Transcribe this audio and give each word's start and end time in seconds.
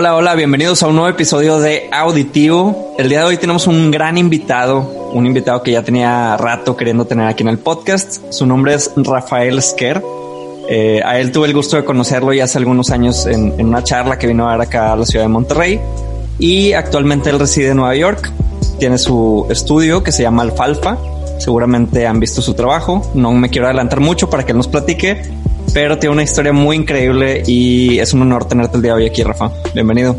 Hola, 0.00 0.14
hola, 0.14 0.36
bienvenidos 0.36 0.80
a 0.84 0.86
un 0.86 0.94
nuevo 0.94 1.08
episodio 1.08 1.58
de 1.58 1.88
Auditivo. 1.90 2.94
El 2.96 3.08
día 3.08 3.18
de 3.18 3.24
hoy 3.24 3.36
tenemos 3.36 3.66
un 3.66 3.90
gran 3.90 4.16
invitado, 4.16 5.10
un 5.12 5.26
invitado 5.26 5.60
que 5.64 5.72
ya 5.72 5.82
tenía 5.82 6.36
rato 6.36 6.76
queriendo 6.76 7.04
tener 7.04 7.26
aquí 7.26 7.42
en 7.42 7.48
el 7.48 7.58
podcast. 7.58 8.22
Su 8.30 8.46
nombre 8.46 8.74
es 8.74 8.92
Rafael 8.94 9.60
Sker. 9.60 10.00
Eh, 10.68 11.02
a 11.04 11.18
él 11.18 11.32
tuve 11.32 11.48
el 11.48 11.52
gusto 11.52 11.74
de 11.74 11.84
conocerlo 11.84 12.32
ya 12.32 12.44
hace 12.44 12.58
algunos 12.58 12.90
años 12.90 13.26
en, 13.26 13.54
en, 13.58 13.66
una 13.66 13.82
charla 13.82 14.20
que 14.20 14.28
vino 14.28 14.46
a 14.46 14.52
dar 14.52 14.60
acá 14.60 14.92
a 14.92 14.96
la 14.96 15.04
ciudad 15.04 15.24
de 15.24 15.30
Monterrey 15.30 15.80
y 16.38 16.74
actualmente 16.74 17.30
él 17.30 17.40
reside 17.40 17.70
en 17.70 17.78
Nueva 17.78 17.96
York. 17.96 18.32
Tiene 18.78 18.98
su 18.98 19.48
estudio 19.50 20.04
que 20.04 20.12
se 20.12 20.22
llama 20.22 20.42
Alfalfa. 20.42 20.96
Seguramente 21.40 22.06
han 22.06 22.20
visto 22.20 22.40
su 22.40 22.54
trabajo. 22.54 23.10
No 23.14 23.32
me 23.32 23.50
quiero 23.50 23.66
adelantar 23.66 23.98
mucho 23.98 24.30
para 24.30 24.46
que 24.46 24.52
él 24.52 24.58
nos 24.58 24.68
platique, 24.68 25.22
pero 25.72 25.98
tiene 25.98 26.14
una 26.14 26.22
historia 26.22 26.52
muy 26.52 26.76
increíble 26.76 27.42
y 27.46 27.98
es 27.98 28.12
un 28.12 28.22
honor 28.22 28.46
tenerte 28.46 28.76
el 28.76 28.82
día 28.82 28.94
de 28.94 29.02
hoy 29.02 29.06
aquí, 29.06 29.22
Rafa. 29.22 29.50
Bienvenido. 29.74 30.16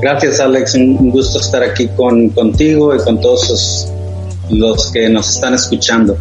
Gracias, 0.00 0.40
Alex. 0.40 0.74
Un 0.74 1.10
gusto 1.10 1.40
estar 1.40 1.62
aquí 1.62 1.88
con, 1.96 2.28
contigo 2.30 2.94
y 2.94 2.98
con 2.98 3.20
todos 3.20 3.48
los, 3.50 3.92
los 4.50 4.90
que 4.92 5.08
nos 5.08 5.28
están 5.28 5.54
escuchando. 5.54 6.16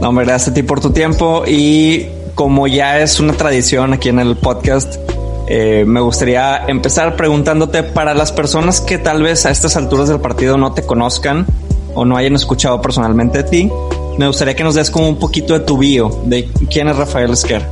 No, 0.00 0.08
hombre, 0.08 0.24
gracias 0.24 0.50
a 0.50 0.54
ti 0.54 0.62
por 0.62 0.80
tu 0.80 0.90
tiempo 0.90 1.44
y 1.46 2.06
como 2.34 2.66
ya 2.66 3.00
es 3.00 3.20
una 3.20 3.34
tradición 3.34 3.92
aquí 3.92 4.08
en 4.08 4.18
el 4.18 4.36
podcast, 4.36 4.96
eh, 5.46 5.84
me 5.86 6.00
gustaría 6.00 6.64
empezar 6.68 7.16
preguntándote 7.16 7.82
para 7.82 8.14
las 8.14 8.32
personas 8.32 8.80
que 8.80 8.98
tal 8.98 9.22
vez 9.22 9.44
a 9.44 9.50
estas 9.50 9.76
alturas 9.76 10.08
del 10.08 10.20
partido 10.20 10.56
no 10.56 10.72
te 10.72 10.82
conozcan 10.82 11.46
o 11.94 12.04
no 12.04 12.16
hayan 12.16 12.34
escuchado 12.36 12.80
personalmente 12.80 13.42
de 13.42 13.44
ti, 13.44 13.72
me 14.18 14.26
gustaría 14.26 14.54
que 14.54 14.64
nos 14.64 14.74
des 14.74 14.90
como 14.90 15.08
un 15.08 15.18
poquito 15.18 15.54
de 15.54 15.60
tu 15.60 15.78
bio, 15.78 16.20
de 16.24 16.48
quién 16.70 16.88
es 16.88 16.96
Rafael 16.96 17.30
Esquer. 17.30 17.62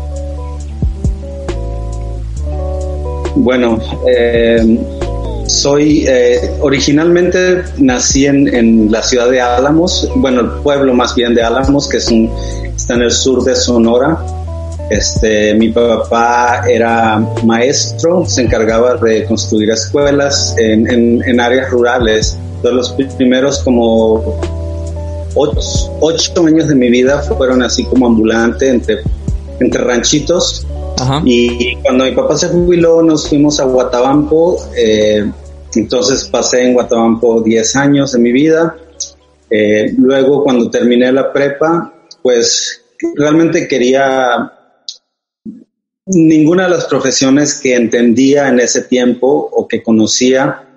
Bueno, 3.36 3.78
eh, 4.06 4.78
soy 5.46 6.04
eh, 6.06 6.50
originalmente 6.60 7.62
nací 7.78 8.26
en, 8.26 8.52
en, 8.54 8.90
la 8.90 9.02
ciudad 9.02 9.30
de 9.30 9.40
Álamos, 9.40 10.10
bueno, 10.16 10.40
el 10.40 10.50
pueblo 10.62 10.92
más 10.92 11.14
bien 11.14 11.34
de 11.34 11.42
Álamos, 11.42 11.88
que 11.88 11.98
es 11.98 12.08
un, 12.10 12.30
está 12.74 12.94
en 12.94 13.02
el 13.02 13.10
sur 13.10 13.44
de 13.44 13.54
Sonora. 13.54 14.18
Este, 14.90 15.54
mi 15.54 15.68
papá 15.68 16.62
era 16.68 17.18
maestro, 17.44 18.24
se 18.26 18.42
encargaba 18.42 18.94
de 18.96 19.24
construir 19.26 19.70
escuelas 19.70 20.54
en, 20.58 20.90
en, 20.90 21.22
en 21.22 21.40
áreas 21.40 21.70
rurales. 21.70 22.38
De 22.62 22.72
los 22.72 22.90
primeros 23.16 23.60
como 23.60 24.40
ocho, 25.34 25.60
ocho, 26.00 26.46
años 26.46 26.68
de 26.68 26.74
mi 26.74 26.90
vida 26.90 27.22
fueron 27.22 27.62
así 27.62 27.84
como 27.84 28.06
ambulante 28.06 28.68
entre, 28.68 28.98
entre 29.60 29.82
ranchitos. 29.82 30.66
Ajá. 30.98 31.22
Y 31.24 31.76
cuando 31.76 32.04
mi 32.04 32.12
papá 32.12 32.36
se 32.36 32.48
jubiló, 32.48 33.02
nos 33.02 33.28
fuimos 33.28 33.60
a 33.60 33.64
Guatabampo. 33.64 34.58
Eh, 34.76 35.30
entonces 35.74 36.24
pasé 36.24 36.64
en 36.64 36.74
Guatabampo 36.74 37.42
10 37.42 37.76
años 37.76 38.12
de 38.12 38.18
mi 38.18 38.32
vida. 38.32 38.76
Eh, 39.50 39.94
luego, 39.96 40.44
cuando 40.44 40.70
terminé 40.70 41.10
la 41.12 41.32
prepa, 41.32 41.94
pues 42.22 42.82
realmente 43.14 43.68
quería 43.68 44.52
ninguna 46.06 46.64
de 46.64 46.70
las 46.70 46.86
profesiones 46.86 47.60
que 47.60 47.74
entendía 47.74 48.48
en 48.48 48.60
ese 48.60 48.82
tiempo 48.82 49.48
o 49.52 49.68
que 49.68 49.82
conocía 49.82 50.67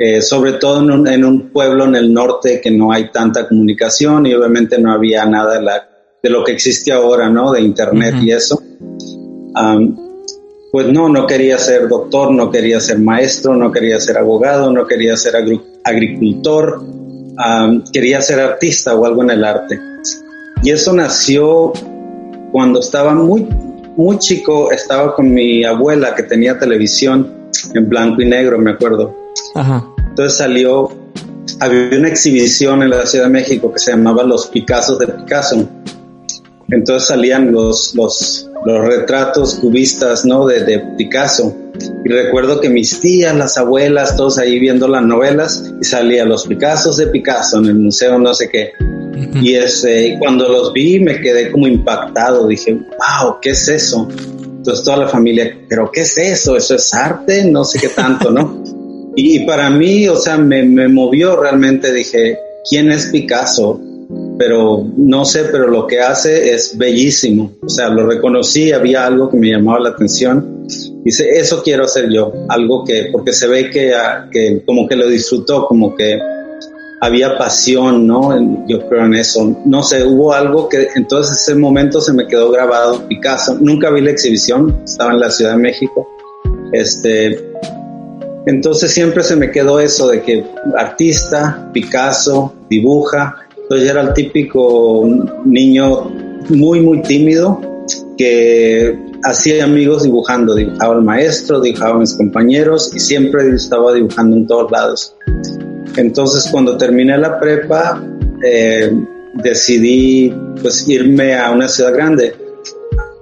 eh, 0.00 0.22
sobre 0.22 0.52
todo 0.52 0.80
en 0.80 0.92
un, 0.92 1.08
en 1.08 1.24
un, 1.24 1.50
pueblo 1.50 1.84
en 1.84 1.96
el 1.96 2.14
norte 2.14 2.60
que 2.60 2.70
no 2.70 2.92
hay 2.92 3.10
tanta 3.10 3.48
comunicación 3.48 4.26
y 4.26 4.34
obviamente 4.34 4.78
no 4.78 4.92
había 4.92 5.26
nada 5.26 5.54
de, 5.58 5.62
la, 5.62 5.88
de 6.22 6.30
lo 6.30 6.44
que 6.44 6.52
existe 6.52 6.92
ahora, 6.92 7.28
¿no? 7.28 7.50
De 7.50 7.60
internet 7.60 8.14
uh 8.14 8.18
-huh. 8.18 8.24
y 8.24 8.30
eso. 8.30 8.62
Um, 9.60 9.96
pues 10.70 10.86
no, 10.86 11.08
no 11.08 11.26
quería 11.26 11.58
ser 11.58 11.88
doctor, 11.88 12.30
no 12.30 12.48
quería 12.48 12.78
ser 12.78 13.00
maestro, 13.00 13.56
no 13.56 13.72
quería 13.72 13.98
ser 13.98 14.18
abogado, 14.18 14.70
no 14.70 14.86
quería 14.86 15.16
ser 15.16 15.34
agricultor, 15.82 16.78
um, 16.78 17.82
quería 17.92 18.20
ser 18.20 18.38
artista 18.38 18.94
o 18.94 19.04
algo 19.04 19.24
en 19.24 19.30
el 19.30 19.44
arte. 19.44 19.80
Y 20.62 20.70
eso 20.70 20.92
nació 20.92 21.72
cuando 22.52 22.78
estaba 22.78 23.14
muy, 23.14 23.48
muy 23.96 24.18
chico, 24.18 24.70
estaba 24.70 25.16
con 25.16 25.34
mi 25.34 25.64
abuela 25.64 26.14
que 26.14 26.22
tenía 26.22 26.56
televisión 26.56 27.48
en 27.74 27.88
blanco 27.88 28.22
y 28.22 28.26
negro, 28.26 28.58
me 28.58 28.70
acuerdo. 28.70 29.17
Ajá. 29.54 29.86
Entonces 30.08 30.38
salió, 30.38 30.88
había 31.60 31.98
una 31.98 32.08
exhibición 32.08 32.82
en 32.82 32.90
la 32.90 33.06
Ciudad 33.06 33.26
de 33.26 33.30
México 33.30 33.72
que 33.72 33.78
se 33.78 33.92
llamaba 33.92 34.22
Los 34.22 34.46
Picassos 34.48 34.98
de 34.98 35.06
Picasso. 35.08 35.68
Entonces 36.70 37.08
salían 37.08 37.52
los, 37.52 37.94
los, 37.94 38.50
los 38.66 38.84
retratos 38.84 39.54
cubistas, 39.54 40.24
¿no? 40.24 40.46
De, 40.46 40.64
de, 40.64 40.80
Picasso. 40.96 41.54
Y 42.04 42.08
recuerdo 42.08 42.60
que 42.60 42.68
mis 42.68 43.00
tías, 43.00 43.34
las 43.34 43.56
abuelas, 43.56 44.16
todos 44.16 44.38
ahí 44.38 44.58
viendo 44.58 44.88
las 44.88 45.02
novelas 45.02 45.72
y 45.80 45.84
salía 45.84 46.24
los 46.24 46.46
Picassos 46.46 46.96
de 46.96 47.06
Picasso 47.06 47.58
en 47.58 47.66
el 47.66 47.74
museo 47.76 48.18
no 48.18 48.34
sé 48.34 48.48
qué. 48.50 48.72
Y 49.42 49.54
ese, 49.54 50.16
cuando 50.18 50.48
los 50.48 50.72
vi 50.72 51.00
me 51.00 51.20
quedé 51.20 51.50
como 51.50 51.66
impactado. 51.66 52.46
Dije, 52.46 52.72
wow, 52.72 53.38
¿qué 53.40 53.50
es 53.50 53.68
eso? 53.68 54.08
Entonces 54.10 54.84
toda 54.84 54.98
la 54.98 55.08
familia, 55.08 55.56
pero 55.68 55.90
¿qué 55.90 56.02
es 56.02 56.18
eso? 56.18 56.56
¿Eso 56.56 56.74
es 56.74 56.92
arte? 56.92 57.44
No 57.44 57.64
sé 57.64 57.78
qué 57.78 57.88
tanto, 57.88 58.30
¿no? 58.30 58.57
Y 59.20 59.40
para 59.40 59.68
mí, 59.68 60.06
o 60.06 60.14
sea, 60.14 60.38
me, 60.38 60.62
me, 60.62 60.86
movió 60.86 61.34
realmente, 61.34 61.92
dije, 61.92 62.38
¿quién 62.70 62.92
es 62.92 63.06
Picasso? 63.06 63.80
Pero 64.38 64.86
no 64.96 65.24
sé, 65.24 65.46
pero 65.50 65.66
lo 65.66 65.88
que 65.88 65.98
hace 65.98 66.54
es 66.54 66.78
bellísimo. 66.78 67.50
O 67.60 67.68
sea, 67.68 67.88
lo 67.88 68.06
reconocí, 68.06 68.70
había 68.70 69.06
algo 69.06 69.28
que 69.28 69.36
me 69.36 69.50
llamaba 69.50 69.80
la 69.80 69.88
atención. 69.88 70.64
Dice, 71.02 71.30
eso 71.30 71.64
quiero 71.64 71.86
hacer 71.86 72.08
yo, 72.12 72.32
algo 72.48 72.84
que, 72.84 73.08
porque 73.10 73.32
se 73.32 73.48
ve 73.48 73.70
que, 73.70 73.92
que 74.30 74.62
como 74.64 74.86
que 74.86 74.94
lo 74.94 75.08
disfrutó, 75.08 75.66
como 75.66 75.96
que 75.96 76.16
había 77.00 77.36
pasión, 77.36 78.06
¿no? 78.06 78.68
Yo 78.68 78.88
creo 78.88 79.04
en 79.04 79.14
eso. 79.14 79.52
No 79.64 79.82
sé, 79.82 80.04
hubo 80.04 80.32
algo 80.32 80.68
que 80.68 80.90
entonces 80.94 81.40
ese 81.40 81.56
momento 81.56 82.00
se 82.00 82.12
me 82.12 82.24
quedó 82.28 82.52
grabado, 82.52 83.02
Picasso. 83.08 83.58
Nunca 83.60 83.90
vi 83.90 84.00
la 84.00 84.12
exhibición, 84.12 84.80
estaba 84.84 85.10
en 85.10 85.18
la 85.18 85.30
Ciudad 85.32 85.54
de 85.54 85.58
México. 85.58 86.08
Este, 86.72 87.48
entonces 88.46 88.92
siempre 88.92 89.22
se 89.22 89.36
me 89.36 89.50
quedó 89.50 89.80
eso 89.80 90.08
de 90.08 90.22
que 90.22 90.44
artista, 90.76 91.70
Picasso, 91.72 92.54
dibuja. 92.70 93.36
Entonces 93.62 93.86
yo 93.86 93.90
era 93.92 94.02
el 94.02 94.14
típico 94.14 95.06
niño 95.44 96.04
muy, 96.48 96.80
muy 96.80 97.02
tímido 97.02 97.60
que 98.16 98.98
hacía 99.24 99.64
amigos 99.64 100.04
dibujando. 100.04 100.54
Dibujaba 100.54 100.94
al 100.94 101.02
maestro, 101.02 101.60
dibujaba 101.60 101.96
a 101.96 101.98
mis 101.98 102.14
compañeros 102.14 102.90
y 102.94 103.00
siempre 103.00 103.48
estaba 103.54 103.92
dibujando 103.92 104.36
en 104.36 104.46
todos 104.46 104.70
lados. 104.70 105.16
Entonces 105.96 106.48
cuando 106.50 106.76
terminé 106.76 107.18
la 107.18 107.38
prepa 107.38 108.02
eh, 108.42 108.90
decidí 109.34 110.34
pues 110.62 110.88
irme 110.88 111.34
a 111.34 111.50
una 111.50 111.68
ciudad 111.68 111.92
grande. 111.92 112.34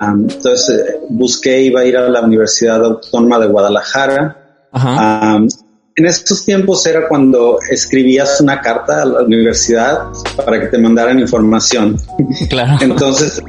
Um, 0.00 0.28
entonces 0.30 0.98
busqué, 1.08 1.62
iba 1.62 1.80
a 1.80 1.84
ir 1.86 1.96
a 1.96 2.08
la 2.08 2.20
Universidad 2.20 2.84
Autónoma 2.84 3.38
de 3.38 3.46
Guadalajara 3.46 4.45
Um, 4.72 5.48
en 5.96 6.04
estos 6.04 6.44
tiempos 6.44 6.84
era 6.86 7.08
cuando 7.08 7.58
escribías 7.70 8.40
una 8.40 8.60
carta 8.60 9.02
a 9.02 9.04
la 9.06 9.22
universidad 9.22 10.08
para 10.44 10.60
que 10.60 10.66
te 10.66 10.78
mandaran 10.78 11.18
información. 11.18 11.96
Claro. 12.50 12.76
Entonces, 12.80 13.42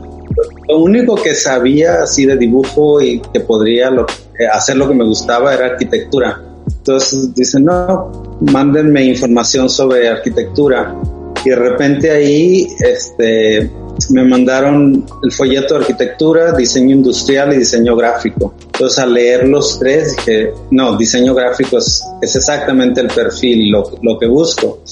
lo 0.68 0.80
único 0.80 1.16
que 1.16 1.36
sabía 1.36 2.04
así 2.04 2.26
de 2.26 2.38
dibujo 2.38 3.02
y 3.02 3.20
que 3.34 3.42
podría 3.42 3.90
lo, 3.90 4.04
eh, 4.04 4.48
hacer 4.52 4.78
lo 4.78 4.88
que 4.88 4.94
me 4.94 5.04
gustaba 5.04 5.54
era 5.54 5.66
arquitectura. 5.68 6.42
Entonces 6.68 7.34
dicen, 7.34 7.66
no, 7.66 8.12
mándenme 8.52 9.04
información 9.04 9.70
sobre 9.70 10.08
arquitectura. 10.10 10.96
Y 11.44 11.50
de 11.50 11.56
repente 11.56 12.12
ahí 12.12 12.68
este, 12.80 13.70
me 14.10 14.24
mandaron 14.24 15.06
el 15.24 15.32
folleto 15.32 15.76
de 15.76 15.82
arquitectura, 15.82 16.54
diseño 16.54 16.96
industrial 16.96 17.54
y 17.54 17.58
diseño 17.58 17.96
gráfico. 17.96 18.54
Entonces 18.66 19.00
al 19.00 19.14
leer 19.14 19.48
los 19.48 19.80
tres 19.80 20.16
dije, 20.16 20.54
no, 20.72 20.96
diseño 20.98 21.34
gráfico 21.34 21.78
es, 21.78 22.04
es 22.22 22.36
exactamente 22.36 23.02
el 23.02 23.08
perfil, 23.08 23.72
lo, 23.72 23.92
lo, 24.02 24.20
que 24.20 24.28
busco. 24.28 24.84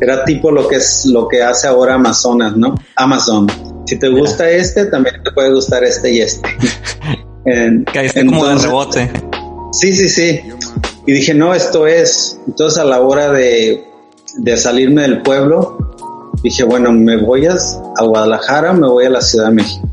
Era 0.00 0.24
tipo 0.24 0.50
lo 0.50 0.68
que 0.68 0.76
es 0.76 1.06
lo 1.06 1.28
que 1.28 1.42
hace 1.42 1.66
ahora 1.66 1.94
Amazonas, 1.94 2.56
¿no? 2.56 2.74
Amazon. 2.96 3.46
Si 3.86 3.98
te 3.98 4.08
gusta 4.08 4.44
yeah. 4.44 4.58
este, 4.58 4.86
también 4.86 5.22
te 5.22 5.32
puede 5.32 5.52
gustar 5.52 5.82
este 5.84 6.12
y 6.12 6.20
este. 6.20 6.48
en, 7.46 7.84
Caíste 7.84 8.20
entonces, 8.20 8.42
como 8.42 8.58
de 8.58 8.66
rebote. 8.66 9.10
Sí, 9.72 9.92
sí, 9.94 10.08
sí. 10.08 10.40
Y 11.06 11.12
dije, 11.12 11.34
no, 11.34 11.54
esto 11.54 11.86
es. 11.86 12.38
Entonces 12.46 12.78
a 12.78 12.84
la 12.84 13.00
hora 13.00 13.32
de, 13.32 13.84
de 14.38 14.56
salirme 14.56 15.02
del 15.02 15.22
pueblo, 15.22 15.78
dije, 16.42 16.64
bueno, 16.64 16.92
me 16.92 17.16
voy 17.16 17.46
a, 17.46 17.54
a, 17.54 18.04
Guadalajara, 18.04 18.72
me 18.72 18.88
voy 18.88 19.04
a 19.06 19.10
la 19.10 19.20
Ciudad 19.20 19.48
de 19.48 19.54
México. 19.54 19.88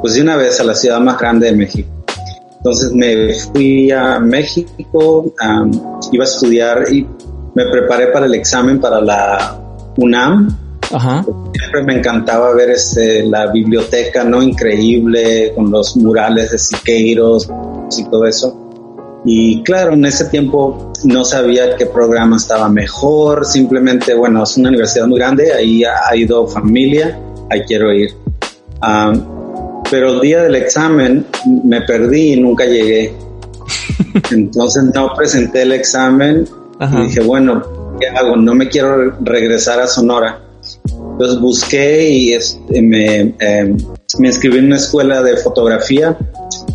Pues 0.00 0.14
de 0.14 0.22
una 0.22 0.36
vez 0.36 0.60
a 0.60 0.64
la 0.64 0.74
ciudad 0.74 1.00
más 1.00 1.18
grande 1.18 1.46
de 1.46 1.56
México. 1.56 1.88
Entonces 2.56 2.92
me 2.92 3.32
fui 3.34 3.90
a 3.92 4.18
México, 4.18 5.32
um, 5.40 5.70
iba 6.12 6.24
a 6.24 6.26
estudiar 6.26 6.92
y 6.92 7.06
me 7.54 7.64
preparé 7.66 8.08
para 8.08 8.26
el 8.26 8.34
examen 8.34 8.80
para 8.80 9.00
la 9.00 9.58
UNAM. 9.96 10.48
Ajá. 10.92 11.24
Siempre 11.52 11.82
me 11.84 11.98
encantaba 11.98 12.52
ver 12.54 12.70
este, 12.70 13.24
la 13.24 13.50
biblioteca, 13.50 14.24
¿no? 14.24 14.42
Increíble, 14.42 15.52
con 15.54 15.70
los 15.70 15.96
murales 15.96 16.50
de 16.50 16.58
Siqueiros 16.58 17.48
y 17.96 18.04
todo 18.04 18.26
eso. 18.26 18.65
Y 19.28 19.60
claro, 19.64 19.94
en 19.94 20.04
ese 20.04 20.26
tiempo 20.26 20.92
no 21.02 21.24
sabía 21.24 21.74
qué 21.76 21.86
programa 21.86 22.36
estaba 22.36 22.68
mejor, 22.68 23.44
simplemente, 23.44 24.14
bueno, 24.14 24.44
es 24.44 24.56
una 24.56 24.68
universidad 24.68 25.08
muy 25.08 25.18
grande, 25.18 25.52
ahí 25.52 25.82
ha 25.82 26.14
ido 26.14 26.46
familia, 26.46 27.18
ahí 27.50 27.62
quiero 27.62 27.92
ir. 27.92 28.10
Um, 28.80 29.82
pero 29.90 30.10
el 30.14 30.20
día 30.20 30.42
del 30.44 30.54
examen 30.54 31.26
me 31.64 31.80
perdí 31.82 32.34
y 32.34 32.40
nunca 32.40 32.66
llegué. 32.66 33.12
Entonces 34.30 34.84
no 34.94 35.12
presenté 35.16 35.62
el 35.62 35.72
examen 35.72 36.46
Ajá. 36.78 37.00
y 37.00 37.06
dije, 37.08 37.20
bueno, 37.20 37.96
¿qué 38.00 38.08
hago? 38.08 38.36
No 38.36 38.54
me 38.54 38.68
quiero 38.68 39.10
regresar 39.22 39.80
a 39.80 39.88
Sonora. 39.88 40.40
Entonces 41.12 41.40
busqué 41.40 42.08
y 42.08 42.32
este, 42.32 42.80
me, 42.80 43.34
eh, 43.40 43.76
me 44.18 44.28
inscribí 44.28 44.58
en 44.58 44.66
una 44.66 44.76
escuela 44.76 45.20
de 45.22 45.36
fotografía 45.38 46.16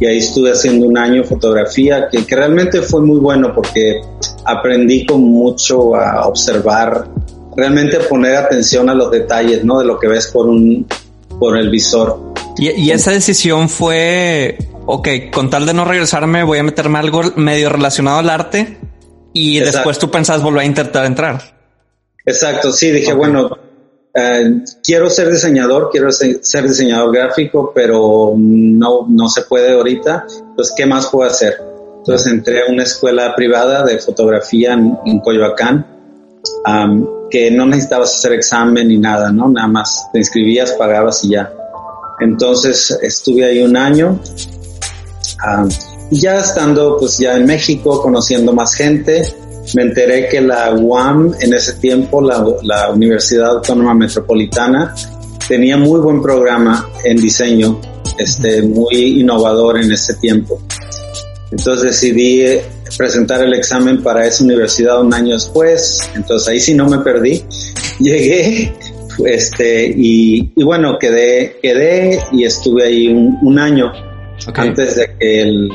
y 0.02 0.08
ahí 0.08 0.18
estuve 0.18 0.50
haciendo 0.52 0.88
un 0.88 0.98
año 0.98 1.24
fotografía 1.24 2.10
que, 2.10 2.26
que, 2.26 2.36
realmente 2.36 2.82
fue 2.82 3.04
muy 3.04 3.20
bueno 3.20 3.54
porque 3.54 4.02
aprendí 4.46 5.06
con 5.06 5.22
mucho 5.22 5.96
a 5.96 6.26
observar, 6.26 7.08
realmente 7.56 8.00
poner 8.00 8.36
atención 8.36 8.90
a 8.90 8.96
los 8.96 9.12
detalles, 9.12 9.64
¿no? 9.64 9.78
De 9.78 9.86
lo 9.86 10.00
que 10.00 10.08
ves 10.08 10.26
por 10.30 10.48
un, 10.48 10.88
por 11.40 11.56
el 11.56 11.70
visor. 11.70 12.20
Y, 12.58 12.72
y 12.72 12.90
esa 12.90 13.12
decisión 13.12 13.70
fue, 13.70 14.58
ok, 14.88 15.08
con 15.32 15.52
tal 15.52 15.68
de 15.68 15.76
no 15.76 15.86
regresarme 15.86 16.42
voy 16.42 16.58
a 16.58 16.64
meterme 16.64 16.98
algo 16.98 17.22
medio 17.36 17.70
relacionado 17.70 18.18
al 18.18 18.30
arte 18.32 18.80
y 19.34 19.60
Exacto. 19.60 19.78
después 19.78 20.00
tú 20.00 20.10
pensás 20.10 20.42
volver 20.42 20.64
a 20.64 20.66
intentar 20.66 21.06
entrar. 21.06 21.62
Exacto, 22.26 22.72
sí, 22.72 22.90
dije, 22.90 23.14
okay. 23.14 23.18
bueno, 23.18 23.56
Uh, 24.14 24.64
quiero 24.84 25.10
ser 25.10 25.32
diseñador, 25.32 25.90
quiero 25.90 26.12
ser 26.12 26.68
diseñador 26.68 27.14
gráfico, 27.14 27.72
pero 27.74 28.34
no, 28.38 29.08
no 29.08 29.30
se 29.30 29.44
puede 29.44 29.74
ahorita. 29.74 30.26
Entonces, 30.30 30.74
¿qué 30.76 30.86
más 30.86 31.08
puedo 31.08 31.30
hacer? 31.30 31.72
Entonces 32.00 32.32
entré 32.32 32.64
a 32.64 32.72
una 32.72 32.84
escuela 32.84 33.34
privada 33.36 33.84
de 33.84 34.00
fotografía 34.00 34.74
en, 34.74 34.98
en 35.06 35.20
Coyoacán, 35.20 35.86
um, 36.66 37.30
que 37.30 37.52
no 37.52 37.68
necesitabas 37.68 38.16
hacer 38.16 38.34
examen 38.34 38.88
ni 38.88 38.98
nada, 38.98 39.32
¿no? 39.32 39.48
Nada 39.48 39.68
más 39.68 40.10
te 40.12 40.18
inscribías, 40.18 40.72
pagabas 40.74 41.24
y 41.24 41.30
ya. 41.30 41.54
Entonces 42.20 42.98
estuve 43.02 43.46
ahí 43.46 43.62
un 43.62 43.78
año. 43.78 44.20
Um, 45.48 45.70
y 46.10 46.20
ya 46.20 46.40
estando 46.40 46.98
pues 46.98 47.20
ya 47.20 47.38
en 47.38 47.46
México, 47.46 48.02
conociendo 48.02 48.52
más 48.52 48.74
gente, 48.74 49.24
me 49.76 49.84
enteré 49.84 50.28
que 50.28 50.42
la 50.42 50.74
UAM 50.74 51.34
en 51.40 51.54
ese 51.54 51.74
tiempo, 51.74 52.22
la, 52.22 52.46
la, 52.64 52.92
Universidad 52.92 53.52
Autónoma 53.52 53.94
Metropolitana, 53.94 54.94
tenía 55.48 55.78
muy 55.78 56.00
buen 56.00 56.22
programa 56.22 56.90
en 57.04 57.18
diseño, 57.18 57.80
este, 58.18 58.62
muy 58.62 59.22
innovador 59.22 59.80
en 59.80 59.92
ese 59.92 60.16
tiempo. 60.16 60.62
Entonces 61.52 61.84
decidí 61.84 62.44
presentar 62.98 63.42
el 63.44 63.54
examen 63.54 64.02
para 64.02 64.26
esa 64.26 64.44
universidad 64.44 65.02
un 65.02 65.14
año 65.14 65.34
después, 65.34 66.10
entonces 66.16 66.48
ahí 66.48 66.60
sí 66.60 66.74
no 66.74 66.88
me 66.88 67.00
perdí. 67.00 67.44
Llegué, 68.00 68.74
este, 69.26 69.94
y, 69.96 70.52
y 70.56 70.64
bueno, 70.64 70.98
quedé, 71.00 71.58
quedé 71.62 72.20
y 72.32 72.44
estuve 72.46 72.86
ahí 72.86 73.08
un, 73.08 73.38
un 73.42 73.60
año 73.60 73.92
okay. 74.48 74.70
antes 74.70 74.96
de 74.96 75.16
que 75.20 75.42
el, 75.42 75.70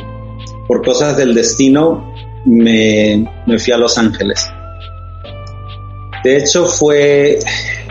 por 0.66 0.84
cosas 0.84 1.16
del 1.16 1.34
destino 1.34 2.15
me, 2.46 3.28
me 3.46 3.58
fui 3.58 3.72
a 3.72 3.76
Los 3.76 3.98
Ángeles. 3.98 4.48
De 6.24 6.38
hecho 6.38 6.64
fue 6.66 7.38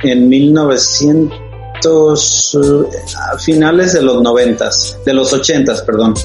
en 0.04 0.28
1900, 0.28 2.58
a 3.18 3.38
finales 3.38 3.94
de 3.94 4.02
los 4.02 4.22
noventas, 4.22 4.98
de 5.06 5.14
los 5.14 5.32
ochentas, 5.34 5.82
perdón, 5.84 6.16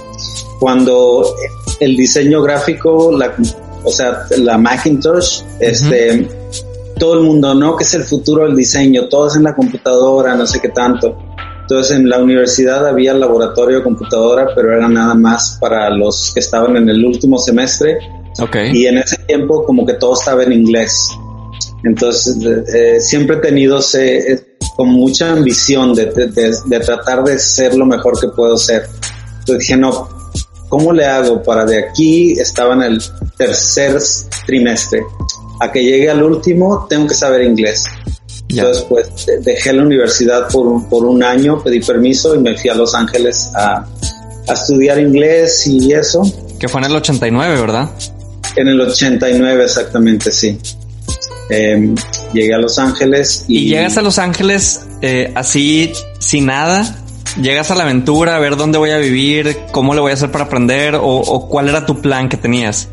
cuando 0.59 1.25
el 1.79 1.97
diseño 1.97 2.43
gráfico, 2.43 3.17
la, 3.17 3.33
o 3.85 3.91
sea, 3.91 4.25
la 4.39 4.59
Macintosh, 4.59 5.43
uh 5.43 5.45
-huh. 5.45 5.57
este, 5.61 6.29
todo 6.99 7.15
el 7.15 7.21
mundo, 7.21 7.55
¿no? 7.55 7.77
Que 7.77 7.85
es 7.85 7.95
el 7.95 8.03
futuro 8.05 8.45
del 8.45 8.57
diseño, 8.57 9.09
todo 9.09 9.29
es 9.29 9.37
en 9.37 9.45
la 9.45 9.55
computadora, 9.55 10.35
no 10.35 10.47
sé 10.47 10.61
qué 10.61 10.71
tanto. 10.71 11.17
Entonces 11.63 11.97
en 11.97 12.09
la 12.09 12.21
universidad 12.21 12.85
había 12.87 13.15
laboratorio 13.15 13.79
de 13.79 13.85
computadora, 13.85 14.49
pero 14.57 14.75
era 14.75 14.89
nada 14.89 15.15
más 15.15 15.57
para 15.61 15.89
los 15.91 16.33
que 16.35 16.41
estaban 16.41 16.77
en 16.77 16.89
el 16.89 17.05
último 17.05 17.39
semestre 17.39 17.99
Okay. 18.39 18.71
Y 18.73 18.87
en 18.87 18.99
ese 18.99 19.17
tiempo 19.27 19.65
como 19.65 19.85
que 19.85 19.95
todo 19.95 20.15
estaba 20.15 20.43
en 20.45 20.53
inglés. 20.53 21.11
Entonces 21.85 22.37
eh, 22.73 23.01
siempre 23.01 23.37
he 23.37 23.41
tenido 23.41 23.79
ese, 23.79 24.57
con 24.77 24.89
mucha 24.89 25.31
ambición 25.33 25.95
de, 25.95 26.07
de, 26.07 26.27
de, 26.29 26.55
de, 26.67 26.81
tratar 26.81 27.25
de 27.25 27.39
ser 27.39 27.75
lo 27.75 27.87
mejor 27.87 28.19
que 28.21 28.29
puedo 28.29 28.57
ser. 28.57 28.89
Entonces 29.41 29.59
dije, 29.59 29.77
no, 29.77 30.09
¿cómo 30.69 30.93
le 30.93 31.07
hago 31.07 31.43
para 31.43 31.65
de 31.65 31.79
aquí, 31.79 32.33
estaba 32.33 32.75
en 32.75 32.83
el 32.83 33.03
tercer 33.37 33.99
trimestre, 34.47 35.03
a 35.61 35.71
que 35.71 35.83
llegue 35.83 36.11
al 36.11 36.23
último, 36.23 36.87
tengo 36.89 37.07
que 37.07 37.15
saber 37.15 37.43
inglés. 37.43 37.85
Yeah. 38.49 38.65
Entonces 38.65 38.87
pues 38.89 39.27
dejé 39.43 39.73
la 39.73 39.83
universidad 39.83 40.49
por, 40.49 40.89
por 40.89 41.05
un 41.05 41.23
año, 41.23 41.63
pedí 41.63 41.81
permiso 41.81 42.35
y 42.35 42.39
me 42.39 42.57
fui 42.57 42.71
a 42.71 42.75
Los 42.75 42.95
Ángeles 42.95 43.51
a, 43.55 43.87
a 44.49 44.53
estudiar 44.53 44.99
inglés 44.99 45.67
y 45.67 45.93
eso. 45.93 46.23
Que 46.59 46.69
fue 46.69 46.81
en 46.81 46.87
el 46.87 46.97
89, 46.97 47.61
¿verdad? 47.61 47.91
En 48.57 48.69
el 48.69 48.81
89 48.81 49.65
exactamente, 49.65 50.33
sí. 50.33 50.59
Eh, 51.51 51.95
llegué 52.33 52.55
a 52.55 52.59
Los 52.59 52.79
Ángeles. 52.79 53.45
Y, 53.49 53.59
¿Y 53.59 53.69
llegas 53.71 53.97
a 53.97 54.03
Los 54.03 54.19
Ángeles 54.19 54.87
eh, 55.03 55.33
así, 55.35 55.93
sin 56.19 56.47
nada. 56.47 56.97
¿Llegas 57.41 57.71
a 57.71 57.75
la 57.75 57.85
aventura 57.85 58.37
a 58.37 58.39
ver 58.39 58.57
dónde 58.57 58.79
voy 58.79 58.91
a 58.91 58.99
vivir? 58.99 59.57
¿Cómo 59.73 59.95
le 59.95 60.01
voy 60.01 60.11
a 60.11 60.15
hacer 60.15 60.31
para 60.31 60.45
aprender? 60.45 60.97
¿O, 60.97 61.03
o 61.03 61.49
cuál 61.49 61.69
era 61.69 61.87
tu 61.87 62.01
plan 62.01 62.29
que 62.29 62.37
tenías? 62.37 62.89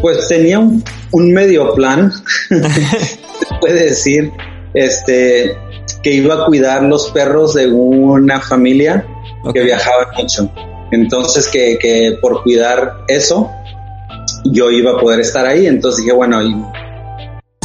Pues 0.00 0.28
tenía 0.28 0.58
un, 0.58 0.82
un 1.12 1.32
medio 1.32 1.74
plan, 1.74 2.12
puede 3.60 3.84
decir, 3.86 4.32
este, 4.74 5.56
que 6.02 6.12
iba 6.12 6.34
a 6.34 6.46
cuidar 6.46 6.82
los 6.82 7.10
perros 7.10 7.54
de 7.54 7.68
una 7.68 8.40
familia 8.40 9.06
okay. 9.42 9.52
que 9.62 9.66
viajaba 9.66 10.10
mucho. 10.16 10.50
Entonces 10.90 11.48
que, 11.48 11.78
que 11.78 12.18
por 12.20 12.42
cuidar 12.42 13.04
eso, 13.08 13.50
yo 14.44 14.70
iba 14.70 14.92
a 14.92 14.98
poder 14.98 15.20
estar 15.20 15.46
ahí. 15.46 15.66
Entonces 15.66 16.04
dije, 16.04 16.14
bueno, 16.14 16.42
y 16.42 16.54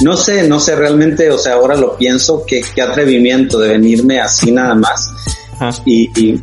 no 0.04 0.16
sé, 0.16 0.48
no 0.48 0.60
sé 0.60 0.76
realmente, 0.76 1.30
o 1.30 1.38
sea, 1.38 1.54
ahora 1.56 1.76
lo 1.76 1.98
pienso, 1.98 2.44
qué, 2.46 2.62
qué 2.74 2.82
atrevimiento 2.82 3.60
de 3.60 3.70
venirme 3.70 4.20
así 4.20 4.52
nada 4.52 4.76
más. 4.76 5.10
Y, 5.86 6.10
y, 6.16 6.42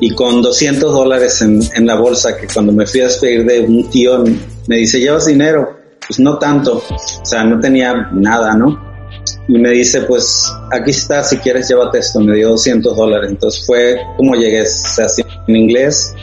y, 0.00 0.14
con 0.14 0.40
200 0.40 0.92
dólares 0.92 1.42
en, 1.42 1.60
en, 1.74 1.86
la 1.86 1.96
bolsa, 1.96 2.36
que 2.38 2.46
cuando 2.46 2.72
me 2.72 2.86
fui 2.86 3.00
a 3.00 3.04
despedir 3.04 3.44
de 3.44 3.60
un 3.60 3.90
tío, 3.90 4.24
me 4.66 4.76
dice, 4.76 4.98
¿llevas 4.98 5.26
dinero? 5.26 5.78
Pues 6.06 6.18
no 6.20 6.38
tanto, 6.38 6.78
o 6.78 7.24
sea, 7.26 7.44
no 7.44 7.60
tenía 7.60 8.08
nada, 8.12 8.54
¿no? 8.54 8.90
Y 9.46 9.58
me 9.58 9.70
dice, 9.70 10.02
pues 10.02 10.50
aquí 10.70 10.90
está, 10.90 11.22
si 11.22 11.36
quieres 11.38 11.68
llévate 11.68 11.98
esto, 11.98 12.20
me 12.20 12.34
dio 12.34 12.50
200 12.50 12.96
dólares. 12.96 13.30
Entonces 13.30 13.66
fue 13.66 14.00
como 14.16 14.34
llegué, 14.34 14.62
o 14.62 14.66
sea, 14.66 15.06
en 15.46 15.56
inglés, 15.56 16.14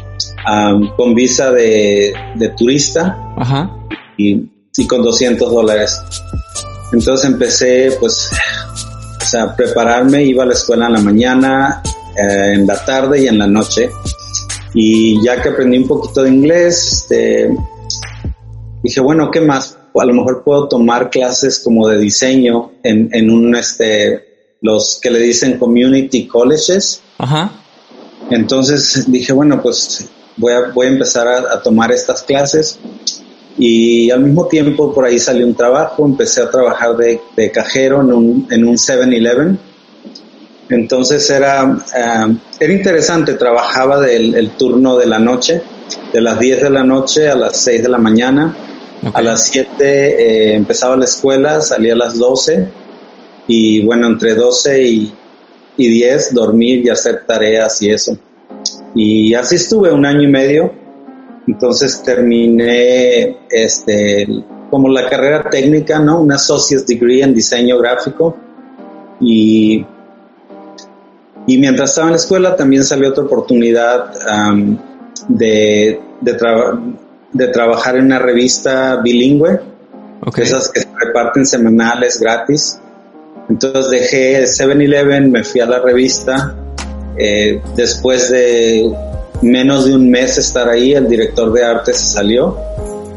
um, 0.46 0.96
con 0.96 1.16
visa 1.16 1.52
de, 1.52 2.14
de 2.36 2.50
turista. 2.50 3.18
Ajá. 3.38 3.72
Y 4.18 4.50
y 4.78 4.88
con 4.88 5.04
200 5.04 5.52
dólares. 5.52 6.00
Entonces 6.94 7.30
empecé 7.30 7.98
pues 8.00 8.32
o 9.20 9.26
sea, 9.26 9.56
prepararme, 9.56 10.24
iba 10.24 10.44
a 10.44 10.46
la 10.46 10.54
escuela 10.54 10.86
en 10.86 10.94
la 10.94 11.02
mañana, 11.02 11.82
eh, 12.16 12.54
en 12.54 12.66
la 12.66 12.86
tarde 12.86 13.24
y 13.24 13.28
en 13.28 13.40
la 13.40 13.48
noche. 13.48 13.90
Y 14.74 15.22
ya 15.22 15.42
que 15.42 15.50
aprendí 15.50 15.80
un 15.80 15.88
poquito 15.88 16.24
de 16.24 16.30
inglés, 16.30 16.94
este, 16.94 17.50
dije, 18.84 19.02
bueno, 19.02 19.30
¿qué 19.32 19.42
más? 19.42 19.78
A 20.00 20.06
lo 20.06 20.14
mejor 20.14 20.44
puedo 20.44 20.68
tomar 20.68 21.10
clases 21.10 21.60
como 21.60 21.88
de 21.88 21.98
diseño 21.98 22.72
en, 22.84 23.10
en 23.12 23.32
un, 23.32 23.56
este, 23.56 24.56
los 24.62 25.00
que 25.02 25.10
le 25.10 25.20
dicen 25.20 25.58
community 25.58 26.28
colleges. 26.28 27.02
Ajá. 27.18 27.52
Entonces 28.30 29.12
dije, 29.12 29.34
bueno, 29.34 29.62
pues 29.62 30.08
voy 30.38 30.54
a, 30.54 30.72
voy 30.74 30.88
a 30.88 30.90
empezar 30.90 31.28
a, 31.28 31.54
a 31.54 31.62
tomar 31.62 31.92
estas 31.92 32.24
clases 32.24 32.80
y 33.58 34.12
al 34.12 34.22
mismo 34.22 34.48
tiempo 34.48 34.94
por 34.94 35.06
ahí 35.06 35.18
salió 35.18 35.46
un 35.46 35.56
trabajo, 35.56 36.06
empecé 36.06 36.42
a 36.42 36.50
trabajar 36.50 36.96
de, 36.96 37.20
de 37.36 37.52
cajero 37.52 38.02
en 38.02 38.14
un, 38.14 38.48
en 38.52 38.68
un 38.68 38.76
7-Eleven. 38.76 39.58
Entonces 40.70 41.28
era, 41.30 41.66
uh, 41.66 42.38
era 42.60 42.74
interesante, 42.74 43.34
trabajaba 43.34 44.00
del 44.00 44.36
el 44.36 44.52
turno 44.52 44.98
de 44.98 45.08
la 45.08 45.18
noche, 45.18 45.62
de 46.14 46.22
las 46.22 46.40
10 46.40 46.64
de 46.64 46.70
la 46.70 46.84
noche 46.84 47.30
a 47.30 47.36
las 47.36 47.58
6 47.58 47.84
de 47.84 47.90
la 47.90 47.98
mañana. 47.98 48.56
Okay. 49.00 49.12
A 49.14 49.22
las 49.22 49.48
7 49.48 49.72
eh, 49.80 50.54
empezaba 50.56 50.96
la 50.96 51.06
escuela, 51.06 51.62
salía 51.62 51.94
a 51.94 51.98
las 51.98 52.18
12 52.18 52.68
y 53.48 53.84
bueno, 53.86 54.08
entre 54.08 54.36
12 54.36 54.84
y, 54.84 55.14
y 55.78 55.88
10 55.88 56.34
dormir 56.34 56.86
y 56.86 56.90
hacer 56.90 57.24
tareas 57.26 57.82
y 57.82 57.90
eso. 57.90 58.18
Y 58.98 59.34
así 59.34 59.56
estuve 59.56 59.94
un 59.94 60.06
año 60.06 60.24
y 60.24 60.28
medio 60.28 60.88
entonces 61.48 62.04
terminé 62.04 63.38
este, 63.50 64.28
como 64.70 64.90
la 64.90 65.10
carrera 65.10 65.50
técnica, 65.50 65.98
¿no? 65.98 66.22
Un 66.22 66.32
associate 66.34 66.84
degree 66.86 67.24
en 67.24 67.34
diseño 67.34 67.78
gráfico. 67.78 68.36
Y, 69.22 69.86
y 71.48 71.58
mientras 71.58 71.92
estaba 71.92 72.08
en 72.08 72.12
la 72.14 72.18
escuela 72.18 72.56
también 72.56 72.84
salió 72.84 73.10
otra 73.10 73.24
oportunidad 73.24 74.14
um, 74.30 74.78
de, 75.30 76.00
de, 76.20 76.34
tra 76.34 76.78
de, 77.32 77.48
trabajar 77.48 77.96
en 77.96 78.06
una 78.06 78.20
revista 78.20 78.98
bilingüe, 78.98 79.62
okay. 80.26 80.44
esas 80.44 80.70
que 80.70 80.82
se 80.82 80.88
reparten 81.00 81.46
semanales 81.46 82.20
gratis. 82.20 82.80
Entonces 83.50 83.90
dejé 83.90 84.44
7-Eleven, 84.44 85.32
me 85.32 85.46
fui 85.46 85.62
a 85.62 85.66
la 85.66 85.80
revista. 85.80 86.54
Eh, 87.18 87.62
después 87.76 88.30
de 88.30 88.92
menos 89.42 89.86
de 89.86 89.96
un 89.96 90.10
mes 90.10 90.38
estar 90.38 90.70
ahí, 90.70 90.94
el 90.94 91.08
director 91.08 91.52
de 91.54 91.64
arte 91.64 91.94
se 91.94 92.06
salió. 92.14 92.58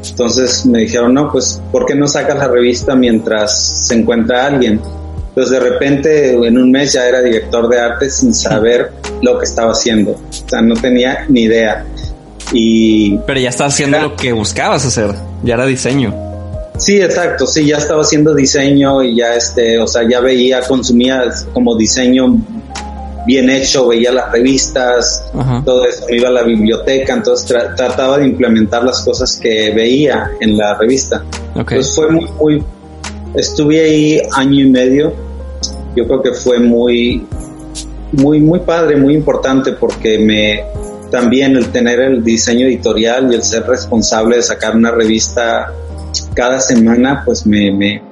Entonces 0.08 0.64
me 0.66 0.80
dijeron, 0.80 1.14
no, 1.14 1.30
pues, 1.30 1.60
¿por 1.70 1.86
qué 1.86 1.94
no 1.94 2.08
sacas 2.08 2.38
la 2.38 2.48
revista 2.48 2.94
mientras 2.94 3.86
se 3.86 3.94
encuentra 3.94 4.46
alguien? 4.46 4.80
Entonces 5.28 5.50
de 5.52 5.60
repente 5.60 6.34
en 6.34 6.58
un 6.58 6.70
mes 6.70 6.92
ya 6.92 7.06
era 7.06 7.22
director 7.22 7.68
de 7.68 7.78
arte 7.78 8.10
sin 8.10 8.34
saber 8.34 8.90
lo 9.22 9.38
que 9.38 9.44
estaba 9.44 9.72
haciendo. 9.72 10.12
O 10.12 10.48
sea, 10.48 10.60
no 10.60 10.74
tenía 10.74 11.26
ni 11.28 11.42
idea. 11.42 11.84
Y 12.52 13.16
Pero 13.18 13.38
ya 13.38 13.50
estaba 13.50 13.68
haciendo 13.68 13.96
era, 13.96 14.06
lo 14.06 14.16
que 14.16 14.32
buscabas 14.32 14.84
hacer, 14.84 15.14
ya 15.44 15.54
era 15.54 15.66
diseño. 15.66 16.12
Sí, 16.78 17.00
exacto, 17.00 17.46
sí, 17.46 17.66
ya 17.66 17.76
estaba 17.76 18.02
haciendo 18.02 18.34
diseño 18.34 19.02
y 19.02 19.16
ya 19.16 19.34
este, 19.34 19.78
o 19.78 19.86
sea, 19.86 20.02
ya 20.08 20.20
veía, 20.20 20.62
consumía 20.62 21.24
como 21.52 21.76
diseño 21.76 22.38
bien 23.26 23.50
hecho, 23.50 23.88
veía 23.88 24.12
las 24.12 24.32
revistas, 24.32 25.24
Ajá. 25.34 25.62
todo 25.64 25.86
eso, 25.86 26.06
iba 26.10 26.28
a 26.28 26.32
la 26.32 26.42
biblioteca, 26.42 27.14
entonces 27.14 27.46
tra 27.46 27.74
trataba 27.74 28.18
de 28.18 28.26
implementar 28.26 28.84
las 28.84 29.02
cosas 29.02 29.38
que 29.40 29.72
veía 29.72 30.30
en 30.40 30.56
la 30.56 30.76
revista. 30.78 31.22
Okay. 31.50 31.78
Entonces 31.78 31.94
fue 31.94 32.10
muy, 32.10 32.26
muy, 32.40 32.64
estuve 33.34 33.80
ahí 33.80 34.22
año 34.32 34.60
y 34.60 34.70
medio, 34.70 35.12
yo 35.96 36.06
creo 36.06 36.22
que 36.22 36.32
fue 36.32 36.58
muy, 36.58 37.26
muy, 38.12 38.40
muy 38.40 38.60
padre, 38.60 38.96
muy 38.96 39.14
importante 39.14 39.72
porque 39.72 40.18
me, 40.18 40.64
también 41.10 41.56
el 41.56 41.70
tener 41.70 42.00
el 42.00 42.24
diseño 42.24 42.66
editorial 42.66 43.30
y 43.30 43.34
el 43.34 43.42
ser 43.42 43.66
responsable 43.66 44.36
de 44.36 44.42
sacar 44.42 44.76
una 44.76 44.90
revista 44.90 45.72
cada 46.34 46.60
semana, 46.60 47.22
pues 47.24 47.46
me, 47.46 47.70
me, 47.72 48.09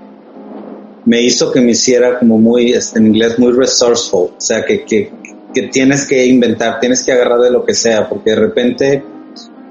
me 1.09 1.23
hizo 1.23 1.51
que 1.51 1.63
me 1.63 1.71
hiciera 1.71 2.19
como 2.19 2.39
muy, 2.39 2.73
este, 2.73 2.99
en 2.99 3.07
inglés, 3.07 3.39
muy 3.39 3.53
resourceful, 3.53 4.31
o 4.37 4.41
sea, 4.41 4.63
que, 4.63 4.85
que, 4.85 5.11
que 5.55 5.63
tienes 5.69 6.07
que 6.07 6.27
inventar, 6.27 6.81
tienes 6.81 7.03
que 7.03 7.13
agarrar 7.13 7.41
de 7.41 7.51
lo 7.51 7.65
que 7.65 7.73
sea, 7.73 8.07
porque 8.07 8.31
de 8.31 8.37
repente 8.37 9.05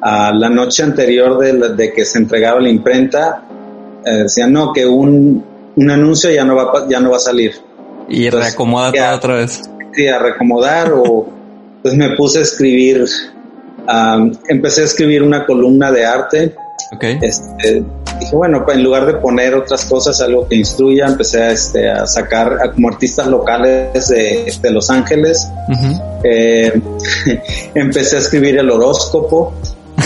a 0.02 0.34
la 0.34 0.50
noche 0.50 0.82
anterior 0.82 1.38
de, 1.38 1.76
de, 1.76 1.94
que 1.94 2.06
se 2.06 2.18
entregaba 2.18 2.60
la 2.60 2.70
imprenta, 2.70 3.44
eh, 4.04 4.24
decían, 4.24 4.52
no, 4.52 4.74
que 4.74 4.88
un, 4.88 5.46
un 5.76 5.92
anuncio 5.92 6.32
ya 6.32 6.44
no 6.44 6.56
va, 6.56 6.88
ya 6.90 7.00
no 7.00 7.12
va 7.12 7.18
a 7.18 7.20
salir. 7.20 7.54
Y 8.10 8.26
Entonces, 8.26 8.50
reacomoda 8.50 8.92
todo 8.92 9.16
otra 9.16 9.36
vez. 9.36 9.62
Sí, 9.94 10.08
a 10.08 10.18
reacomodar 10.18 10.92
o 10.92 11.28
pues 11.84 11.94
me 11.94 12.16
puse 12.16 12.40
a 12.40 12.42
escribir, 12.42 13.06
um, 13.88 14.32
empecé 14.48 14.82
a 14.82 14.86
escribir 14.86 15.22
una 15.22 15.46
columna 15.46 15.92
de 15.92 16.04
arte. 16.04 16.56
Okay. 16.92 17.20
Este, 17.22 17.84
dije, 18.20 18.36
bueno, 18.36 18.66
en 18.68 18.84
lugar 18.84 19.06
de 19.06 19.16
poner 19.16 19.56
otras 19.56 19.86
cosas, 19.86 20.22
algo 20.22 20.48
que 20.48 20.56
instruya, 20.56 21.08
empecé 21.08 21.44
a, 21.44 21.52
este, 21.52 21.90
a 21.90 22.08
sacar 22.08 22.58
a, 22.62 22.72
como 22.72 22.88
artistas 22.88 23.28
locales 23.28 24.08
de, 24.08 24.54
de 24.62 24.72
Los 24.72 24.90
Ángeles. 24.90 25.48
Uh 25.68 25.72
-huh. 25.74 26.02
eh, 26.24 26.82
empecé 27.76 28.16
a 28.16 28.20
escribir 28.20 28.58
el 28.58 28.70
horóscopo. 28.70 29.54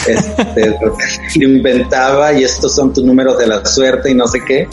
Este, 0.07 0.75
lo 1.39 1.47
inventaba 1.47 2.33
y 2.33 2.43
estos 2.43 2.73
son 2.73 2.93
tus 2.93 3.03
números 3.03 3.37
de 3.37 3.47
la 3.47 3.63
suerte 3.65 4.09
y 4.11 4.15
no 4.15 4.27
sé 4.27 4.39
qué. 4.45 4.67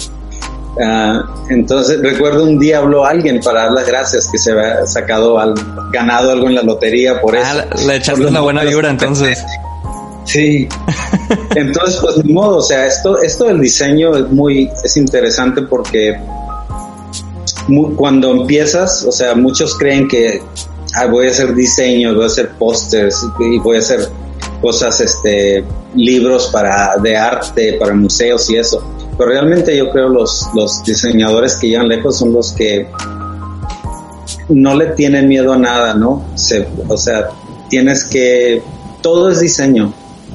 Uh, 0.77 1.25
entonces 1.50 2.00
recuerdo 2.00 2.45
un 2.45 2.57
día 2.61 2.79
habló 2.79 3.05
alguien 3.05 3.41
para 3.41 3.65
dar 3.65 3.73
las 3.73 3.87
gracias 3.87 4.29
que 4.31 4.38
se 4.38 4.53
había 4.53 4.87
sacado 4.87 5.37
al, 5.41 5.55
ganado 5.91 6.31
algo 6.31 6.47
en 6.47 6.55
la 6.55 6.62
lotería 6.62 7.21
por 7.21 7.37
ah, 7.37 7.67
eso. 7.75 7.88
Le 7.88 7.97
echaste 7.97 8.25
una 8.25 8.41
buena 8.41 8.62
vibra 8.62 8.88
entonces. 8.88 9.45
Sí. 10.25 10.69
Entonces, 11.55 11.99
pues 12.01 12.25
ni 12.25 12.33
modo, 12.33 12.57
o 12.57 12.63
sea, 12.63 12.87
esto, 12.87 13.19
esto 13.21 13.45
del 13.45 13.61
diseño 13.61 14.17
es 14.17 14.31
muy, 14.31 14.71
es 14.85 14.97
interesante 14.97 15.63
porque 15.63 16.19
muy, 17.67 17.95
cuando 17.95 18.31
empiezas, 18.31 19.05
o 19.05 19.13
sea, 19.13 19.35
muchos 19.35 19.77
creen 19.77 20.09
que 20.09 20.41
voy 21.11 21.27
a 21.27 21.31
hacer 21.31 21.55
diseños, 21.55 22.15
voy 22.15 22.25
a 22.25 22.27
hacer 22.27 22.51
pósters 22.59 23.27
y 23.39 23.59
voy 23.59 23.77
a 23.77 23.81
hacer 23.81 24.09
cosas, 24.61 25.01
este, 25.01 25.65
libros 25.95 26.49
para, 26.53 26.97
de 26.99 27.17
arte, 27.17 27.75
para 27.79 27.95
museos 27.95 28.49
y 28.51 28.57
eso. 28.57 28.83
Pero 29.17 29.31
realmente 29.31 29.77
yo 29.77 29.91
creo 29.91 30.09
los, 30.09 30.49
los 30.55 30.83
diseñadores 30.85 31.57
que 31.57 31.69
llegan 31.69 31.89
lejos 31.89 32.19
son 32.19 32.33
los 32.33 32.53
que 32.53 32.87
no 34.49 34.75
le 34.75 34.87
tienen 34.93 35.29
miedo 35.29 35.53
a 35.53 35.59
nada, 35.59 35.95
¿no? 35.95 36.25
O 36.89 36.97
sea, 36.97 37.29
tienes 37.69 38.05
que, 38.05 38.63
todo 39.03 39.31
es 39.31 39.41
diseño. 39.41 39.93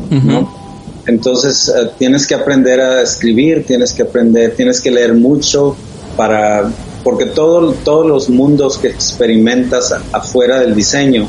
¿no? 0.10 0.63
Entonces 1.06 1.70
uh, 1.70 1.90
tienes 1.98 2.26
que 2.26 2.36
aprender 2.36 2.80
a 2.80 3.02
escribir, 3.02 3.66
tienes 3.66 3.94
que 3.94 4.04
aprender, 4.04 4.56
tienes 4.56 4.82
que 4.82 4.92
leer 4.92 5.14
mucho 5.14 5.76
para, 6.16 6.72
porque 7.04 7.26
todo, 7.26 7.74
todos 7.84 8.06
los 8.06 8.30
mundos 8.30 8.78
que 8.78 8.88
experimentas 8.88 9.94
afuera 10.12 10.60
del 10.60 10.76
diseño 10.76 11.28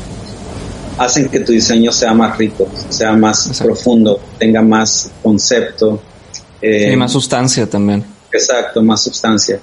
hacen 0.97 1.27
que 1.27 1.41
tu 1.41 1.51
diseño 1.51 1.91
sea 1.91 2.13
más 2.13 2.37
rico, 2.37 2.69
sea 2.89 3.13
más 3.13 3.47
exacto. 3.47 3.65
profundo, 3.65 4.19
tenga 4.39 4.61
más 4.61 5.11
concepto. 5.21 6.01
Eh, 6.61 6.91
y 6.93 6.95
más 6.95 7.11
sustancia 7.11 7.69
también. 7.69 8.05
Exacto, 8.31 8.81
más 8.81 9.03
sustancia. 9.03 9.59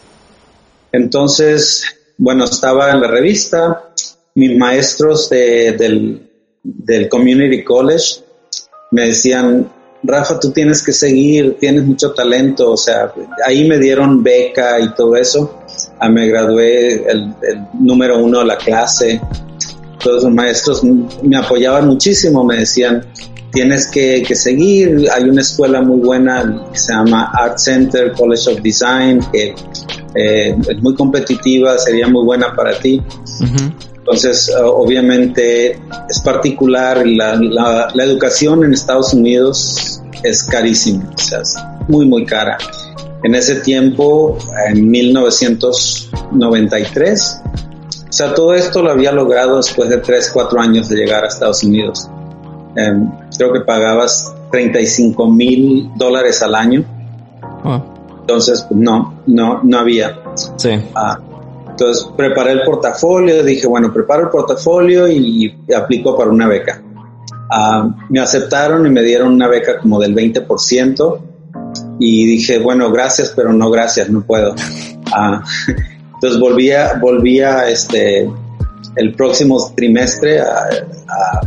Entonces, 0.92 1.84
bueno, 2.18 2.44
estaba 2.44 2.90
en 2.90 3.00
la 3.00 3.08
revista, 3.08 3.92
mis 4.34 4.56
maestros 4.58 5.30
de, 5.30 5.72
del, 5.72 6.30
del 6.62 7.08
Community 7.08 7.64
College 7.64 8.22
me 8.90 9.06
decían, 9.06 9.72
Rafa, 10.02 10.40
tú 10.40 10.50
tienes 10.50 10.82
que 10.82 10.92
seguir, 10.92 11.56
tienes 11.60 11.84
mucho 11.84 12.12
talento, 12.12 12.72
o 12.72 12.76
sea, 12.76 13.12
ahí 13.46 13.68
me 13.68 13.78
dieron 13.78 14.22
beca 14.22 14.80
y 14.80 14.92
todo 14.94 15.14
eso, 15.16 15.60
ah, 16.00 16.08
me 16.08 16.26
gradué 16.26 17.04
el, 17.08 17.34
número 17.74 18.18
uno 18.18 18.40
de 18.40 18.46
la 18.46 18.56
clase, 18.56 19.20
todos 20.02 20.24
los 20.24 20.32
maestros 20.32 20.82
me 20.84 21.36
apoyaban 21.36 21.86
muchísimo, 21.86 22.44
me 22.44 22.56
decían, 22.56 23.06
tienes 23.52 23.86
que, 23.86 24.24
que 24.26 24.34
seguir, 24.34 25.08
hay 25.14 25.24
una 25.24 25.42
escuela 25.42 25.80
muy 25.82 26.00
buena 26.00 26.66
que 26.72 26.78
se 26.78 26.92
llama 26.92 27.30
Art 27.34 27.58
Center 27.58 28.12
College 28.12 28.50
of 28.50 28.62
Design, 28.62 29.20
que 29.32 29.54
eh, 30.14 30.56
es 30.68 30.82
muy 30.82 30.94
competitiva, 30.94 31.78
sería 31.78 32.08
muy 32.08 32.24
buena 32.24 32.54
para 32.54 32.78
ti. 32.78 33.00
Entonces, 34.02 34.50
uh, 34.50 34.66
obviamente 34.66 35.80
es 36.08 36.20
particular, 36.24 37.06
la, 37.06 37.36
la, 37.36 37.86
la, 37.94 38.04
educación 38.04 38.64
en 38.64 38.72
Estados 38.72 39.14
Unidos 39.14 40.02
es 40.24 40.42
carísima, 40.42 41.08
o 41.14 41.18
sea, 41.18 41.40
es 41.40 41.54
muy, 41.86 42.06
muy 42.06 42.26
cara. 42.26 42.58
En 43.22 43.36
ese 43.36 43.60
tiempo, 43.60 44.36
en 44.66 44.90
1993, 44.90 47.42
o 47.44 48.12
sea, 48.12 48.34
todo 48.34 48.54
esto 48.54 48.82
lo 48.82 48.90
había 48.90 49.12
logrado 49.12 49.58
después 49.58 49.88
de 49.88 49.98
3, 49.98 50.30
4 50.32 50.60
años 50.60 50.88
de 50.88 50.96
llegar 50.96 51.22
a 51.24 51.28
Estados 51.28 51.62
Unidos. 51.62 52.08
Um, 52.76 53.12
creo 53.36 53.52
que 53.52 53.60
pagabas 53.60 54.34
35 54.50 55.30
mil 55.30 55.90
dólares 55.96 56.42
al 56.42 56.54
año 56.54 56.86
Oh, 57.64 57.80
Entonces, 58.20 58.64
pues, 58.68 58.80
no, 58.80 59.14
no, 59.26 59.60
no 59.62 59.78
había. 59.78 60.18
sí. 60.56 60.70
Ah, 60.94 61.18
entonces 61.82 62.06
preparé 62.16 62.52
el 62.52 62.62
portafolio, 62.62 63.42
dije, 63.42 63.66
bueno, 63.66 63.92
preparo 63.92 64.24
el 64.24 64.28
portafolio 64.28 65.08
y, 65.08 65.52
aplico 65.76 66.16
para 66.16 66.30
una 66.30 66.46
beca. 66.46 66.80
Ah, 67.50 67.88
me 68.08 68.20
aceptaron 68.20 68.86
y 68.86 68.90
me 68.90 69.02
dieron 69.02 69.32
una 69.32 69.48
beca 69.48 69.78
como 69.78 69.98
del 69.98 70.14
20% 70.14 71.20
y 71.98 72.26
dije, 72.26 72.60
bueno, 72.60 72.90
gracias, 72.92 73.32
pero 73.34 73.52
no 73.52 73.68
gracias, 73.68 74.08
no 74.10 74.22
puedo. 74.22 74.54
Ah, 75.12 75.42
entonces 76.14 76.38
volví 76.38 76.70
a, 76.70 76.94
volví 77.00 77.40
a, 77.40 77.68
este, 77.68 78.30
el 78.94 79.14
próximo 79.14 79.72
trimestre 79.74 80.40
a, 80.40 80.68
a, 81.08 81.40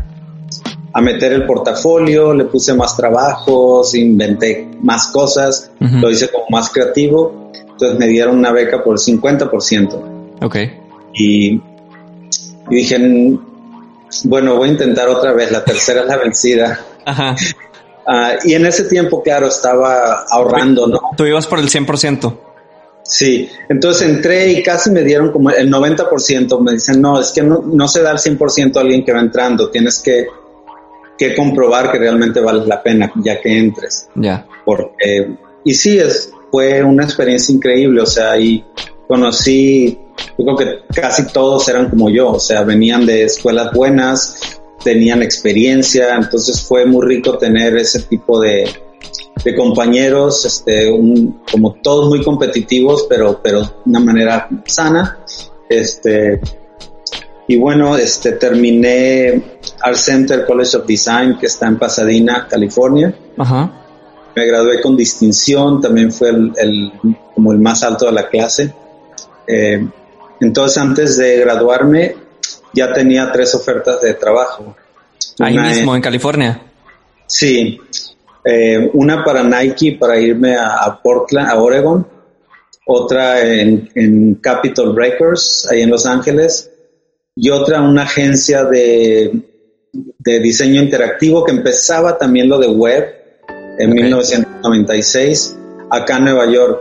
a 0.93 1.01
meter 1.01 1.31
el 1.31 1.45
portafolio, 1.45 2.33
le 2.33 2.43
puse 2.43 2.73
más 2.73 2.97
trabajos, 2.97 3.95
inventé 3.95 4.67
más 4.81 5.07
cosas, 5.07 5.71
Ujú. 5.79 5.95
lo 5.97 6.09
hice 6.09 6.29
como 6.29 6.45
más 6.49 6.69
creativo, 6.71 7.51
entonces 7.53 7.97
me 7.97 8.07
dieron 8.07 8.37
una 8.37 8.51
beca 8.51 8.83
por 8.83 8.95
el 8.95 8.99
50%. 8.99 10.14
Ok. 10.41 10.55
Y, 11.13 11.53
y 11.53 11.61
dije, 12.69 12.99
"Mm, 12.99 13.39
bueno, 14.25 14.55
voy 14.55 14.69
a 14.69 14.71
intentar 14.71 15.07
otra 15.09 15.33
vez, 15.33 15.51
la 15.51 15.63
tercera 15.63 16.01
es 16.01 16.07
la 16.07 16.17
vencida. 16.17 16.79
Ajá. 17.05 17.35
Ah, 18.07 18.35
y 18.43 18.53
en 18.53 18.63
ese 18.67 18.83
tiempo, 18.83 19.23
claro, 19.23 19.47
estaba 19.47 20.25
ahorrando, 20.29 20.85
¿no? 20.85 20.99
Tú 21.17 21.25
ibas 21.25 21.47
por 21.47 21.57
el 21.57 21.69
100%. 21.69 22.37
Sí, 23.01 23.49
entonces 23.67 24.07
entré 24.07 24.51
y 24.51 24.61
casi 24.61 24.91
me 24.91 25.01
dieron 25.01 25.31
como 25.31 25.49
el 25.49 25.71
90%. 25.71 26.59
Me 26.61 26.73
dicen, 26.73 27.01
no, 27.01 27.19
es 27.19 27.31
que 27.31 27.41
no, 27.41 27.63
no 27.65 27.87
se 27.87 28.03
da 28.03 28.11
el 28.11 28.19
100% 28.19 28.77
a 28.77 28.81
alguien 28.81 29.03
que 29.03 29.11
va 29.11 29.21
entrando, 29.21 29.71
tienes 29.71 30.01
que, 30.01 30.27
que 31.17 31.33
comprobar 31.35 31.91
que 31.91 31.97
realmente 31.97 32.39
vale 32.41 32.63
la 32.67 32.83
pena 32.83 33.11
ya 33.23 33.41
que 33.41 33.57
entres. 33.57 34.07
Ya. 34.13 34.45
porque 34.63 35.35
y 35.63 35.73
sí 35.73 35.97
es 35.97 36.31
fue 36.51 36.83
una 36.83 37.05
experiencia 37.05 37.55
increíble 37.55 38.01
o 38.01 38.05
sea 38.05 38.37
y 38.37 38.63
conocí 39.07 39.97
yo 40.37 40.45
creo 40.45 40.57
que 40.57 41.01
casi 41.01 41.27
todos 41.27 41.67
eran 41.69 41.89
como 41.89 42.09
yo 42.09 42.31
o 42.33 42.39
sea 42.39 42.63
venían 42.63 43.05
de 43.05 43.23
escuelas 43.23 43.71
buenas 43.73 44.59
tenían 44.83 45.21
experiencia 45.21 46.15
entonces 46.15 46.61
fue 46.61 46.85
muy 46.85 47.05
rico 47.05 47.37
tener 47.37 47.75
ese 47.77 48.01
tipo 48.03 48.39
de, 48.39 48.69
de 49.43 49.55
compañeros 49.55 50.45
este 50.45 50.91
un- 50.91 51.41
como 51.51 51.73
todos 51.81 52.09
muy 52.09 52.23
competitivos 52.23 53.05
pero 53.09 53.39
pero 53.43 53.61
de 53.61 53.67
una 53.85 53.99
manera 53.99 54.47
sana 54.65 55.19
este 55.69 56.39
y 57.47 57.57
bueno 57.57 57.97
este 57.97 58.33
terminé 58.33 59.41
Art 59.83 59.97
Center 59.97 60.45
College 60.45 60.77
of 60.77 60.85
Design 60.87 61.37
que 61.39 61.45
está 61.47 61.67
en 61.67 61.77
Pasadena 61.77 62.47
California 62.49 63.13
Ajá. 63.37 63.71
me 64.35 64.45
gradué 64.47 64.81
con 64.81 64.95
distinción, 64.97 65.79
también 65.81 66.11
fue 66.11 66.29
el, 66.29 66.53
el- 66.57 66.91
como 67.35 67.51
el 67.51 67.59
más 67.59 67.83
alto 67.83 68.05
de 68.05 68.13
la 68.13 68.29
clase. 68.29 68.73
Eh, 69.47 69.85
entonces, 70.39 70.77
antes 70.77 71.17
de 71.17 71.37
graduarme, 71.39 72.15
ya 72.73 72.93
tenía 72.93 73.31
tres 73.31 73.53
ofertas 73.55 74.01
de 74.01 74.13
trabajo. 74.15 74.75
Ahí 75.39 75.57
Una 75.57 75.69
mismo, 75.69 75.91
en- 75.93 75.97
en 75.97 76.01
California. 76.01 76.61
sí, 77.27 77.79
eh, 78.43 78.89
una 78.93 79.23
para 79.23 79.43
Nike 79.43 79.97
para 79.99 80.19
irme 80.19 80.55
a, 80.55 80.75
a 80.83 81.01
Portland, 81.01 81.49
a 81.49 81.55
Oregon, 81.55 82.05
otra 82.85 83.41
en, 83.43 83.89
en 83.95 84.35
Capitol 84.35 84.95
Records, 84.95 85.67
ahí 85.71 85.81
en 85.81 85.89
Los 85.89 86.05
Ángeles, 86.05 86.69
y 87.35 87.49
otra 87.49 87.81
una 87.81 88.03
agencia 88.03 88.63
de, 88.65 89.41
de 89.93 90.39
diseño 90.39 90.81
interactivo 90.81 91.43
que 91.43 91.51
empezaba 91.51 92.17
también 92.17 92.47
lo 92.47 92.59
de 92.59 92.67
web 92.67 93.15
en 93.79 93.89
Ok. 93.89 93.95
1996 93.95 95.57
acá 95.89 96.17
en 96.17 96.25
Nueva 96.25 96.45
York. 96.51 96.79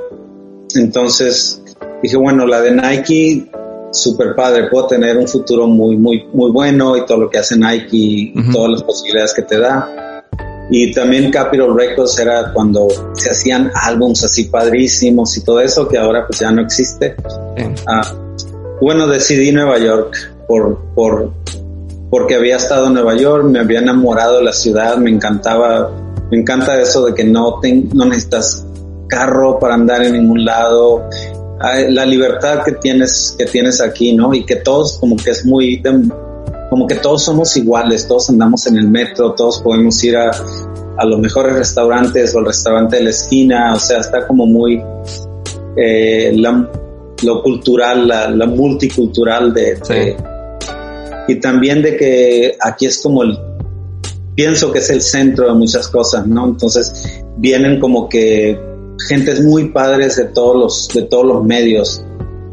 Entonces 0.76 1.62
dije, 2.04 2.16
bueno, 2.16 2.46
la 2.46 2.60
de 2.60 2.70
Nike, 2.70 3.50
super 3.92 4.34
padre, 4.34 4.68
puedo 4.70 4.86
tener 4.88 5.16
un 5.16 5.26
futuro 5.26 5.66
muy, 5.66 5.96
muy, 5.96 6.26
muy 6.32 6.50
bueno 6.50 6.96
y 6.96 7.04
todo 7.06 7.18
lo 7.18 7.30
que 7.30 7.38
hace 7.38 7.56
Nike 7.56 7.88
y 7.96 8.34
todas 8.52 8.70
las 8.72 8.82
posibilidades 8.82 9.32
que 9.34 9.42
te 9.42 9.58
da. 9.58 10.22
Y 10.70 10.92
también 10.92 11.30
Capitol 11.30 11.76
Records 11.78 12.18
era 12.18 12.52
cuando 12.52 12.88
se 13.14 13.30
hacían 13.30 13.70
álbums 13.74 14.24
así 14.24 14.44
padrísimos 14.44 15.36
y 15.36 15.44
todo 15.44 15.60
eso 15.60 15.86
que 15.88 15.98
ahora 15.98 16.26
pues 16.26 16.40
ya 16.40 16.50
no 16.50 16.62
existe. 16.62 17.16
Ah, 17.86 18.02
bueno, 18.80 19.06
decidí 19.06 19.52
Nueva 19.52 19.78
York 19.78 20.14
por, 20.48 20.78
por, 20.94 21.32
porque 22.10 22.34
había 22.34 22.56
estado 22.56 22.86
en 22.88 22.94
Nueva 22.94 23.14
York, 23.14 23.44
me 23.44 23.60
había 23.60 23.80
enamorado 23.80 24.38
de 24.38 24.44
la 24.44 24.52
ciudad, 24.52 24.96
me 24.96 25.10
encantaba, 25.10 25.90
me 26.30 26.38
encanta 26.40 26.80
eso 26.80 27.04
de 27.06 27.14
que 27.14 27.24
no, 27.24 27.60
ten- 27.60 27.90
no 27.94 28.04
necesitas 28.06 28.64
carro 29.06 29.58
para 29.60 29.74
andar 29.74 30.02
en 30.02 30.14
ningún 30.14 30.44
lado, 30.44 31.08
la 31.60 32.04
libertad 32.04 32.62
que 32.64 32.72
tienes, 32.72 33.34
que 33.38 33.46
tienes 33.46 33.80
aquí, 33.80 34.12
¿no? 34.12 34.34
Y 34.34 34.44
que 34.44 34.56
todos 34.56 34.98
como 34.98 35.16
que 35.16 35.30
es 35.30 35.44
muy, 35.46 35.76
de- 35.76 36.08
como 36.70 36.86
que 36.86 36.96
todos 36.96 37.22
somos 37.24 37.56
iguales, 37.56 38.06
todos 38.08 38.28
andamos 38.30 38.66
en 38.66 38.76
el 38.78 38.88
metro, 38.88 39.32
todos 39.34 39.60
podemos 39.60 40.02
ir 40.02 40.16
a, 40.16 40.30
a 40.96 41.04
los 41.04 41.18
mejores 41.20 41.54
restaurantes 41.54 42.34
o 42.34 42.38
al 42.38 42.46
restaurante 42.46 42.96
de 42.96 43.04
la 43.04 43.10
esquina, 43.10 43.74
o 43.74 43.78
sea, 43.78 43.98
está 44.00 44.26
como 44.26 44.46
muy 44.46 44.82
eh, 45.76 46.32
la- 46.36 46.68
lo 47.22 47.42
cultural, 47.42 48.06
la, 48.08 48.28
la 48.30 48.46
multicultural 48.46 49.52
de, 49.54 49.76
Sí. 49.82 49.94
de- 49.94 50.16
y 51.28 51.36
también 51.40 51.80
de 51.82 51.96
que 51.96 52.56
aquí 52.60 52.86
es 52.86 52.98
como 53.00 53.22
el 53.22 53.38
pienso 54.34 54.70
que 54.72 54.80
es 54.80 54.90
el 54.90 55.00
centro 55.00 55.46
de 55.48 55.54
muchas 55.54 55.88
cosas, 55.88 56.26
¿no? 56.26 56.46
Entonces 56.48 57.22
vienen 57.38 57.78
como 57.80 58.08
que 58.08 58.58
gentes 59.08 59.42
muy 59.42 59.68
padres 59.70 60.16
de 60.16 60.24
todos 60.26 60.56
los 60.56 60.88
de 60.94 61.02
todos 61.02 61.26
los 61.26 61.44
medios 61.44 62.02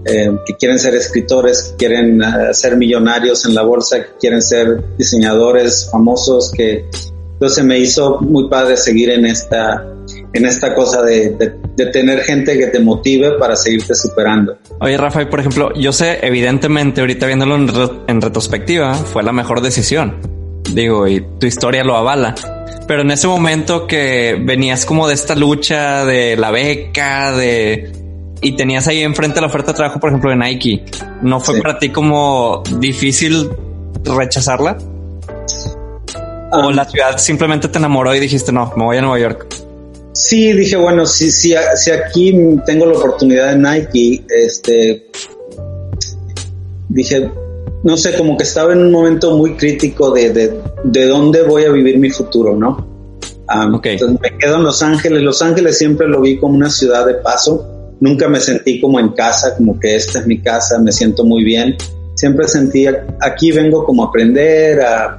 eh, 0.06 0.32
que 0.46 0.56
quieren 0.56 0.80
ser 0.80 0.96
escritores, 0.96 1.76
quieren 1.78 2.22
eh, 2.22 2.54
ser 2.54 2.76
millonarios 2.78 3.46
en 3.46 3.54
la 3.56 3.62
bolsa, 3.62 3.98
que 4.00 4.10
quieren 4.20 4.42
ser 4.42 4.82
diseñadores 4.98 5.88
famosos, 5.92 6.52
que 6.52 6.86
entonces 7.34 7.64
me 7.64 7.78
hizo 7.80 8.20
muy 8.22 8.50
padre 8.50 8.78
seguir 8.78 9.10
en 9.12 9.26
esta 9.26 9.86
en 10.34 10.46
esta 10.46 10.74
cosa 10.74 11.02
de, 11.04 11.32
de- 11.32 11.54
de 11.76 11.86
tener 11.88 12.20
gente 12.22 12.58
que 12.58 12.68
te 12.68 12.80
motive 12.80 13.34
para 13.40 13.56
seguirte 13.56 13.96
superando. 13.96 14.58
Oye, 14.82 14.98
Rafael, 14.98 15.30
por 15.30 15.40
ejemplo, 15.40 15.72
yo 15.76 15.94
sé, 15.94 16.20
evidentemente, 16.22 17.00
ahorita 17.02 17.28
viéndolo 17.28 17.56
en, 17.56 17.68
re- 17.70 17.90
en 18.08 18.22
retrospectiva, 18.22 18.94
fue 18.94 19.24
la 19.24 19.32
mejor 19.32 19.62
decisión. 19.62 20.18
Digo, 20.74 21.08
y 21.08 21.26
tu 21.40 21.48
historia 21.48 21.84
lo 21.84 21.96
avala. 21.96 22.36
Pero 22.88 23.02
en 23.04 23.12
ese 23.12 23.28
momento 23.28 23.88
que 23.88 24.38
venías 24.42 24.86
como 24.86 25.08
de 25.08 25.14
esta 25.14 25.36
lucha 25.36 26.06
de 26.06 26.36
la 26.38 26.52
beca, 26.52 27.32
de... 27.32 27.92
Y 28.42 28.54
tenías 28.56 28.88
ahí 28.88 29.02
enfrente 29.02 29.40
la 29.40 29.48
oferta 29.48 29.72
de 29.72 29.78
trabajo, 29.78 30.00
por 30.00 30.10
ejemplo, 30.10 30.32
de 30.32 30.36
Nike. 30.38 30.84
¿No 31.22 31.40
fue 31.40 31.56
Sí. 31.56 31.62
para 31.62 31.78
ti 31.78 31.90
como 31.90 32.64
difícil 32.80 33.50
rechazarla? 34.04 34.78
¿O 36.54 36.68
Um, 36.68 36.76
la 36.76 36.84
ciudad 36.86 37.18
simplemente 37.18 37.68
te 37.70 37.78
enamoró 37.78 38.14
y 38.16 38.20
dijiste, 38.20 38.52
no, 38.52 38.74
me 38.76 38.84
voy 38.84 38.98
a 38.98 39.02
Nueva 39.02 39.20
York? 39.20 39.48
Sí, 40.14 40.52
dije, 40.52 40.76
bueno, 40.76 41.06
si, 41.06 41.32
si, 41.32 41.54
si 41.76 41.92
aquí 41.92 42.36
tengo 42.66 42.86
la 42.88 42.98
oportunidad 42.98 43.56
de 43.56 43.58
Nike, 43.58 44.26
este, 44.28 45.08
dije, 46.90 47.30
no 47.84 47.98
sé, 47.98 48.16
como 48.16 48.38
que 48.38 48.44
estaba 48.44 48.74
en 48.74 48.80
un 48.80 48.92
momento 48.92 49.36
muy 49.36 49.56
crítico 49.56 50.12
de, 50.12 50.32
de, 50.32 50.62
de 50.84 51.08
dónde 51.08 51.44
voy 51.44 51.66
a 51.66 51.72
vivir 51.72 51.98
mi 51.98 52.10
futuro, 52.10 52.56
¿no? 52.56 52.88
Um, 53.54 53.76
Ok. 53.76 53.86
Entonces 53.88 54.20
me 54.22 54.38
quedo 54.38 54.58
en 54.58 54.64
Los 54.64 54.82
Ángeles. 54.82 55.24
Los 55.24 55.42
Ángeles 55.42 55.78
siempre 55.78 56.08
lo 56.08 56.22
vi 56.22 56.38
como 56.38 56.56
una 56.56 56.70
ciudad 56.70 57.06
de 57.06 57.16
paso. 57.16 57.68
Nunca 58.00 58.28
me 58.28 58.40
sentí 58.40 58.80
como 58.80 59.00
en 59.00 59.10
casa, 59.10 59.56
como 59.58 59.80
que 59.80 59.96
esta 59.96 60.20
es 60.20 60.28
mi 60.28 60.40
casa, 60.42 60.80
me 60.80 60.92
siento 60.92 61.24
muy 61.24 61.44
bien. 61.44 61.76
Siempre 62.16 62.48
sentía, 62.48 63.06
aquí 63.20 63.52
vengo 63.52 63.84
como 63.84 64.04
a 64.04 64.08
aprender, 64.08 64.82
a, 64.82 65.18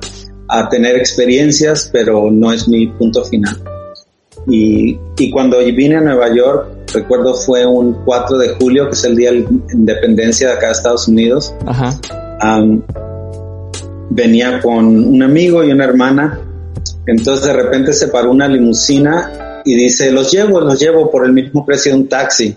a 0.49 0.69
tener 0.69 0.97
experiencias, 0.97 1.89
pero 1.93 2.31
no 2.31 2.53
es 2.53 2.69
mi 2.69 2.87
punto 2.87 3.25
final. 3.25 3.57
Y, 4.49 4.99
y 5.17 5.31
cuando 5.31 5.59
vine 5.59 5.97
a 5.97 6.01
Nueva 6.01 6.35
York, 6.35 6.67
recuerdo 6.93 7.35
fue 7.35 7.65
un 7.65 7.95
4 8.05 8.39
de 8.39 8.49
julio, 8.57 8.87
que 8.87 8.95
es 8.95 9.05
el 9.05 9.17
día 9.17 9.31
de 9.31 9.41
la 9.41 9.49
independencia 9.73 10.49
de 10.49 10.55
acá 10.55 10.67
de 10.67 10.73
Estados 10.73 11.07
Unidos. 11.07 11.55
Ajá. 11.67 11.99
Venía 14.11 14.61
con 14.61 14.87
un 14.87 15.23
amigo 15.23 15.65
y 15.65 15.73
una 15.73 15.85
hermana. 15.85 16.41
Entonces 17.07 17.47
de 17.47 17.53
repente 17.53 17.93
se 17.93 18.09
paró 18.09 18.31
una 18.31 18.49
limusina 18.49 19.61
y 19.65 19.75
dice, 19.75 20.11
los 20.11 20.31
llevo, 20.31 20.61
los 20.61 20.79
llevo 20.79 21.11
por 21.11 21.25
el 21.25 21.33
mismo 21.33 21.65
precio 21.65 21.93
de 21.93 21.99
un 21.99 22.09
taxi. 22.09 22.57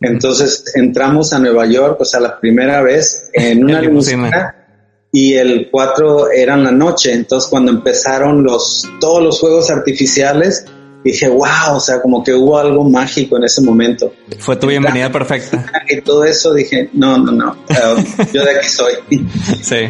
Entonces 0.00 0.72
entramos 0.74 1.32
a 1.32 1.38
Nueva 1.38 1.66
York, 1.66 1.96
o 2.00 2.04
sea, 2.04 2.20
la 2.20 2.38
primera 2.38 2.82
vez 2.82 3.30
en 3.32 3.64
una 3.64 3.80
limusina. 3.80 4.16
limusina 4.16 4.56
y 5.12 5.34
el 5.34 5.68
4 5.70 6.30
era 6.30 6.54
en 6.54 6.64
la 6.64 6.72
noche. 6.72 7.12
Entonces 7.12 7.48
cuando 7.48 7.70
empezaron 7.70 8.42
los, 8.42 8.88
todos 8.98 9.22
los 9.22 9.38
juegos 9.38 9.70
artificiales, 9.70 10.64
dije, 11.04 11.28
wow, 11.28 11.76
o 11.76 11.80
sea, 11.80 12.00
como 12.00 12.22
que 12.22 12.32
hubo 12.32 12.58
algo 12.58 12.88
mágico 12.88 13.36
en 13.36 13.44
ese 13.44 13.60
momento. 13.60 14.12
Fue 14.38 14.56
tu 14.56 14.66
bienvenida 14.66 15.10
perfecta. 15.10 15.70
Y 15.88 16.00
todo 16.00 16.24
eso 16.24 16.54
dije, 16.54 16.88
no, 16.92 17.18
no, 17.18 17.32
no, 17.32 17.56
yo 18.32 18.44
de 18.44 18.58
aquí 18.58 18.68
soy. 18.68 18.94
Sí. 19.62 19.88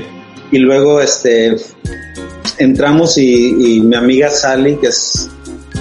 Y 0.51 0.59
luego 0.59 1.01
este 1.01 1.57
entramos 2.59 3.17
y, 3.17 3.77
y 3.77 3.81
mi 3.81 3.97
amiga 3.97 4.31
Sally, 4.31 4.77
que 4.77 4.89
es 4.89 5.31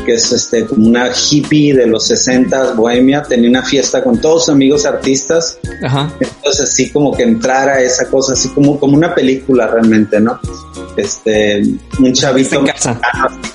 que 0.05 0.13
es 0.15 0.31
este 0.31 0.65
como 0.65 0.87
una 0.87 1.09
hippie 1.11 1.73
de 1.73 1.87
los 1.87 2.07
60 2.07 2.73
bohemia, 2.73 3.21
tenía 3.23 3.49
una 3.49 3.63
fiesta 3.63 4.03
con 4.03 4.19
todos 4.19 4.45
sus 4.45 4.53
amigos 4.53 4.85
artistas. 4.85 5.57
Ajá. 5.83 6.11
Entonces 6.19 6.61
así 6.61 6.89
como 6.89 7.15
que 7.15 7.23
entrara 7.23 7.81
esa 7.81 8.07
cosa, 8.09 8.33
así 8.33 8.49
como, 8.49 8.79
como 8.79 8.95
una 8.97 9.13
película 9.13 9.67
realmente, 9.67 10.19
¿no? 10.19 10.39
Este, 10.97 11.61
un 11.99 12.13
chavito 12.13 12.59
En 12.59 12.65
casa. 12.67 12.99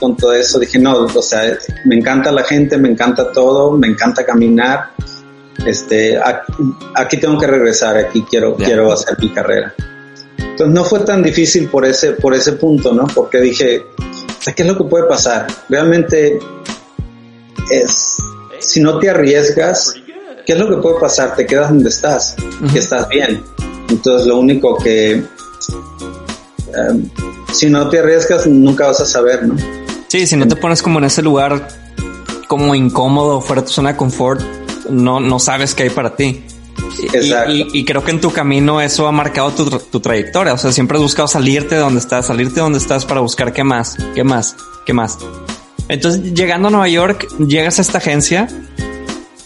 con 0.00 0.16
todo 0.16 0.32
eso, 0.32 0.59
dije, 0.59 0.78
no, 0.78 1.04
o 1.04 1.22
sea, 1.22 1.42
me 1.85 1.96
encanta 1.96 2.32
la 2.32 2.42
gente, 2.44 2.78
me 2.78 2.88
encanta 2.88 3.30
todo, 3.32 3.72
me 3.72 3.88
encanta 3.88 4.24
caminar, 4.24 4.90
este, 5.66 6.18
aquí, 6.18 6.52
aquí 6.94 7.16
tengo 7.18 7.38
que 7.38 7.46
regresar, 7.46 7.96
aquí 7.96 8.24
quiero, 8.28 8.56
Ya. 8.59 8.66
quiero 8.66 8.92
hacer 8.92 9.16
mi 9.20 9.30
carrera. 9.32 9.74
Entonces 10.38 10.74
no 10.74 10.85
fue 10.85 11.00
tan 11.00 11.22
difícil 11.22 11.68
por 11.68 11.85
ese, 11.85 12.12
por 12.12 12.35
ese 12.35 12.52
punto, 12.52 12.92
¿no? 12.94 13.06
Porque 13.06 13.38
dije, 13.40 13.82
¿qué 14.54 14.62
es 14.62 14.68
lo 14.68 14.76
que 14.76 14.85
puede 14.85 15.04
pasar? 15.06 15.46
Realmente 15.68 16.38
es, 17.70 18.16
si 18.61 18.80
no 18.80 18.98
te 18.98 19.11
arriesgas, 19.11 19.94
¿qué 20.46 20.52
es 20.52 20.59
lo 20.59 20.68
que 20.68 20.76
puede 20.76 21.00
pasar? 21.00 21.35
Te 21.35 21.46
quedas 21.46 21.70
donde 21.70 21.88
estás, 21.88 22.37
que 22.72 22.78
estás 22.78 23.09
bien. 23.09 23.42
Entonces 23.88 24.26
lo 24.26 24.38
único 24.38 24.76
que, 24.78 25.12
em, 25.12 27.11
si 27.52 27.70
no 27.70 27.88
te 27.88 27.98
arriesgas, 27.98 28.46
nunca 28.46 28.87
vas 28.87 29.00
a 29.00 29.06
saber, 29.06 29.46
¿no? 29.46 29.56
Sí, 30.09 30.26
si 30.26 30.37
no 30.37 30.46
te 30.46 30.56
pones 30.56 30.82
como 30.82 30.98
en 30.98 31.06
ese 31.06 31.22
lugar 31.22 31.68
como 32.48 32.74
incómodo, 32.74 33.40
fuera 33.40 33.62
de 33.62 33.66
tu 33.66 33.74
zona 33.74 33.92
de 33.92 33.96
confort, 33.96 34.40
no, 34.88 35.20
no 35.20 35.38
sabes 35.38 35.74
qué 35.74 35.85
hay 35.85 35.90
para 35.90 36.14
ti. 36.14 36.44
Y- 36.98 37.16
Exacto. 37.16 37.52
Y, 37.52 37.68
y 37.72 37.84
creo 37.84 38.02
que 38.04 38.10
en 38.10 38.20
tu 38.20 38.32
camino 38.32 38.80
eso 38.80 39.06
ha 39.06 39.12
marcado 39.12 39.50
tu, 39.52 39.64
tra- 39.66 39.82
tu 39.90 40.00
trayectoria. 40.00 40.54
O 40.54 40.58
sea, 40.58 40.72
siempre 40.72 40.96
has 40.96 41.02
buscado 41.02 41.28
salirte 41.28 41.74
de 41.74 41.80
donde 41.80 42.00
estás, 42.00 42.26
salirte 42.26 42.54
de 42.56 42.60
donde 42.62 42.78
estás 42.78 43.04
para 43.04 43.20
buscar 43.20 43.52
qué 43.52 43.64
más, 43.64 43.96
qué 44.14 44.24
más, 44.24 44.56
qué 44.84 44.92
más. 44.92 45.18
Entonces, 45.88 46.32
llegando 46.34 46.68
a 46.68 46.70
Nueva 46.70 46.88
York, 46.88 47.28
llegas 47.38 47.78
a 47.78 47.82
esta 47.82 47.98
agencia 47.98 48.48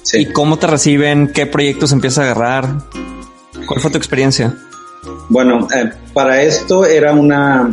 Sí. 0.02 0.18
y 0.22 0.32
cómo 0.32 0.58
te 0.58 0.66
reciben, 0.66 1.30
qué 1.32 1.46
proyectos 1.46 1.92
empiezas 1.92 2.18
a 2.20 2.22
agarrar. 2.30 2.78
¿Cuál 3.66 3.80
fue 3.80 3.90
tu 3.90 3.98
experiencia? 3.98 4.56
Bueno, 5.28 5.68
eh, 5.74 5.90
para 6.14 6.42
esto 6.42 6.84
era 6.86 7.12
una... 7.12 7.70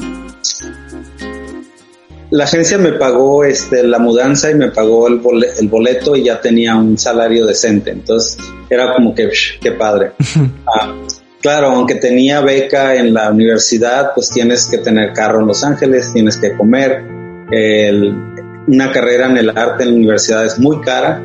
La 2.32 2.44
agencia 2.44 2.78
me 2.78 2.92
pagó 2.94 3.44
este, 3.46 3.84
la 3.84 4.00
mudanza 4.00 4.52
y 4.52 4.56
me 4.56 4.70
pagó 4.70 5.08
el, 5.08 5.22
el 5.60 5.68
boleto 5.70 6.16
y 6.16 6.24
ya 6.26 6.42
tenía 6.42 6.76
un 6.76 6.98
salario 6.98 7.46
decente. 7.46 7.92
Entonces 7.92 8.38
era 8.70 8.94
como 8.94 9.16
que, 9.16 9.30
psh, 9.30 9.60
qué 9.62 9.72
padre. 9.72 10.12
Ah, 10.68 10.94
claro, 11.42 11.68
aunque 11.70 11.96
tenía 11.96 12.42
beca 12.42 12.96
en 12.96 13.14
la 13.14 13.32
universidad, 13.32 14.12
pues 14.14 14.30
tienes 14.30 14.68
que 14.68 14.80
tener 14.80 15.14
carro 15.14 15.40
en 15.40 15.48
Los 15.48 15.64
Ángeles, 15.64 16.12
tienes 16.12 16.36
que 16.38 16.56
comer. 16.58 17.04
El- 17.52 18.14
una 18.68 18.92
carrera 18.92 19.28
en 19.28 19.38
el 19.38 19.50
arte 19.58 19.84
en 19.84 19.92
la 19.92 19.96
universidad 19.96 20.46
es 20.46 20.60
muy 20.60 20.82
cara 20.82 21.22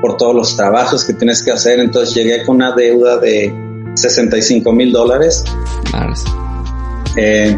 por 0.00 0.16
todos 0.16 0.34
los 0.34 0.56
trabajos 0.56 1.04
que 1.04 1.12
tienes 1.12 1.42
que 1.44 1.50
hacer. 1.50 1.78
Entonces 1.80 2.14
llegué 2.14 2.42
con 2.46 2.56
una 2.56 2.72
deuda 2.72 3.18
de 3.18 3.52
65 3.96 4.72
mil 4.72 4.90
dólares, 4.90 5.44
eh, 7.16 7.56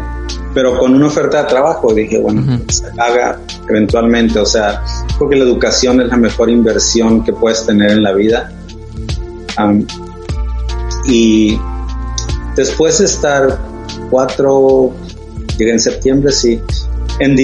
pero 0.57 0.75
con 0.79 0.95
una 0.95 1.05
oferta 1.05 1.43
de 1.43 1.49
trabajo. 1.49 1.93
Dije, 1.93 2.17
bueno, 2.17 2.41
Ujú. 2.41 2.63
se 2.67 2.87
paga 2.93 3.39
eventualmente. 3.69 4.39
O 4.39 4.45
sea, 4.47 4.83
creo 5.15 5.29
que 5.29 5.35
la 5.35 5.43
educación 5.43 6.01
es 6.01 6.07
la 6.07 6.17
mejor 6.17 6.49
inversión 6.49 7.23
que 7.23 7.31
puedes 7.31 7.63
tener 7.63 7.91
en 7.91 8.01
la 8.01 8.11
vida. 8.13 8.51
Y 11.05 11.59
después 12.55 12.97
de 12.97 13.05
estar 13.05 13.59
cuatro, 14.09 14.93
llegué 15.59 15.73
en 15.73 15.79
septiembre, 15.79 16.31
sí. 16.31 16.59
En, 17.19 17.37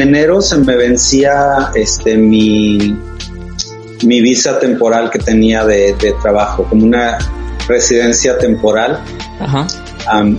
enero 0.00 0.42
se 0.42 0.58
me 0.58 0.76
vencía 0.76 1.70
este 1.74 2.18
mi, 2.18 2.94
mi 4.02 4.20
visa 4.20 4.58
temporal 4.58 5.08
que 5.10 5.20
tenía 5.20 5.64
de, 5.64 5.94
de 5.94 6.12
trabajo, 6.20 6.64
como 6.64 6.84
una 6.84 7.16
residencia 7.66 8.36
temporal. 8.36 9.00
Ajá. 9.40 9.66
Am, 10.06 10.36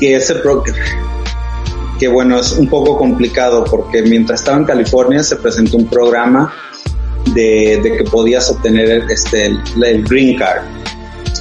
que 0.00 0.16
ese 0.16 0.34
pro- 0.34 0.64
que 1.98 2.08
bueno 2.08 2.38
es 2.38 2.52
un 2.52 2.68
poco 2.68 2.96
complicado 2.96 3.64
porque 3.64 4.02
mientras 4.02 4.40
estaba 4.40 4.58
en 4.58 4.64
California 4.64 5.22
se 5.22 5.36
presentó 5.36 5.76
un 5.76 5.86
programa 5.86 6.52
de, 7.34 7.80
de 7.82 7.96
que 7.96 8.04
podías 8.04 8.50
obtener 8.50 9.04
este 9.10 9.46
el, 9.46 9.60
el 9.82 10.04
green 10.04 10.36
card 10.36 10.62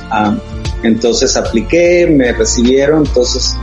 Am, 0.09 0.39
entonces 0.83 1.35
apliqué 1.35 2.07
me 2.07 2.31
recibieron 2.31 3.05
entonces 3.05 3.55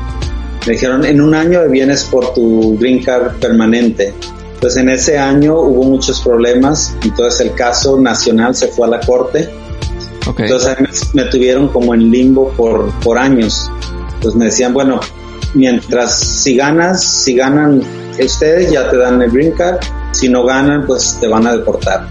me 0.66 0.72
dijeron 0.74 1.04
en 1.04 1.20
un 1.20 1.34
año 1.34 1.66
vienes 1.68 2.04
por 2.04 2.34
tu 2.34 2.76
green 2.78 3.02
card 3.02 3.38
permanente 3.38 4.12
pues 4.60 4.76
en 4.76 4.88
ese 4.88 5.16
año 5.18 5.58
hubo 5.58 5.84
muchos 5.84 6.20
problemas 6.20 6.94
entonces 7.02 7.40
el 7.40 7.54
caso 7.54 7.98
nacional 7.98 8.54
se 8.54 8.68
fue 8.68 8.86
a 8.86 8.90
la 8.90 9.00
corte 9.00 9.48
Ok. 10.26 10.40
entonces 10.40 10.76
me, 11.14 11.22
me 11.22 11.30
tuvieron 11.30 11.68
como 11.68 11.94
en 11.94 12.10
limbo 12.10 12.50
por, 12.50 12.92
por 13.00 13.18
años. 13.18 13.70
Entonces 14.14 14.38
me 14.38 14.44
decían, 14.46 14.74
bueno, 14.74 15.00
mientras 15.54 16.18
si 16.18 16.56
ganas, 16.56 17.02
si 17.04 17.34
ganan 17.34 17.82
ustedes 18.18 18.70
ya 18.70 18.90
te 18.90 18.96
dan 18.98 19.20
el 19.22 19.30
green 19.30 19.52
card, 19.52 19.78
si 20.12 20.28
no 20.28 20.44
ganan 20.44 20.86
pues 20.86 21.16
te 21.20 21.26
van 21.26 21.46
a 21.46 21.52
deportar. 21.56 22.06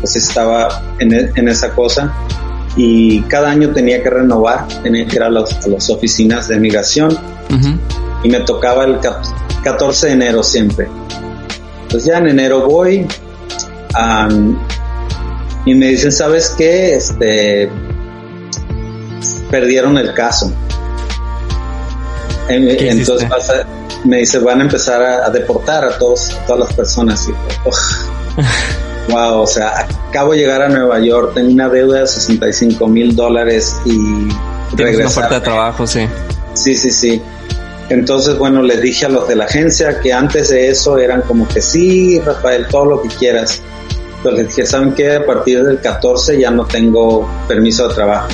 Pues 0.00 0.14
estaba 0.16 0.82
en, 0.98 1.12
e- 1.12 1.30
en 1.34 1.48
esa 1.48 1.70
cosa 1.74 2.12
y 2.76 3.20
cada 3.22 3.50
año 3.50 3.70
tenía 3.70 4.02
que 4.02 4.10
renovar, 4.10 4.68
tenía 4.82 5.06
que 5.06 5.16
ir 5.16 5.22
a, 5.22 5.28
los- 5.30 5.52
a 5.64 5.68
las 5.68 5.88
oficinas 5.90 6.48
de 6.48 6.60
migración 6.60 7.16
y 8.22 8.28
me 8.28 8.40
tocaba 8.40 8.84
el 8.84 9.00
cap- 9.00 9.24
14 9.64 10.08
de 10.08 10.12
enero 10.12 10.42
siempre. 10.42 10.86
Entonces 11.82 12.04
ya 12.12 12.18
en 12.18 12.28
enero 12.28 12.66
voy 12.68 13.06
am, 13.94 14.58
y 15.64 15.74
me 15.74 15.86
dicen, 15.88 16.12
¿sabes 16.12 16.54
qué? 16.56 16.94
Este, 16.94 17.68
perdieron 19.50 19.96
el 19.98 20.12
caso. 20.14 20.52
En- 22.48 22.76
¿Qué 22.76 22.90
entonces 22.90 23.28
pasa- 23.28 23.66
me 24.04 24.18
dice, 24.18 24.38
van 24.38 24.60
a 24.60 24.64
empezar 24.64 25.02
a, 25.02 25.26
a 25.26 25.30
deportar 25.30 25.84
a 25.84 25.98
todos, 25.98 26.30
a 26.30 26.46
todas 26.46 26.60
las 26.68 26.72
personas. 26.74 27.26
Y, 27.28 27.32
ugh. 27.68 27.74
wow, 29.08 29.40
o 29.42 29.46
sea, 29.46 29.86
acabo 30.08 30.32
de 30.32 30.38
llegar 30.38 30.62
a 30.62 30.68
Nueva 30.68 30.98
York, 31.00 31.32
tengo 31.34 31.50
una 31.50 31.68
deuda 31.68 32.00
de 32.00 32.06
65 32.06 32.86
mil 32.88 33.14
dólares 33.16 33.74
y 33.84 33.90
Tienes 33.90 34.30
una 34.72 34.84
regresar. 34.84 35.06
oferta 35.24 35.34
de 35.36 35.40
trabajo, 35.40 35.86
sí. 35.86 36.06
Sí, 36.54 36.76
sí, 36.76 36.90
sí. 36.90 37.22
Entonces, 37.90 38.36
bueno, 38.36 38.62
les 38.62 38.80
dije 38.82 39.06
a 39.06 39.08
los 39.08 39.26
de 39.28 39.34
la 39.36 39.44
agencia 39.44 39.98
que 40.00 40.12
antes 40.12 40.50
de 40.50 40.68
eso 40.68 40.98
eran 40.98 41.22
como 41.22 41.48
que 41.48 41.60
sí, 41.62 42.20
Rafael, 42.20 42.66
todo 42.68 42.84
lo 42.84 43.02
que 43.02 43.08
quieras. 43.08 43.62
Entonces 44.18 44.40
les 44.44 44.48
dije, 44.56 44.66
¿saben 44.66 44.92
qué? 44.92 45.16
A 45.16 45.24
partir 45.24 45.64
del 45.64 45.80
14 45.80 46.38
ya 46.38 46.50
no 46.50 46.66
tengo 46.66 47.26
permiso 47.48 47.88
de 47.88 47.94
trabajo. 47.94 48.28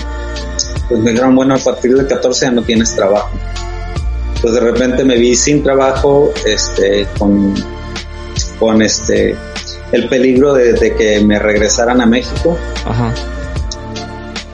Pues 0.88 1.00
me 1.00 1.12
dijeron, 1.12 1.36
bueno, 1.36 1.54
a 1.54 1.58
partir 1.58 1.94
del 1.96 2.06
14 2.06 2.46
ya 2.46 2.50
no 2.52 2.62
tienes 2.62 2.94
trabajo. 2.96 3.30
Pues 4.40 4.54
de 4.54 4.60
repente 4.60 5.04
me 5.04 5.16
vi 5.16 5.34
sin 5.34 5.62
trabajo, 5.62 6.32
este, 6.46 7.06
con, 7.18 7.54
con 8.58 8.82
este, 8.82 9.34
el 9.92 10.08
peligro 10.08 10.52
de, 10.52 10.74
de 10.74 10.94
que 10.94 11.20
me 11.20 11.38
regresaran 11.38 12.00
a 12.00 12.06
México. 12.06 12.56
Ajá. 12.84 13.14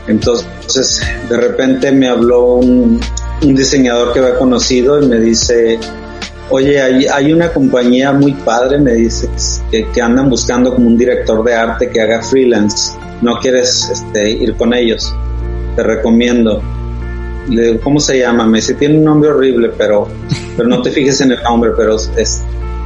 Entonces, 0.06 1.02
de 1.28 1.36
repente 1.36 1.92
me 1.92 2.08
habló 2.08 2.54
un, 2.54 3.00
un 3.42 3.54
diseñador 3.54 4.12
que 4.12 4.20
había 4.20 4.38
conocido 4.38 5.00
y 5.02 5.06
me 5.06 5.18
dice, 5.18 5.78
oye, 6.50 6.80
hay, 6.80 7.06
hay 7.06 7.32
una 7.32 7.52
compañía 7.52 8.12
muy 8.12 8.32
padre, 8.32 8.78
me 8.78 8.92
dice, 8.92 9.28
que, 9.70 9.88
que 9.90 10.02
andan 10.02 10.28
buscando 10.28 10.74
como 10.74 10.88
un 10.88 10.98
director 10.98 11.44
de 11.44 11.54
arte 11.54 11.90
que 11.90 12.00
haga 12.00 12.22
freelance. 12.22 12.92
¿No 13.22 13.38
quieres 13.38 13.88
este, 13.92 14.30
ir 14.30 14.56
con 14.56 14.74
ellos? 14.74 15.14
Te 15.76 15.82
recomiendo. 15.82 16.62
Le 17.48 17.62
digo, 17.62 17.80
¿cómo 17.80 18.00
se 18.00 18.18
llama? 18.18 18.44
Me 18.46 18.58
dice, 18.58 18.74
tiene 18.74 18.98
un 18.98 19.04
nombre 19.04 19.30
horrible, 19.30 19.70
pero, 19.76 20.08
pero 20.56 20.68
no 20.68 20.82
te 20.82 20.90
fijes 20.90 21.20
en 21.20 21.32
el 21.32 21.42
nombre, 21.42 21.70
pero 21.76 21.96
es, 21.96 22.42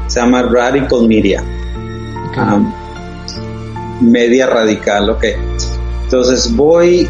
se 0.06 0.20
llama 0.20 0.42
Radical 0.42 1.06
Media. 1.08 1.42
Um, 2.36 2.72
media 4.00 4.46
radical, 4.46 5.10
ok. 5.10 5.24
Entonces 6.04 6.54
voy, 6.54 7.08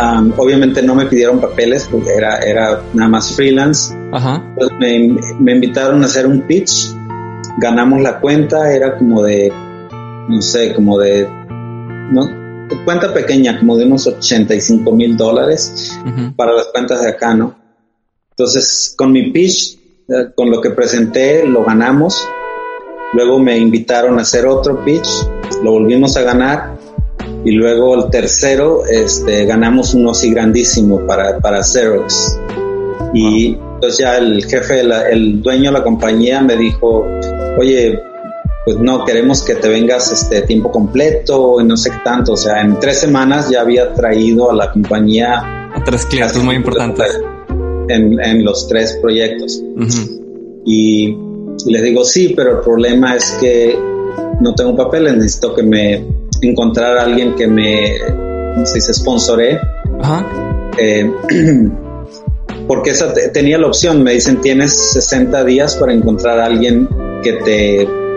um, 0.00 0.32
obviamente 0.36 0.82
no 0.82 0.94
me 0.94 1.06
pidieron 1.06 1.40
papeles 1.40 1.86
porque 1.90 2.10
era, 2.14 2.38
era 2.38 2.82
nada 2.94 3.10
más 3.10 3.34
freelance. 3.34 3.94
Ajá. 4.12 4.42
Me, 4.78 5.16
me 5.38 5.52
invitaron 5.52 6.02
a 6.02 6.06
hacer 6.06 6.26
un 6.26 6.42
pitch, 6.42 6.94
ganamos 7.58 8.00
la 8.00 8.20
cuenta, 8.20 8.72
era 8.72 8.96
como 8.96 9.22
de, 9.22 9.52
no 10.28 10.40
sé, 10.40 10.74
como 10.74 10.98
de, 10.98 11.28
no, 12.10 12.47
cuenta 12.84 13.12
pequeña, 13.12 13.58
como 13.58 13.76
de 13.76 13.84
unos 13.84 14.06
85 14.06 14.90
mil 14.92 15.16
dólares 15.16 15.92
Ujú. 16.06 16.34
para 16.36 16.52
las 16.52 16.66
cuentas 16.66 17.02
de 17.02 17.08
acá, 17.10 17.34
¿no? 17.34 17.54
Entonces, 18.30 18.94
con 18.96 19.12
mi 19.12 19.30
pitch, 19.30 19.78
eh, 20.08 20.28
con 20.34 20.50
lo 20.50 20.60
que 20.60 20.70
presenté, 20.70 21.44
lo 21.46 21.64
ganamos. 21.64 22.26
Luego 23.14 23.38
me 23.38 23.56
invitaron 23.56 24.18
a 24.18 24.22
hacer 24.22 24.46
otro 24.46 24.84
pitch, 24.84 25.08
lo 25.62 25.72
volvimos 25.72 26.16
a 26.16 26.22
ganar. 26.22 26.76
Y 27.44 27.52
luego 27.52 27.94
el 27.94 28.10
tercero, 28.10 28.84
este, 28.86 29.44
ganamos 29.46 29.94
uno 29.94 30.10
así 30.10 30.30
grandísimo 30.30 31.06
para, 31.06 31.38
para 31.38 31.62
Xerox. 31.62 32.36
Y 33.14 33.54
entonces 33.74 33.98
ya 34.00 34.16
el 34.18 34.44
jefe, 34.44 34.82
la- 34.82 35.08
el 35.08 35.40
dueño 35.40 35.70
de 35.70 35.78
la 35.78 35.84
compañía 35.84 36.40
me 36.42 36.56
dijo, 36.56 37.06
oye, 37.58 37.98
pues 38.68 38.80
no, 38.80 39.02
queremos 39.06 39.42
que 39.44 39.54
te 39.54 39.66
vengas 39.66 40.12
este 40.12 40.42
tiempo 40.42 40.70
completo 40.70 41.58
y 41.58 41.64
no 41.64 41.74
sé 41.74 41.88
qué 41.88 41.96
tanto. 42.04 42.34
O 42.34 42.36
sea, 42.36 42.60
en 42.60 42.78
tres 42.78 43.00
semanas 43.00 43.48
ya 43.48 43.62
había 43.62 43.94
traído 43.94 44.50
a 44.50 44.54
la 44.54 44.70
compañía 44.70 45.70
a 45.74 45.82
tres 45.84 46.04
clientes 46.04 46.36
muy 46.44 46.56
importantes 46.56 47.18
en, 47.88 48.20
en, 48.20 48.44
los 48.44 48.68
tres 48.68 48.98
proyectos. 49.00 49.62
y, 50.66 51.16
les 51.64 51.82
digo, 51.82 52.04
sí, 52.04 52.34
pero 52.36 52.58
el 52.58 52.60
problema 52.60 53.16
es 53.16 53.30
que 53.40 53.74
no 54.42 54.54
tengo 54.54 54.76
papeles, 54.76 55.14
necesito 55.14 55.54
que 55.54 55.62
me 55.62 56.04
encontrar 56.42 56.98
a 56.98 57.04
alguien 57.04 57.36
que 57.36 57.46
me, 57.46 57.96
se 58.64 58.74
dice, 58.74 58.92
sponsoré. 58.92 59.58
Eh, 60.76 61.10
porque 62.68 62.90
esa 62.90 63.14
tenía 63.32 63.56
la 63.56 63.68
opción, 63.68 64.02
me 64.02 64.12
dicen, 64.12 64.42
tienes 64.42 64.92
60 64.92 65.42
días 65.44 65.74
para 65.76 65.94
encontrar 65.94 66.38
a 66.38 66.44
alguien 66.44 66.86
que 67.22 67.32
te 67.32 68.07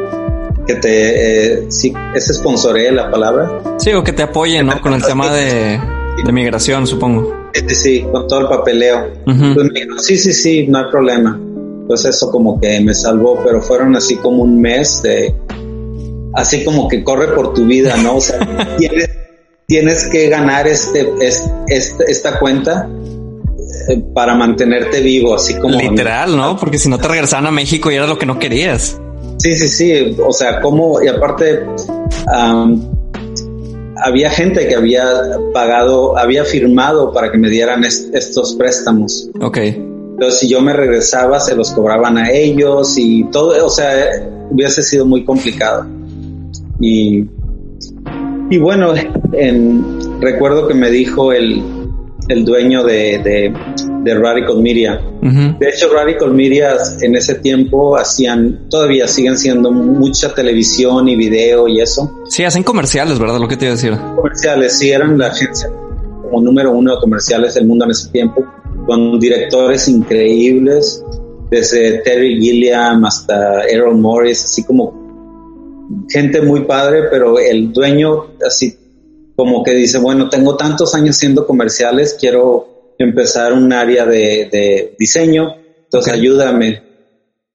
que 0.65 0.75
te 0.75 1.53
eh, 1.53 1.65
sí, 1.69 1.93
es 2.15 2.27
sponsoree 2.27 2.91
la 2.91 3.09
palabra. 3.09 3.61
Sí, 3.77 3.91
o 3.93 4.03
que 4.03 4.13
te 4.13 4.23
apoye, 4.23 4.63
¿no? 4.63 4.79
Con 4.81 4.93
el 4.93 5.03
tema 5.03 5.31
de, 5.31 5.79
de 6.23 6.31
migración, 6.31 6.87
supongo. 6.87 7.49
Sí, 7.53 7.75
sí, 7.75 8.05
con 8.11 8.27
todo 8.27 8.41
el 8.41 8.47
papeleo. 8.47 9.09
pues 9.25 10.05
sí, 10.05 10.17
sí, 10.17 10.33
sí, 10.33 10.67
no 10.67 10.79
hay 10.79 10.85
problema. 10.91 11.39
Pues 11.87 12.05
eso 12.05 12.31
como 12.31 12.59
que 12.59 12.79
me 12.79 12.93
salvó, 12.93 13.41
pero 13.43 13.61
fueron 13.61 13.95
así 13.95 14.15
como 14.15 14.43
un 14.43 14.61
mes 14.61 15.01
de, 15.01 15.35
así 16.33 16.63
como 16.63 16.87
que 16.87 17.03
corre 17.03 17.29
por 17.29 17.53
tu 17.53 17.65
vida, 17.65 17.97
¿no? 17.97 18.17
O 18.17 18.21
sea, 18.21 18.39
tienes, 18.77 19.09
tienes 19.67 20.07
que 20.07 20.29
ganar 20.29 20.67
este, 20.67 21.11
este, 21.19 22.03
esta 22.07 22.39
cuenta 22.39 22.87
eh, 23.89 24.01
para 24.13 24.35
mantenerte 24.35 25.01
vivo, 25.01 25.35
así 25.35 25.55
como... 25.55 25.77
Literal, 25.77 26.35
¿no? 26.35 26.55
Porque 26.57 26.77
si 26.77 26.89
no 26.89 26.97
te 26.97 27.07
regresaban 27.07 27.47
a 27.47 27.51
México 27.51 27.91
y 27.91 27.95
era 27.95 28.07
lo 28.07 28.17
que 28.17 28.25
no 28.25 28.39
querías. 28.39 28.99
Sí, 29.41 29.55
sí, 29.55 29.67
sí. 29.67 30.17
O 30.23 30.31
sea, 30.31 30.61
como, 30.61 31.01
y 31.01 31.07
aparte, 31.07 31.65
había 33.97 34.29
gente 34.29 34.67
que 34.67 34.75
había 34.75 35.03
pagado, 35.53 36.17
había 36.17 36.45
firmado 36.45 37.11
para 37.11 37.31
que 37.31 37.37
me 37.37 37.49
dieran 37.49 37.83
estos 37.83 38.55
préstamos. 38.55 39.29
Ok. 39.41 39.57
Entonces, 39.57 40.39
si 40.39 40.49
yo 40.49 40.61
me 40.61 40.73
regresaba, 40.73 41.39
se 41.39 41.55
los 41.55 41.71
cobraban 41.71 42.17
a 42.19 42.29
ellos 42.31 42.95
y 42.97 43.23
todo, 43.31 43.65
o 43.65 43.69
sea, 43.69 43.89
hubiese 44.51 44.83
sido 44.83 45.05
muy 45.07 45.25
complicado. 45.25 45.87
Y, 46.79 47.25
y 48.51 48.57
bueno, 48.59 48.93
en, 49.33 50.21
recuerdo 50.21 50.67
que 50.67 50.75
me 50.75 50.91
dijo 50.91 51.31
el, 51.31 51.63
el 52.27 52.45
dueño 52.45 52.83
de, 52.83 53.17
de 53.17 53.53
Radical 54.05 54.61
Media. 54.61 55.01
De 55.21 55.69
hecho, 55.69 55.93
Radical 55.93 56.33
Media 56.33 56.75
en 57.01 57.15
ese 57.15 57.35
tiempo 57.35 57.95
hacían, 57.97 58.67
todavía 58.69 59.07
siguen 59.07 59.37
siendo 59.37 59.71
mucha 59.71 60.33
televisión 60.33 61.07
y 61.07 61.15
video 61.15 61.67
y 61.67 61.81
eso. 61.81 62.11
Sí, 62.29 62.43
hacen 62.43 62.63
comerciales, 62.63 63.19
¿verdad? 63.19 63.39
Lo 63.39 63.47
que 63.47 63.57
te 63.57 63.65
iba 63.65 63.73
a 63.73 63.75
decir. 63.75 63.97
Comerciales, 64.15 64.77
sí, 64.77 64.89
eran 64.89 65.17
la 65.17 65.27
agencia 65.27 65.69
como 66.31 66.41
número 66.41 66.71
uno 66.71 66.95
de 66.95 67.01
comerciales 67.01 67.55
del 67.55 67.67
mundo 67.67 67.85
en 67.85 67.91
ese 67.91 68.09
tiempo, 68.09 68.45
con 68.85 69.19
directores 69.19 69.87
increíbles, 69.89 71.03
desde 71.49 71.99
Terry 71.99 72.39
Gilliam 72.41 73.03
hasta 73.03 73.63
Errol 73.63 73.97
Morris, 73.97 74.45
así 74.45 74.63
como 74.63 75.01
gente 76.09 76.41
muy 76.41 76.61
padre, 76.63 77.03
pero 77.11 77.37
el 77.37 77.73
dueño 77.73 78.27
así 78.47 78.77
como 79.35 79.63
que 79.63 79.71
dice, 79.71 79.97
bueno, 79.97 80.29
tengo 80.29 80.55
tantos 80.55 80.95
años 80.95 81.17
haciendo 81.17 81.45
comerciales, 81.45 82.15
quiero 82.19 82.70
empezar 82.97 83.53
un 83.53 83.71
área 83.73 84.05
de, 84.05 84.95
diseño, 84.97 85.55
entonces 85.83 86.13
ayúdame. 86.13 86.83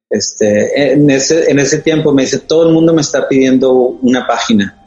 Este, 0.08 0.92
en 0.92 1.10
ese, 1.10 1.50
en 1.50 1.58
ese 1.58 1.78
tiempo 1.78 2.12
me 2.12 2.22
dice, 2.22 2.38
todo 2.38 2.68
el 2.68 2.74
mundo 2.74 2.94
me 2.94 3.00
está 3.00 3.28
pidiendo 3.28 3.72
una 3.72 4.26
página 4.26 4.86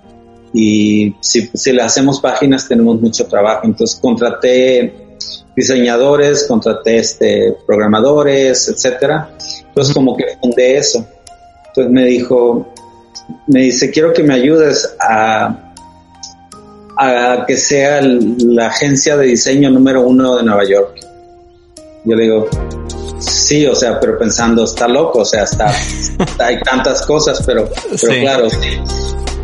y 0.54 1.16
si, 1.20 1.50
si 1.54 1.72
le 1.72 1.82
hacemos 1.82 2.20
páginas 2.20 2.68
tenemos 2.68 3.00
mucho 3.02 3.26
trabajo. 3.28 3.62
Entonces 3.66 4.00
contraté 4.00 4.94
diseñadores, 5.56 6.46
contraté 6.48 6.98
este, 6.98 7.56
programadores, 7.66 8.70
etcétera. 8.70 9.36
Entonces 9.68 9.94
como 9.94 10.16
que 10.16 10.26
fundé 10.42 10.78
eso. 10.78 11.06
Entonces 11.68 11.92
me 11.92 12.06
dijo, 12.06 12.74
me 13.48 13.62
dice, 13.64 13.92
quiero 13.92 14.14
que 14.14 14.24
me 14.24 14.34
ayudes 14.34 14.96
a 15.00 15.69
a 17.02 17.46
que 17.48 17.56
sea 17.56 18.02
la 18.02 18.68
agencia 18.68 19.16
de 19.16 19.28
diseño 19.28 19.70
número 19.70 20.02
uno 20.02 20.36
de 20.36 20.44
Nueva 20.44 20.66
York. 20.66 21.00
Yo 22.04 22.16
le 22.16 22.24
digo, 22.24 22.48
sí, 23.20 23.66
o 23.66 23.74
sea, 23.74 24.00
pero 24.02 24.18
pensando, 24.18 24.66
está 24.66 24.86
loco, 24.88 25.20
o 25.20 25.26
sea, 25.26 25.44
está, 25.44 25.74
hay 26.40 26.60
tantas 26.62 27.06
cosas, 27.06 27.42
pero, 27.46 27.70
pero 28.02 28.20
claro, 28.20 28.48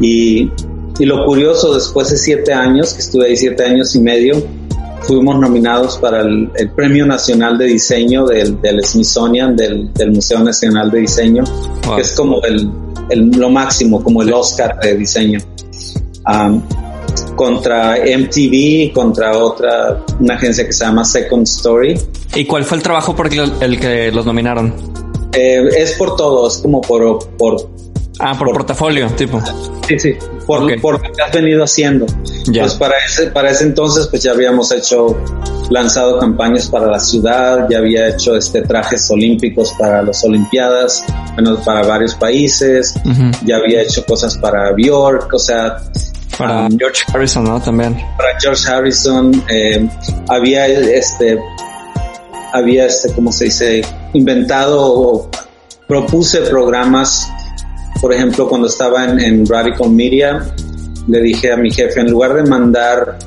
Y, 0.01 0.51
y 0.99 1.05
lo 1.05 1.25
curioso, 1.25 1.73
después 1.73 2.09
de 2.09 2.17
siete 2.17 2.53
años, 2.53 2.93
que 2.93 2.99
estuve 2.99 3.27
ahí 3.27 3.37
siete 3.37 3.63
años 3.63 3.95
y 3.95 4.01
medio, 4.01 4.45
fuimos 5.03 5.39
nominados 5.39 5.97
para 5.97 6.23
el, 6.23 6.51
Premio 6.75 7.05
Nacional 7.05 7.57
de 7.57 7.67
Diseño 7.67 8.25
del, 8.25 8.59
del 8.59 8.83
Smithsonian, 8.83 9.55
del, 9.55 9.93
del, 9.93 10.11
Museo 10.11 10.43
Nacional 10.43 10.91
de 10.91 10.99
Diseño, 10.99 11.45
que 11.95 12.01
es 12.01 12.11
como 12.13 12.43
el, 12.43 12.69
el, 13.09 13.29
lo 13.29 13.49
máximo, 13.49 14.03
como 14.03 14.23
el 14.23 14.33
Oscar 14.33 14.77
de 14.81 14.97
diseño. 14.97 15.39
Um, 16.27 16.61
contra 17.35 17.97
MTV, 17.97 18.93
contra 18.93 19.37
otra, 19.37 20.03
una 20.19 20.35
agencia 20.35 20.65
que 20.65 20.73
se 20.73 20.85
llama 20.85 21.03
Second 21.03 21.43
Story. 21.43 21.99
¿Y 22.35 22.45
cuál 22.45 22.63
fue 22.63 22.77
el 22.77 22.83
trabajo 22.83 23.15
por 23.15 23.29
el, 23.33 23.79
que 23.79 24.11
los 24.11 24.25
nominaron? 24.25 24.73
Eh, 25.33 25.67
es 25.77 25.93
por 25.93 26.15
todo, 26.15 26.47
es 26.47 26.57
como 26.57 26.81
por... 26.81 27.27
por 27.37 27.69
ah, 28.19 28.35
por, 28.37 28.51
portafolio, 28.51 29.07
tipo. 29.11 29.41
Sí, 29.87 29.99
sí, 29.99 30.13
por, 30.45 30.61
lo 30.61 30.67
que 31.01 31.21
has 31.21 31.31
venido 31.31 31.63
haciendo. 31.63 32.05
Pues 32.45 32.73
para 32.75 32.95
ese, 33.05 33.27
para 33.27 33.51
ese 33.51 33.65
entonces, 33.65 34.07
pues 34.07 34.23
ya 34.23 34.31
habíamos 34.31 34.71
hecho, 34.71 35.17
lanzado 35.69 36.19
campañas 36.19 36.67
para 36.69 36.87
la 36.87 36.99
ciudad, 36.99 37.67
ya 37.69 37.79
había 37.79 38.09
hecho 38.09 38.35
este 38.35 38.61
trajes 38.61 39.09
olímpicos 39.09 39.73
para 39.77 40.03
las 40.03 40.23
Olimpiadas, 40.23 41.03
bueno, 41.33 41.57
para 41.63 41.85
varios 41.85 42.15
países, 42.15 42.95
ya 43.45 43.57
había 43.57 43.81
hecho 43.81 44.05
cosas 44.05 44.37
para 44.37 44.71
Bjork, 44.71 45.33
o 45.33 45.39
sea, 45.39 45.77
para 46.37 46.67
um, 46.67 46.77
George 46.77 47.03
Harrison, 47.13 47.43
¿no? 47.43 47.61
También. 47.61 47.95
Para 48.17 48.39
George 48.39 48.67
Harrison, 48.67 49.43
eh, 49.49 49.87
había 50.29 50.67
este, 50.67 51.39
había 52.53 52.85
este, 52.85 53.11
¿cómo 53.13 53.31
se 53.31 53.45
dice? 53.45 53.81
Inventado 54.13 54.79
o 54.81 55.29
propuse 55.87 56.41
programas, 56.41 57.29
por 58.01 58.13
ejemplo, 58.13 58.47
cuando 58.47 58.67
estaba 58.67 59.05
en, 59.05 59.45
Radical 59.45 59.89
Media, 59.91 60.45
le 61.07 61.21
dije 61.21 61.51
a 61.51 61.57
mi 61.57 61.71
jefe, 61.71 61.99
en 62.01 62.11
lugar 62.11 62.33
de 62.33 62.43
mandar 62.43 63.17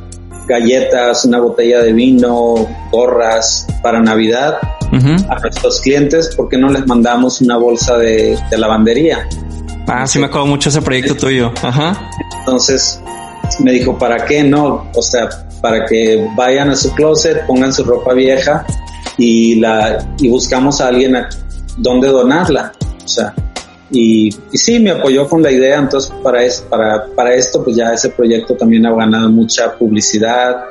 galletas, 0.46 1.24
una 1.24 1.40
botella 1.40 1.82
de 1.82 1.92
vino, 1.92 2.66
gorras 2.90 3.66
para 3.82 4.00
Navidad 4.00 4.58
a 4.92 5.38
nuestros 5.40 5.80
clientes, 5.82 6.34
¿por 6.34 6.48
qué 6.48 6.56
no 6.56 6.70
les 6.70 6.86
mandamos 6.86 7.40
una 7.42 7.58
bolsa 7.58 7.98
de, 7.98 8.38
de 8.50 8.58
lavandería? 8.58 9.28
Ah, 9.88 10.06
sí 10.06 10.18
me 10.18 10.26
acuerdo 10.26 10.46
mucho 10.46 10.68
ese 10.68 10.82
proyecto 10.82 11.14
tuyo. 11.14 11.50
Ajá. 11.62 12.10
Entonces 12.40 13.00
me 13.60 13.72
dijo, 13.72 13.98
¿para 13.98 14.24
qué 14.26 14.44
no? 14.44 14.90
O 14.94 15.02
sea, 15.02 15.28
para 15.62 15.86
que 15.86 16.28
vayan 16.36 16.70
a 16.70 16.76
su 16.76 16.92
closet, 16.94 17.46
pongan 17.46 17.72
su 17.72 17.84
ropa 17.84 18.12
vieja 18.12 18.66
y 19.16 19.56
la 19.56 20.14
y 20.18 20.28
buscamos 20.28 20.80
a 20.80 20.88
alguien 20.88 21.16
a 21.16 21.28
donde 21.78 22.08
donarla. 22.08 22.72
O 23.04 23.08
sea, 23.08 23.34
y, 23.90 24.28
y, 24.28 24.58
sí, 24.58 24.78
me 24.78 24.90
apoyó 24.90 25.26
con 25.26 25.42
la 25.42 25.50
idea, 25.50 25.78
entonces 25.78 26.12
para, 26.22 26.44
es, 26.44 26.60
para, 26.60 27.06
para 27.14 27.34
esto 27.34 27.64
pues 27.64 27.74
ya 27.76 27.92
ese 27.94 28.10
proyecto 28.10 28.54
también 28.54 28.84
ha 28.84 28.94
ganado 28.94 29.30
mucha 29.30 29.72
publicidad, 29.78 30.64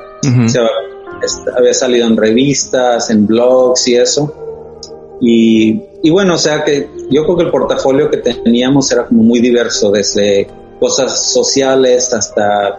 había 1.56 1.74
salido 1.74 2.06
en 2.06 2.16
revistas, 2.16 3.10
en 3.10 3.26
blogs 3.26 3.88
y 3.88 3.96
eso. 3.96 4.32
Y, 5.20 5.82
y 6.02 6.10
bueno, 6.10 6.34
o 6.34 6.38
sea 6.38 6.64
que 6.64 6.88
yo 7.10 7.24
creo 7.24 7.36
que 7.36 7.44
el 7.44 7.50
portafolio 7.50 8.10
que 8.10 8.18
teníamos 8.18 8.90
era 8.92 9.06
como 9.06 9.22
muy 9.22 9.40
diverso, 9.40 9.90
desde 9.90 10.48
cosas 10.78 11.32
sociales 11.32 12.12
hasta 12.12 12.78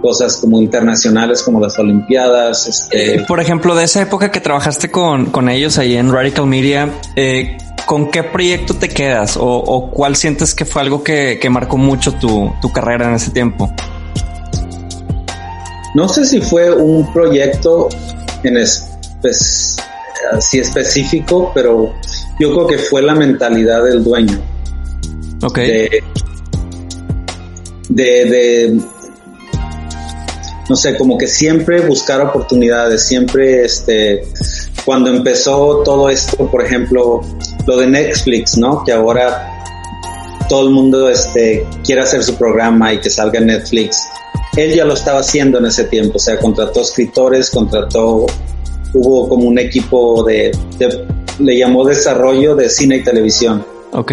cosas 0.00 0.38
como 0.38 0.60
internacionales 0.60 1.42
como 1.42 1.60
las 1.60 1.78
Olimpiadas. 1.78 2.66
Este... 2.66 3.24
Por 3.28 3.40
ejemplo, 3.40 3.74
de 3.74 3.84
esa 3.84 4.00
época 4.00 4.30
que 4.30 4.40
trabajaste 4.40 4.90
con, 4.90 5.26
con 5.26 5.48
ellos 5.48 5.76
ahí 5.78 5.96
en 5.96 6.10
Radical 6.12 6.46
Media, 6.46 6.88
eh, 7.16 7.58
¿con 7.86 8.10
qué 8.10 8.22
proyecto 8.22 8.74
te 8.74 8.88
quedas 8.88 9.36
o, 9.36 9.46
o, 9.46 9.90
cuál 9.90 10.16
sientes 10.16 10.54
que 10.54 10.64
fue 10.64 10.82
algo 10.82 11.02
que, 11.04 11.38
que 11.40 11.50
marcó 11.50 11.76
mucho 11.76 12.12
tu, 12.14 12.52
tu, 12.62 12.72
carrera 12.72 13.08
en 13.08 13.14
ese 13.14 13.30
tiempo? 13.30 13.70
No 15.94 16.08
sé 16.08 16.24
si 16.24 16.40
fue 16.40 16.72
un 16.72 17.12
proyecto 17.12 17.88
en 18.42 18.54
pues, 19.20 19.76
así 20.32 20.60
específico, 20.60 21.50
pero 21.52 21.92
yo 22.40 22.54
creo 22.54 22.66
que 22.66 22.78
fue 22.78 23.02
la 23.02 23.14
mentalidad 23.14 23.84
del 23.84 24.02
dueño. 24.02 24.40
Ok. 25.42 25.58
De, 25.58 26.02
de, 27.90 28.80
no 30.68 30.76
sé, 30.76 30.96
como 30.96 31.18
que 31.18 31.26
siempre 31.26 31.80
buscar 31.82 32.22
oportunidades, 32.22 33.04
siempre, 33.04 33.64
este, 33.64 34.22
cuando 34.86 35.10
empezó 35.10 35.82
todo 35.84 36.08
esto, 36.08 36.50
por 36.50 36.64
ejemplo, 36.64 37.20
lo 37.66 37.76
de 37.76 37.86
Netflix, 37.88 38.56
¿no? 38.56 38.84
Que 38.84 38.92
ahora 38.92 39.58
todo 40.48 40.66
el 40.66 40.70
mundo 40.70 41.10
este, 41.10 41.66
quiere 41.84 42.00
hacer 42.00 42.22
su 42.22 42.36
programa 42.36 42.94
y 42.94 43.00
que 43.00 43.10
salga 43.10 43.38
en 43.38 43.46
Netflix. 43.46 43.98
Él 44.56 44.74
ya 44.74 44.86
lo 44.86 44.94
estaba 44.94 45.20
haciendo 45.20 45.58
en 45.58 45.66
ese 45.66 45.84
tiempo, 45.84 46.16
o 46.16 46.18
sea, 46.18 46.38
contrató 46.38 46.80
escritores, 46.80 47.50
contrató, 47.50 48.26
hubo 48.94 49.28
como 49.28 49.44
un 49.44 49.58
equipo 49.58 50.24
de, 50.24 50.52
de 50.78 51.19
le 51.40 51.58
llamó 51.58 51.84
desarrollo 51.84 52.54
de 52.54 52.68
cine 52.68 52.96
y 52.96 53.02
televisión. 53.02 53.64
Ok. 53.92 54.12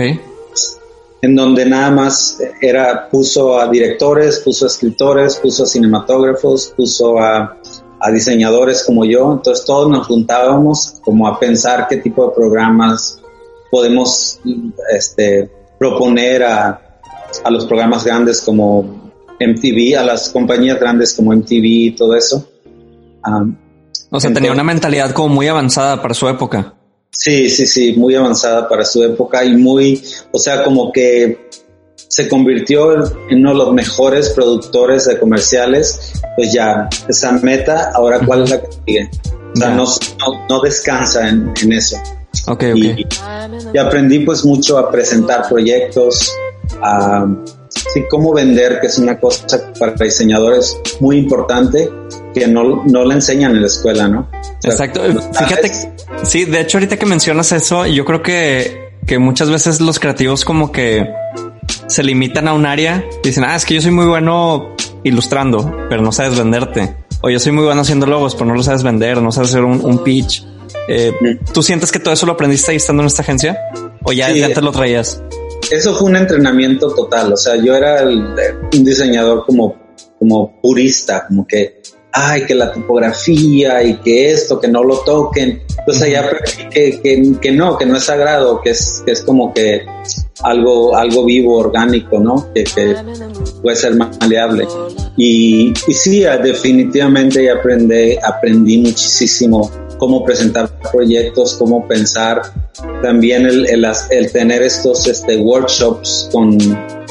En 1.21 1.35
donde 1.35 1.65
nada 1.65 1.91
más 1.91 2.37
era, 2.61 3.09
puso 3.09 3.59
a 3.59 3.67
directores, 3.69 4.39
puso 4.39 4.65
a 4.65 4.67
escritores, 4.67 5.35
puso 5.37 5.63
a 5.63 5.65
cinematógrafos, 5.65 6.73
puso 6.77 7.19
a, 7.19 7.57
a 7.99 8.11
diseñadores 8.11 8.83
como 8.83 9.03
yo. 9.05 9.33
Entonces 9.33 9.65
todos 9.65 9.89
nos 9.89 10.07
juntábamos 10.07 10.95
como 11.03 11.27
a 11.27 11.39
pensar 11.39 11.87
qué 11.89 11.97
tipo 11.97 12.27
de 12.27 12.35
programas 12.35 13.19
podemos 13.71 14.39
este, 14.93 15.51
proponer 15.79 16.43
a, 16.43 16.99
a 17.43 17.51
los 17.51 17.65
programas 17.65 18.05
grandes 18.05 18.41
como 18.41 19.11
MTV, 19.39 19.97
a 19.97 20.03
las 20.03 20.29
compañías 20.29 20.79
grandes 20.79 21.13
como 21.13 21.33
MTV 21.33 21.63
y 21.63 21.91
todo 21.91 22.15
eso. 22.15 22.47
Um, 23.25 23.55
O 24.09 24.19
sea, 24.19 24.31
tenía 24.33 24.51
una 24.51 24.63
mentalidad 24.63 25.11
como 25.11 25.29
muy 25.29 25.47
avanzada 25.47 26.01
para 26.01 26.13
su 26.13 26.27
época. 26.29 26.76
Sí, 27.11 27.49
sí, 27.49 27.65
sí, 27.65 27.93
muy 27.93 28.15
avanzada 28.15 28.67
para 28.67 28.85
su 28.85 29.03
época 29.03 29.43
y 29.43 29.55
muy, 29.55 30.03
o 30.31 30.37
sea, 30.37 30.63
como 30.63 30.91
que 30.91 31.47
se 31.95 32.27
convirtió 32.27 32.93
en 33.29 33.39
uno 33.39 33.51
de 33.51 33.57
los 33.57 33.73
mejores 33.73 34.29
productores 34.29 35.05
de 35.05 35.19
comerciales, 35.19 36.13
pues 36.35 36.53
ya, 36.53 36.87
esa 37.07 37.31
meta, 37.33 37.91
ahora 37.93 38.19
cuál 38.25 38.43
es 38.43 38.49
la 38.51 38.61
que 38.61 38.67
sigue. 38.85 39.09
O 39.53 39.59
sea, 39.59 39.69
no, 39.69 39.85
no, 39.85 40.45
no 40.49 40.61
descansa 40.61 41.27
en, 41.27 41.53
en 41.61 41.73
eso. 41.73 41.97
Ok, 42.47 42.63
ok. 42.71 42.75
Y, 42.75 43.07
y 43.73 43.77
aprendí 43.77 44.19
pues 44.19 44.45
mucho 44.45 44.77
a 44.77 44.91
presentar 44.91 45.47
proyectos, 45.49 46.31
a 46.81 47.25
sí, 47.69 48.03
cómo 48.09 48.33
vender, 48.33 48.79
que 48.79 48.87
es 48.87 48.97
una 48.97 49.19
cosa 49.19 49.73
para 49.79 49.93
diseñadores 49.93 50.77
muy 50.99 51.17
importante 51.17 51.89
que 52.33 52.47
no, 52.47 52.83
no 52.85 53.05
le 53.05 53.15
enseñan 53.15 53.51
en 53.55 53.61
la 53.61 53.67
escuela, 53.67 54.07
¿no? 54.07 54.29
O 54.31 54.61
sea, 54.61 54.71
Exacto. 54.71 55.01
Fíjate, 55.33 55.71
sí, 56.23 56.45
de 56.45 56.61
hecho, 56.61 56.77
ahorita 56.77 56.97
que 56.97 57.05
mencionas 57.05 57.51
eso, 57.51 57.85
yo 57.85 58.05
creo 58.05 58.21
que, 58.21 58.91
que 59.05 59.19
muchas 59.19 59.49
veces 59.49 59.79
los 59.81 59.99
creativos 59.99 60.45
como 60.45 60.71
que 60.71 61.07
se 61.87 62.03
limitan 62.03 62.47
a 62.47 62.53
un 62.53 62.65
área. 62.65 63.03
Dicen, 63.23 63.43
ah, 63.43 63.55
es 63.55 63.65
que 63.65 63.75
yo 63.75 63.81
soy 63.81 63.91
muy 63.91 64.05
bueno 64.05 64.75
ilustrando, 65.03 65.75
pero 65.89 66.01
no 66.01 66.11
sabes 66.11 66.37
venderte. 66.37 66.95
O 67.21 67.29
yo 67.29 67.39
soy 67.39 67.51
muy 67.51 67.63
bueno 67.63 67.81
haciendo 67.81 68.05
logos, 68.05 68.35
pero 68.35 68.45
no 68.45 68.53
lo 68.55 68.63
sabes 68.63 68.83
vender, 68.83 69.21
no 69.21 69.31
sabes 69.31 69.49
hacer 69.51 69.63
un, 69.63 69.83
un 69.83 70.03
pitch. 70.03 70.43
Eh. 70.89 71.11
¿Tú 71.53 71.63
sientes 71.63 71.91
que 71.91 71.99
todo 71.99 72.13
eso 72.13 72.25
lo 72.25 72.33
aprendiste 72.33 72.71
ahí 72.71 72.77
estando 72.77 73.03
en 73.03 73.07
esta 73.07 73.21
agencia? 73.21 73.57
¿O 74.03 74.11
ya 74.13 74.31
Sí. 74.31 74.41
antes 74.43 74.63
lo 74.63 74.71
traías? 74.71 75.21
eso 75.69 75.93
fue 75.95 76.07
un 76.09 76.15
entrenamiento 76.15 76.93
total. 76.93 77.33
O 77.33 77.37
sea, 77.37 77.57
yo 77.57 77.75
era 77.75 77.99
el- 78.01 78.33
un 78.73 78.83
diseñador 78.85 79.45
como, 79.45 79.75
como 80.17 80.61
purista, 80.61 81.25
como 81.27 81.45
que, 81.45 81.81
ay, 82.11 82.45
que 82.45 82.55
la 82.55 82.71
tipografía 82.71 83.83
y 83.83 83.97
que 83.97 84.31
esto, 84.31 84.59
que 84.59 84.67
no 84.67 84.83
lo 84.83 84.99
toquen. 84.99 85.61
Entonces 85.79 86.03
allá 86.03 86.21
aprendí 86.25 86.69
que, 86.69 87.01
que, 87.01 87.39
que 87.39 87.51
no, 87.51 87.77
que 87.77 87.85
no 87.85 87.97
es 87.97 88.03
sagrado, 88.03 88.61
que 88.61 88.71
es, 88.71 89.03
que 89.05 89.11
es 89.11 89.21
como 89.21 89.53
que 89.53 89.85
algo, 90.41 90.95
algo 90.95 91.25
vivo, 91.25 91.57
orgánico, 91.57 92.19
¿no? 92.19 92.51
Que, 92.53 92.63
que 92.63 92.95
puede 93.61 93.75
ser 93.75 93.95
maleable. 93.95 94.67
Y, 95.15 95.73
y 95.87 95.93
sí, 95.93 96.25
ah, 96.25 96.37
definitivamente 96.37 97.43
ya 97.43 97.53
aprendí, 97.53 98.17
aprendí 98.23 98.77
muchísimo 98.79 99.71
cómo 99.97 100.23
presentar 100.23 100.69
proyectos, 100.91 101.55
cómo 101.55 101.87
pensar, 101.87 102.41
también 103.01 103.45
el, 103.45 103.67
el, 103.67 103.85
el 104.11 104.31
tener 104.31 104.61
estos 104.61 105.07
este, 105.07 105.37
workshops 105.37 106.29
con, 106.31 106.57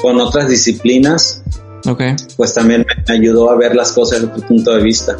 con 0.00 0.20
otras 0.20 0.48
disciplinas, 0.48 1.42
Ok. 1.88 2.02
pues 2.36 2.54
también 2.54 2.84
me 3.08 3.14
ayudó 3.14 3.50
a 3.50 3.56
ver 3.56 3.74
las 3.74 3.92
cosas 3.92 4.20
desde 4.20 4.34
tu 4.34 4.40
punto 4.42 4.74
de 4.74 4.82
vista. 4.82 5.16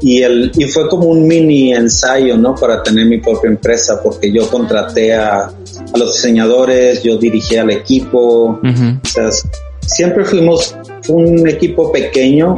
Y, 0.00 0.22
el, 0.22 0.52
y 0.56 0.64
fue 0.64 0.88
como 0.88 1.08
un 1.08 1.26
mini 1.26 1.72
ensayo, 1.72 2.36
¿no? 2.36 2.54
Para 2.54 2.82
tener 2.82 3.06
mi 3.06 3.18
propia 3.18 3.48
empresa, 3.48 4.02
porque 4.02 4.30
yo 4.30 4.48
contraté 4.50 5.14
a, 5.14 5.44
a 5.46 5.98
los 5.98 6.14
diseñadores, 6.14 7.02
yo 7.02 7.16
dirigí 7.16 7.56
al 7.56 7.70
equipo, 7.70 8.60
o 8.62 9.06
sea, 9.06 9.30
siempre 9.86 10.24
fuimos 10.24 10.76
un 11.08 11.48
equipo 11.48 11.90
pequeño, 11.90 12.56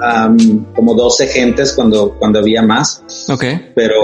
am, 0.00 0.66
como 0.74 0.94
12 0.94 1.28
gentes 1.28 1.72
cuando, 1.74 2.16
cuando 2.18 2.40
había 2.40 2.62
más, 2.62 3.02
Ok. 3.28 3.44
pero, 3.74 3.94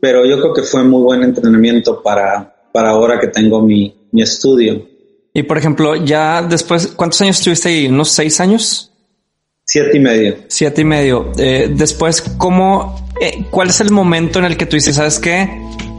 pero 0.00 0.24
yo 0.26 0.40
creo 0.40 0.52
que 0.52 0.62
fue 0.62 0.82
muy 0.82 1.02
buen 1.02 1.22
entrenamiento 1.22 2.02
para, 2.02 2.56
para 2.72 2.90
ahora 2.90 3.20
que 3.20 3.28
tengo 3.28 3.62
mi, 3.62 3.94
mi 4.10 4.22
estudio. 4.22 4.95
Y 5.36 5.42
por 5.42 5.58
ejemplo, 5.58 5.94
ya 5.96 6.40
después, 6.40 6.86
¿cuántos 6.96 7.20
años 7.20 7.36
estuviste 7.36 7.68
ahí? 7.68 7.88
¿Unos 7.88 8.08
seis 8.08 8.40
años? 8.40 8.90
Siete 9.66 9.98
y 9.98 10.00
medio. 10.00 10.34
Siete 10.48 10.80
y 10.80 10.84
medio. 10.86 11.30
Eh, 11.36 11.70
después, 11.76 12.22
¿cómo, 12.38 13.06
eh, 13.20 13.44
cuál 13.50 13.68
es 13.68 13.82
el 13.82 13.90
momento 13.90 14.38
en 14.38 14.46
el 14.46 14.56
que 14.56 14.64
tú 14.64 14.76
dices, 14.76 14.96
sabes 14.96 15.18
qué? 15.18 15.46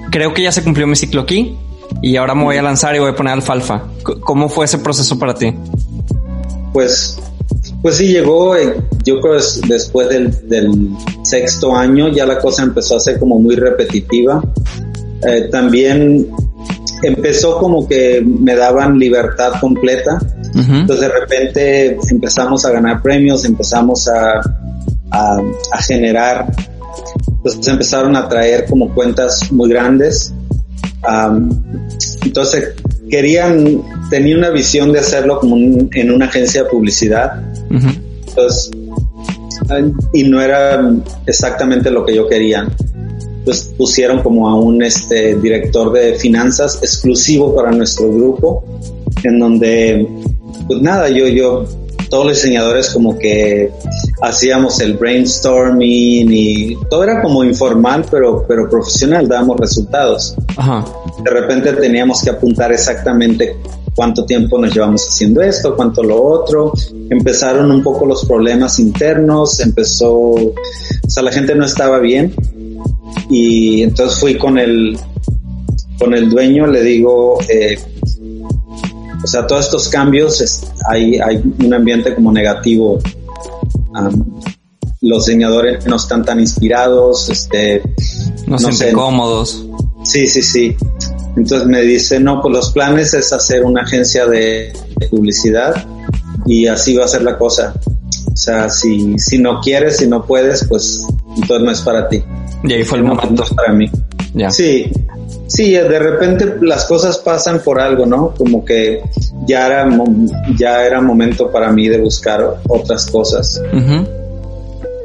Creo 0.10 0.34
que 0.34 0.42
ya 0.42 0.52
se 0.52 0.64
cumplió 0.64 0.88
mi 0.88 0.96
ciclo 0.96 1.22
aquí 1.22 1.56
y 2.02 2.16
ahora 2.16 2.34
me 2.34 2.46
voy 2.46 2.58
a 2.58 2.64
lanzar 2.64 2.96
y 2.96 3.00
voy 3.00 3.12
a 3.12 3.16
poner 3.16 3.34
alfalfa. 3.34 3.84
¿Cómo 4.22 4.50
fue 4.50 4.66
ese 4.66 4.80
proceso 4.80 5.20
para 5.20 5.36
ti? 5.36 5.54
Pues, 6.74 7.20
pues 7.84 7.98
sí 7.98 8.08
llegó, 8.08 8.56
eh, 8.56 8.76
yo 9.06 9.22
creo 9.22 9.36
es 9.36 9.62
después 9.68 10.10
del, 10.10 10.50
del 10.50 10.90
sexto 11.22 11.76
año 11.76 12.08
ya 12.12 12.26
la 12.26 12.40
cosa 12.40 12.64
empezó 12.64 12.96
a 12.96 13.00
ser 13.00 13.20
como 13.20 13.38
muy 13.38 13.56
repetitiva. 13.56 14.44
También 15.52 16.28
empezó 17.04 17.58
como 17.60 17.88
que 17.88 18.24
me 18.26 18.56
daban 18.56 18.98
libertad 18.98 19.54
completa. 19.60 20.20
Entonces 20.82 21.02
de 21.02 21.20
repente 21.20 21.98
empezamos 22.10 22.66
a 22.66 22.72
ganar 22.72 23.02
premios, 23.02 23.46
empezamos 23.46 24.08
a, 24.08 24.40
a, 25.12 25.38
a 25.72 25.82
generar, 25.84 26.48
entonces 27.30 27.68
empezaron 27.68 28.16
a 28.16 28.28
traer 28.28 28.66
como 28.66 28.94
cuentas 28.94 29.52
muy 29.52 29.70
grandes. 29.70 30.34
Am, 31.04 31.50
entonces 32.24 32.74
querían, 33.10 33.82
tenía 34.10 34.36
una 34.38 34.50
visión 34.50 34.92
de 34.92 35.00
hacerlo 35.00 35.40
como 35.40 35.56
un- 35.56 35.90
en 35.94 36.12
una 36.12 36.26
agencia 36.26 36.64
de 36.64 36.70
publicidad. 36.70 37.42
Entonces, 38.28 38.72
y 40.14 40.24
no 40.24 40.42
era 40.42 40.82
exactamente 41.26 41.90
lo 41.92 42.06
que 42.06 42.16
yo 42.16 42.28
quería. 42.28 42.68
Entonces 43.48 43.74
pusieron 43.78 44.22
como 44.24 44.50
a 44.50 44.56
un 44.56 44.84
este, 44.84 45.38
director 45.38 45.94
de 45.94 46.16
finanzas 46.16 46.80
exclusivo 46.82 47.56
para 47.56 47.72
nuestro 47.72 48.12
grupo, 48.12 48.62
en 49.24 49.40
donde, 49.40 50.06
pues 50.68 50.82
nada, 50.82 51.08
yo, 51.08 51.30
yo, 51.30 51.64
todos 52.10 52.26
los 52.26 52.36
diseñadores 52.36 52.90
como 52.90 53.18
que 53.18 53.72
hacíamos 54.22 54.82
el 54.82 54.96
brainstorming 54.96 56.30
y 56.30 56.76
todo 56.90 57.06
era 57.06 57.22
como 57.22 57.42
informal, 57.46 58.04
pero, 58.12 58.44
pero 58.46 58.70
profesional, 58.70 59.30
dábamos 59.30 59.58
resultados 59.62 60.36
Ajá. 60.58 60.84
de 61.24 61.32
repente 61.32 61.72
teníamos 61.72 62.22
que 62.22 62.32
apuntar 62.32 62.74
exactamente 62.74 63.56
cuánto 63.96 64.26
tiempo 64.26 64.60
nos 64.60 64.74
llevamos 64.74 65.08
haciendo 65.08 65.42
esto, 65.42 65.74
cuánto 65.76 66.04
lo 66.04 66.22
otro. 66.22 66.74
Empezaron 67.10 67.72
un 67.72 67.82
poco 67.82 68.06
los 68.06 68.26
problemas 68.26 68.78
internos, 68.78 69.62
empezó, 69.62 70.12
o 70.12 70.54
sea, 71.08 71.24
la 71.24 71.32
gente 71.32 71.56
no 71.56 71.66
estaba 71.66 72.00
bien 72.00 72.34
y 73.30 73.84
entonces 73.84 74.20
fui 74.20 74.38
con 74.38 74.58
el, 74.58 74.98
con 76.00 76.14
el 76.14 76.30
dueño, 76.30 76.68
le 76.68 76.82
digo, 76.84 77.40
eh, 77.50 77.78
o 79.24 79.28
sea, 79.28 79.46
todos 79.48 79.66
estos 79.66 79.90
cambios, 79.90 80.42
es- 80.42 80.64
hay, 80.90 81.18
hay 81.20 81.42
un 81.64 81.74
ambiente 81.74 82.14
como 82.16 82.32
negativo. 82.32 83.00
Am, 83.94 84.26
los 85.02 85.26
diseñadores 85.26 85.86
no 85.86 85.96
están 85.96 86.24
tan 86.26 86.40
inspirados, 86.40 87.30
este, 87.30 87.82
No, 88.48 88.58
No 88.58 88.72
sé. 88.72 88.94
cómodos. 88.94 89.66
Sí, 90.04 90.26
sí, 90.28 90.42
sí. 90.42 90.76
Entonces 91.36 91.68
me 91.68 91.82
dice, 91.82 92.20
no, 92.20 92.42
pues 92.42 92.54
los 92.56 92.72
planes 92.72 93.14
es 93.14 93.32
hacer 93.34 93.64
una 93.66 93.82
agencia 93.82 94.26
de 94.26 94.74
de 94.98 95.08
publicidad 95.10 95.86
y 96.48 96.66
así 96.66 96.96
va 96.96 97.06
a 97.06 97.08
ser 97.08 97.22
la 97.24 97.38
cosa. 97.38 97.74
O 98.32 98.36
sea, 98.36 98.68
si, 98.70 99.20
si 99.20 99.38
no 99.38 99.60
quieres, 99.62 99.98
si 99.98 100.08
no 100.08 100.26
puedes, 100.26 100.66
pues 100.68 101.06
entonces 101.36 101.62
no 101.64 101.72
es 101.72 101.82
para 101.82 102.08
ti. 102.10 102.24
Y 102.64 102.74
ahí 102.74 102.84
fue 102.84 103.00
el 103.00 103.04
momento. 103.04 103.44
para 103.56 103.74
mí. 103.74 103.90
Ya. 104.34 104.52
Sí, 104.52 104.92
sí, 105.48 105.72
de 105.72 106.00
repente 106.00 106.58
las 106.62 106.86
cosas 106.86 107.18
pasan 107.20 107.62
por 107.64 107.80
algo, 107.80 108.06
¿no? 108.06 108.34
Como 108.36 108.64
que 108.64 109.02
ya 109.46 109.66
era, 109.66 109.90
ya 110.58 110.86
era 110.86 111.02
momento 111.02 111.52
para 111.52 111.72
mí 111.72 111.88
de 111.88 112.00
buscar 112.00 112.60
otras 112.68 113.08
cosas. 113.08 113.62
Ujú. 113.74 114.08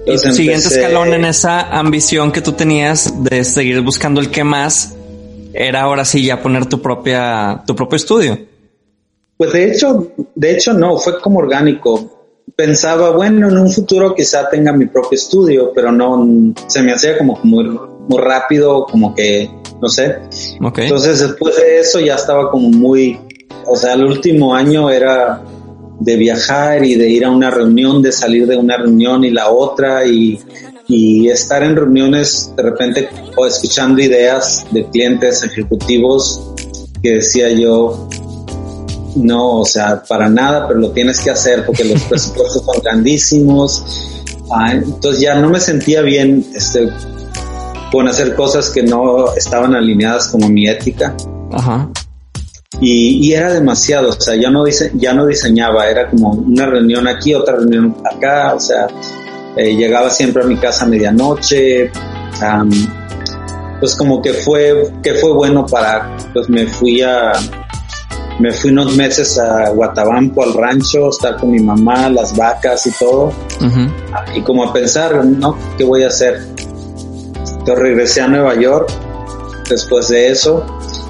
Y 0.04 0.12
tu 0.18 0.32
siguiente 0.32 0.66
escalón 0.66 1.14
en 1.14 1.24
esa 1.24 1.60
ambición 1.78 2.32
que 2.32 2.40
tú 2.40 2.52
tenías 2.52 3.22
de 3.22 3.44
seguir 3.44 3.80
buscando 3.82 4.20
el 4.20 4.30
que 4.30 4.42
más 4.42 4.94
era 5.54 5.82
ahora 5.82 6.04
sí 6.04 6.24
ya 6.24 6.42
poner 6.42 6.66
tu 6.66 6.80
propia, 6.82 7.62
tu 7.66 7.76
propio 7.76 7.96
estudio. 7.96 8.38
Pues 9.36 9.52
de 9.52 9.72
hecho, 9.72 10.12
de 10.34 10.52
hecho 10.52 10.72
no, 10.72 10.96
fue 10.98 11.20
como 11.20 11.38
orgánico. 11.38 12.21
Pensaba, 12.56 13.10
bueno, 13.10 13.48
en 13.48 13.58
un 13.58 13.70
futuro 13.70 14.14
quizá 14.14 14.48
tenga 14.48 14.72
mi 14.72 14.86
propio 14.86 15.16
estudio, 15.16 15.72
pero 15.74 15.90
no, 15.90 16.54
se 16.66 16.82
me 16.82 16.92
hacía 16.92 17.16
como 17.16 17.38
muy, 17.42 17.64
muy 17.64 18.18
rápido, 18.20 18.84
como 18.84 19.14
que, 19.14 19.50
no 19.80 19.88
sé. 19.88 20.18
Ok. 20.60 20.80
Entonces 20.80 21.20
después 21.20 21.56
de 21.56 21.80
eso 21.80 22.00
ya 22.00 22.16
estaba 22.16 22.50
como 22.50 22.68
muy, 22.68 23.18
o 23.66 23.76
sea, 23.76 23.94
el 23.94 24.04
último 24.04 24.54
año 24.54 24.90
era 24.90 25.42
de 26.00 26.16
viajar 26.16 26.84
y 26.84 26.96
de 26.96 27.08
ir 27.08 27.24
a 27.24 27.30
una 27.30 27.50
reunión, 27.50 28.02
de 28.02 28.12
salir 28.12 28.46
de 28.46 28.56
una 28.56 28.76
reunión 28.76 29.24
y 29.24 29.30
la 29.30 29.50
otra 29.50 30.04
y, 30.04 30.40
y 30.88 31.28
estar 31.28 31.62
en 31.62 31.76
reuniones 31.76 32.52
de 32.56 32.62
repente 32.62 33.08
o 33.36 33.46
escuchando 33.46 34.02
ideas 34.02 34.66
de 34.72 34.84
clientes 34.86 35.42
ejecutivos 35.44 36.52
que 37.02 37.14
decía 37.14 37.50
yo, 37.50 38.08
no, 39.16 39.60
o 39.60 39.64
sea, 39.64 40.02
para 40.02 40.28
nada, 40.28 40.66
pero 40.66 40.80
lo 40.80 40.90
tienes 40.90 41.20
que 41.20 41.30
hacer 41.30 41.64
porque 41.66 41.84
los 41.84 42.02
presupuestos 42.08 42.64
son 42.64 42.82
grandísimos. 42.82 43.84
Ah, 44.50 44.72
entonces 44.72 45.20
ya 45.20 45.34
no 45.36 45.48
me 45.48 45.60
sentía 45.60 46.02
bien 46.02 46.44
este, 46.54 46.90
con 47.90 48.08
hacer 48.08 48.34
cosas 48.34 48.70
que 48.70 48.82
no 48.82 49.34
estaban 49.34 49.74
alineadas 49.74 50.28
como 50.28 50.48
mi 50.48 50.68
ética. 50.68 51.14
Ajá. 51.52 51.88
Y, 52.80 53.28
y 53.28 53.32
era 53.34 53.52
demasiado, 53.52 54.08
o 54.08 54.20
sea, 54.20 54.34
ya 54.34 54.50
no, 54.50 54.64
dise 54.64 54.90
ya 54.94 55.12
no 55.12 55.26
diseñaba, 55.26 55.88
era 55.88 56.08
como 56.10 56.30
una 56.30 56.66
reunión 56.66 57.06
aquí, 57.06 57.34
otra 57.34 57.56
reunión 57.56 57.94
acá, 58.04 58.54
o 58.54 58.60
sea, 58.60 58.86
eh, 59.56 59.76
llegaba 59.76 60.08
siempre 60.10 60.42
a 60.42 60.46
mi 60.46 60.56
casa 60.56 60.84
a 60.84 60.88
medianoche, 60.88 61.92
um, 62.40 62.70
pues 63.78 63.94
como 63.94 64.22
que 64.22 64.32
fue, 64.32 64.90
que 65.02 65.14
fue 65.14 65.32
bueno 65.32 65.66
para, 65.66 66.16
pues 66.32 66.48
me 66.48 66.66
fui 66.66 67.02
a, 67.02 67.32
me 68.38 68.52
fui 68.52 68.70
unos 68.70 68.96
meses 68.96 69.38
a 69.38 69.70
Guatabampo, 69.70 70.42
al 70.42 70.54
rancho, 70.54 71.10
estar 71.10 71.36
con 71.36 71.50
mi 71.50 71.60
mamá, 71.60 72.08
las 72.08 72.36
vacas 72.36 72.86
y 72.86 72.92
todo, 72.92 73.32
y 74.34 74.42
como 74.42 74.64
a 74.64 74.72
pensar, 74.72 75.24
¿no? 75.24 75.56
¿Qué 75.76 75.84
voy 75.84 76.02
a 76.02 76.08
hacer? 76.08 76.42
Entonces 77.36 77.78
regresé 77.78 78.22
a 78.22 78.28
Nueva 78.28 78.54
York 78.56 78.90
después 79.68 80.08
de 80.08 80.28
eso. 80.28 80.66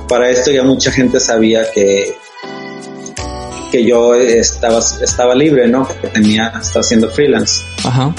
Para 0.08 0.28
esto 0.28 0.50
ya 0.50 0.62
mucha 0.62 0.92
gente 0.92 1.18
sabía 1.18 1.62
que, 1.72 2.14
que 3.70 3.84
yo 3.86 4.14
estaba, 4.14 4.80
estaba 5.00 5.34
libre, 5.34 5.66
¿no? 5.68 5.88
Que 5.88 6.08
tenía, 6.08 6.48
estaba 6.60 6.80
haciendo 6.80 7.08
freelance. 7.08 7.64
Ajá. 7.84 8.14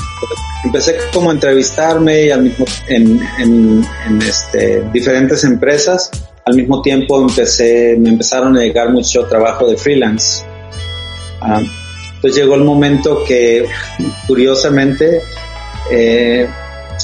Empecé 0.64 0.98
como 1.14 1.30
a 1.30 1.34
entrevistarme 1.34 2.24
y 2.26 2.32
al 2.32 2.42
mismo, 2.42 2.66
en, 2.88 3.22
en, 3.38 3.86
en 4.08 4.22
este, 4.24 4.82
diferentes 4.92 5.44
empresas. 5.44 6.10
Al 6.46 6.56
mismo 6.56 6.82
tiempo 6.82 7.22
empecé, 7.22 7.96
me 7.98 8.10
empezaron 8.10 8.58
a 8.58 8.62
llegar 8.62 8.92
mucho 8.92 9.26
trabajo 9.26 9.68
de 9.68 9.78
freelance. 9.78 10.44
Ah, 11.42 11.62
entonces 12.16 12.42
llegó 12.42 12.56
el 12.56 12.64
momento 12.64 13.24
que, 13.26 13.66
curiosamente, 14.28 15.22
eh, 15.92 16.48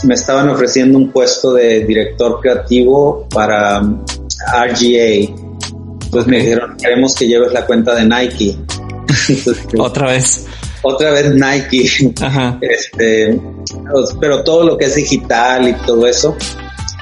me 0.03 0.13
estaban 0.13 0.49
ofreciendo 0.49 0.97
un 0.97 1.11
puesto 1.11 1.53
de 1.53 1.85
director 1.85 2.39
creativo 2.41 3.27
para 3.29 3.79
um, 3.81 4.03
RGA. 4.53 5.33
Entonces 6.03 6.27
me 6.27 6.37
dijeron, 6.39 6.77
queremos 6.77 7.15
que 7.15 7.27
lleves 7.27 7.51
la 7.53 7.65
cuenta 7.65 7.95
de 7.95 8.05
Nike. 8.05 8.57
Entonces, 9.29 9.67
Otra 9.77 10.07
vez. 10.07 10.45
otra 10.81 11.11
vez 11.11 11.33
Nike. 11.33 12.13
Ajá. 12.21 12.57
Este, 12.61 13.39
pero 14.19 14.43
todo 14.43 14.63
lo 14.63 14.77
que 14.77 14.85
es 14.85 14.95
digital 14.95 15.67
y 15.67 15.73
todo 15.85 16.07
eso 16.07 16.35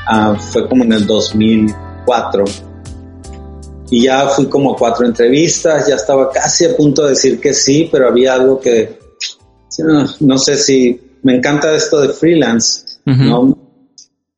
ah, 0.07 0.35
fue 0.51 0.67
como 0.67 0.83
en 0.83 0.93
el 0.93 1.05
2004. 2.07 2.45
Y 3.89 4.03
ya 4.03 4.27
fui 4.27 4.47
como 4.47 4.73
a 4.73 4.75
cuatro 4.75 5.05
entrevistas, 5.05 5.87
ya 5.87 5.95
estaba 5.95 6.29
casi 6.31 6.65
a 6.65 6.75
punto 6.75 7.03
de 7.03 7.09
decir 7.11 7.39
que 7.39 7.53
sí, 7.53 7.87
pero 7.91 8.07
había 8.09 8.33
algo 8.33 8.59
que 8.59 8.99
no, 9.79 10.05
no 10.19 10.37
sé 10.37 10.55
si 10.57 10.99
me 11.23 11.35
encanta 11.35 11.73
esto 11.73 12.01
de 12.01 12.09
freelance, 12.09 12.99
Ujú. 13.05 13.23
¿no? 13.23 13.57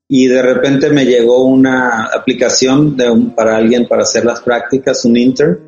Y 0.08 0.28
de 0.28 0.42
repente 0.42 0.90
me 0.90 1.06
llegó 1.06 1.46
una 1.46 2.06
aplicación 2.06 2.96
de 2.98 3.10
un- 3.10 3.34
para 3.36 3.58
alguien 3.58 3.88
para 3.88 4.04
hacer 4.04 4.26
las 4.26 4.42
prácticas, 4.42 5.06
un 5.06 5.18
intern. 5.18 5.60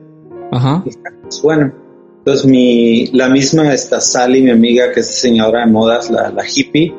Ajá. 0.52 0.82
Dije, 0.86 0.97
pues 1.24 1.41
bueno, 1.41 1.72
entonces 2.20 2.45
mi, 2.45 3.08
la 3.14 3.30
misma 3.30 3.74
esta 3.74 3.99
Sally, 3.99 4.41
mi 4.41 4.52
amiga 4.52 4.91
que 4.91 4.99
es 4.99 5.08
diseñadora 5.08 5.66
de 5.66 5.72
modas, 5.72 6.10
la, 6.12 6.30
la 6.32 6.43
hippie, 6.47 6.93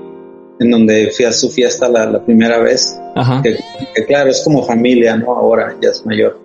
en 0.63 0.71
donde 0.71 1.11
fui 1.15 1.25
a 1.25 1.33
su 1.33 1.51
fiesta 1.51 1.89
la, 1.89 2.07
la 2.07 2.25
primera 2.25 2.59
vez, 2.59 2.99
Ajá. 3.17 3.41
que, 3.43 3.59
que 3.95 4.05
claro, 4.07 4.31
es 4.31 4.43
como 4.43 4.65
familia, 4.65 5.17
¿no? 5.17 5.35
Ahora 5.35 5.77
ya 5.83 5.91
es 5.91 6.05
mayor. 6.07 6.39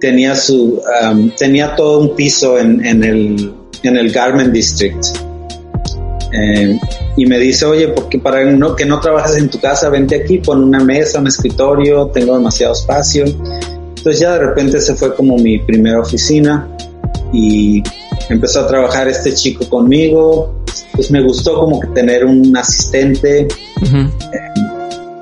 Tenía 0.00 0.34
su, 0.34 0.80
um, 1.02 1.30
tenía 1.30 1.74
todo 1.74 2.00
un 2.00 2.14
piso 2.14 2.58
en, 2.58 2.84
en 2.84 3.02
el, 3.02 3.52
en 3.82 3.96
el 3.96 4.12
Garment 4.12 4.52
District. 4.52 5.04
Eh, 6.32 6.78
y 7.16 7.26
me 7.26 7.38
dice, 7.38 7.64
oye, 7.64 7.88
porque 7.88 8.18
para 8.18 8.44
no, 8.44 8.76
que 8.76 8.84
no 8.84 9.00
trabajes 9.00 9.36
en 9.36 9.48
tu 9.48 9.58
casa, 9.58 9.88
vente 9.88 10.16
aquí, 10.16 10.38
pon 10.38 10.62
una 10.62 10.80
mesa, 10.80 11.18
un 11.18 11.26
escritorio, 11.26 12.08
tengo 12.08 12.36
demasiado 12.36 12.74
espacio. 12.74 13.24
Entonces 13.24 14.20
ya 14.20 14.34
de 14.34 14.38
repente 14.40 14.80
se 14.80 14.94
fue 14.94 15.14
como 15.14 15.36
mi 15.38 15.58
primera 15.58 16.00
oficina 16.00 16.68
y 17.32 17.82
empezó 18.28 18.60
a 18.60 18.66
trabajar 18.66 19.08
este 19.08 19.34
chico 19.34 19.68
conmigo. 19.68 20.54
Pues 20.96 21.10
me 21.10 21.22
gustó 21.22 21.54
como 21.60 21.78
que 21.80 21.86
tener 21.88 22.24
un 22.24 22.56
asistente 22.56 23.46
Ujú. 23.82 24.10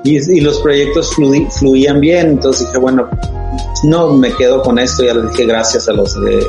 y, 0.03 0.37
y 0.37 0.39
los 0.41 0.59
proyectos 0.59 1.13
fluían 1.59 1.99
bien. 1.99 2.27
Entonces 2.31 2.65
dije, 2.67 2.79
bueno, 2.79 3.07
no 3.83 4.13
me 4.13 4.31
quedo 4.33 4.61
con 4.63 4.79
esto. 4.79 5.03
Ya 5.03 5.13
les 5.13 5.29
dije 5.31 5.45
gracias 5.45 5.87
a 5.89 5.93
los 5.93 6.13
de 6.21 6.43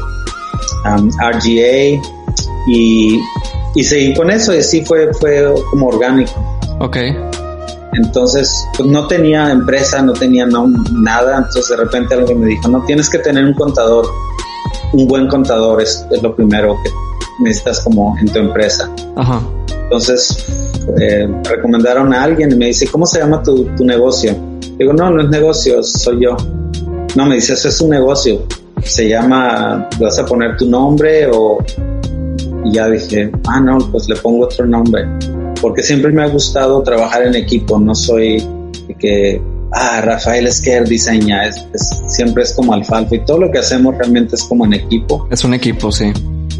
um, 0.96 1.10
RGA 1.20 2.00
y, 2.68 3.20
y 3.74 3.84
seguí 3.84 4.14
con 4.14 4.30
eso. 4.30 4.54
Y 4.54 4.58
así 4.58 4.84
fue, 4.84 5.12
fue 5.14 5.52
como 5.70 5.88
orgánico. 5.88 6.32
Ok. 6.80 6.96
Entonces, 7.94 8.52
pues 8.76 8.88
no 8.88 9.06
tenía 9.06 9.50
empresa, 9.50 10.02
no 10.02 10.12
tenía 10.12 10.46
no- 10.46 10.68
nada. 10.92 11.38
Entonces, 11.38 11.68
de 11.68 11.76
repente 11.76 12.14
alguien 12.14 12.40
me 12.40 12.46
dijo, 12.46 12.68
no 12.68 12.84
tienes 12.84 13.08
que 13.08 13.18
tener 13.18 13.44
un 13.44 13.54
contador. 13.54 14.06
Un 14.92 15.08
buen 15.08 15.26
contador 15.28 15.80
es, 15.82 16.06
es 16.10 16.22
lo 16.22 16.34
primero 16.36 16.76
que 16.84 16.90
necesitas 17.40 17.80
como 17.80 18.16
en 18.18 18.26
tu 18.28 18.38
empresa. 18.38 18.90
Ajá. 19.16 19.40
Entonces, 19.84 20.44
eh, 21.00 21.26
me 21.28 21.42
recomendaron 21.48 22.12
a 22.12 22.22
alguien 22.24 22.50
y 22.52 22.56
me 22.56 22.66
dice, 22.66 22.86
¿cómo 22.88 23.06
se 23.06 23.20
llama 23.20 23.42
tu, 23.42 23.64
tu 23.76 23.84
negocio? 23.84 24.34
Digo, 24.78 24.92
no, 24.92 25.10
no 25.10 25.22
es 25.22 25.28
negocio, 25.28 25.82
soy 25.82 26.24
yo. 26.24 26.36
No, 27.14 27.26
me 27.26 27.36
dice, 27.36 27.54
eso 27.54 27.68
es 27.68 27.80
un 27.80 27.90
negocio. 27.90 28.42
Se 28.82 29.08
llama, 29.08 29.88
vas 30.00 30.18
a 30.18 30.26
poner 30.26 30.56
tu 30.56 30.66
nombre 30.66 31.28
o... 31.32 31.58
Y 32.64 32.72
ya 32.72 32.88
dije, 32.88 33.30
ah, 33.46 33.60
no, 33.60 33.78
pues 33.92 34.08
le 34.08 34.16
pongo 34.16 34.44
otro 34.44 34.66
nombre. 34.66 35.04
Porque 35.62 35.82
siempre 35.82 36.10
me 36.12 36.22
ha 36.22 36.28
gustado 36.28 36.82
trabajar 36.82 37.22
en 37.22 37.34
equipo, 37.36 37.78
no 37.78 37.94
soy 37.94 38.44
de 38.88 38.94
que, 38.98 39.40
ah, 39.72 40.00
Rafael 40.02 40.46
Esquer 40.48 40.86
diseña, 40.88 41.46
es, 41.46 41.56
es- 41.72 42.02
siempre 42.08 42.42
es 42.42 42.52
como 42.54 42.74
alfalfa 42.74 43.14
y 43.14 43.24
todo 43.24 43.38
lo 43.38 43.50
que 43.52 43.58
hacemos 43.60 43.96
realmente 43.96 44.34
es 44.34 44.42
como 44.44 44.64
en 44.66 44.74
equipo. 44.74 45.26
Es 45.30 45.44
un 45.44 45.54
equipo, 45.54 45.90
sí. 45.92 46.12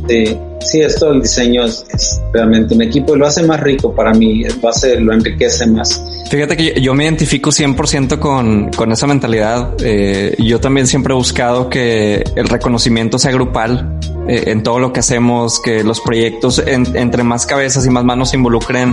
Sí, 0.09 0.39
sí, 0.71 0.81
esto 0.81 1.11
del 1.11 1.23
diseño 1.23 1.65
es, 1.65 1.85
realmente 2.33 2.75
un 2.75 2.83
equipo 2.83 3.15
y 3.17 3.19
lo 3.19 3.27
hace 3.27 3.43
más 3.43 3.61
rico 3.61 3.95
para 3.95 4.13
mí, 4.13 4.45
lo 4.63 4.69
hace, 4.69 5.01
lo 5.01 5.13
enriquece 5.13 5.67
más. 5.67 6.03
Fíjate 6.31 6.57
que 6.57 6.81
yo, 6.81 6.93
me 6.95 7.05
identifico 7.05 7.51
100% 7.51 8.19
con, 8.19 8.71
con 8.73 8.91
esa 8.93 9.07
mentalidad. 9.07 9.75
Eh, 9.83 10.35
yo 10.39 10.59
también 10.61 10.87
siempre 10.87 11.13
he 11.15 11.17
buscado 11.17 11.69
que 11.71 12.25
el 12.35 12.49
reconocimiento 12.49 13.19
sea 13.19 13.31
grupal 13.31 13.99
eh, 14.29 14.45
en 14.47 14.63
todo 14.65 14.81
lo 14.81 14.93
que 14.93 15.01
hacemos, 15.01 15.61
que 15.61 15.85
los 15.85 16.01
proyectos 16.01 16.59
en- 16.67 16.97
entre 16.97 17.23
más 17.23 17.47
cabezas 17.47 17.87
y 17.87 17.91
más 17.91 18.05
manos 18.05 18.31
se 18.31 18.37
involucren, 18.37 18.93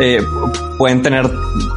eh, 0.00 0.20
pueden 0.78 1.02
tener 1.02 1.28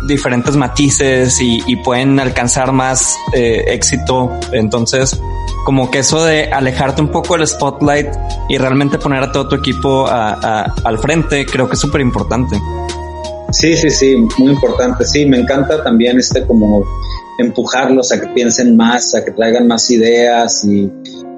diferentes 0.08 0.56
matices 0.56 1.42
y, 1.42 1.60
y 1.66 1.78
pueden 1.78 2.20
alcanzar 2.20 2.72
más 2.72 3.16
eh, 3.34 3.64
éxito. 3.70 4.30
Entonces, 4.52 5.20
como 5.66 5.92
que 5.92 6.00
eso 6.00 6.24
de 6.26 6.46
alejarte 6.46 7.02
un 7.02 7.10
poco 7.10 7.38
del 7.38 7.46
spotlight 7.48 8.08
y 8.50 8.58
realmente 8.58 8.98
poner 8.98 9.24
a 9.24 9.32
todo 9.32 9.48
tu 9.48 9.56
equipo 9.56 10.08
a- 10.08 10.34
a- 10.64 10.74
al 10.84 10.98
frente, 10.98 11.46
creo 11.46 11.68
que 11.68 11.74
es 11.76 11.80
súper 11.80 12.02
importante. 12.02 12.60
Sí, 13.52 13.76
sí, 13.76 13.90
sí, 13.90 14.16
muy 14.38 14.54
importante. 14.54 15.06
Sí, 15.06 15.26
me 15.26 15.38
encanta 15.38 15.84
también 15.84 16.18
este 16.18 16.46
como 16.46 16.84
empujarlos 17.38 18.12
a 18.12 18.20
que 18.22 18.28
piensen 18.28 18.76
más, 18.76 19.14
a 19.16 19.24
que 19.26 19.32
traigan 19.32 19.68
más 19.68 19.90
ideas 19.92 20.64
y, 20.64 20.90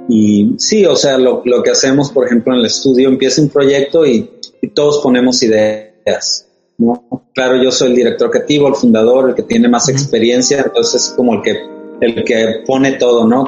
y 0.09 0.53
sí, 0.57 0.85
o 0.85 0.95
sea, 0.95 1.17
lo, 1.17 1.41
lo 1.45 1.63
que 1.63 1.71
hacemos, 1.71 2.11
por 2.11 2.25
ejemplo, 2.25 2.53
en 2.53 2.59
el 2.59 2.65
estudio, 2.65 3.09
empieza 3.09 3.41
un 3.41 3.49
proyecto 3.49 4.05
y, 4.05 4.29
y 4.61 4.67
todos 4.69 4.99
ponemos 5.01 5.41
ideas. 5.43 6.45
¿no? 6.77 7.03
Claro, 7.33 7.61
yo 7.61 7.71
soy 7.71 7.89
el 7.89 7.95
director 7.95 8.29
creativo, 8.31 8.67
el 8.67 8.75
fundador, 8.75 9.29
el 9.29 9.35
que 9.35 9.43
tiene 9.43 9.67
más 9.69 9.89
experiencia, 9.89 10.61
entonces 10.65 11.05
es 11.07 11.09
como 11.11 11.33
el 11.35 11.41
que 11.41 11.55
el 12.01 12.23
que 12.23 12.63
pone 12.65 12.93
todo, 12.93 13.25
¿no? 13.27 13.47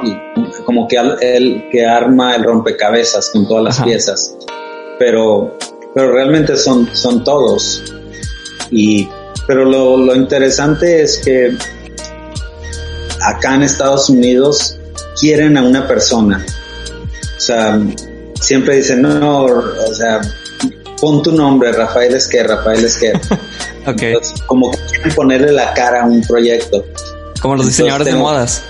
Como 0.64 0.86
que 0.88 0.98
al- 0.98 1.18
el 1.22 1.64
que 1.70 1.84
arma 1.84 2.34
el 2.34 2.44
rompecabezas 2.44 3.30
con 3.30 3.46
todas 3.46 3.64
las 3.64 3.76
Ajá. 3.76 3.84
piezas. 3.84 4.34
Pero, 4.98 5.56
pero 5.94 6.12
realmente 6.12 6.56
son, 6.56 6.88
son 6.94 7.22
todos. 7.24 7.82
Y, 8.70 9.08
pero 9.46 9.64
lo, 9.64 9.96
lo 9.96 10.14
interesante 10.14 11.02
es 11.02 11.18
que 11.24 11.56
acá 13.22 13.54
en 13.54 13.62
Estados 13.62 14.08
Unidos 14.08 14.76
quieren 15.20 15.56
a 15.56 15.62
una 15.62 15.86
persona. 15.86 16.44
O 17.36 17.40
sea, 17.40 17.80
siempre 18.40 18.76
dicen, 18.76 19.02
no, 19.02 19.44
o 19.44 19.94
sea, 19.94 20.20
pon 21.00 21.22
tu 21.22 21.32
nombre, 21.32 21.72
Rafael 21.72 22.14
Esquer, 22.14 22.48
Rafael 22.48 22.84
Esquer. 22.84 23.20
Ok. 23.88 24.02
Entonces, 24.02 24.42
como 24.46 24.68
que 24.72 24.78
quieren 24.90 25.14
ponerle 25.14 25.52
la 25.52 25.72
cara 25.72 26.02
a 26.02 26.06
un 26.06 26.20
proyecto. 26.22 26.84
Como 27.46 27.56
los 27.56 27.66
Entonces, 27.66 27.76
diseñadores 27.84 28.12
de 28.12 28.20
modas. 28.20 28.62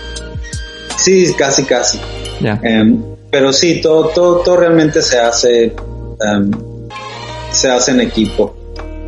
Sí, 0.98 1.32
casi, 1.38 1.64
casi. 1.64 1.98
Ya. 2.40 2.60
Em, 2.62 3.02
pero 3.30 3.50
sí, 3.52 3.80
todo, 3.80 4.08
todo, 4.08 4.40
todo 4.40 4.56
realmente 4.58 5.00
se 5.00 5.18
hace, 5.18 5.64
em, 6.20 6.50
se 7.50 7.70
hace 7.70 7.92
en 7.92 8.00
equipo. 8.02 8.54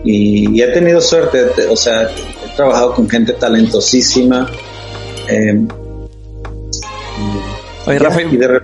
Y, 0.04 0.56
y 0.58 0.62
he 0.62 0.68
tenido 0.68 1.02
suerte, 1.02 1.44
te- 1.54 1.66
o 1.66 1.76
sea, 1.76 2.04
he 2.04 2.56
trabajado 2.56 2.94
con 2.94 3.08
gente 3.10 3.34
talentosísima. 3.34 4.48
em, 5.28 5.68
Oye, 7.86 7.98
ya, 7.98 8.04
Rafa, 8.08 8.22
y 8.22 8.36
de 8.36 8.60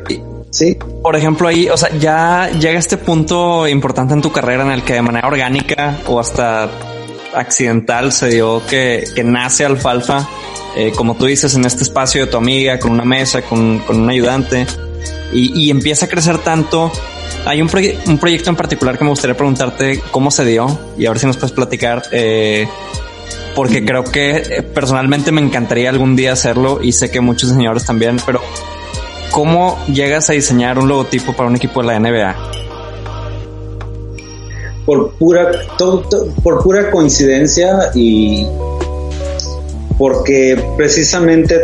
sí, 0.50 0.78
Por 1.02 1.16
ejemplo, 1.16 1.48
ahí, 1.48 1.68
o 1.68 1.76
sea, 1.76 1.90
ya 1.98 2.50
llega 2.50 2.78
este 2.78 2.96
punto 2.96 3.68
importante 3.68 4.14
en 4.14 4.22
tu 4.22 4.32
carrera 4.32 4.64
en 4.64 4.70
el 4.70 4.82
que 4.82 4.94
de 4.94 5.02
manera 5.02 5.28
orgánica 5.28 5.98
o 6.06 6.18
hasta 6.18 6.68
accidental 7.34 8.12
se 8.12 8.28
dio 8.28 8.62
que, 8.66 9.04
que 9.14 9.24
nace 9.24 9.64
Alfalfa, 9.64 10.26
eh, 10.76 10.92
como 10.96 11.14
tú 11.16 11.26
dices, 11.26 11.54
en 11.54 11.64
este 11.64 11.82
espacio 11.84 12.24
de 12.24 12.30
tu 12.30 12.36
amiga, 12.36 12.78
con 12.78 12.92
una 12.92 13.04
mesa, 13.04 13.42
con, 13.42 13.78
con 13.80 14.00
un 14.00 14.10
ayudante, 14.10 14.66
y, 15.32 15.66
y 15.66 15.70
empieza 15.70 16.06
a 16.06 16.08
crecer 16.08 16.38
tanto. 16.38 16.90
Hay 17.46 17.60
un, 17.60 17.68
proye- 17.68 17.98
un 18.06 18.18
proyecto 18.18 18.50
en 18.50 18.56
particular 18.56 18.96
que 18.96 19.04
me 19.04 19.10
gustaría 19.10 19.36
preguntarte 19.36 20.00
cómo 20.10 20.30
se 20.30 20.44
dio 20.44 20.66
y 20.96 21.06
a 21.06 21.10
ver 21.10 21.18
si 21.18 21.26
nos 21.26 21.36
puedes 21.36 21.52
platicar, 21.52 22.02
eh, 22.10 22.66
porque 23.54 23.84
creo 23.84 24.02
que 24.04 24.36
eh, 24.36 24.62
personalmente 24.62 25.30
me 25.32 25.40
encantaría 25.40 25.90
algún 25.90 26.16
día 26.16 26.32
hacerlo 26.32 26.80
y 26.82 26.92
sé 26.92 27.10
que 27.10 27.20
muchos 27.20 27.50
señores 27.50 27.84
también, 27.84 28.16
pero 28.24 28.40
¿Cómo 29.30 29.76
llegas 29.88 30.30
a 30.30 30.32
diseñar 30.34 30.78
un 30.78 30.86
logotipo 30.86 31.32
para 31.32 31.48
un 31.48 31.56
equipo 31.56 31.80
de 31.82 31.86
la 31.88 31.98
NBA? 31.98 32.36
por 34.86 35.12
pura, 35.14 35.50
todo- 35.78 36.00
todo- 36.02 36.26
por 36.42 36.62
pura 36.62 36.90
coincidencia 36.90 37.90
y 37.94 38.46
porque 39.98 40.62
precisamente 40.76 41.60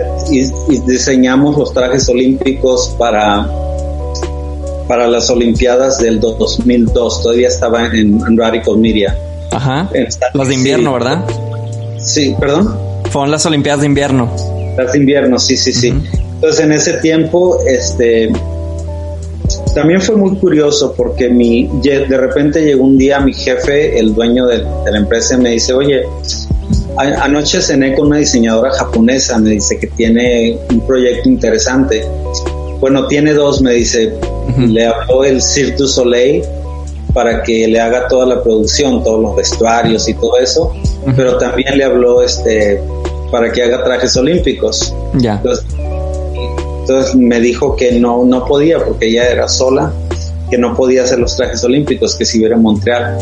diseñamos 0.87 1.57
los 1.57 1.73
trajes 1.73 2.09
olímpicos 2.09 2.95
para 2.99 3.49
para 4.91 5.07
las 5.07 5.31
Olimpiadas 5.31 6.01
del 6.01 6.19
2002. 6.19 7.23
Todavía 7.23 7.47
estaba 7.47 7.87
en, 7.87 8.21
en 8.27 8.37
Radical 8.37 8.77
Media. 8.77 9.17
Ajá. 9.53 9.89
Las 10.35 10.49
de 10.49 10.55
invierno, 10.55 10.91
sí. 10.91 10.99
¿verdad? 10.99 11.25
Sí, 11.99 12.37
perdón. 12.41 12.77
Fueron 13.11 13.31
las 13.31 13.47
Olimpiadas 13.47 13.83
de 13.83 13.87
invierno. 13.87 14.29
Las 14.77 14.93
de 14.93 14.99
invierno, 14.99 15.39
sí, 15.39 15.57
sí, 15.57 15.73
sí. 15.73 15.95
Entonces 16.35 16.65
en 16.65 16.73
ese 16.73 16.95
tiempo, 16.95 17.61
este, 17.69 18.33
también 19.77 20.01
fue 20.01 20.17
muy 20.17 20.35
curioso 20.39 20.93
porque 20.97 21.29
mi, 21.29 21.71
de 21.83 22.17
repente 22.17 22.61
llegó 22.65 22.83
un 22.85 22.99
día 22.99 23.21
mi 23.21 23.33
jefe, 23.33 23.97
el 23.97 24.13
dueño 24.13 24.47
de, 24.47 24.59
de 24.59 24.91
la 24.91 24.99
empresa, 24.99 25.37
y 25.37 25.39
me 25.39 25.51
dice, 25.51 25.73
oye, 25.73 26.03
anoche 27.01 27.61
cené 27.61 27.95
con 27.95 28.09
una 28.09 28.19
diseñadora 28.19 28.71
japonesa, 28.73 29.39
me 29.39 29.51
dice 29.51 29.79
que 29.79 29.87
tiene 29.89 30.59
un 30.71 30.87
proyecto 30.87 31.29
interesante. 31.29 32.05
Bueno, 32.81 33.07
tiene 33.07 33.35
dos, 33.35 33.61
me 33.61 33.73
dice, 33.73 34.15
le 34.59 34.87
habló 34.87 35.25
el 35.25 35.43
Cirque 35.43 35.77
du 35.77 35.87
Soleil 35.87 36.43
para 37.13 37.43
que 37.43 37.67
le 37.67 37.81
haga 37.81 38.09
toda 38.09 38.27
la 38.27 38.43
producción, 38.43 39.03
todos 39.03 39.21
los 39.21 39.37
vestuarios 39.37 40.09
y 40.09 40.15
todo 40.15 40.39
eso, 40.39 40.73
pero 41.17 41.37
también 41.39 41.77
le 41.77 41.85
habló 41.85 42.23
este 42.23 42.81
para 43.31 43.53
que 43.53 43.63
haga 43.63 43.85
trajes 43.85 44.17
olímpicos. 44.17 44.95
Ya. 45.15 45.35
Entonces, 45.35 45.65
entonces 46.81 47.15
me 47.15 47.41
dijo 47.41 47.77
que 47.77 47.93
no, 47.93 48.25
no 48.25 48.45
podía 48.45 48.85
porque 48.85 49.09
ella 49.09 49.29
era 49.29 49.49
sola, 49.49 49.93
que 50.51 50.59
no 50.59 50.75
podía 50.75 51.05
hacer 51.05 51.19
los 51.19 51.37
trajes 51.37 51.63
olímpicos, 51.63 52.17
que 52.17 52.25
si 52.25 52.39
hubiera 52.39 52.57
en 52.57 52.63
Montreal. 52.63 53.17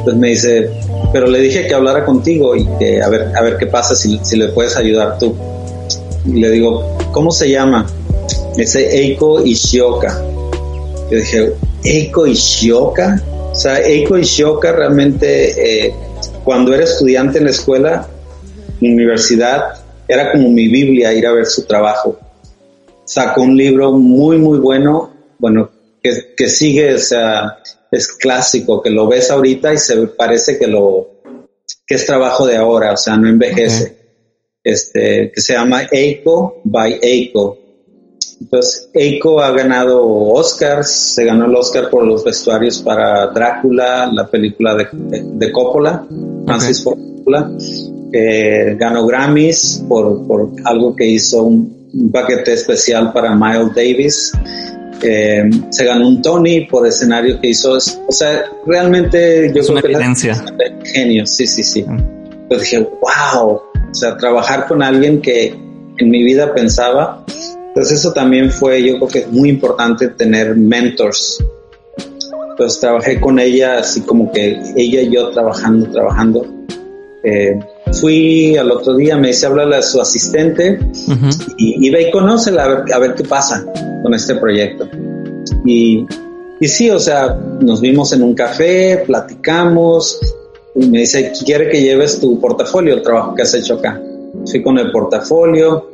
Entonces 0.00 0.20
me 0.20 0.28
dice, 0.30 0.70
pero 1.12 1.26
le 1.26 1.40
dije 1.40 1.66
que 1.66 1.74
hablara 1.74 2.06
contigo 2.06 2.56
y 2.56 2.66
que 2.78 3.02
a 3.02 3.08
ver, 3.10 3.32
a 3.36 3.42
ver 3.42 3.58
qué 3.58 3.66
pasa 3.66 3.94
si, 3.94 4.18
si 4.22 4.36
le 4.36 4.48
puedes 4.48 4.76
ayudar 4.76 5.18
tú. 5.18 5.36
Y 6.26 6.40
le 6.40 6.50
digo, 6.50 6.96
¿cómo 7.12 7.30
se 7.30 7.50
llama? 7.50 7.86
Dice 8.56 8.96
Eiko 8.96 9.44
Ishioka. 9.44 10.22
Yo 11.10 11.18
dije, 11.18 11.52
Eiko 11.84 12.26
Ishioka. 12.26 13.22
O 13.52 13.54
sea, 13.54 13.78
Eiko 13.78 14.16
Ishioka 14.16 14.72
realmente, 14.72 15.86
eh, 15.86 15.94
cuando 16.44 16.72
era 16.72 16.84
estudiante 16.84 17.38
en 17.38 17.44
la 17.44 17.50
escuela, 17.50 18.08
la 18.80 18.88
universidad, 18.88 19.60
era 20.08 20.32
como 20.32 20.48
mi 20.48 20.68
Biblia 20.68 21.12
ir 21.12 21.26
a 21.26 21.32
ver 21.32 21.44
su 21.44 21.64
trabajo. 21.64 22.18
Sacó 23.04 23.42
un 23.42 23.56
libro 23.56 23.92
muy, 23.92 24.38
muy 24.38 24.58
bueno, 24.60 25.10
bueno, 25.38 25.70
que, 26.02 26.34
que 26.36 26.48
sigue, 26.48 26.94
o 26.94 26.98
sea, 26.98 27.58
es 27.90 28.08
clásico, 28.08 28.80
que 28.82 28.90
lo 28.90 29.08
ves 29.08 29.30
ahorita 29.30 29.72
y 29.72 29.78
se 29.78 30.06
parece 30.08 30.58
que 30.58 30.66
lo, 30.66 31.22
que 31.86 31.96
es 31.96 32.06
trabajo 32.06 32.46
de 32.46 32.56
ahora, 32.56 32.92
o 32.92 32.96
sea, 32.96 33.16
no 33.16 33.28
envejece. 33.28 33.98
Este, 34.62 35.32
que 35.34 35.40
se 35.40 35.54
llama 35.54 35.82
Eiko 35.90 36.60
by 36.64 36.98
Eiko. 37.02 37.58
Entonces, 38.40 38.90
Eiko 38.94 39.40
ha 39.40 39.50
ganado 39.50 40.06
Oscars, 40.06 40.90
se 40.90 41.24
ganó 41.24 41.46
el 41.46 41.54
Oscar 41.54 41.90
por 41.90 42.04
los 42.04 42.24
vestuarios 42.24 42.80
para 42.80 43.26
Drácula, 43.28 44.10
la 44.12 44.30
película 44.30 44.74
de, 44.74 44.88
de, 44.92 45.22
de 45.24 45.52
Coppola, 45.52 46.06
Francis 46.46 46.82
Coppola. 46.82 47.50
Eh, 48.12 48.76
ganó 48.78 49.06
Grammys 49.06 49.84
por, 49.88 50.26
por 50.26 50.50
algo 50.64 50.96
que 50.96 51.06
hizo 51.06 51.44
un, 51.44 51.88
un 51.92 52.10
paquete 52.10 52.52
especial 52.54 53.12
para 53.12 53.34
Miles 53.34 53.74
Davis. 53.74 54.32
Eh, 55.02 55.48
se 55.70 55.84
ganó 55.84 56.08
un 56.08 56.20
Tony 56.22 56.66
por 56.66 56.86
escenario 56.86 57.40
que 57.40 57.48
hizo. 57.48 57.72
O 57.72 58.12
sea, 58.12 58.44
realmente 58.66 59.50
yo 59.54 59.60
Es 59.60 59.66
creo 59.66 59.72
una 59.72 59.82
que 59.82 59.92
evidencia. 59.92 60.44
genio, 60.84 61.26
sí, 61.26 61.46
sí, 61.46 61.62
sí. 61.62 61.84
Yo 62.50 62.58
dije, 62.58 62.78
wow, 62.80 63.50
o 63.52 63.62
sea, 63.92 64.16
trabajar 64.16 64.66
con 64.66 64.82
alguien 64.82 65.20
que 65.20 65.54
en 65.98 66.10
mi 66.10 66.22
vida 66.24 66.52
pensaba. 66.54 67.24
Entonces 67.68 67.98
eso 68.00 68.12
también 68.12 68.50
fue, 68.50 68.82
yo 68.82 68.96
creo 68.96 69.08
que 69.08 69.18
es 69.20 69.28
muy 69.30 69.48
importante 69.48 70.08
tener 70.08 70.56
mentors. 70.56 71.42
Entonces 72.50 72.80
trabajé 72.80 73.20
con 73.20 73.38
ella 73.38 73.78
así 73.78 74.00
como 74.02 74.30
que 74.32 74.60
ella 74.76 75.02
y 75.02 75.10
yo 75.10 75.30
trabajando, 75.30 75.88
trabajando. 75.90 76.46
Eh, 77.22 77.58
fui 78.00 78.56
al 78.56 78.70
otro 78.70 78.96
día, 78.96 79.16
me 79.16 79.28
dice, 79.28 79.46
háblale 79.46 79.76
a 79.76 79.82
su 79.82 80.00
asistente 80.00 80.78
Ujú. 81.06 81.28
y, 81.58 81.86
y 81.86 81.90
ve 81.90 82.08
y 82.08 82.10
conócela 82.10 82.64
a 82.64 82.68
ver, 82.68 82.92
a 82.94 82.98
ver 82.98 83.14
qué 83.14 83.24
pasa 83.24 83.64
con 84.02 84.14
este 84.14 84.34
proyecto. 84.36 84.88
Y, 85.64 86.06
y 86.60 86.68
sí, 86.68 86.90
o 86.90 86.98
sea, 86.98 87.34
nos 87.60 87.80
vimos 87.80 88.12
en 88.12 88.22
un 88.22 88.34
café, 88.34 89.02
platicamos, 89.06 90.18
y 90.74 90.86
me 90.86 91.00
dice, 91.00 91.32
quiere 91.44 91.68
que 91.68 91.80
lleves 91.80 92.20
tu 92.20 92.40
portafolio, 92.40 92.94
el 92.94 93.02
trabajo 93.02 93.34
que 93.34 93.42
has 93.42 93.54
hecho 93.54 93.74
acá. 93.74 94.00
Fui 94.46 94.62
con 94.62 94.78
el 94.78 94.90
portafolio, 94.90 95.90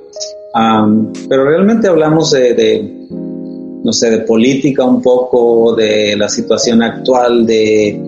am, 0.54 1.12
pero 1.28 1.44
realmente 1.44 1.88
hablamos 1.88 2.30
de, 2.32 2.54
de, 2.54 3.06
no 3.82 3.92
sé, 3.92 4.10
de 4.10 4.18
política 4.18 4.84
un 4.84 5.00
poco, 5.00 5.74
de 5.74 6.14
la 6.16 6.28
situación 6.28 6.82
actual, 6.82 7.46
de, 7.46 8.00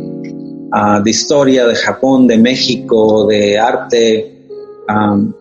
ah, 0.73 1.01
de 1.03 1.11
historia 1.11 1.67
de 1.67 1.75
Japón, 1.75 2.27
de 2.27 2.39
México, 2.39 3.27
de 3.27 3.59
arte. 3.59 4.47
am, 4.89 5.33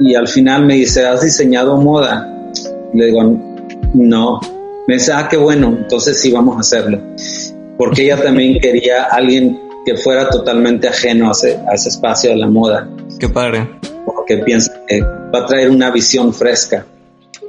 y 0.00 0.14
al 0.14 0.28
final 0.28 0.64
me 0.64 0.74
dice, 0.74 1.04
¿has 1.04 1.22
diseñado 1.22 1.76
moda? 1.76 2.50
Le 2.94 3.06
digo, 3.06 3.20
no. 3.94 4.40
Me 4.86 4.94
dice, 4.94 5.12
ah, 5.12 5.28
qué 5.30 5.36
bueno, 5.36 5.76
entonces 5.78 6.20
sí 6.20 6.30
vamos 6.32 6.56
a 6.56 6.60
hacerlo. 6.60 7.00
Porque 7.76 8.04
ella 8.04 8.22
también 8.22 8.58
quería 8.62 9.04
alguien 9.04 9.60
que 9.84 9.96
fuera 9.96 10.28
totalmente 10.28 10.88
ajeno 10.88 11.28
a 11.28 11.32
ese, 11.32 11.56
a 11.70 11.74
ese 11.74 11.88
espacio 11.88 12.30
de 12.30 12.36
la 12.36 12.48
moda, 12.48 12.88
Qué 13.18 13.28
padre. 13.28 13.68
porque 14.04 14.38
piensa 14.38 14.72
que 14.86 15.00
va 15.00 15.40
a 15.40 15.46
traer 15.46 15.70
una 15.70 15.90
visión 15.90 16.32
fresca. 16.32 16.84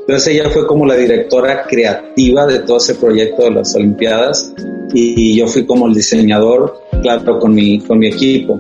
Entonces 0.02 0.36
ella 0.36 0.50
fue 0.50 0.66
como 0.66 0.86
la 0.86 0.96
directora 0.96 1.64
creativa 1.64 2.46
de 2.48 2.60
todo 2.60 2.78
ese 2.78 2.96
proyecto 2.96 3.44
de 3.44 3.52
las 3.52 3.76
Olimpiadas 3.76 4.54
y, 4.94 5.38
yo 5.38 5.48
fui 5.48 5.66
como 5.66 5.88
el 5.88 5.94
diseñador, 5.94 6.82
claro, 7.04 7.40
con 7.40 7.54
mi, 7.54 7.80
con 7.82 8.00
mi 8.00 8.08
equipo. 8.08 8.60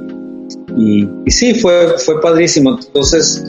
Y, 0.77 1.07
y 1.25 1.31
sí, 1.31 1.55
fue, 1.55 1.97
fue 1.97 2.21
padrísimo. 2.21 2.77
Entonces 2.85 3.43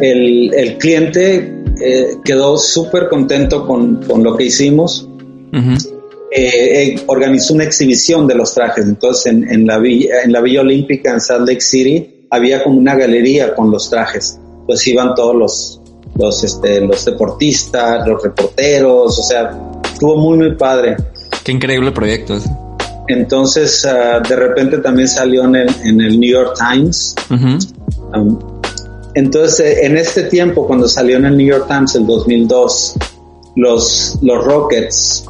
el, 0.00 0.54
el 0.54 0.78
cliente 0.78 1.52
eh, 1.80 2.18
quedó 2.24 2.56
súper 2.58 3.08
contento 3.08 3.66
con, 3.66 4.02
con 4.02 4.22
lo 4.22 4.36
que 4.36 4.44
hicimos. 4.44 5.08
Ujú. 5.52 5.96
Eh, 6.30 6.82
eh, 6.82 7.02
organizó 7.06 7.54
una 7.54 7.64
exhibición 7.64 8.26
de 8.26 8.34
los 8.34 8.52
trajes. 8.52 8.84
Entonces, 8.84 9.26
en, 9.26 9.48
en 9.50 9.66
la 9.66 9.78
villa, 9.78 10.22
en 10.24 10.32
la 10.32 10.40
Villa 10.40 10.60
Olímpica 10.60 11.10
en 11.10 11.20
Salt 11.20 11.48
Lake 11.48 11.60
City 11.60 12.26
había 12.30 12.62
como 12.62 12.78
una 12.78 12.94
galería 12.94 13.54
con 13.54 13.70
los 13.70 13.88
trajes. 13.88 14.38
Entonces 14.60 14.86
iban 14.88 15.14
todos 15.14 15.34
los, 15.34 15.80
los, 16.16 16.44
este, 16.44 16.80
los 16.82 17.04
deportistas, 17.04 18.06
los 18.06 18.22
reporteros, 18.22 19.18
o 19.18 19.22
sea, 19.22 19.58
estuvo 19.90 20.18
muy, 20.18 20.36
muy 20.36 20.54
padre. 20.54 20.96
Qué 21.42 21.52
increíble 21.52 21.90
proyecto 21.92 22.36
ese. 22.36 22.50
Entonces, 23.08 23.86
ah, 23.86 24.20
de 24.20 24.36
repente 24.36 24.78
también 24.78 25.08
salió 25.08 25.44
en 25.44 25.56
el, 25.56 25.68
en 25.84 26.00
el 26.02 26.20
New 26.20 26.30
York 26.30 26.58
Times. 26.58 27.14
Ujú. 27.30 27.58
Um, 28.14 28.57
entonces, 29.14 29.78
en 29.82 29.96
este 29.96 30.24
tiempo, 30.24 30.66
cuando 30.66 30.88
salió 30.88 31.16
en 31.16 31.26
el 31.26 31.36
New 31.36 31.46
York 31.46 31.66
Times, 31.68 31.94
el 31.94 32.06
2002, 32.06 32.94
los, 33.56 34.18
los 34.22 34.44
Rockets 34.44 35.24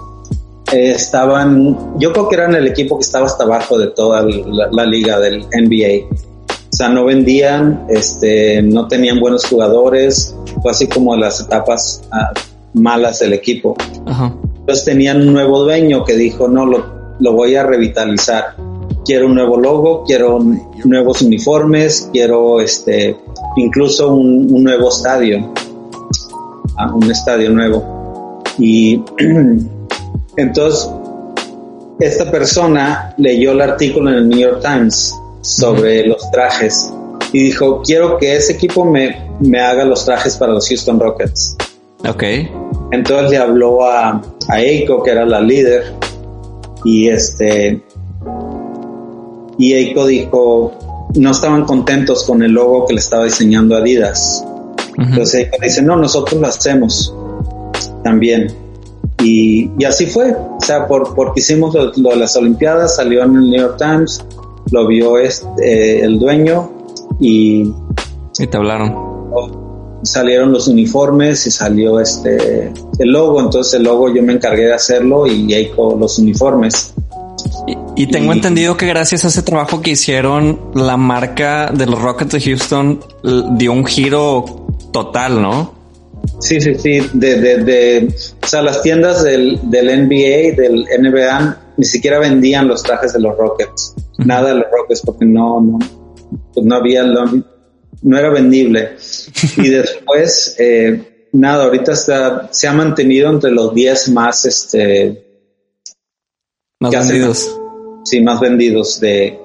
eh, 0.72 0.92
estaban, 0.92 1.98
yo 1.98 2.12
creo 2.12 2.28
que 2.28 2.36
eran 2.36 2.54
el 2.54 2.66
equipo 2.66 2.98
que 2.98 3.04
estaba 3.04 3.26
hasta 3.26 3.44
abajo 3.44 3.78
de 3.78 3.88
toda 3.88 4.22
la, 4.22 4.68
la 4.70 4.84
liga 4.84 5.18
del 5.18 5.46
NBA. 5.46 6.14
O 6.50 6.76
sea, 6.78 6.90
no 6.90 7.06
vendían, 7.06 7.86
este, 7.88 8.60
no 8.62 8.86
tenían 8.88 9.20
buenos 9.20 9.46
jugadores, 9.46 10.34
fue 10.62 10.70
así 10.70 10.86
como 10.86 11.16
las 11.16 11.40
etapas 11.40 12.02
ah, 12.12 12.32
malas 12.74 13.20
del 13.20 13.32
equipo. 13.32 13.76
Ajá. 14.06 14.34
Entonces 14.60 14.84
tenían 14.84 15.22
un 15.22 15.32
nuevo 15.32 15.62
dueño 15.62 16.04
que 16.04 16.14
dijo, 16.14 16.46
no, 16.46 16.66
lo, 16.66 16.84
lo 17.18 17.32
voy 17.32 17.56
a 17.56 17.62
revitalizar. 17.62 18.54
Quiero 19.06 19.26
un 19.26 19.34
nuevo 19.34 19.58
logo, 19.58 20.04
quiero 20.04 20.38
nuevos 20.84 21.22
uniformes, 21.22 22.10
quiero 22.12 22.60
este, 22.60 23.16
incluso 23.56 24.14
un, 24.14 24.52
un 24.52 24.64
nuevo 24.64 24.88
estadio, 24.88 25.52
ah, 26.76 26.92
un 26.94 27.10
estadio 27.10 27.50
nuevo. 27.50 28.42
Y 28.58 29.02
entonces 30.36 30.90
esta 32.00 32.30
persona 32.30 33.14
leyó 33.18 33.52
el 33.52 33.60
artículo 33.60 34.10
en 34.10 34.16
el 34.16 34.28
New 34.28 34.38
York 34.38 34.60
Times 34.62 35.14
sobre 35.40 36.06
los 36.06 36.30
trajes 36.30 36.92
y 37.32 37.44
dijo, 37.44 37.82
quiero 37.84 38.18
que 38.18 38.36
ese 38.36 38.52
equipo 38.52 38.84
me, 38.84 39.30
me 39.40 39.60
haga 39.60 39.84
los 39.84 40.04
trajes 40.04 40.36
para 40.36 40.52
los 40.52 40.68
Houston 40.68 40.98
Rockets. 40.98 41.56
Ok. 42.08 42.22
Entonces 42.92 43.30
le 43.30 43.36
habló 43.36 43.84
a, 43.84 44.22
a 44.48 44.60
Eiko, 44.60 45.02
que 45.02 45.10
era 45.10 45.26
la 45.26 45.40
líder, 45.40 45.92
y 46.84 47.08
este, 47.08 47.82
y 49.58 49.72
Eiko 49.74 50.06
dijo, 50.06 50.72
no 51.18 51.30
estaban 51.30 51.64
contentos 51.64 52.24
con 52.24 52.42
el 52.42 52.52
logo 52.52 52.86
que 52.86 52.94
le 52.94 53.00
estaba 53.00 53.24
diseñando 53.24 53.76
Adidas. 53.76 54.44
Entonces 54.96 55.46
Eiko 55.46 55.56
dice, 55.62 55.82
no, 55.82 55.96
nosotros 55.96 56.40
lo 56.40 56.46
hacemos 56.46 57.14
también. 58.02 58.48
Y, 59.22 59.70
y 59.78 59.84
así 59.84 60.06
fue, 60.06 60.32
o 60.32 60.60
sea, 60.60 60.86
por, 60.86 61.14
porque 61.14 61.40
hicimos 61.40 61.74
lo, 61.74 61.92
lo 61.96 62.10
de 62.10 62.16
las 62.16 62.36
Olimpiadas, 62.36 62.96
salió 62.96 63.24
en 63.24 63.36
el 63.36 63.50
New 63.50 63.60
York 63.60 63.76
Times, 63.78 64.24
lo 64.70 64.86
vio 64.86 65.18
este, 65.18 65.46
eh, 65.62 66.00
el 66.04 66.18
dueño 66.18 66.70
y 67.18 67.72
Y 68.38 68.46
te 68.46 68.56
hablaron. 68.56 68.94
salieron 70.02 70.52
los 70.52 70.68
uniformes 70.68 71.46
y 71.46 71.50
salió 71.50 71.98
este 72.00 72.72
el 72.98 73.12
logo, 73.12 73.40
entonces 73.40 73.74
el 73.74 73.84
logo 73.84 74.14
yo 74.14 74.22
me 74.22 74.34
encargué 74.34 74.66
de 74.66 74.74
hacerlo 74.74 75.26
y 75.26 75.52
Eiko 75.52 75.96
los 75.98 76.18
uniformes. 76.18 76.94
Y, 77.66 77.76
y 77.98 78.06
tengo 78.06 78.32
Y- 78.32 78.36
entendido 78.36 78.76
que 78.76 78.86
gracias 78.86 79.24
a 79.24 79.28
ese 79.28 79.42
trabajo 79.42 79.82
que 79.82 79.90
hicieron, 79.90 80.70
la 80.74 80.96
marca 80.96 81.70
de 81.72 81.84
los 81.86 82.00
Rockets 82.00 82.32
de 82.32 82.40
Houston 82.40 83.00
dio 83.56 83.72
un 83.72 83.84
giro 83.84 84.66
total, 84.92 85.42
¿no? 85.42 85.74
Sí, 86.38 86.60
sí, 86.60 86.74
sí, 86.76 87.00
de, 87.12 87.40
de, 87.40 87.64
de 87.64 88.14
o 88.40 88.46
sea, 88.46 88.62
las 88.62 88.82
tiendas 88.82 89.24
del, 89.24 89.58
del 89.64 89.86
NBA, 90.06 90.54
del 90.56 90.86
NBA, 91.00 91.60
ni 91.76 91.84
siquiera 91.84 92.20
vendían 92.20 92.68
los 92.68 92.82
trajes 92.84 93.12
de 93.14 93.20
los 93.20 93.36
Rockets, 93.36 93.94
nada 94.18 94.50
de 94.50 94.54
los 94.60 94.66
Rockets 94.70 95.02
porque 95.02 95.24
no, 95.24 95.60
no, 95.60 95.78
pues 96.54 96.64
no 96.64 96.76
había, 96.76 97.02
no, 97.02 97.24
no 98.02 98.18
era 98.18 98.30
vendible. 98.30 98.96
Y 99.56 99.68
después, 99.70 100.54
eh, 100.58 101.28
nada, 101.32 101.64
ahorita 101.64 101.92
está, 101.92 102.48
se 102.52 102.68
ha 102.68 102.72
mantenido 102.72 103.28
entre 103.30 103.50
los 103.50 103.74
10 103.74 104.10
más, 104.10 104.44
este, 104.44 105.42
Más 106.78 106.92
vendidos. 106.92 107.58
Sí, 108.04 108.20
más 108.20 108.40
vendidos 108.40 109.00
de 109.00 109.38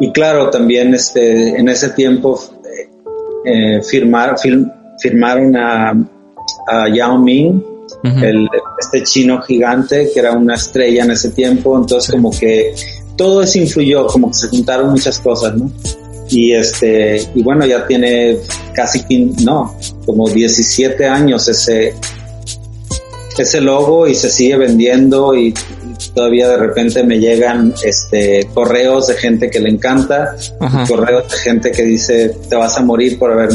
y 0.00 0.12
claro 0.12 0.50
también 0.50 0.94
este 0.94 1.58
en 1.58 1.68
ese 1.68 1.90
tiempo 1.90 2.40
eh, 2.64 2.88
eh, 3.44 3.82
firmar, 3.82 4.36
fir- 4.36 4.72
firmaron 5.00 5.56
a, 5.56 5.90
a 6.68 6.88
Yao 6.94 7.18
Ming 7.18 7.62
el, 8.22 8.48
este 8.78 9.02
chino 9.02 9.40
gigante 9.42 10.10
que 10.12 10.20
era 10.20 10.32
una 10.32 10.54
estrella 10.54 11.04
en 11.04 11.10
ese 11.10 11.30
tiempo 11.30 11.76
entonces 11.76 12.10
como 12.12 12.30
que 12.30 12.74
todo 13.16 13.42
eso 13.42 13.58
influyó 13.58 14.06
como 14.06 14.28
que 14.28 14.34
se 14.34 14.48
juntaron 14.48 14.90
muchas 14.90 15.18
cosas 15.18 15.56
no 15.56 15.70
y 16.30 16.52
este 16.52 17.26
y 17.34 17.42
bueno 17.42 17.66
ya 17.66 17.84
tiene 17.86 18.36
casi 18.74 19.02
no 19.42 19.74
como 20.06 20.28
17 20.28 21.06
años 21.06 21.48
ese 21.48 21.94
ese 23.36 23.60
logo 23.60 24.06
y 24.06 24.14
se 24.14 24.30
sigue 24.30 24.56
vendiendo 24.56 25.34
y 25.34 25.54
todavía 26.14 26.48
de 26.48 26.56
repente 26.56 27.02
me 27.04 27.18
llegan 27.18 27.74
este 27.84 28.48
correos 28.54 29.08
de 29.08 29.14
gente 29.14 29.50
que 29.50 29.60
le 29.60 29.70
encanta 29.70 30.34
Ajá. 30.60 30.84
correos 30.88 31.30
de 31.30 31.38
gente 31.38 31.70
que 31.72 31.82
dice 31.82 32.34
te 32.48 32.56
vas 32.56 32.76
a 32.76 32.82
morir 32.82 33.18
por 33.18 33.32
haber 33.32 33.50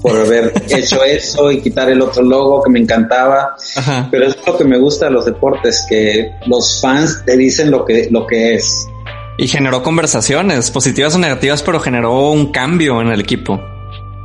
por 0.00 0.16
haber 0.16 0.52
hecho 0.68 1.02
eso 1.04 1.50
y 1.50 1.60
quitar 1.60 1.90
el 1.90 2.00
otro 2.00 2.22
logo 2.22 2.62
que 2.62 2.70
me 2.70 2.78
encantaba 2.80 3.56
Ajá. 3.76 4.08
pero 4.10 4.26
es 4.26 4.36
lo 4.46 4.56
que 4.56 4.64
me 4.64 4.78
gusta 4.78 5.06
de 5.06 5.12
los 5.12 5.24
deportes 5.24 5.84
que 5.88 6.30
los 6.46 6.80
fans 6.80 7.22
te 7.24 7.36
dicen 7.36 7.70
lo 7.70 7.84
que 7.84 8.08
lo 8.10 8.26
que 8.26 8.54
es 8.54 8.86
Y 9.36 9.48
generó 9.48 9.82
conversaciones, 9.82 10.70
positivas 10.70 11.14
o 11.16 11.18
negativas, 11.18 11.62
pero 11.62 11.80
generó 11.80 12.30
un 12.30 12.52
cambio 12.52 13.00
en 13.00 13.08
el 13.08 13.20
equipo. 13.20 13.60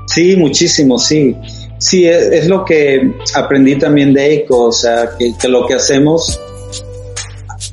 Sí, 0.06 0.36
muchísimo, 0.36 1.00
sí. 1.00 1.36
Sí, 1.80 2.06
es, 2.06 2.24
es 2.32 2.48
lo 2.48 2.64
que 2.64 3.14
aprendí 3.34 3.76
también 3.78 4.14
de 4.14 4.34
Eco, 4.36 4.66
o 4.66 4.72
sea, 4.72 5.10
que, 5.18 5.34
que 5.40 5.48
lo 5.48 5.66
que 5.66 5.74
hacemos 5.76 6.40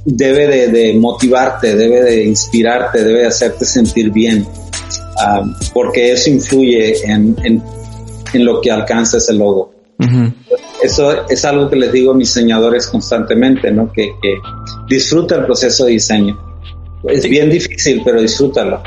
debe 0.06 0.46
de, 0.46 0.68
de 0.68 0.94
motivarte, 0.94 1.74
debe 1.76 2.02
de 2.02 2.24
inspirarte, 2.24 3.02
debe 3.04 3.20
de 3.20 3.26
hacerte 3.26 3.64
sentir 3.64 4.10
bien, 4.12 4.46
ah, 5.18 5.42
porque 5.74 6.12
eso 6.12 6.30
influye 6.30 7.04
en, 7.04 7.36
en, 7.42 7.62
en 8.32 8.44
lo 8.44 8.60
que 8.60 8.70
alcanza 8.70 9.18
ese 9.18 9.34
logo. 9.34 9.74
Eso 10.82 11.26
es 11.28 11.44
algo 11.44 11.68
que 11.68 11.76
les 11.76 11.90
digo 11.90 12.12
a 12.12 12.14
mis 12.14 12.28
diseñadores 12.28 12.86
constantemente, 12.86 13.70
¿no? 13.72 13.90
Que, 13.92 14.10
que 14.22 14.34
disfruta 14.88 15.36
el 15.36 15.46
proceso 15.46 15.86
de 15.86 15.92
diseño. 15.92 16.38
Es 17.08 17.22
Sí. 17.22 17.28
bien 17.30 17.50
difícil, 17.50 18.02
pero 18.04 18.20
disfrútalo. 18.20 18.82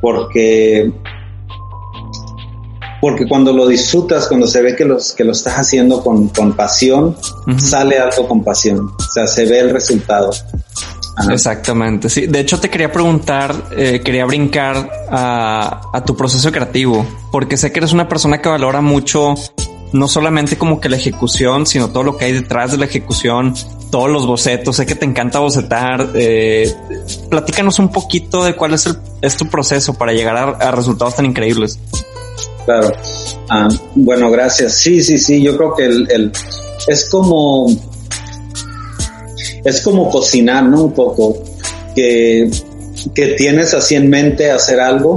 Porque, 0.00 0.90
porque 3.00 3.26
cuando 3.26 3.52
lo 3.52 3.66
disfrutas, 3.66 4.28
cuando 4.28 4.46
se 4.46 4.62
ve 4.62 4.76
que, 4.76 4.84
los, 4.84 5.12
que 5.12 5.24
lo 5.24 5.32
estás 5.32 5.54
haciendo 5.54 6.02
con, 6.02 6.28
con 6.28 6.54
pasión, 6.54 7.16
sale 7.56 7.98
algo 7.98 8.28
con 8.28 8.44
pasión. 8.44 8.92
O 8.98 9.12
sea, 9.12 9.26
se 9.26 9.46
ve 9.46 9.60
el 9.60 9.70
resultado. 9.70 10.30
Ajá. 11.16 11.32
Exactamente. 11.32 12.08
Sí, 12.08 12.26
de 12.26 12.40
hecho 12.40 12.60
te 12.60 12.70
quería 12.70 12.92
preguntar, 12.92 13.54
eh, 13.76 14.00
quería 14.04 14.24
brincar 14.26 14.90
a, 15.10 15.80
a 15.92 16.04
tu 16.04 16.16
proceso 16.16 16.52
creativo, 16.52 17.06
porque 17.32 17.56
sé 17.56 17.72
que 17.72 17.80
eres 17.80 17.92
una 17.92 18.08
persona 18.08 18.40
que 18.40 18.48
valora 18.48 18.80
mucho 18.80 19.34
no 19.92 20.08
solamente 20.08 20.56
como 20.56 20.80
que 20.80 20.88
la 20.88 20.96
ejecución, 20.96 21.66
sino 21.66 21.90
todo 21.90 22.04
lo 22.04 22.16
que 22.16 22.26
hay 22.26 22.32
detrás 22.32 22.70
de 22.70 22.78
la 22.78 22.84
ejecución, 22.84 23.54
todos 23.90 24.08
los 24.08 24.26
bocetos. 24.26 24.76
Sé 24.76 24.86
que 24.86 24.94
te 24.94 25.04
encanta 25.04 25.40
bocetar. 25.40 26.10
Eh, 26.14 26.72
platícanos 27.28 27.78
un 27.78 27.90
poquito 27.90 28.44
de 28.44 28.54
cuál 28.54 28.74
es, 28.74 28.86
el, 28.86 28.96
es 29.20 29.36
tu 29.36 29.48
proceso 29.48 29.94
para 29.94 30.12
llegar 30.12 30.36
a, 30.36 30.42
a 30.68 30.70
resultados 30.70 31.16
tan 31.16 31.26
increíbles. 31.26 31.78
Claro. 32.70 32.92
Ah, 33.48 33.68
bueno, 33.96 34.30
gracias. 34.30 34.74
Sí, 34.74 35.02
sí, 35.02 35.18
sí. 35.18 35.42
Yo 35.42 35.56
creo 35.56 35.74
que 35.74 35.84
el, 35.86 36.08
el- 36.10 36.32
es 36.86 37.08
como 37.10 37.66
es 39.64 39.80
como 39.82 40.08
cocinar, 40.08 40.64
¿no? 40.64 40.84
Un 40.84 40.92
poco 40.94 41.42
que 41.94 42.48
que 43.14 43.28
tienes 43.28 43.72
así 43.74 43.94
en 43.96 44.08
mente 44.10 44.50
hacer 44.50 44.78
algo 44.80 45.16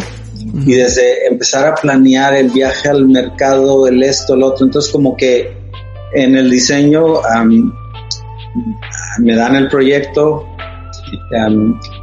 y 0.65 0.73
desde 0.73 1.27
empezar 1.27 1.67
a 1.67 1.75
planear 1.75 2.33
el 2.35 2.49
viaje 2.49 2.89
al 2.89 3.07
mercado, 3.07 3.87
el 3.87 4.01
esto, 4.03 4.33
el 4.35 4.43
otro. 4.43 4.65
Entonces 4.65 4.91
como 4.91 5.15
que 5.15 5.55
en 6.13 6.35
el 6.35 6.49
diseño 6.49 7.03
me 9.19 9.35
dan 9.35 9.55
el 9.55 9.67
proyecto, 9.67 10.47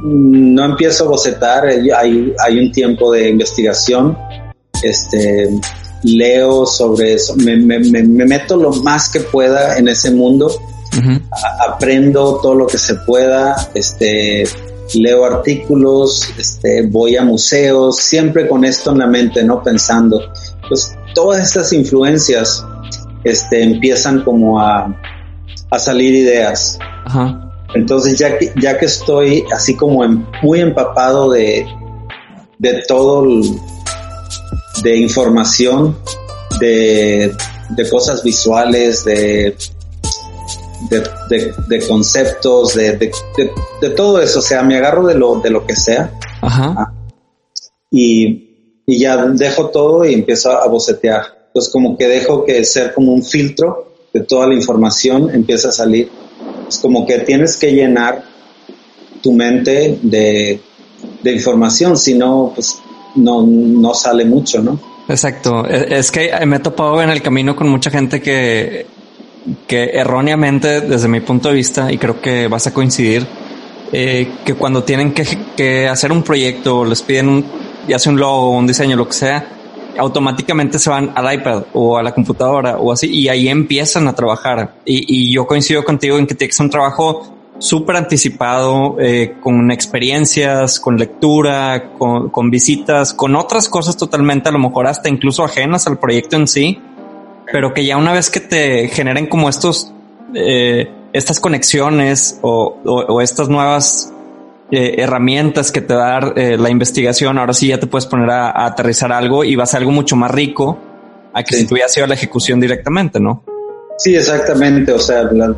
no 0.03 0.65
empiezo 0.65 1.05
a 1.05 1.07
bocetar, 1.09 1.65
hay, 1.65 2.33
hay 2.39 2.59
un 2.59 2.71
tiempo 2.71 3.11
de 3.11 3.29
investigación, 3.29 4.17
este, 4.81 5.49
leo 6.03 6.65
sobre 6.65 7.13
eso, 7.13 7.35
me, 7.35 7.55
me- 7.57 7.79
me- 7.79 8.03
me 8.03 8.25
meto 8.25 8.55
lo 8.57 8.71
más 8.71 9.09
que 9.09 9.19
pueda 9.19 9.77
en 9.77 9.87
ese 9.87 10.11
mundo, 10.11 10.51
a- 11.31 11.71
aprendo 11.73 12.39
todo 12.41 12.55
lo 12.55 12.67
que 12.67 12.77
se 12.77 12.95
pueda, 12.95 13.69
este, 13.73 14.43
leo 14.95 15.23
artículos, 15.25 16.27
este, 16.37 16.81
voy 16.87 17.15
a 17.15 17.23
museos, 17.23 17.97
siempre 17.97 18.47
con 18.47 18.65
esto 18.65 18.91
en 18.91 18.97
la 18.99 19.07
mente, 19.07 19.43
no 19.43 19.63
pensando. 19.63 20.19
Pues 20.67 20.93
todas 21.15 21.41
estas 21.47 21.71
influencias, 21.73 22.65
este, 23.23 23.63
empiezan 23.63 24.23
como 24.23 24.59
a, 24.59 24.93
a 25.69 25.79
salir 25.79 26.13
ideas. 26.15 26.77
Ajá. 27.05 27.47
Entonces 27.73 28.19
ya 28.19 28.37
que, 28.37 28.51
ya 28.61 28.77
que 28.77 28.85
estoy 28.87 29.45
así 29.55 29.75
como 29.75 30.03
en- 30.03 30.25
muy 30.43 30.59
empapado 30.59 31.29
de, 31.29 31.65
de 32.59 32.83
todo, 32.87 33.23
el- 33.23 33.55
de 34.83 34.97
información, 34.97 35.97
de, 36.59 37.33
de 37.69 37.89
cosas 37.89 38.23
visuales, 38.23 39.03
de, 39.05 39.55
de, 40.89 41.53
de- 41.67 41.87
conceptos, 41.87 42.73
de, 42.73 42.93
de- 42.97 43.11
de- 43.37 43.51
de 43.81 43.89
todo 43.91 44.19
eso, 44.21 44.39
o 44.39 44.41
sea, 44.41 44.63
me 44.63 44.77
agarro 44.77 45.05
de 45.07 45.15
lo, 45.15 45.35
de 45.39 45.49
lo 45.49 45.65
que 45.65 45.75
sea 45.75 46.11
Ajá. 46.41 46.93
y, 47.89 48.81
y 48.85 48.99
ya 48.99 49.17
dejo 49.27 49.69
todo 49.69 50.05
y 50.05 50.13
empiezo 50.13 50.51
a 50.51 50.67
bocetear. 50.67 51.41
Entonces 51.47 51.71
como 51.71 51.97
que 51.97 52.07
dejo 52.07 52.45
que 52.45 52.63
ser 52.65 52.93
como 52.93 53.13
un 53.13 53.23
filtro 53.23 53.93
de 54.13 54.21
toda 54.21 54.47
la 54.47 54.53
información 54.55 55.29
empieza 55.33 55.69
a 55.69 55.71
salir. 55.71 56.09
Es 56.67 56.77
como 56.79 57.05
que 57.05 57.19
tienes 57.19 57.57
que 57.57 57.71
llenar 57.71 58.23
tu 59.21 59.33
mente 59.33 59.99
de, 60.01 60.59
de 61.21 61.31
información, 61.31 61.95
si 61.97 62.13
no, 62.15 62.51
pues 62.55 62.79
no, 63.15 63.43
no 63.43 63.93
sale 63.93 64.25
mucho, 64.25 64.61
¿no? 64.61 64.79
Exacto. 65.07 65.65
E, 65.67 65.97
es 65.99 66.11
que 66.11 66.31
me 66.45 66.57
he 66.57 66.59
topado 66.59 67.01
en 67.01 67.09
el 67.09 67.21
camino 67.21 67.55
con 67.55 67.69
mucha 67.69 67.89
gente 67.89 68.21
que, 68.21 68.85
que 69.67 69.83
erróneamente, 69.93 70.81
desde 70.81 71.07
mi 71.07 71.19
punto 71.21 71.49
de 71.49 71.55
vista, 71.55 71.91
y 71.91 71.97
creo 71.97 72.21
que 72.21 72.47
vas 72.47 72.67
a 72.67 72.73
coincidir, 72.73 73.25
eh, 73.91 74.31
que 74.45 74.53
cuando 74.53 74.83
tienen 74.83 75.13
que, 75.13 75.25
que, 75.55 75.87
hacer 75.87 76.11
un 76.11 76.23
proyecto, 76.23 76.85
les 76.85 77.01
piden 77.01 77.29
un, 77.29 77.45
ya 77.87 77.99
sea 77.99 78.11
un 78.11 78.19
logo, 78.19 78.51
un 78.51 78.67
diseño, 78.67 78.95
lo 78.95 79.07
que 79.07 79.13
sea, 79.13 79.45
automáticamente 79.97 80.79
se 80.79 80.89
van 80.89 81.11
al 81.13 81.33
iPad 81.33 81.63
o 81.73 81.97
a 81.97 82.03
la 82.03 82.13
computadora 82.13 82.77
o 82.77 82.93
así, 82.93 83.07
y 83.07 83.27
ahí 83.27 83.49
empiezan 83.49 84.07
a 84.07 84.13
trabajar. 84.13 84.75
Y, 84.85 85.29
y 85.29 85.33
yo 85.33 85.45
coincido 85.45 85.83
contigo 85.83 86.17
en 86.17 86.25
que 86.25 86.35
tiene 86.35 86.49
que 86.49 86.55
ser 86.55 86.65
un 86.65 86.69
trabajo 86.69 87.40
súper 87.61 87.95
anticipado, 87.95 88.97
eh, 88.99 89.35
con 89.39 89.71
experiencias, 89.71 90.79
con 90.79 90.97
lectura, 90.97 91.91
con, 91.97 92.29
con, 92.29 92.49
visitas, 92.49 93.13
con 93.13 93.35
otras 93.35 93.69
cosas 93.69 93.95
totalmente, 93.95 94.49
a 94.49 94.51
lo 94.51 94.59
mejor 94.59 94.87
hasta 94.87 95.09
incluso 95.09 95.43
ajenas 95.43 95.85
al 95.85 95.99
proyecto 95.99 96.37
en 96.37 96.47
sí, 96.47 96.81
pero 97.51 97.73
que 97.73 97.85
ya 97.85 97.97
una 97.97 98.13
vez 98.13 98.31
que 98.31 98.39
te 98.39 98.87
generen 98.87 99.27
como 99.27 99.47
estos, 99.47 99.93
eh, 100.33 100.91
estas 101.13 101.39
conexiones 101.39 102.39
o, 102.41 102.79
o, 102.83 102.93
o 102.93 103.21
estas 103.21 103.47
nuevas 103.47 104.11
eh, 104.71 104.95
herramientas 105.03 105.71
que 105.71 105.81
te 105.81 105.93
da 105.93 106.33
eh, 106.35 106.57
la 106.57 106.69
investigación, 106.71 107.37
ahora 107.37 107.53
sí 107.53 107.67
ya 107.67 107.79
te 107.79 107.85
puedes 107.85 108.07
poner 108.07 108.29
a, 108.31 108.49
a, 108.49 108.65
aterrizar 108.65 109.11
algo 109.11 109.43
y 109.43 109.55
va 109.55 109.63
a 109.63 109.67
ser 109.67 109.81
algo 109.81 109.91
mucho 109.91 110.15
más 110.15 110.31
rico 110.31 110.79
a 111.31 111.43
que 111.43 111.55
sí. 111.55 111.61
si 111.61 111.67
tú 111.67 111.75
hubieras 111.75 111.93
sido 111.93 112.07
la 112.07 112.15
ejecución 112.15 112.59
directamente, 112.59 113.19
¿no? 113.19 113.43
Sí, 113.97 114.15
exactamente. 114.15 114.91
O 114.91 114.99
sea, 114.99 115.23
la, 115.23 115.55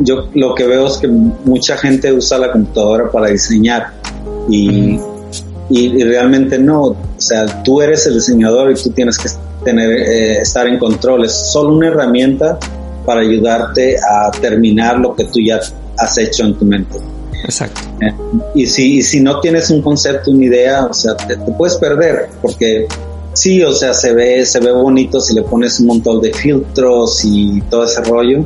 yo 0.00 0.28
lo 0.34 0.54
que 0.54 0.66
veo 0.66 0.86
es 0.86 0.98
que 0.98 1.08
mucha 1.08 1.76
gente 1.76 2.12
usa 2.12 2.38
la 2.38 2.52
computadora 2.52 3.10
para 3.10 3.28
diseñar 3.28 3.92
y, 4.48 4.98
y, 5.70 6.00
y, 6.00 6.02
realmente 6.02 6.58
no. 6.58 6.82
O 6.82 6.96
sea, 7.16 7.62
tú 7.62 7.80
eres 7.80 8.06
el 8.06 8.14
diseñador 8.14 8.72
y 8.72 8.74
tú 8.74 8.90
tienes 8.90 9.18
que 9.18 9.28
tener, 9.64 9.90
eh, 9.90 10.38
estar 10.40 10.66
en 10.66 10.78
control. 10.78 11.24
Es 11.24 11.32
solo 11.52 11.76
una 11.76 11.88
herramienta 11.88 12.58
para 13.06 13.20
ayudarte 13.20 13.96
a 13.98 14.30
terminar 14.30 14.98
lo 14.98 15.14
que 15.14 15.24
tú 15.24 15.40
ya 15.40 15.60
has 15.98 16.18
hecho 16.18 16.44
en 16.44 16.54
tu 16.54 16.64
mente. 16.64 16.98
Exacto. 17.44 17.80
Eh, 18.00 18.14
y, 18.54 18.66
si, 18.66 18.98
y 18.98 19.02
si 19.02 19.20
no 19.20 19.40
tienes 19.40 19.70
un 19.70 19.82
concepto, 19.82 20.30
una 20.30 20.44
idea, 20.46 20.86
o 20.86 20.94
sea, 20.94 21.16
te, 21.16 21.36
te 21.36 21.52
puedes 21.52 21.76
perder 21.76 22.28
porque 22.40 22.86
sí, 23.34 23.62
o 23.62 23.72
sea, 23.72 23.92
se 23.92 24.12
ve, 24.14 24.44
se 24.46 24.60
ve 24.60 24.72
bonito 24.72 25.20
si 25.20 25.34
le 25.34 25.42
pones 25.42 25.78
un 25.80 25.86
montón 25.86 26.20
de 26.20 26.32
filtros 26.32 27.20
y 27.24 27.60
todo 27.70 27.84
ese 27.84 28.02
rollo, 28.02 28.44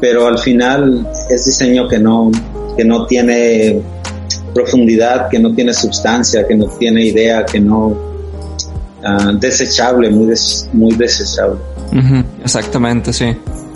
pero 0.00 0.26
al 0.26 0.38
final 0.38 1.08
es 1.28 1.46
diseño 1.46 1.88
que 1.88 1.98
no, 1.98 2.30
que 2.76 2.84
no 2.84 3.06
tiene 3.06 3.80
profundidad, 4.54 5.28
que 5.28 5.38
no 5.38 5.54
tiene 5.54 5.74
sustancia, 5.74 6.46
que 6.46 6.54
no 6.54 6.66
tiene 6.78 7.04
idea, 7.04 7.44
que 7.44 7.60
no 7.60 7.86
uh, 7.88 9.32
desechable, 9.38 10.10
muy 10.10 10.26
des, 10.26 10.68
muy 10.72 10.94
desechable. 10.94 11.58
Uh 11.92 11.96
-huh, 11.96 12.24
exactamente, 12.44 13.12
sí. 13.12 13.26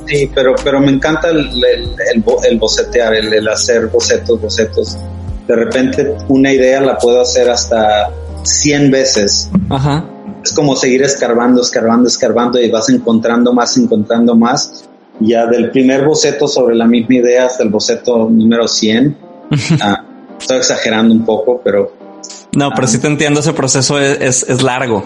Sí, 0.07 0.31
pero, 0.35 0.55
pero 0.63 0.81
me 0.81 0.93
encanta 0.93 1.31
el, 1.31 1.39
el, 1.39 1.89
el, 2.15 2.25
el 2.51 2.59
bocetear, 2.59 3.15
el, 3.15 3.33
el, 3.33 3.49
hacer 3.49 3.87
bocetos, 3.87 4.41
bocetos. 4.41 4.99
De 5.49 5.57
repente 5.57 6.15
una 6.29 6.53
idea 6.53 6.81
la 6.81 6.97
puedo 6.99 7.21
hacer 7.21 7.49
hasta 7.51 8.11
100 8.43 8.91
veces. 8.91 9.51
Ajá. 9.71 10.05
Es 10.45 10.53
como 10.53 10.77
seguir 10.77 11.03
escarbando, 11.03 11.63
escarbando, 11.63 12.09
escarbando 12.09 12.61
y 12.61 12.71
vas 12.71 12.89
encontrando 12.91 13.53
más, 13.53 13.77
encontrando 13.77 14.37
más. 14.37 14.85
Ya 15.21 15.47
del 15.47 15.71
primer 15.71 16.05
boceto 16.05 16.47
sobre 16.47 16.77
la 16.77 16.87
misma 16.87 17.17
idea 17.17 17.47
hasta 17.47 17.63
el 17.63 17.71
boceto 17.71 18.29
número 18.29 18.69
100. 18.69 19.17
ah, 19.81 20.05
estoy 20.39 20.59
exagerando 20.59 21.15
un 21.15 21.25
poco, 21.25 21.61
pero... 21.65 21.93
No, 22.57 22.71
pero 22.71 22.85
ah, 22.85 22.87
sí 22.87 22.99
te 22.99 23.07
entiendo, 23.07 23.41
ese 23.41 23.53
proceso 23.53 23.99
es, 23.99 24.21
es, 24.21 24.49
es 24.49 24.63
largo. 24.63 25.05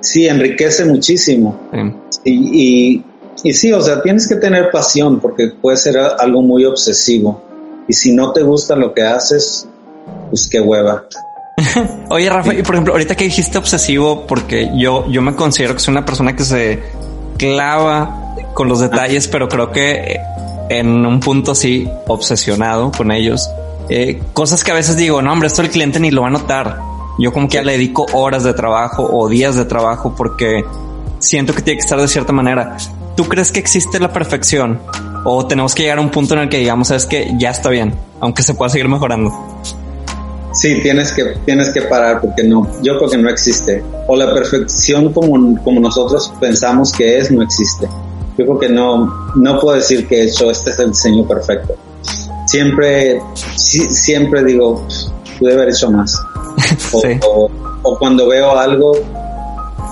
Sí, 0.00 0.26
enriquece 0.26 0.84
muchísimo. 0.84 1.60
Sí. 1.72 2.20
Y, 2.24 2.62
y 2.62 3.04
y 3.42 3.54
sí, 3.54 3.72
o 3.72 3.80
sea, 3.80 4.02
tienes 4.02 4.28
que 4.28 4.36
tener 4.36 4.70
pasión 4.70 5.20
porque 5.20 5.48
puede 5.48 5.76
ser 5.76 5.96
algo 5.96 6.42
muy 6.42 6.64
obsesivo. 6.64 7.42
Y 7.88 7.92
si 7.94 8.14
no 8.14 8.32
te 8.32 8.42
gusta 8.42 8.76
lo 8.76 8.92
que 8.92 9.02
haces, 9.02 9.66
pues 10.28 10.48
qué 10.48 10.60
hueva. 10.60 11.06
Oye, 12.10 12.28
Rafa, 12.28 12.54
y 12.54 12.62
por 12.62 12.74
ejemplo, 12.74 12.94
ahorita 12.94 13.14
que 13.14 13.24
dijiste 13.24 13.58
obsesivo, 13.58 14.26
porque 14.26 14.70
yo, 14.76 15.06
yo 15.08 15.22
me 15.22 15.34
considero 15.34 15.74
que 15.74 15.80
soy 15.80 15.92
una 15.92 16.04
persona 16.04 16.34
que 16.34 16.44
se 16.44 16.82
clava 17.36 18.34
con 18.54 18.68
los 18.68 18.80
detalles, 18.80 19.28
pero 19.28 19.48
creo 19.48 19.70
que 19.72 20.18
en 20.68 21.04
un 21.04 21.20
punto 21.20 21.54
sí 21.54 21.88
obsesionado 22.06 22.92
con 22.92 23.10
ellos. 23.10 23.50
Eh, 23.88 24.22
cosas 24.32 24.62
que 24.62 24.70
a 24.70 24.74
veces 24.74 24.96
digo, 24.96 25.20
no, 25.20 25.32
hombre, 25.32 25.48
esto 25.48 25.62
el 25.62 25.70
cliente 25.70 25.98
ni 25.98 26.10
lo 26.10 26.22
va 26.22 26.28
a 26.28 26.30
notar. 26.30 26.78
Yo 27.18 27.32
como 27.32 27.48
que 27.48 27.56
ya 27.56 27.62
le 27.62 27.72
dedico 27.72 28.06
horas 28.12 28.44
de 28.44 28.54
trabajo 28.54 29.08
o 29.10 29.28
días 29.28 29.56
de 29.56 29.64
trabajo 29.64 30.14
porque 30.16 30.64
siento 31.18 31.52
que 31.54 31.62
tiene 31.62 31.78
que 31.78 31.84
estar 31.84 32.00
de 32.00 32.08
cierta 32.08 32.32
manera. 32.32 32.76
¿Tú 33.16 33.28
crees 33.28 33.52
que 33.52 33.60
existe 33.60 33.98
la 33.98 34.12
perfección? 34.12 34.80
¿O 35.24 35.46
tenemos 35.46 35.74
que 35.74 35.82
llegar 35.82 35.98
a 35.98 36.00
un 36.00 36.10
punto 36.10 36.34
en 36.34 36.40
el 36.40 36.48
que 36.48 36.58
digamos, 36.58 36.88
sabes 36.88 37.04
que 37.04 37.32
ya 37.36 37.50
está 37.50 37.68
bien, 37.68 37.94
aunque 38.20 38.42
se 38.42 38.54
pueda 38.54 38.70
seguir 38.70 38.88
mejorando? 38.88 39.34
Sí, 40.52 40.80
tienes 40.82 41.12
que, 41.12 41.24
tienes 41.44 41.70
que 41.70 41.82
parar 41.82 42.20
porque 42.20 42.42
no, 42.42 42.66
yo 42.82 42.98
creo 42.98 43.10
que 43.10 43.18
no 43.18 43.30
existe. 43.30 43.82
O 44.06 44.16
la 44.16 44.32
perfección 44.32 45.12
como, 45.12 45.62
como 45.62 45.80
nosotros 45.80 46.32
pensamos 46.40 46.92
que 46.92 47.18
es, 47.18 47.30
no 47.30 47.42
existe. 47.42 47.86
Yo 48.36 48.46
creo 48.46 48.58
que 48.58 48.68
no, 48.68 49.32
no 49.36 49.60
puedo 49.60 49.76
decir 49.76 50.06
que 50.06 50.22
he 50.22 50.24
hecho, 50.24 50.50
este 50.50 50.70
es 50.70 50.78
el 50.78 50.90
diseño 50.90 51.26
perfecto. 51.26 51.76
Siempre, 52.46 53.20
sí, 53.56 53.88
siempre 53.90 54.42
digo, 54.42 54.86
pude 55.38 55.52
haber 55.54 55.68
hecho 55.70 55.90
más. 55.90 56.16
O, 56.92 57.00
sí. 57.00 57.08
o, 57.26 57.50
o 57.82 57.98
cuando 57.98 58.28
veo 58.28 58.56
algo, 58.56 58.92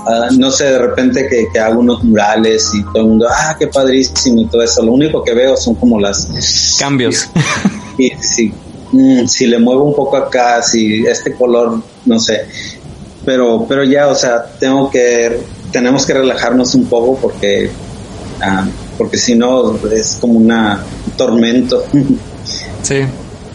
Uh, 0.09 0.35
no 0.39 0.51
sé, 0.51 0.65
de 0.65 0.79
repente 0.79 1.29
que, 1.29 1.49
que, 1.53 1.59
hago 1.59 1.81
unos 1.81 2.03
murales 2.03 2.71
y 2.73 2.83
todo 2.85 3.03
el 3.03 3.09
mundo, 3.09 3.27
ah, 3.31 3.55
qué 3.59 3.67
padrísimo 3.67 4.41
y 4.41 4.47
todo 4.47 4.63
eso. 4.63 4.83
Lo 4.83 4.93
único 4.93 5.23
que 5.23 5.35
veo 5.35 5.55
son 5.55 5.75
como 5.75 6.01
las 6.01 6.77
cambios. 6.79 7.29
Y, 7.99 8.11
si, 8.21 8.55
mm, 8.93 9.26
si 9.26 9.47
le 9.47 9.59
muevo 9.59 9.84
un 9.84 9.95
poco 9.95 10.16
acá, 10.16 10.62
si 10.62 11.07
este 11.07 11.32
color, 11.32 11.80
no 12.07 12.18
sé. 12.18 12.47
Pero, 13.24 13.66
pero 13.68 13.84
ya, 13.84 14.09
o 14.09 14.14
sea, 14.14 14.45
tengo 14.59 14.91
que, 14.91 15.41
tenemos 15.70 16.07
que 16.07 16.14
relajarnos 16.14 16.74
un 16.74 16.86
poco 16.86 17.16
porque, 17.16 17.70
uh, 18.41 18.68
porque 18.97 19.18
si 19.18 19.34
no 19.34 19.76
es 19.91 20.18
como 20.20 20.39
una 20.39 20.84
un 21.07 21.12
tormento. 21.12 21.84
Sí. 22.82 23.03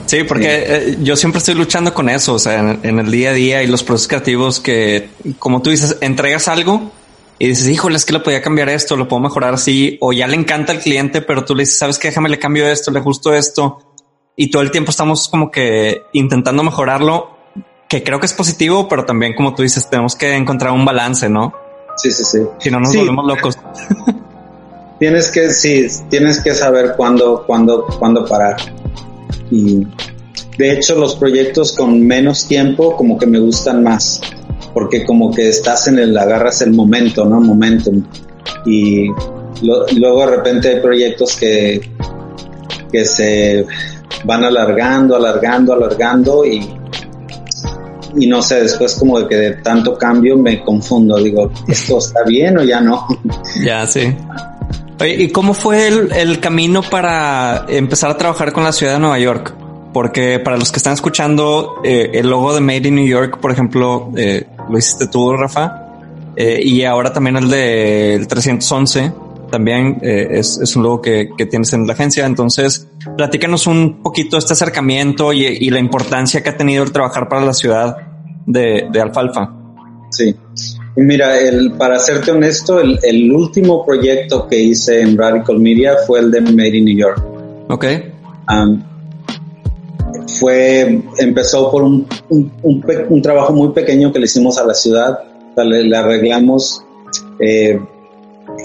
Sí, 0.06 0.24
porque 0.26 0.66
eh, 0.68 0.98
yo 1.02 1.16
siempre 1.16 1.40
estoy 1.40 1.56
luchando 1.56 1.94
con 1.94 2.10
eso, 2.10 2.34
o 2.34 2.40
sea, 2.40 2.60
en, 2.60 2.80
en, 2.84 3.00
el 3.00 3.10
día 3.10 3.32
a 3.32 3.34
día 3.34 3.64
y 3.64 3.68
los 3.68 3.84
procesos 3.84 4.10
creativos 4.10 4.60
que, 4.60 5.10
como 5.40 5.62
tú 5.62 5.72
dices, 5.72 5.98
entregas 6.02 6.48
algo 6.50 6.92
y 7.40 7.48
dices, 7.48 7.68
híjole, 7.68 7.96
es 7.96 8.06
que 8.06 8.14
le 8.14 8.20
podía 8.20 8.42
cambiar 8.42 8.70
esto, 8.70 8.96
lo 8.96 9.08
puedo 9.08 9.22
mejorar 9.22 9.56
así, 9.56 9.98
o 10.02 10.14
ya 10.14 10.28
le 10.28 10.36
encanta 10.36 10.72
al 10.72 10.80
cliente, 10.80 11.22
pero 11.22 11.44
tú 11.46 11.56
le 11.56 11.64
dices, 11.64 11.78
sabes 11.78 11.98
que 11.98 12.10
déjame 12.10 12.30
le 12.30 12.38
cambio 12.38 12.68
esto, 12.68 12.92
le 12.92 13.00
ajusto 13.00 13.34
esto, 13.34 13.93
y 14.36 14.50
todo 14.50 14.62
el 14.64 14.72
tiempo 14.72 14.92
estamos 14.92 15.30
como 15.30 15.52
que 15.52 16.04
intentando 16.14 16.64
mejorarlo, 16.64 17.30
que 17.88 18.04
creo 18.04 18.20
que 18.20 18.26
es 18.26 18.34
positivo, 18.34 18.88
pero 18.88 19.06
también, 19.06 19.36
como 19.36 19.54
tú 19.54 19.62
dices, 19.62 19.90
tenemos 19.90 20.16
que 20.16 20.36
encontrar 20.36 20.72
un 20.72 20.86
balance, 20.86 21.30
¿no? 21.30 21.54
Sí, 21.98 22.12
sí, 22.12 22.24
sí. 22.24 22.40
Si 22.60 22.72
no 22.72 22.80
nos 22.80 22.92
sí. 22.92 22.98
volvemos 22.98 23.26
locos. 23.28 23.58
tienes 25.00 25.30
que, 25.30 25.50
sí, 25.52 25.88
tienes 26.10 26.42
que 26.42 26.56
saber 26.56 26.94
cuándo, 26.98 27.44
cuándo, 27.46 27.86
cuándo 28.00 28.26
parar. 28.26 28.56
Y 29.52 29.86
de 30.58 30.72
hecho 30.72 30.96
los 30.96 31.16
proyectos 31.16 31.74
con 31.74 32.02
menos 32.02 32.48
tiempo 32.48 32.96
como 32.96 33.18
que 33.18 33.28
me 33.28 33.40
gustan 33.40 33.84
más, 33.84 34.22
porque 34.74 35.06
como 35.06 35.32
que 35.32 35.50
estás 35.50 35.88
en 35.88 36.00
el, 36.00 36.18
agarras 36.18 36.62
el 36.62 36.74
momento, 36.74 37.26
¿no? 37.26 37.40
Momentum. 37.40 38.04
Y 38.66 39.10
lo, 39.62 39.86
luego 39.96 40.22
de 40.22 40.38
repente 40.38 40.70
hay 40.70 40.80
proyectos 40.80 41.36
que, 41.36 41.82
que 42.92 43.06
se 43.06 43.68
van 44.24 44.44
alargando, 44.44 45.16
alargando, 45.16 45.74
alargando 45.74 46.46
y, 46.46 46.68
y 48.16 48.28
no 48.28 48.42
sé, 48.42 48.62
después 48.62 48.96
como 48.96 49.20
de 49.20 49.28
que 49.28 49.36
de 49.36 49.52
tanto 49.58 49.98
cambio 49.98 50.38
me 50.38 50.64
confundo, 50.64 51.18
digo, 51.18 51.52
¿esto 51.68 51.98
está 51.98 52.24
bien 52.26 52.58
o 52.58 52.64
ya 52.64 52.82
no? 52.82 53.08
Ya, 53.64 53.86
sí. 53.88 54.16
Oye, 55.00 55.24
¿y 55.24 55.30
cómo 55.30 55.54
fue 55.54 55.88
el, 55.88 56.12
el, 56.14 56.40
camino 56.40 56.82
para 56.82 57.66
empezar 57.68 58.12
a 58.12 58.18
trabajar 58.18 58.54
con 58.54 58.64
la 58.64 58.72
ciudad 58.72 58.94
de 58.94 59.00
Nueva 59.00 59.20
York? 59.20 59.54
Porque 59.92 60.40
para 60.40 60.58
los 60.58 60.72
que 60.72 60.78
están 60.78 60.94
escuchando, 60.94 61.76
eh, 61.84 62.12
el 62.14 62.30
logo 62.30 62.54
de 62.54 62.62
Made 62.62 62.88
in 62.88 62.96
New 62.96 63.08
York, 63.08 63.40
por 63.40 63.52
ejemplo, 63.52 64.12
eh, 64.16 64.48
lo 64.70 64.78
hiciste 64.78 65.08
tú, 65.08 65.34
Rafa, 65.34 65.84
eh, 66.36 66.62
y 66.64 66.84
ahora 66.84 67.14
también 67.14 67.38
el 67.38 67.50
del 67.50 68.28
311, 68.28 69.12
también 69.54 70.00
eh, 70.02 70.30
es, 70.32 70.58
es, 70.58 70.76
un 70.76 70.82
logo 70.82 71.00
que, 71.00 71.30
que, 71.38 71.46
tienes 71.46 71.74
en 71.74 71.86
la 71.86 71.94
agencia. 71.94 72.26
Entonces, 72.26 72.88
platícanos 73.16 73.68
un 73.68 74.02
poquito 74.02 74.36
este 74.40 74.54
acercamiento 74.54 75.32
y, 75.32 75.46
y 75.46 75.70
la 75.70 75.78
importancia 75.78 76.42
que 76.42 76.50
ha 76.50 76.58
tenido 76.58 76.84
el 76.84 76.92
trabajar 76.92 77.30
para 77.30 77.46
la 77.46 77.54
ciudad 77.54 77.96
de, 78.48 78.88
de 78.92 79.00
Alfalfa. 79.00 79.54
Sí. 80.10 80.36
Mira, 80.96 81.40
el, 81.40 81.74
para 81.74 82.00
serte 82.00 82.32
honesto, 82.32 82.80
el, 82.80 82.98
el, 83.04 83.32
último 83.32 83.86
proyecto 83.86 84.48
que 84.48 84.60
hice 84.60 85.02
en 85.02 85.16
Radical 85.16 85.60
Media 85.60 85.98
fue 86.08 86.22
el 86.22 86.32
de 86.32 86.42
Made 86.42 86.76
in 86.76 86.86
New 86.86 86.98
York. 86.98 87.24
Ok. 87.70 87.86
Um, 88.50 88.82
fue, 90.40 91.00
empezó 91.20 91.70
por 91.70 91.84
un, 91.84 92.08
un, 92.30 92.52
un, 92.64 92.82
pe- 92.82 93.06
un 93.08 93.22
trabajo 93.22 93.54
muy 93.54 93.70
pequeño 93.70 94.12
que 94.12 94.18
le 94.18 94.26
hicimos 94.26 94.58
a 94.58 94.66
la 94.66 94.74
ciudad. 94.74 95.20
Le 95.56 95.96
arreglamos 95.96 96.84
eh, 97.40 97.80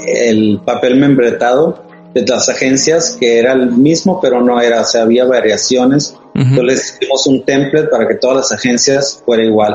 el 0.07 0.61
papel 0.65 0.97
membretado 0.97 1.83
de 2.15 2.27
las 2.27 2.49
agencias, 2.49 3.17
que 3.19 3.39
era 3.39 3.53
el 3.53 3.71
mismo, 3.73 4.21
pero 4.21 4.41
no 4.41 4.61
era, 4.61 4.81
o 4.81 4.85
sea, 4.85 5.03
había 5.03 5.25
variaciones. 5.25 6.15
Ujú. 6.35 6.45
Entonces 6.51 6.65
les 6.65 6.95
hicimos 6.97 7.27
un 7.27 7.45
template 7.45 7.89
para 7.89 8.07
que 8.09 8.15
todas 8.15 8.37
las 8.39 8.53
agencias 8.53 9.23
fuera 9.25 9.45
igual. 9.45 9.75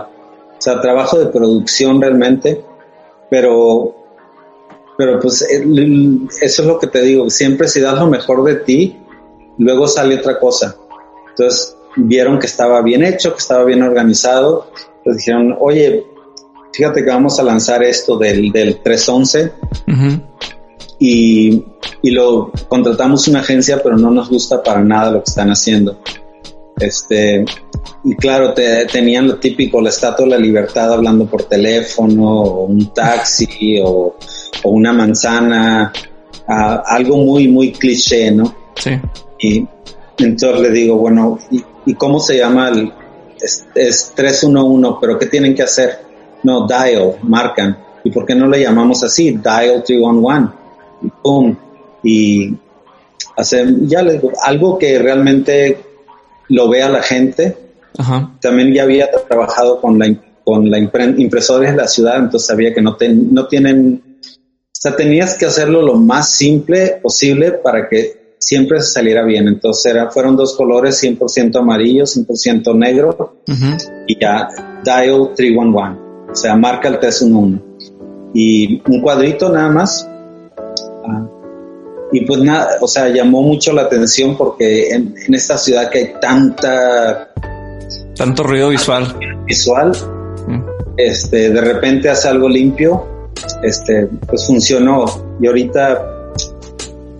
O 0.58 0.62
sea, 0.62 0.80
trabajo 0.82 1.20
de 1.20 1.26
producción 1.28 2.02
realmente, 2.02 2.64
pero, 3.30 3.96
pero 4.98 5.20
pues 5.20 5.42
el- 5.44 5.78
el- 5.78 6.20
eso 6.42 6.62
es 6.62 6.68
lo 6.68 6.80
que 6.80 6.88
te 6.88 7.02
digo, 7.02 7.30
siempre 7.30 7.68
si 7.68 7.82
das 7.82 8.00
lo 8.00 8.08
mejor 8.08 8.44
de 8.44 8.56
ti, 8.56 8.98
luego 9.58 9.88
sale 9.88 10.16
otra 10.18 10.40
cosa. 10.40 10.76
Entonces 11.30 11.76
vieron 11.96 12.40
que 12.40 12.48
estaba 12.48 12.82
bien 12.82 13.04
hecho, 13.04 13.32
que 13.34 13.40
estaba 13.40 13.64
bien 13.66 13.84
organizado, 13.84 14.68
pues 15.04 15.18
dijeron, 15.18 15.56
oye, 15.60 16.06
fíjate 16.74 17.04
que 17.04 17.10
vamos 17.10 17.40
a 17.40 17.44
lanzar 17.44 17.84
esto 17.84 18.18
del, 18.18 18.52
del 18.52 18.82
311 18.82 19.52
Ujú. 19.88 20.22
y, 21.00 21.64
y 22.02 22.12
lo 22.12 22.52
contratamos 22.68 23.28
una 23.28 23.40
agencia, 23.40 23.82
pero 23.82 23.98
no 23.98 24.10
nos 24.10 24.30
gusta 24.30 24.62
para 24.62 24.84
nada 24.84 25.12
lo 25.12 25.24
que 25.24 25.30
están 25.30 25.50
haciendo. 25.50 26.00
Este, 26.80 27.46
y 28.04 28.16
claro, 28.16 28.54
te, 28.54 28.86
tenían 28.88 29.28
lo 29.28 29.36
típico, 29.38 29.80
la 29.80 29.90
estatua 29.90 30.26
de 30.26 30.32
la 30.32 30.38
libertad 30.38 30.92
hablando 30.92 31.26
por 31.26 31.44
teléfono, 31.44 32.42
o 32.42 32.66
un 32.66 32.92
taxi, 32.94 33.80
o, 33.84 34.16
o 34.64 34.70
una 34.70 34.92
manzana, 34.92 35.94
algo 36.48 37.18
muy, 37.18 37.48
muy 37.48 37.72
cliché, 37.72 38.32
¿no? 38.32 38.56
Sí. 38.76 38.92
Y 39.40 39.68
entonces 40.18 40.60
le 40.60 40.72
digo, 40.72 40.98
bueno, 40.98 41.38
¿y, 41.52 41.64
y 41.86 41.94
cómo 41.94 42.20
se 42.20 42.38
llama? 42.38 42.70
El, 42.70 42.92
es, 43.40 43.66
es 43.76 44.14
311, 44.16 44.98
pero 45.00 45.20
¿qué 45.20 45.28
tienen 45.28 45.54
que 45.54 45.64
hacer? 45.64 46.13
No, 46.44 46.68
dial, 46.68 47.16
marcan. 47.24 47.78
¿Y 48.04 48.12
por 48.12 48.26
qué 48.26 48.36
no 48.36 48.48
le 48.48 48.62
llamamos 48.62 49.04
así? 49.04 49.32
Dial 49.32 49.84
311. 49.86 50.54
Y 51.04 51.10
pum. 51.22 51.56
Y 52.04 52.54
hace, 53.38 53.66
ya 53.82 54.04
digo, 54.04 54.32
algo 54.44 54.78
que 54.78 55.00
realmente 55.00 55.78
lo 56.50 56.68
vea 56.70 56.90
la 56.90 57.02
gente. 57.02 57.58
Ajá. 57.98 58.32
También 58.42 58.74
ya 58.74 58.84
había 58.84 59.10
trabajado 59.28 59.80
con 59.80 59.98
la, 60.00 60.14
con 60.44 60.70
la 60.70 60.80
impre- 60.80 61.18
impresora 61.20 61.72
de 61.72 61.78
la 61.78 61.88
ciudad, 61.88 62.18
entonces 62.18 62.48
sabía 62.48 62.74
que 62.74 62.82
no, 62.82 62.96
ten- 62.98 63.34
no 63.34 63.48
tienen, 63.48 64.02
o 64.22 64.70
sea, 64.72 64.96
tenías 64.96 65.38
que 65.38 65.46
hacerlo 65.46 65.82
lo 65.82 65.96
más 65.96 66.30
simple 66.32 67.00
posible 67.02 67.52
para 67.52 67.88
que 67.88 68.36
siempre 68.40 68.82
saliera 68.82 69.24
bien. 69.24 69.48
Entonces 69.48 69.86
era, 69.94 70.10
fueron 70.10 70.36
dos 70.36 70.56
colores, 70.58 71.02
100% 71.02 71.56
amarillo, 71.58 72.04
100% 72.06 72.76
negro 72.76 73.38
Ujú. 73.48 73.78
y 74.08 74.20
ya 74.20 74.50
dial 74.84 75.30
311, 75.36 76.00
o 76.34 76.36
sea, 76.36 76.56
marca 76.56 76.88
el 76.88 77.00
311 77.00 77.62
y 78.34 78.82
un 78.90 79.02
cuadrito 79.02 79.50
nada 79.50 79.70
más. 79.70 80.10
Ah, 81.08 81.26
y 82.12 82.26
pues 82.26 82.40
nada, 82.42 82.78
o 82.82 82.88
sea, 82.88 83.08
llamó 83.10 83.42
mucho 83.44 83.72
la 83.72 83.84
atención 83.84 84.36
porque 84.36 84.90
en, 84.90 85.14
en 85.28 85.34
esta 85.34 85.58
ciudad 85.58 85.90
que 85.90 86.00
hay 86.00 86.14
tanta 86.20 87.30
Tanto 88.16 88.44
ruido 88.44 88.70
visual. 88.70 89.16
visual, 89.46 89.92
Mm. 90.48 90.62
este, 90.98 91.52
de 91.52 91.62
repente 91.62 92.10
hace 92.10 92.28
algo 92.28 92.50
limpio, 92.50 93.06
este, 93.62 94.08
pues 94.28 94.46
funcionó 94.46 95.06
y 95.40 95.48
ahorita 95.48 96.10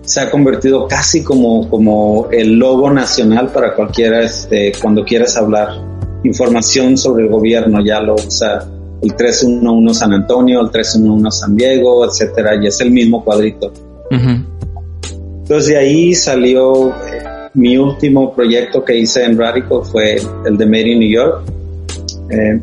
se 0.02 0.20
ha 0.20 0.30
convertido 0.30 0.86
casi 0.86 1.24
como, 1.24 1.68
como 1.70 2.28
el 2.30 2.58
logo 2.58 2.90
nacional 2.90 3.48
para 3.48 3.74
cualquiera, 3.74 4.20
este, 4.22 4.72
cuando 4.80 5.04
quieras 5.04 5.36
hablar 5.38 5.68
información 6.24 6.96
sobre 6.98 7.24
el 7.24 7.30
gobierno, 7.30 7.82
ya 7.84 8.00
lo 8.00 8.14
usa 8.14 8.68
el 9.02 9.14
311 9.14 9.98
San 9.98 10.12
Antonio, 10.12 10.60
el 10.60 10.70
311 10.70 11.30
San 11.30 11.56
Diego, 11.56 12.04
etcétera, 12.04 12.56
y 12.62 12.66
es 12.66 12.80
el 12.80 12.90
mismo 12.90 13.24
cuadrito. 13.24 13.72
Entonces 14.10 15.66
de 15.66 15.76
ahí 15.76 16.14
salió 16.14 16.88
eh, 16.88 17.50
mi 17.54 17.76
último 17.76 18.34
proyecto 18.34 18.84
que 18.84 18.96
hice 18.96 19.24
en 19.24 19.38
Radical 19.38 19.80
fue 19.84 20.16
el 20.46 20.56
de 20.56 20.66
Made 20.66 20.92
in 20.92 20.98
New 21.00 21.10
York, 21.10 21.42
eh, 22.30 22.60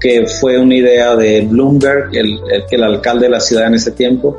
que, 0.00 0.26
fue 0.26 0.58
una 0.58 0.74
idea 0.74 1.16
de 1.16 1.42
Bloomberg, 1.42 2.14
el, 2.14 2.38
el, 2.70 2.82
alcalde 2.82 3.26
de 3.26 3.30
la 3.30 3.40
ciudad 3.40 3.66
en 3.68 3.74
ese 3.74 3.92
tiempo, 3.92 4.36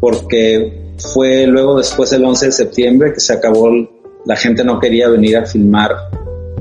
porque 0.00 0.92
fue 0.98 1.46
luego 1.46 1.78
después 1.78 2.10
del 2.10 2.24
11 2.24 2.46
de 2.46 2.52
septiembre 2.52 3.12
que 3.14 3.20
se 3.20 3.32
acabó, 3.32 3.70
la 4.26 4.36
gente 4.36 4.64
no 4.64 4.78
quería 4.78 5.08
venir 5.08 5.36
a 5.36 5.46
filmar, 5.46 5.92
a 5.92 6.10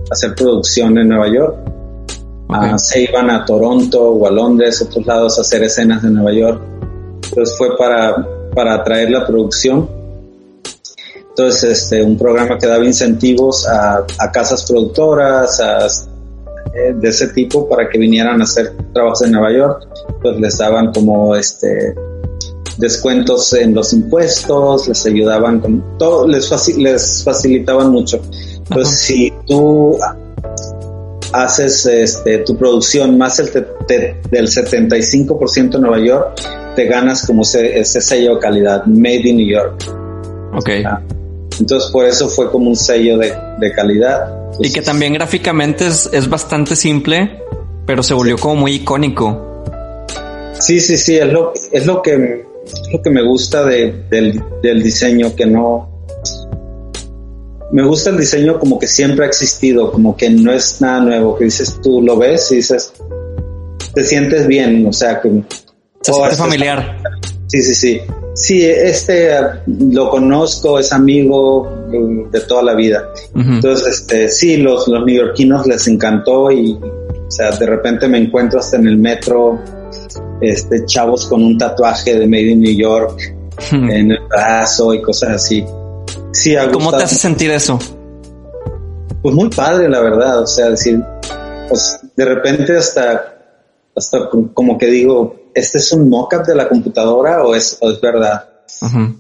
hacer 0.10 0.36
producción 0.36 0.98
en 0.98 1.10
Nueva 1.10 1.28
York. 1.34 1.56
Ah, 2.52 2.72
Ok. 2.74 2.80
se 2.80 3.02
iban 3.04 3.30
a 3.30 3.46
Toronto 3.46 4.02
o 4.12 4.28
a 4.28 4.32
Londres, 4.32 4.82
otros 4.82 5.06
lados 5.06 5.38
a 5.38 5.42
hacer 5.42 5.64
escenas 5.64 6.04
en 6.04 6.16
Nueva 6.16 6.34
York. 6.34 6.62
Entonces 7.30 7.58
fue 7.58 7.78
para, 7.78 8.28
para 8.54 8.76
atraer 8.76 9.10
la 9.12 9.26
producción. 9.26 9.90
Entonces, 11.30 11.64
este, 11.84 12.04
un 12.04 12.18
programa 12.18 12.58
que 12.58 12.68
daba 12.68 12.84
incentivos 12.84 13.66
a, 13.68 14.06
a 14.20 14.32
casas 14.32 14.66
productoras, 14.70 15.60
a, 15.62 15.86
eh, 15.88 16.94
de 16.94 17.08
ese 17.10 17.30
tipo, 17.30 17.70
para 17.70 17.88
que 17.90 17.98
vinieran 17.98 18.42
a 18.42 18.44
hacer 18.44 18.74
trabajos 18.94 19.22
en 19.22 19.32
Nueva 19.32 19.52
York. 19.54 19.88
Pues 20.22 20.38
les 20.40 20.58
daban 20.58 20.92
como 20.92 21.36
este 21.36 21.96
descuentos 22.78 23.54
en 23.54 23.74
los 23.76 23.94
impuestos, 23.94 24.88
les 24.88 25.06
ayudaban 25.06 25.60
con 25.60 25.84
todo, 25.98 26.28
les, 26.28 26.52
faci- 26.52 26.78
les 26.78 27.24
facilitaban 27.24 27.92
mucho. 27.92 28.20
Entonces, 28.58 28.88
Ajá. 28.96 28.98
si 29.06 29.34
tú 29.46 29.98
haces 31.34 31.86
este, 31.86 32.40
tu 32.40 32.58
producción 32.58 33.18
más 33.18 33.40
el 33.40 33.52
te- 33.52 33.66
te- 33.88 34.16
del 34.30 34.48
75% 34.48 35.76
en 35.76 35.82
Nueva 35.82 36.00
York, 36.00 36.42
te 36.76 36.86
ganas 36.86 37.26
como 37.26 37.42
ese, 37.44 37.80
ese 37.80 38.02
sello 38.02 38.36
de 38.36 38.40
calidad, 38.42 38.86
Made 38.86 39.22
in 39.30 39.38
New 39.38 39.48
York. 39.50 39.84
Ok. 40.54 40.70
Ah, 40.86 41.02
Entonces 41.60 41.90
por 41.92 42.06
eso 42.06 42.28
fue 42.30 42.50
como 42.52 42.70
un 42.70 42.76
sello 42.76 43.18
de, 43.18 43.34
de 43.60 43.72
calidad. 43.74 44.34
Y 44.60 44.72
que 44.72 44.82
también 44.82 45.14
gráficamente 45.14 45.88
es, 45.88 46.10
es 46.12 46.30
bastante 46.30 46.76
simple, 46.76 47.40
pero 47.86 48.04
se 48.04 48.14
volvió 48.14 48.38
como 48.38 48.56
muy 48.56 48.74
icónico. 48.76 49.64
Sí, 50.60 50.80
sí, 50.80 50.98
sí, 50.98 51.18
es 51.18 51.32
lo, 51.32 51.54
es 51.72 51.86
lo 51.86 52.02
que 52.02 52.46
es 52.64 52.94
lo 52.94 53.02
que 53.02 53.10
me 53.10 53.24
gusta 53.26 53.64
de- 53.66 54.04
del, 54.10 54.42
del 54.62 54.84
diseño, 54.84 55.36
que 55.36 55.46
no 55.48 55.91
me 57.72 57.84
gusta 57.84 58.10
el 58.10 58.18
diseño 58.18 58.60
como 58.60 58.78
que 58.78 58.88
siempre 58.88 59.26
ha 59.26 59.28
existido, 59.28 59.92
como 59.92 60.16
que 60.16 60.30
no 60.30 60.52
es 60.52 60.82
nada 60.82 61.02
nuevo, 61.02 61.38
que 61.38 61.46
dices 61.46 61.80
tú 61.82 62.02
lo 62.02 62.18
ves 62.18 62.52
y 62.52 62.58
dices 62.58 62.94
te 63.94 64.04
sientes 64.04 64.48
bien, 64.48 64.86
o 64.86 64.94
sea 64.94 65.22
que 65.22 65.44
Se 66.02 66.12
oh, 66.12 66.30
familiar. 66.32 66.98
Sí, 67.48 67.62
sí, 67.62 67.76
sí. 67.76 68.02
Sí, 68.34 68.64
este 68.64 69.30
lo 69.68 70.10
conozco, 70.10 70.80
es 70.80 70.94
amigo 70.94 71.70
eh, 71.92 72.28
de 72.32 72.40
toda 72.42 72.64
la 72.64 72.74
vida. 72.76 73.10
Entonces, 73.36 74.00
este, 74.00 74.30
sí, 74.30 74.56
los, 74.58 74.88
los 74.88 75.06
neoyorquinos 75.06 75.68
les 75.68 75.86
encantó 75.90 76.50
y, 76.50 76.74
o 76.74 77.30
sea, 77.30 77.52
de 77.52 77.66
repente 77.66 78.08
me 78.08 78.20
encuentro 78.20 78.60
hasta 78.60 78.78
en 78.78 78.88
el 78.88 78.98
metro, 78.98 79.60
este, 80.40 80.86
chavos 80.86 81.28
con 81.28 81.44
un 81.44 81.58
tatuaje 81.58 82.18
de 82.18 82.26
Made 82.26 82.52
in 82.52 82.62
New 82.62 82.78
York 82.78 83.36
en 83.74 84.12
el 84.12 84.20
brazo 84.30 84.94
y 84.94 85.02
cosas 85.02 85.32
así. 85.32 85.66
Sí, 86.34 86.56
ha 86.56 86.72
¿Cómo 86.72 86.92
te 86.92 87.04
hace 87.04 87.16
sentir 87.16 87.52
eso? 87.52 87.78
Pues 89.22 89.36
muy 89.36 89.50
padre, 89.50 89.90
la 89.90 90.00
verdad. 90.00 90.42
O 90.42 90.48
sea, 90.48 90.70
decir, 90.70 91.04
pues 91.68 92.00
de 92.16 92.26
repente 92.26 92.78
hasta, 92.78 93.36
hasta 93.96 94.30
como 94.54 94.78
que 94.78 94.88
digo, 94.88 95.36
¿este 95.54 95.78
es 95.78 95.92
un 95.92 96.10
mock-up 96.10 96.46
de 96.46 96.56
la 96.56 96.68
computadora 96.68 97.44
o 97.44 97.56
es, 97.56 97.78
o 97.82 97.92
es 97.92 98.00
verdad? 98.00 98.50
Ujú. 98.82 99.18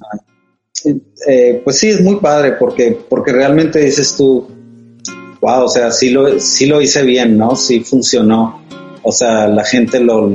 Eh, 1.27 1.61
pues 1.63 1.77
sí, 1.77 1.89
es 1.89 2.01
muy 2.01 2.15
padre 2.15 2.53
porque, 2.53 2.97
porque 3.07 3.31
realmente 3.31 3.79
dices 3.79 4.15
tú, 4.15 4.47
wow, 5.41 5.65
o 5.65 5.67
sea, 5.67 5.91
sí 5.91 6.09
lo, 6.09 6.39
sí 6.39 6.65
lo 6.65 6.81
hice 6.81 7.03
bien, 7.03 7.37
¿no? 7.37 7.55
Sí 7.55 7.81
funcionó. 7.81 8.61
O 9.03 9.11
sea, 9.11 9.47
la 9.47 9.63
gente 9.63 9.99
lo, 9.99 10.29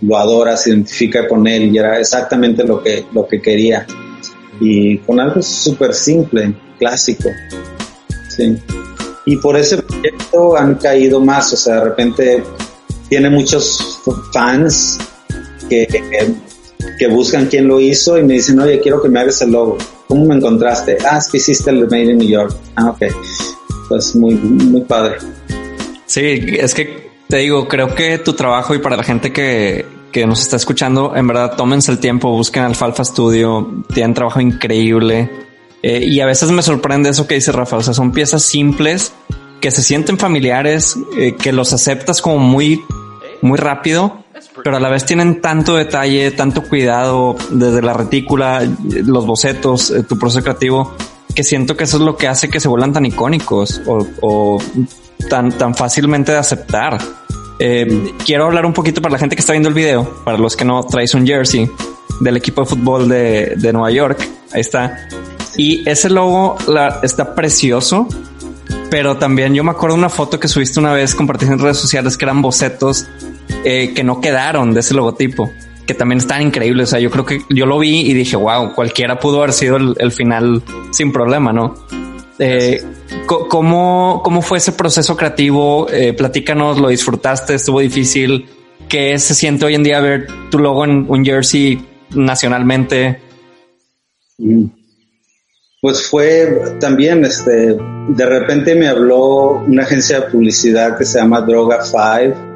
lo 0.00 0.16
adora, 0.16 0.56
se 0.56 0.70
identifica 0.70 1.28
con 1.28 1.46
él 1.46 1.74
y 1.74 1.78
era 1.78 1.98
exactamente 1.98 2.64
lo 2.64 2.82
que, 2.82 3.04
lo 3.12 3.26
que 3.26 3.40
quería. 3.40 3.86
Y 4.64 4.98
con 4.98 5.18
algo 5.18 5.42
súper 5.42 5.92
simple, 5.92 6.54
clásico. 6.78 7.28
Sí. 8.28 8.56
Y 9.26 9.36
por 9.36 9.56
ese 9.56 9.82
proyecto 9.82 10.56
han 10.56 10.76
caído 10.76 11.20
más, 11.20 11.52
o 11.52 11.56
sea, 11.56 11.76
de 11.76 11.84
repente 11.84 12.44
tiene 13.08 13.28
muchos 13.28 14.00
fans 14.32 14.98
que, 15.68 15.86
que, 15.86 17.06
buscan 17.08 17.46
quién 17.46 17.66
lo 17.66 17.80
hizo 17.80 18.16
y 18.16 18.22
me 18.22 18.34
dicen, 18.34 18.60
oye, 18.60 18.80
quiero 18.80 19.02
que 19.02 19.08
me 19.08 19.18
hagas 19.18 19.42
el 19.42 19.50
logo. 19.50 19.76
¿Cómo 20.06 20.26
me 20.26 20.36
encontraste? 20.36 20.96
Ah, 21.04 21.18
es 21.18 21.28
que 21.28 21.38
hiciste 21.38 21.70
el 21.70 21.82
Made 21.88 22.12
in 22.12 22.18
New 22.18 22.28
York. 22.28 22.54
Ah, 22.76 22.90
ok. 22.90 23.02
Pues 23.88 24.14
muy, 24.14 24.34
muy 24.34 24.82
padre. 24.82 25.16
Sí, 26.06 26.44
es 26.58 26.72
que 26.72 27.10
te 27.28 27.38
digo, 27.38 27.66
creo 27.66 27.94
que 27.94 28.18
tu 28.18 28.34
trabajo 28.34 28.74
y 28.74 28.78
para 28.78 28.96
la 28.96 29.02
gente 29.02 29.32
que, 29.32 29.84
que 30.12 30.26
nos 30.26 30.40
está 30.42 30.56
escuchando, 30.56 31.16
en 31.16 31.26
verdad, 31.26 31.56
tómense 31.56 31.90
el 31.90 31.98
tiempo, 31.98 32.30
busquen 32.30 32.62
Alfalfa 32.62 33.04
Studio, 33.04 33.84
tienen 33.92 34.14
trabajo 34.14 34.40
increíble. 34.40 35.30
Eh, 35.82 36.04
y 36.06 36.20
a 36.20 36.26
veces 36.26 36.50
me 36.50 36.62
sorprende 36.62 37.10
eso 37.10 37.26
que 37.26 37.34
dice 37.34 37.50
Rafa. 37.50 37.78
O 37.78 37.82
sea, 37.82 37.94
son 37.94 38.12
piezas 38.12 38.42
simples 38.42 39.12
que 39.60 39.70
se 39.70 39.82
sienten 39.82 40.18
familiares, 40.18 40.96
eh, 41.16 41.34
que 41.34 41.52
los 41.52 41.72
aceptas 41.72 42.20
como 42.20 42.38
muy, 42.38 42.84
muy 43.40 43.58
rápido, 43.58 44.24
pero 44.62 44.76
a 44.76 44.80
la 44.80 44.90
vez 44.90 45.04
tienen 45.04 45.40
tanto 45.40 45.76
detalle, 45.76 46.30
tanto 46.32 46.62
cuidado 46.62 47.36
desde 47.50 47.80
la 47.80 47.94
retícula, 47.94 48.68
los 48.84 49.26
bocetos, 49.26 49.90
eh, 49.90 50.02
tu 50.02 50.18
proceso 50.18 50.42
creativo, 50.42 50.94
que 51.34 51.42
siento 51.42 51.76
que 51.76 51.84
eso 51.84 51.96
es 51.96 52.02
lo 52.02 52.16
que 52.16 52.28
hace 52.28 52.50
que 52.50 52.60
se 52.60 52.68
vuelvan 52.68 52.92
tan 52.92 53.06
icónicos 53.06 53.80
o, 53.86 54.06
o 54.20 54.58
tan, 55.30 55.50
tan 55.52 55.74
fácilmente 55.74 56.32
de 56.32 56.38
aceptar. 56.38 56.98
Eh, 57.58 58.12
quiero 58.24 58.46
hablar 58.46 58.66
un 58.66 58.72
poquito 58.72 59.00
para 59.00 59.12
la 59.12 59.18
gente 59.18 59.36
que 59.36 59.40
está 59.40 59.52
viendo 59.52 59.68
el 59.68 59.74
video, 59.74 60.08
para 60.24 60.38
los 60.38 60.56
que 60.56 60.64
no 60.64 60.82
traes 60.84 61.14
un 61.14 61.26
jersey 61.26 61.70
del 62.20 62.36
equipo 62.36 62.62
de 62.62 62.66
fútbol 62.68 63.08
de, 63.08 63.54
de 63.56 63.72
Nueva 63.72 63.90
York. 63.90 64.28
Ahí 64.52 64.60
está. 64.60 65.08
Y 65.56 65.88
ese 65.88 66.08
logo 66.08 66.56
está 67.02 67.34
precioso, 67.34 68.08
pero 68.90 69.16
también 69.16 69.54
yo 69.54 69.64
me 69.64 69.70
acuerdo 69.70 69.96
una 69.96 70.08
foto 70.08 70.40
que 70.40 70.48
subiste 70.48 70.80
una 70.80 70.92
vez, 70.92 71.14
compartiste 71.14 71.52
en 71.52 71.60
redes 71.60 71.76
sociales, 71.76 72.16
que 72.16 72.24
eran 72.24 72.40
bocetos 72.40 73.06
eh, 73.64 73.92
que 73.94 74.02
no 74.02 74.20
quedaron 74.20 74.72
de 74.72 74.80
ese 74.80 74.94
logotipo, 74.94 75.52
que 75.86 75.94
también 75.94 76.18
están 76.18 76.42
increíbles. 76.42 76.88
O 76.88 76.90
sea, 76.92 77.00
yo 77.00 77.10
creo 77.10 77.26
que 77.26 77.42
yo 77.50 77.66
lo 77.66 77.78
vi 77.78 78.00
y 78.00 78.14
dije, 78.14 78.36
wow, 78.36 78.72
cualquiera 78.74 79.18
pudo 79.20 79.38
haber 79.38 79.52
sido 79.52 79.76
el, 79.76 79.94
el 79.98 80.10
final 80.10 80.62
sin 80.90 81.12
problema, 81.12 81.52
¿no? 81.52 81.74
Eh, 82.38 82.82
¿cómo, 83.26 84.20
¿Cómo 84.24 84.42
fue 84.42 84.58
ese 84.58 84.72
proceso 84.72 85.16
creativo? 85.16 85.88
Eh, 85.90 86.12
platícanos, 86.12 86.78
¿lo 86.78 86.88
disfrutaste? 86.88 87.54
¿Estuvo 87.54 87.80
difícil? 87.80 88.46
¿Qué 88.88 89.18
se 89.18 89.34
siente 89.34 89.64
hoy 89.64 89.74
en 89.74 89.82
día 89.82 90.00
ver 90.00 90.26
tu 90.50 90.58
logo 90.58 90.84
en 90.84 91.06
un 91.08 91.24
jersey 91.24 91.80
nacionalmente? 92.14 93.20
Pues 95.80 96.06
fue 96.08 96.76
también, 96.78 97.24
este, 97.24 97.76
de 98.08 98.26
repente 98.26 98.74
me 98.74 98.88
habló 98.88 99.62
una 99.66 99.82
agencia 99.82 100.20
de 100.20 100.30
publicidad 100.30 100.96
que 100.96 101.04
se 101.04 101.18
llama 101.18 101.40
Droga 101.40 101.82
5. 101.82 102.52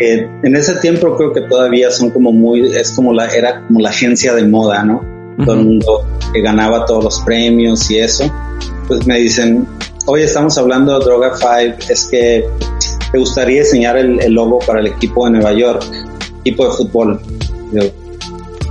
Eh, 0.00 0.28
en 0.42 0.56
ese 0.56 0.74
tiempo 0.76 1.16
creo 1.16 1.32
que 1.32 1.42
todavía 1.42 1.90
son 1.90 2.10
como 2.10 2.32
muy, 2.32 2.74
es 2.74 2.90
como 2.90 3.12
la, 3.12 3.28
era 3.28 3.66
como 3.66 3.80
la 3.80 3.90
agencia 3.90 4.34
de 4.34 4.44
moda, 4.44 4.82
¿no? 4.82 5.04
Todo 5.44 5.56
el 5.56 5.64
mundo 5.64 6.06
que 6.32 6.40
ganaba 6.40 6.84
todos 6.86 7.04
los 7.04 7.20
premios 7.20 7.90
y 7.90 7.98
eso. 7.98 8.32
Pues 8.86 9.06
me 9.06 9.18
dicen, 9.18 9.66
hoy 10.06 10.22
estamos 10.22 10.58
hablando 10.58 10.98
de 10.98 11.04
Droga 11.04 11.32
5, 11.36 11.76
es 11.88 12.06
que 12.06 12.44
te 13.12 13.18
gustaría 13.18 13.60
diseñar 13.62 13.96
el, 13.96 14.20
el, 14.20 14.32
logo 14.32 14.58
para 14.58 14.80
el 14.80 14.88
equipo 14.88 15.24
de 15.24 15.32
Nueva 15.32 15.52
York, 15.52 15.84
equipo 16.40 16.66
de 16.66 16.72
fútbol. 16.72 17.20
Yo, 17.72 17.82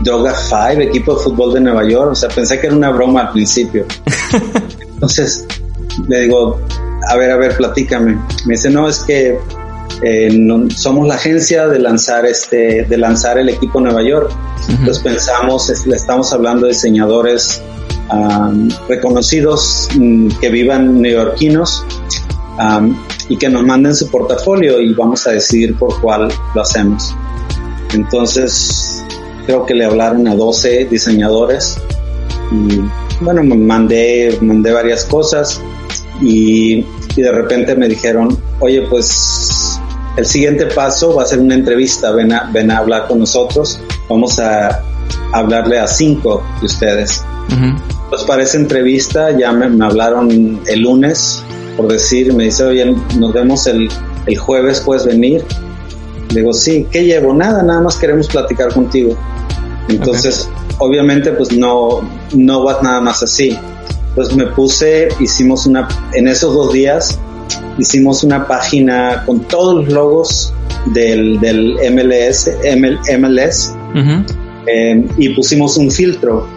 Droga 0.01 0.35
5, 0.35 0.81
equipo 0.81 1.15
de 1.15 1.23
fútbol 1.23 1.53
de 1.53 1.61
Nueva 1.61 1.87
York. 1.87 2.11
O 2.11 2.15
sea, 2.15 2.29
pensé 2.29 2.59
que 2.59 2.67
era 2.67 2.75
una 2.75 2.91
broma 2.91 3.21
al 3.21 3.31
principio. 3.31 3.85
Entonces 4.93 5.45
le 6.07 6.21
digo, 6.21 6.59
a 7.09 7.15
ver, 7.15 7.31
a 7.31 7.37
ver, 7.37 7.55
platícame. 7.57 8.17
Me 8.45 8.53
dice, 8.53 8.69
no, 8.69 8.87
es 8.87 8.99
que 8.99 9.39
eh, 10.03 10.29
no, 10.37 10.69
somos 10.69 11.07
la 11.07 11.15
agencia 11.15 11.67
de 11.67 11.79
lanzar 11.79 12.25
este, 12.25 12.83
de 12.83 12.97
lanzar 12.97 13.37
el 13.37 13.49
equipo 13.49 13.79
Nueva 13.79 14.03
York. 14.03 14.29
Uh 14.29 14.71
-huh. 14.71 14.79
Entonces 14.79 15.03
pensamos, 15.03 15.85
le 15.85 15.95
estamos 15.95 16.31
hablando 16.33 16.67
de 16.67 16.73
diseñadores 16.73 17.61
um, 18.11 18.69
reconocidos 18.87 19.89
um, 19.95 20.29
que 20.39 20.49
vivan 20.49 21.01
neoyorquinos 21.01 21.85
um, 22.59 22.95
y 23.29 23.37
que 23.37 23.49
nos 23.49 23.63
manden 23.63 23.95
su 23.95 24.09
portafolio 24.09 24.79
y 24.79 24.93
vamos 24.93 25.25
a 25.27 25.31
decidir 25.31 25.77
por 25.77 25.99
cuál 26.01 26.29
lo 26.53 26.61
hacemos. 26.61 27.15
Entonces, 27.93 29.03
creo 29.45 29.65
que 29.65 29.73
le 29.73 29.85
hablaron 29.85 30.27
a 30.27 30.35
12 30.35 30.85
diseñadores 30.85 31.77
y 32.51 32.81
bueno, 33.21 33.43
mandé, 33.43 34.37
mandé 34.41 34.71
varias 34.71 35.05
cosas 35.05 35.61
y, 36.21 36.85
y, 37.15 37.21
de 37.21 37.31
repente 37.31 37.75
me 37.75 37.87
dijeron, 37.87 38.37
oye, 38.59 38.83
pues 38.89 39.79
el 40.17 40.25
siguiente 40.25 40.67
paso 40.67 41.15
va 41.15 41.23
a 41.23 41.25
ser 41.25 41.39
una 41.39 41.55
entrevista, 41.55 42.11
ven 42.11 42.31
a, 42.31 42.49
ven 42.51 42.69
a 42.71 42.79
hablar 42.79 43.07
con 43.07 43.19
nosotros, 43.19 43.79
vamos 44.09 44.39
a 44.39 44.83
hablarle 45.31 45.79
a 45.79 45.87
cinco 45.87 46.43
de 46.59 46.65
ustedes. 46.65 47.23
Uh 47.49 47.53
-huh. 47.53 47.81
Pues 48.09 48.23
para 48.23 48.43
esa 48.43 48.57
entrevista 48.57 49.31
ya 49.37 49.51
me, 49.51 49.69
me, 49.69 49.85
hablaron 49.85 50.61
el 50.67 50.79
lunes, 50.81 51.43
por 51.75 51.91
decir, 51.91 52.33
me 52.33 52.45
dice, 52.45 52.63
oye, 52.63 52.95
nos 53.17 53.33
vemos 53.33 53.65
el, 53.67 53.89
el 54.25 54.37
jueves, 54.37 54.81
puedes 54.81 55.05
venir. 55.05 55.43
Digo, 56.29 56.53
sí, 56.53 56.87
¿qué 56.91 57.05
llevo? 57.05 57.33
Nada, 57.33 57.63
nada 57.63 57.81
más 57.81 57.95
queremos 57.97 58.27
platicar 58.27 58.73
contigo. 58.73 59.15
Entonces, 59.87 60.47
okay. 60.47 60.77
obviamente, 60.79 61.31
pues 61.31 61.51
no, 61.51 62.01
no 62.33 62.63
va 62.63 62.79
nada 62.81 63.01
más 63.01 63.23
así. 63.23 63.57
Pues 64.15 64.35
me 64.35 64.45
puse, 64.47 65.09
hicimos 65.19 65.65
una, 65.65 65.87
en 66.13 66.27
esos 66.27 66.53
dos 66.53 66.71
días, 66.71 67.19
hicimos 67.77 68.23
una 68.23 68.47
página 68.47 69.23
con 69.25 69.41
todos 69.41 69.75
los 69.75 69.93
logos 69.93 70.53
del, 70.93 71.39
del 71.39 71.77
MLS, 71.91 72.49
ML, 72.77 72.99
MLS 73.19 73.73
uh 73.93 73.97
-huh. 73.97 74.42
Eh, 74.67 75.05
y 75.17 75.29
pusimos 75.29 75.77
un 75.77 75.91
filtro. 75.91 76.47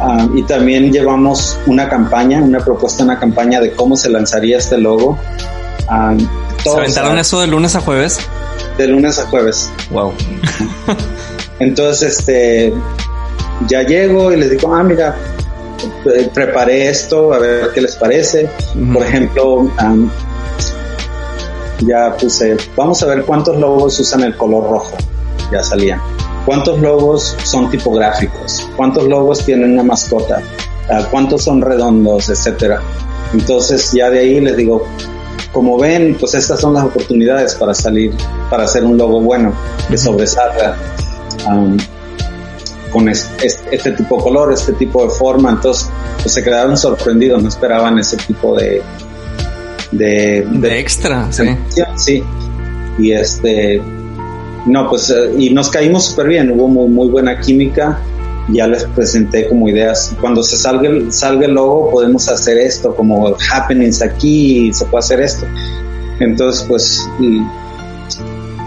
Um, 0.00 0.36
y 0.36 0.42
también 0.44 0.92
llevamos 0.92 1.58
una 1.66 1.88
campaña, 1.88 2.42
una 2.42 2.60
propuesta, 2.60 3.04
una 3.04 3.18
campaña 3.18 3.60
de 3.60 3.72
cómo 3.72 3.96
se 3.96 4.10
lanzaría 4.10 4.58
este 4.58 4.78
logo. 4.78 5.18
Um, 5.90 6.18
¿Se 6.62 6.70
aventaron 6.70 7.18
eso 7.18 7.40
de 7.40 7.46
lunes 7.46 7.74
a 7.74 7.80
jueves? 7.80 8.18
De 8.78 8.86
lunes 8.86 9.18
a 9.18 9.26
jueves. 9.26 9.70
Wow. 9.90 10.12
Entonces, 11.58 12.18
este, 12.18 12.72
ya 13.68 13.82
llego 13.82 14.32
y 14.32 14.36
les 14.36 14.50
digo, 14.50 14.74
ah, 14.74 14.82
mira, 14.82 15.16
preparé 16.34 16.88
esto, 16.88 17.32
a 17.32 17.38
ver 17.38 17.70
qué 17.74 17.80
les 17.80 17.96
parece. 17.96 18.48
Uh 18.74 18.78
-huh. 18.78 18.92
Por 18.94 19.02
ejemplo, 19.06 19.54
um, 19.54 20.10
ya 21.80 22.16
puse, 22.16 22.56
vamos 22.76 23.02
a 23.02 23.06
ver 23.06 23.24
cuántos 23.24 23.56
logos 23.56 23.98
usan 23.98 24.22
el 24.22 24.36
color 24.36 24.70
rojo. 24.70 24.96
Ya 25.52 25.62
salían. 25.62 26.00
¿Cuántos 26.44 26.80
logos 26.80 27.36
son 27.44 27.70
tipográficos? 27.70 28.68
¿Cuántos 28.76 29.04
logos 29.04 29.44
tienen 29.44 29.72
una 29.72 29.84
mascota? 29.84 30.42
Uh, 30.90 31.04
¿Cuántos 31.10 31.44
son 31.44 31.60
redondos, 31.60 32.28
etcétera? 32.28 32.80
Entonces, 33.32 33.92
ya 33.92 34.10
de 34.10 34.18
ahí 34.18 34.40
les 34.40 34.56
digo, 34.56 34.84
como 35.52 35.78
ven, 35.78 36.16
pues 36.18 36.34
estas 36.34 36.60
son 36.60 36.74
las 36.74 36.84
oportunidades 36.84 37.54
para 37.54 37.74
salir, 37.74 38.12
para 38.50 38.64
hacer 38.64 38.84
un 38.84 38.98
logo 38.98 39.20
bueno, 39.20 39.52
que 39.88 39.96
sobresalga. 39.96 40.76
Um, 41.48 41.76
con 42.92 43.08
este, 43.08 43.46
este, 43.70 43.92
tipo 43.92 44.18
de 44.18 44.22
color, 44.22 44.52
este 44.52 44.74
tipo 44.74 45.02
de 45.04 45.10
forma, 45.10 45.50
entonces 45.50 45.88
pues 46.20 46.34
se 46.34 46.44
quedaron 46.44 46.76
sorprendidos, 46.76 47.42
no 47.42 47.48
esperaban 47.48 47.98
ese 47.98 48.18
tipo 48.18 48.54
de 48.54 48.82
de, 49.92 50.46
de, 50.50 50.58
de 50.58 50.78
extra, 50.78 51.32
sí. 51.32 51.44
sí. 51.96 52.22
Y 52.98 53.12
este, 53.12 53.80
no, 54.66 54.88
pues 54.88 55.12
y 55.38 55.50
nos 55.50 55.70
caímos 55.70 56.06
súper 56.06 56.28
bien, 56.28 56.50
hubo 56.52 56.68
muy, 56.68 56.88
muy 56.88 57.08
buena 57.08 57.40
química, 57.40 58.00
ya 58.48 58.66
les 58.66 58.84
presenté 58.84 59.48
como 59.48 59.68
ideas, 59.68 60.14
cuando 60.20 60.42
se 60.42 60.56
salga 60.56 60.88
el, 60.88 61.12
salga 61.12 61.46
el 61.46 61.54
logo 61.54 61.90
podemos 61.90 62.28
hacer 62.28 62.58
esto, 62.58 62.94
como 62.94 63.34
happenings 63.52 64.02
aquí, 64.02 64.72
se 64.72 64.84
puede 64.86 65.00
hacer 65.00 65.20
esto. 65.20 65.46
Entonces 66.20 66.64
pues 66.68 67.00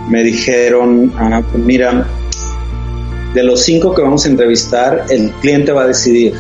me 0.10 0.24
dijeron, 0.24 1.12
ah, 1.18 1.42
pues 1.52 1.64
mira, 1.64 2.06
de 3.34 3.44
los 3.44 3.64
cinco 3.64 3.94
que 3.94 4.02
vamos 4.02 4.26
a 4.26 4.30
entrevistar, 4.30 5.06
el 5.10 5.30
cliente 5.42 5.72
va 5.72 5.84
a 5.84 5.88
decidir. 5.88 6.34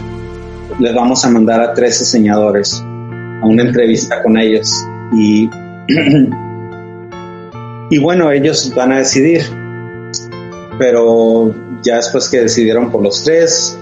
Les 0.79 0.93
vamos 0.95 1.23
a 1.25 1.29
mandar 1.29 1.61
a 1.61 1.73
tres 1.73 1.99
diseñadores 1.99 2.81
a 2.81 3.45
una 3.45 3.63
entrevista 3.63 4.23
con 4.23 4.37
ellos. 4.37 4.71
Y, 5.13 5.49
y 7.89 7.97
bueno, 7.99 8.31
ellos 8.31 8.73
van 8.75 8.91
a 8.93 8.97
decidir. 8.99 9.41
Pero 10.77 11.53
ya 11.83 11.97
después 11.97 12.29
que 12.29 12.41
decidieron 12.41 12.91
por 12.91 13.01
los 13.01 13.23
tres, 13.23 13.77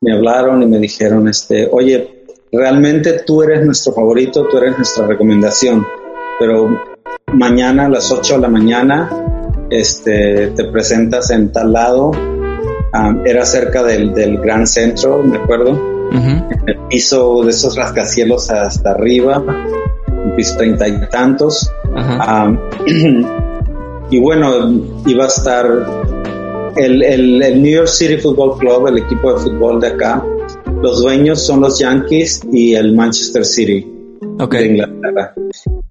me 0.00 0.12
hablaron 0.12 0.62
y 0.62 0.66
me 0.66 0.78
dijeron, 0.78 1.28
este, 1.28 1.68
oye, 1.70 2.24
realmente 2.52 3.22
tú 3.26 3.42
eres 3.42 3.64
nuestro 3.64 3.92
favorito, 3.92 4.46
tú 4.48 4.58
eres 4.58 4.76
nuestra 4.76 5.06
recomendación, 5.06 5.84
pero 6.38 6.80
mañana 7.32 7.86
a 7.86 7.88
las 7.88 8.12
8 8.12 8.36
de 8.36 8.40
la 8.40 8.48
mañana 8.48 9.10
este, 9.70 10.48
te 10.48 10.64
presentas 10.64 11.30
en 11.30 11.52
tal 11.52 11.72
lado 11.72 12.12
Um, 12.92 13.24
era 13.24 13.44
cerca 13.44 13.84
del, 13.84 14.12
del, 14.14 14.38
Gran 14.38 14.66
Centro, 14.66 15.22
me 15.22 15.36
acuerdo. 15.36 15.70
Uh 15.70 16.14
-huh. 16.14 16.46
En 16.50 16.68
el 16.68 16.78
piso 16.88 17.42
de 17.44 17.50
esos 17.50 17.76
rascacielos 17.76 18.50
hasta 18.50 18.90
arriba, 18.90 19.44
un 20.30 20.36
piso 20.36 20.56
treinta 20.56 20.88
y 20.88 21.00
tantos. 21.10 21.70
Um, 21.86 22.58
y 24.10 24.20
bueno, 24.20 25.02
iba 25.06 25.24
a 25.24 25.28
estar 25.28 25.66
el, 26.76 27.02
el, 27.02 27.42
el, 27.42 27.62
New 27.62 27.72
York 27.72 27.88
City 27.88 28.16
Football 28.16 28.58
Club, 28.58 28.88
el 28.88 28.98
equipo 28.98 29.34
de 29.34 29.40
fútbol 29.40 29.80
de 29.80 29.88
acá. 29.88 30.24
Los 30.82 31.02
dueños 31.02 31.42
son 31.44 31.60
los 31.60 31.78
Yankees 31.78 32.42
y 32.52 32.74
el 32.74 32.94
Manchester 32.94 33.44
City 33.44 33.86
okay. 34.38 34.60
de 34.60 34.66
Inglaterra. 34.74 35.34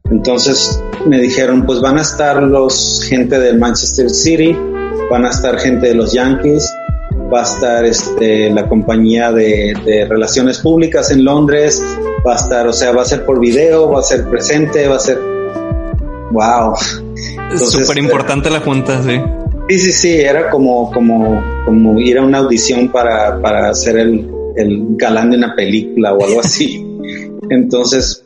Entonces 0.09 0.81
me 1.05 1.19
dijeron, 1.19 1.65
pues 1.65 1.81
van 1.81 1.97
a 1.97 2.01
estar 2.01 2.41
los 2.41 3.03
gente 3.07 3.39
del 3.39 3.59
Manchester 3.59 4.09
City, 4.09 4.57
van 5.11 5.25
a 5.25 5.29
estar 5.29 5.59
gente 5.59 5.89
de 5.89 5.95
los 5.95 6.13
Yankees 6.13 6.67
va 7.33 7.41
a 7.41 7.43
estar 7.43 7.85
este, 7.85 8.49
la 8.49 8.67
compañía 8.67 9.31
de, 9.31 9.73
de 9.85 10.05
relaciones 10.05 10.59
públicas 10.59 11.11
en 11.11 11.23
Londres, 11.23 11.81
va 12.25 12.33
a 12.33 12.35
estar, 12.35 12.67
o 12.67 12.73
sea, 12.73 12.91
va 12.91 13.03
a 13.03 13.05
ser 13.05 13.25
por 13.25 13.39
video, 13.39 13.89
va 13.91 13.99
a 13.99 14.03
ser 14.03 14.29
presente, 14.29 14.87
va 14.87 14.95
a 14.95 14.99
ser, 14.99 15.19
wow. 16.31 16.75
Súper 17.55 17.97
importante 17.97 18.49
la 18.49 18.59
junta, 18.59 19.01
sí. 19.03 19.19
Sí, 19.69 19.77
sí, 19.77 19.91
sí, 19.91 20.13
era 20.19 20.49
como, 20.49 20.91
como, 20.91 21.43
como 21.65 21.99
ir 21.99 22.17
a 22.17 22.23
una 22.23 22.39
audición 22.39 22.89
para, 22.89 23.39
para 23.39 23.71
ser 23.75 23.97
el, 23.97 24.27
el 24.55 24.83
galán 24.97 25.29
de 25.29 25.37
una 25.37 25.55
película 25.55 26.13
o 26.13 26.23
algo 26.23 26.39
así. 26.39 26.83
Entonces, 27.49 28.23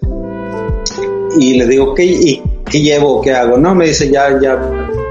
y 1.37 1.55
le 1.55 1.67
digo, 1.67 1.93
¿qué, 1.93 2.05
y, 2.05 2.41
¿qué 2.69 2.81
llevo? 2.81 3.21
¿Qué 3.21 3.33
hago? 3.33 3.57
No, 3.57 3.75
me 3.75 3.87
dice, 3.87 4.09
ya, 4.09 4.39
ya 4.41 4.57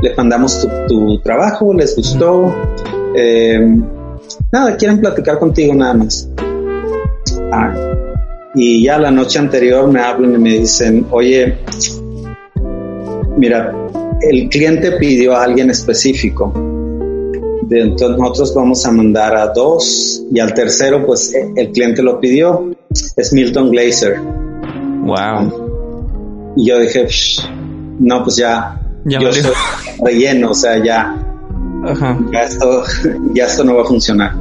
le 0.01 0.14
mandamos 0.16 0.61
tu, 0.61 0.68
tu 0.88 1.18
trabajo, 1.20 1.74
les 1.74 1.95
gustó. 1.97 2.55
Eh, 3.16 3.60
nada, 4.50 4.76
quieren 4.76 5.00
platicar 5.00 5.38
contigo 5.38 5.74
nada 5.74 5.94
más. 5.94 6.28
Ah, 7.52 7.74
y 8.54 8.84
ya 8.84 8.98
la 8.98 9.10
noche 9.10 9.38
anterior 9.38 9.86
me 9.90 10.00
hablan 10.00 10.34
y 10.34 10.38
me 10.38 10.50
dicen, 10.58 11.06
oye, 11.10 11.56
mira, 13.36 13.72
el 14.20 14.48
cliente 14.48 14.92
pidió 14.92 15.34
a 15.36 15.44
alguien 15.44 15.70
específico. 15.70 16.52
De- 17.62 17.80
Entonces 17.80 18.18
nosotros 18.18 18.54
vamos 18.54 18.84
a 18.86 18.92
mandar 18.92 19.34
a 19.36 19.46
dos 19.48 20.22
y 20.30 20.38
al 20.40 20.52
tercero, 20.54 21.04
pues 21.06 21.34
eh, 21.34 21.50
el 21.56 21.70
cliente 21.72 22.02
lo 22.02 22.20
pidió. 22.20 22.70
Es 23.16 23.32
Milton 23.32 23.70
Glaser. 23.70 24.18
Wow. 25.04 26.52
Y 26.56 26.66
yo 26.66 26.78
dije, 26.78 27.06
"Psh, 27.06 27.40
no, 28.00 28.22
pues 28.22 28.36
ya, 28.36 28.78
Ya 29.04 29.18
yo 29.20 29.32
soy 29.32 29.50
relleno, 30.04 30.50
o 30.50 30.54
sea, 30.54 30.82
ya, 30.84 31.16
Ajá. 31.85 32.18
ya 32.33 32.43
esto, 32.43 32.83
ya 33.35 33.47
esto 33.47 33.64
no 33.64 33.76
va 33.76 33.83
a 33.83 33.87
funcionar. 33.87 34.35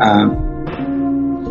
Ah, 0.00 0.30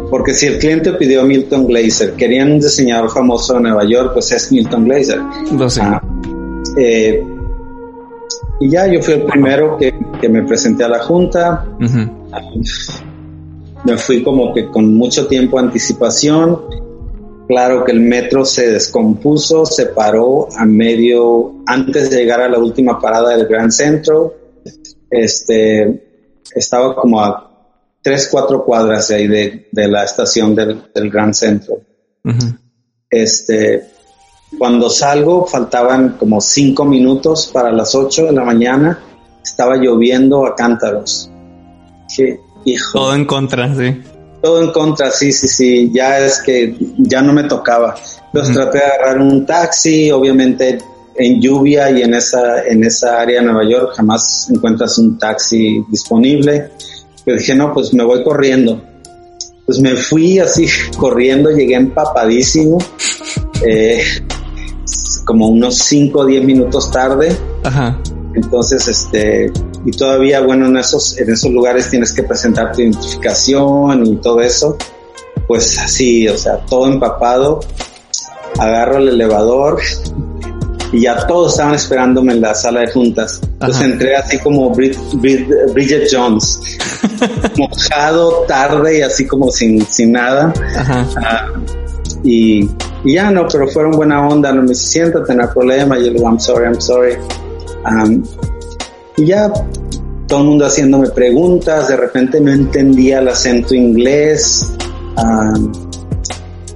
porque 0.09 0.33
si 0.33 0.47
el 0.47 0.59
cliente 0.59 0.93
pidió 0.93 1.21
a 1.21 1.25
Milton 1.25 1.67
Glaser, 1.67 2.13
querían 2.13 2.51
un 2.51 2.59
diseñador 2.59 3.09
famoso 3.11 3.55
de 3.55 3.61
Nueva 3.61 3.83
York, 3.85 4.11
pues 4.13 4.31
es 4.31 4.51
Milton 4.51 4.85
Glaser. 4.85 5.19
Lo 5.51 5.69
sé. 5.69 5.81
Ah, 5.81 6.01
eh, 6.77 7.23
y 8.59 8.69
ya 8.69 8.87
yo 8.87 9.01
fui 9.01 9.15
el 9.15 9.23
primero 9.23 9.77
que, 9.77 9.93
que 10.19 10.29
me 10.29 10.43
presenté 10.43 10.83
a 10.83 10.89
la 10.89 10.99
junta. 10.99 11.65
Me 13.83 13.97
fui 13.97 14.23
como 14.23 14.53
que 14.53 14.67
con 14.67 14.95
mucho 14.95 15.27
tiempo 15.27 15.59
de 15.59 15.67
anticipación. 15.67 16.59
Claro 17.47 17.85
que 17.85 17.91
el 17.91 18.01
metro 18.01 18.43
se 18.43 18.71
descompuso, 18.71 19.65
se 19.65 19.87
paró 19.87 20.49
a 20.57 20.65
medio, 20.65 21.53
antes 21.65 22.09
de 22.09 22.17
llegar 22.17 22.41
a 22.41 22.49
la 22.49 22.59
última 22.59 22.99
parada 22.99 23.37
del 23.37 23.47
Gran 23.47 23.71
Centro. 23.71 24.33
Este, 25.09 26.29
estaba 26.53 26.95
como 26.95 27.21
a 27.21 27.51
tres, 28.01 28.29
cuatro 28.31 28.63
cuadras 28.63 29.07
de 29.09 29.15
ahí 29.15 29.27
de, 29.27 29.67
de 29.71 29.87
la 29.87 30.03
estación 30.03 30.55
del, 30.55 30.83
del 30.93 31.09
Gran 31.09 31.33
Centro. 31.33 31.81
Este, 33.09 33.87
cuando 34.57 34.89
salgo 34.89 35.45
faltaban 35.45 36.17
como 36.17 36.41
cinco 36.41 36.85
minutos 36.85 37.49
para 37.53 37.71
las 37.71 37.95
ocho 37.95 38.25
de 38.25 38.33
la 38.33 38.43
mañana. 38.43 38.99
Estaba 39.43 39.77
lloviendo 39.77 40.45
a 40.45 40.55
cántaros. 40.55 41.31
Qué 42.13 42.37
hijo. 42.65 42.99
Todo 42.99 43.15
en 43.15 43.25
contra, 43.25 43.73
sí. 43.73 44.01
Todo 44.41 44.61
en 44.61 44.71
contra, 44.71 45.09
sí, 45.09 45.31
sí, 45.31 45.47
sí. 45.47 45.91
Ya 45.93 46.19
es 46.19 46.41
que 46.41 46.75
ya 46.97 47.21
no 47.21 47.31
me 47.31 47.45
tocaba. 47.45 47.95
Entonces 48.25 48.55
Ujú. 48.55 48.63
traté 48.63 48.79
de 48.79 48.83
agarrar 48.83 49.21
un 49.21 49.45
taxi, 49.45 50.11
obviamente 50.11 50.79
en 51.17 51.41
lluvia 51.41 51.89
y 51.91 52.01
en 52.01 52.13
esa, 52.13 52.63
en 52.65 52.83
esa 52.83 53.21
área 53.21 53.41
de 53.41 53.47
Nueva 53.47 53.69
York 53.69 53.93
jamás 53.95 54.49
encuentras 54.49 54.97
un 54.97 55.17
taxi 55.17 55.83
disponible. 55.89 56.71
Pero 57.25 57.37
dije, 57.37 57.55
no, 57.55 57.73
pues 57.73 57.93
me 57.93 58.03
voy 58.03 58.23
corriendo. 58.23 58.81
Pues 59.65 59.79
me 59.79 59.95
fui 59.95 60.39
así 60.39 60.67
corriendo, 60.97 61.49
llegué 61.49 61.75
empapadísimo, 61.75 62.77
eh, 63.65 64.01
como 65.25 65.47
unos 65.47 65.77
5 65.79 66.19
o 66.19 66.25
10 66.25 66.43
minutos 66.43 66.91
tarde. 66.91 67.35
Ajá. 67.63 67.99
Entonces, 68.33 68.87
este, 68.87 69.51
y 69.83 69.91
todavía, 69.91 70.41
bueno, 70.41 70.67
en 70.67 70.77
esos, 70.77 71.17
en 71.17 71.31
esos 71.31 71.51
lugares 71.51 71.89
tienes 71.89 72.13
que 72.13 72.23
presentar 72.23 72.71
tu 72.71 72.81
identificación 72.81 74.05
y 74.05 74.15
todo 74.17 74.41
eso. 74.41 74.77
Pues 75.47 75.77
así, 75.79 76.27
o 76.27 76.37
sea, 76.37 76.57
todo 76.65 76.87
empapado. 76.87 77.61
Agarro 78.59 78.97
el 78.97 79.09
elevador 79.09 79.79
y 80.91 81.01
ya 81.01 81.25
todos 81.27 81.51
estaban 81.53 81.75
esperándome 81.75 82.33
en 82.33 82.41
la 82.41 82.53
sala 82.53 82.81
de 82.81 82.91
juntas. 82.91 83.39
Entonces 83.43 83.77
Ajá. 83.81 83.85
entré 83.91 84.15
así 84.15 84.39
como 84.39 84.73
Brid- 84.73 84.97
Brid- 85.21 85.73
Bridget 85.73 86.07
Jones, 86.11 86.59
mojado, 87.57 88.43
tarde 88.47 88.99
y 88.99 89.01
así 89.01 89.25
como 89.25 89.51
sin, 89.51 89.85
sin 89.85 90.11
nada. 90.13 90.53
Ajá. 90.75 91.05
Ah, 91.17 91.47
y, 92.23 92.69
y 93.03 93.13
ya 93.13 93.31
no, 93.31 93.47
pero 93.51 93.67
fueron 93.67 93.91
buena 93.91 94.27
onda, 94.27 94.51
no 94.51 94.61
me 94.63 94.69
dice, 94.69 94.87
siéntate, 94.87 95.35
no 95.35 95.43
hay 95.43 95.49
problema, 95.49 95.97
yo 95.97 96.03
le 96.05 96.11
digo, 96.13 96.25
I'm 96.27 96.39
sorry, 96.39 96.65
I'm 96.65 96.79
sorry. 96.81 97.15
Um, 97.85 98.23
y 99.17 99.25
ya 99.27 99.51
todo 100.27 100.39
el 100.39 100.45
mundo 100.45 100.65
haciéndome 100.65 101.09
preguntas, 101.09 101.87
de 101.87 101.97
repente 101.97 102.39
no 102.41 102.51
entendía 102.51 103.19
el 103.19 103.29
acento 103.29 103.73
inglés. 103.75 104.69
um, 105.17 105.71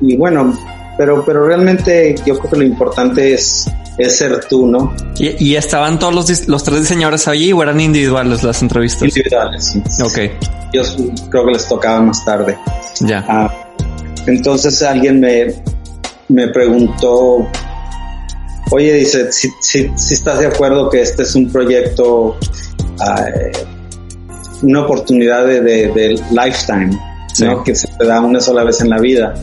y 0.02 0.16
bueno, 0.18 0.58
pero, 0.98 1.24
pero 1.26 1.46
realmente 1.46 2.16
yo 2.26 2.38
creo 2.40 2.52
que 2.52 2.58
lo 2.58 2.64
importante 2.64 3.34
es, 3.34 3.70
es 4.02 4.18
ser 4.18 4.46
tú, 4.50 4.68
¿no? 4.68 4.94
¿Y, 5.18 5.52
y 5.52 5.56
estaban 5.56 6.00
todos 6.00 6.14
los, 6.14 6.48
los 6.48 6.64
tres 6.64 6.82
diseñadores 6.82 7.28
allí 7.28 7.52
o 7.54 7.62
eran 7.64 7.80
individuales 7.80 8.44
las 8.44 8.62
entrevistas? 8.62 9.04
Individuales. 9.04 9.66
sí. 9.66 10.04
Ok, 10.04 10.32
Yo 10.74 10.82
creo 11.30 11.46
que 11.46 11.52
les 11.52 11.68
tocaba 11.68 12.02
más 12.02 12.24
tarde. 12.26 12.58
ya. 13.02 13.26
Ah, 13.28 13.54
entonces 14.28 14.82
alguien 14.84 15.20
me, 15.20 15.48
me 16.30 16.48
preguntó, 16.50 17.48
oye, 18.72 18.94
dice, 18.94 19.32
si, 19.32 19.50
si, 19.62 19.92
si 19.96 20.14
estás 20.14 20.40
de 20.40 20.48
acuerdo 20.48 20.90
que 20.90 21.02
este 21.02 21.24
es 21.24 21.36
un 21.36 21.52
proyecto, 21.52 22.38
ah, 23.00 23.26
eh, 23.36 23.52
una 24.62 24.82
oportunidad 24.82 25.46
de, 25.46 25.62
de- 25.62 25.88
de 25.92 26.10
lifetime, 26.32 26.98
Sí. 27.34 27.46
¿no? 27.46 27.64
que 27.64 27.74
se 27.74 27.88
te 27.88 28.06
da 28.06 28.20
una 28.22 28.42
sola 28.42 28.64
vez 28.66 28.82
en 28.82 28.90
la 28.90 29.00
vida. 29.00 29.34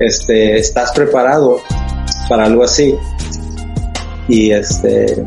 Este, 0.00 0.58
¿Estás 0.58 0.90
preparado 0.90 1.60
para 2.28 2.46
algo 2.46 2.64
así? 2.64 2.94
Y 4.32 4.50
este, 4.50 5.22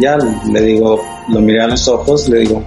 ya 0.00 0.16
le 0.50 0.60
digo, 0.62 0.98
lo 1.28 1.40
miré 1.40 1.60
a 1.60 1.66
los 1.68 1.86
ojos, 1.86 2.28
le 2.30 2.38
digo, 2.40 2.64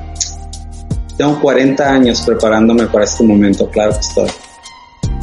tengo 1.18 1.40
40 1.42 1.90
años 1.92 2.22
preparándome 2.22 2.86
para 2.86 3.06
este 3.06 3.24
momento, 3.24 3.68
claro 3.72 3.94
que 3.94 4.00
estoy. 4.00 4.30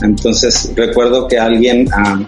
Entonces 0.02 0.72
recuerdo 0.74 1.28
que 1.28 1.38
alguien, 1.38 1.86
ah, 1.92 2.18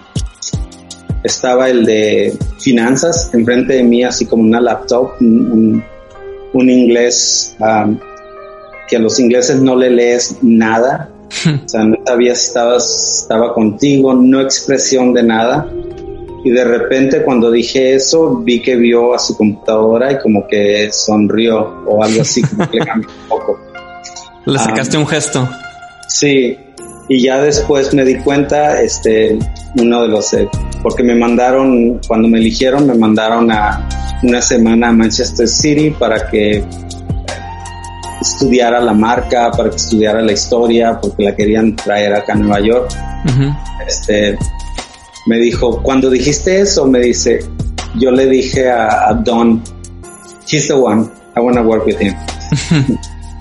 estaba 1.23 1.69
el 1.69 1.85
de 1.85 2.37
finanzas 2.59 3.31
enfrente 3.33 3.73
de 3.73 3.83
mí, 3.83 4.03
así 4.03 4.25
como 4.25 4.43
una 4.43 4.61
laptop, 4.61 5.11
un, 5.19 5.51
un- 5.51 5.83
un 6.53 6.69
inglés 6.69 7.53
ah, 7.59 7.85
que 8.87 8.95
a 8.95 8.99
los 8.99 9.19
ingleses 9.19 9.59
no 9.61 9.75
le 9.75 9.89
lees 9.89 10.37
nada, 10.41 11.09
o 11.65 11.67
sea, 11.67 11.83
no 11.83 11.97
sabía 12.05 12.33
si 12.33 12.47
estaba 12.47 13.53
contigo, 13.53 14.13
no 14.13 14.39
expresión 14.39 15.13
de 15.13 15.23
nada. 15.23 15.69
Y 16.45 16.51
de 16.51 16.63
repente 16.63 17.23
cuando 17.23 17.49
dije 17.49 17.95
eso, 17.95 18.37
vi 18.37 18.61
que 18.61 18.75
vio 18.75 19.15
a 19.15 19.19
su 19.19 19.35
computadora 19.35 20.11
y 20.11 20.19
como 20.19 20.47
que 20.47 20.91
sonrió 20.91 21.83
o 21.87 22.03
algo 22.03 22.21
así, 22.21 22.43
como 22.43 22.69
que 22.69 22.77
le 22.77 22.85
cambió 22.85 23.09
un 23.09 23.27
poco. 23.27 23.59
Le 24.45 24.59
ah. 24.59 24.63
sacaste 24.63 24.95
un 24.95 25.07
gesto. 25.07 25.49
Sí, 26.07 26.55
y 27.09 27.23
ya 27.23 27.41
después 27.41 27.95
me 27.95 28.05
di 28.05 28.17
cuenta, 28.17 28.79
este, 28.79 29.39
uno 29.75 30.03
de 30.03 30.07
los, 30.07 30.33
eh, 30.35 30.47
porque 30.83 31.01
me 31.01 31.15
mandaron, 31.15 31.99
cuando 32.07 32.27
me 32.27 32.37
eligieron, 32.37 32.85
me 32.85 32.93
mandaron 32.93 33.51
a 33.51 33.89
una 34.21 34.39
semana 34.39 34.89
a 34.89 34.91
Manchester 34.91 35.47
City 35.47 35.89
para 35.89 36.29
que 36.29 36.63
estudiara 38.21 38.79
la 38.79 38.93
marca, 38.93 39.49
para 39.49 39.71
que 39.71 39.77
estudiara 39.77 40.21
la 40.21 40.31
historia, 40.31 40.99
porque 41.01 41.23
la 41.23 41.35
querían 41.35 41.75
traer 41.75 42.13
acá 42.13 42.33
a 42.33 42.35
Nueva 42.35 42.59
York. 42.59 42.91
Este, 43.87 44.37
me 45.25 45.37
dijo, 45.37 45.81
cuando 45.81 46.09
dijiste 46.09 46.61
eso, 46.61 46.85
me 46.85 46.99
dice, 46.99 47.39
yo 47.95 48.11
le 48.11 48.27
dije 48.27 48.69
a, 48.69 49.09
a 49.09 49.13
Don, 49.13 49.61
he's 50.47 50.67
the 50.67 50.73
one, 50.73 51.09
I 51.35 51.39
wanna 51.39 51.61
work 51.61 51.85
with 51.85 51.99
him. 51.99 52.13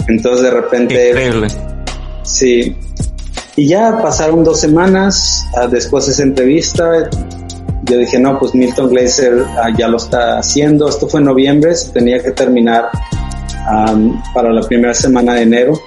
Entonces 0.08 0.42
de 0.42 0.50
repente 0.50 1.08
Increíble. 1.10 1.48
Sí. 2.22 2.76
Y 3.56 3.68
ya 3.68 3.98
pasaron 4.02 4.42
dos 4.42 4.60
semanas 4.60 5.46
ah, 5.56 5.66
después 5.66 6.06
de 6.06 6.12
esa 6.12 6.22
entrevista. 6.22 7.08
Yo 7.84 7.98
dije, 7.98 8.18
no, 8.18 8.38
pues 8.38 8.54
Milton 8.54 8.88
Glaser 8.88 9.44
ah, 9.62 9.68
ya 9.76 9.88
lo 9.88 9.98
está 9.98 10.38
haciendo. 10.38 10.88
Esto 10.88 11.08
fue 11.08 11.20
en 11.20 11.26
noviembre, 11.26 11.74
se 11.74 11.90
tenía 11.90 12.22
que 12.22 12.32
terminar 12.32 12.88
am, 13.66 14.20
para 14.34 14.52
la 14.52 14.62
primera 14.62 14.94
semana 14.94 15.34
de 15.34 15.42
enero. 15.42 15.80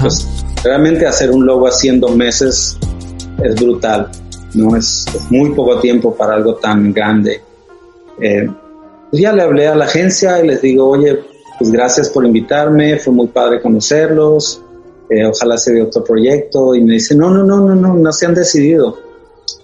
Pues 0.00 0.26
realmente 0.62 1.06
hacer 1.06 1.30
un 1.30 1.46
logo 1.46 1.66
haciendo 1.66 2.08
meses 2.08 2.76
es 3.42 3.54
brutal, 3.56 4.10
¿no? 4.56 4.76
Es, 4.76 5.06
es 5.14 5.30
muy 5.30 5.50
poco 5.54 5.78
tiempo 5.80 6.14
para 6.14 6.34
algo 6.34 6.54
tan 6.56 6.92
grande. 6.92 7.40
Eh, 8.20 8.48
pues 9.10 9.22
ya 9.22 9.32
le 9.32 9.42
hablé 9.42 9.66
a 9.68 9.74
la 9.74 9.84
agencia 9.84 10.42
y 10.42 10.48
les 10.48 10.60
digo, 10.62 10.88
oye, 10.88 11.20
pues 11.58 11.70
gracias 11.70 12.08
por 12.10 12.24
invitarme, 12.26 12.98
fue 12.98 13.12
muy 13.12 13.28
padre 13.28 13.60
conocerlos. 13.60 14.60
eh, 15.08 15.26
ojalá 15.26 15.56
se 15.56 15.72
dé 15.74 15.82
otro 15.82 16.02
proyecto 16.02 16.74
y 16.74 16.82
me 16.82 16.94
dice, 16.94 17.14
no, 17.14 17.30
no, 17.30 17.44
no, 17.44 17.60
no, 17.60 17.74
no, 17.74 17.94
no 17.94 18.12
se 18.12 18.26
han 18.26 18.34
decidido. 18.34 18.98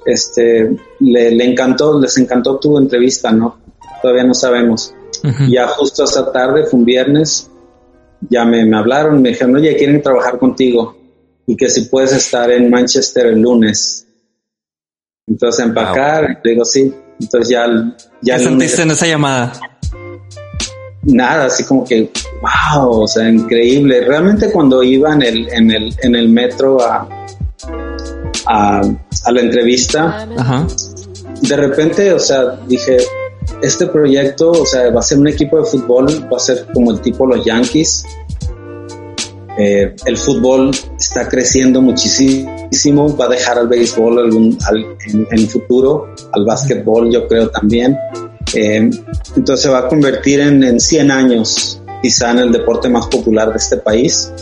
Este, 0.05 0.77
le, 1.01 1.31
le 1.31 1.45
encantó, 1.45 1.99
les 1.99 2.17
encantó 2.19 2.59
tu 2.59 2.79
entrevista, 2.79 3.33
¿no? 3.33 3.59
Todavía 4.03 4.25
no 4.25 4.35
sabemos. 4.35 4.95
Ya 5.51 5.67
justo 5.69 6.05
esa 6.05 6.33
tarde, 6.33 6.65
fue 6.65 6.79
un 6.79 6.87
viernes, 6.87 7.51
ya 8.31 8.45
me, 8.47 8.65
me 8.65 8.79
hablaron, 8.79 9.21
me 9.21 9.31
dijeron, 9.31 9.57
oye, 9.57 9.77
quieren 9.77 10.01
trabajar 10.01 10.39
contigo 10.39 10.97
y 11.47 11.57
que 11.57 11.69
si 11.69 11.83
puedes 11.83 12.13
estar 12.13 12.51
en 12.51 12.71
Manchester 12.71 13.27
el 13.27 13.41
lunes. 13.41 14.07
Entonces 15.31 15.65
empacar, 15.65 16.41
digo 16.45 16.65
sí. 16.65 16.93
Entonces 17.21 17.51
ya, 17.51 17.67
ya 18.21 18.37
¿Qué 18.37 18.45
sentiste 18.45 18.83
en 18.83 18.91
esa 18.91 19.07
llamada? 19.07 19.53
Nada, 21.03 21.47
así 21.47 21.65
como 21.65 21.85
que, 21.85 22.11
wow, 22.43 23.03
o 23.03 23.09
sea, 23.09 23.29
increíble. 23.29 24.05
Realmente 24.05 24.51
cuando 24.51 24.83
iba 24.83 25.15
en 25.15 25.23
el, 25.23 25.49
en 25.51 25.71
el, 25.71 25.95
en 26.03 26.15
el 26.15 26.29
metro 26.29 26.83
a, 26.83 27.09
a, 28.47 28.83
a 29.25 29.33
la 29.33 29.41
entrevista, 29.41 30.29
Ajá. 30.37 30.67
de 31.41 31.57
repente, 31.57 32.13
o 32.13 32.19
sea, 32.19 32.59
dije, 32.67 32.99
este 33.63 33.87
proyecto, 33.87 34.51
o 34.51 34.67
sea, 34.67 34.91
va 34.91 35.01
a 35.01 35.03
ser 35.03 35.19
un 35.19 35.29
equipo 35.29 35.59
de 35.59 35.65
fútbol, 35.65 36.07
va 36.31 36.37
a 36.37 36.41
ser 36.41 36.67
como 36.73 36.91
el 36.91 37.01
tipo 37.01 37.27
los 37.27 37.45
Yankees. 37.45 38.05
Eh, 39.63 39.95
el 40.07 40.17
fútbol 40.17 40.71
está 40.99 41.29
creciendo 41.29 41.83
muchísimo, 41.83 43.15
va 43.15 43.27
a 43.27 43.29
dejar 43.29 43.59
al 43.59 43.69
béisbol 43.69 44.19
algún, 44.19 44.57
al, 44.67 44.97
en, 45.07 45.29
en 45.31 45.49
futuro, 45.49 46.15
al 46.33 46.47
básquetbol 46.47 47.13
yo 47.13 47.29
creo 47.29 47.51
también. 47.51 47.95
Eh, 48.55 48.89
entonces 49.37 49.61
se 49.61 49.69
va 49.69 49.81
a 49.81 49.89
convertir 49.89 50.41
en, 50.41 50.65
en 50.65 50.81
100 50.81 51.11
años, 51.11 51.83
quizá 52.01 52.31
en 52.31 52.39
el 52.39 52.53
deporte 52.53 52.89
más 52.89 53.07
popular 53.09 53.51
de 53.51 53.59
este 53.59 53.77
país 53.77 54.33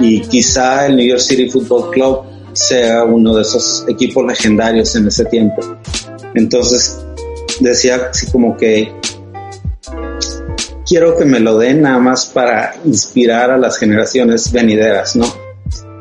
y 0.00 0.20
quizá 0.20 0.84
el 0.84 0.96
New 0.96 1.06
York 1.06 1.22
City 1.22 1.48
Football 1.48 1.90
Club 1.90 2.18
sea 2.52 3.04
uno 3.04 3.34
de 3.34 3.40
esos 3.40 3.86
equipos 3.88 4.22
legendarios 4.26 4.94
en 4.96 5.08
ese 5.08 5.24
tiempo. 5.24 5.62
Entonces 6.34 6.98
decía 7.60 8.10
así 8.10 8.30
como 8.30 8.54
que 8.58 8.92
quiero 10.88 11.16
que 11.16 11.24
me 11.24 11.38
lo 11.38 11.58
den 11.58 11.82
nada 11.82 11.98
más 11.98 12.26
para 12.26 12.74
inspirar 12.84 13.50
a 13.50 13.58
las 13.58 13.76
generaciones 13.78 14.50
venideras, 14.50 15.14
¿no? 15.16 15.26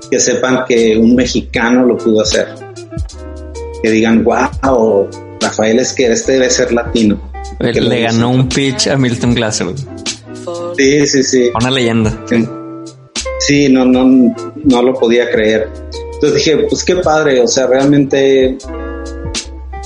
Que 0.10 0.20
sepan 0.20 0.64
que 0.66 0.98
un 0.98 1.16
mexicano 1.16 1.86
lo 1.86 1.98
pudo 1.98 2.22
hacer. 2.22 2.48
Que 3.84 3.92
digan, 3.92 4.24
wow, 4.24 5.10
Rafael 5.42 5.80
es 5.80 5.94
que 5.94 6.12
este 6.12 6.34
debe 6.34 6.50
ser 6.50 6.72
latino. 6.72 7.20
Que 7.60 7.82
Le 7.82 8.02
ganó 8.02 8.30
un 8.30 8.48
pitch 8.48 8.88
a 8.88 8.98
Milton 8.98 9.36
Glaser. 9.36 9.68
Sí, 10.78 11.06
sí, 11.08 11.24
sí. 11.24 11.52
Una 11.60 11.72
leyenda. 11.72 12.26
Sí, 13.40 13.68
no, 13.70 13.84
no, 13.84 14.34
no 14.64 14.82
lo 14.82 14.94
podía 14.94 15.30
creer. 15.30 15.70
Entonces 16.14 16.36
dije, 16.36 16.58
pues 16.70 16.84
qué 16.84 16.96
padre, 16.96 17.42
o 17.42 17.48
sea, 17.48 17.68
realmente 17.68 18.58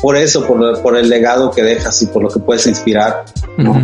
por 0.01 0.15
eso, 0.15 0.45
por, 0.47 0.81
por 0.81 0.95
el 0.95 1.09
legado 1.09 1.51
que 1.51 1.63
dejas 1.63 2.01
y 2.03 2.07
por 2.07 2.23
lo 2.23 2.29
que 2.29 2.39
puedes 2.39 2.65
inspirar, 2.67 3.25
¿no? 3.57 3.81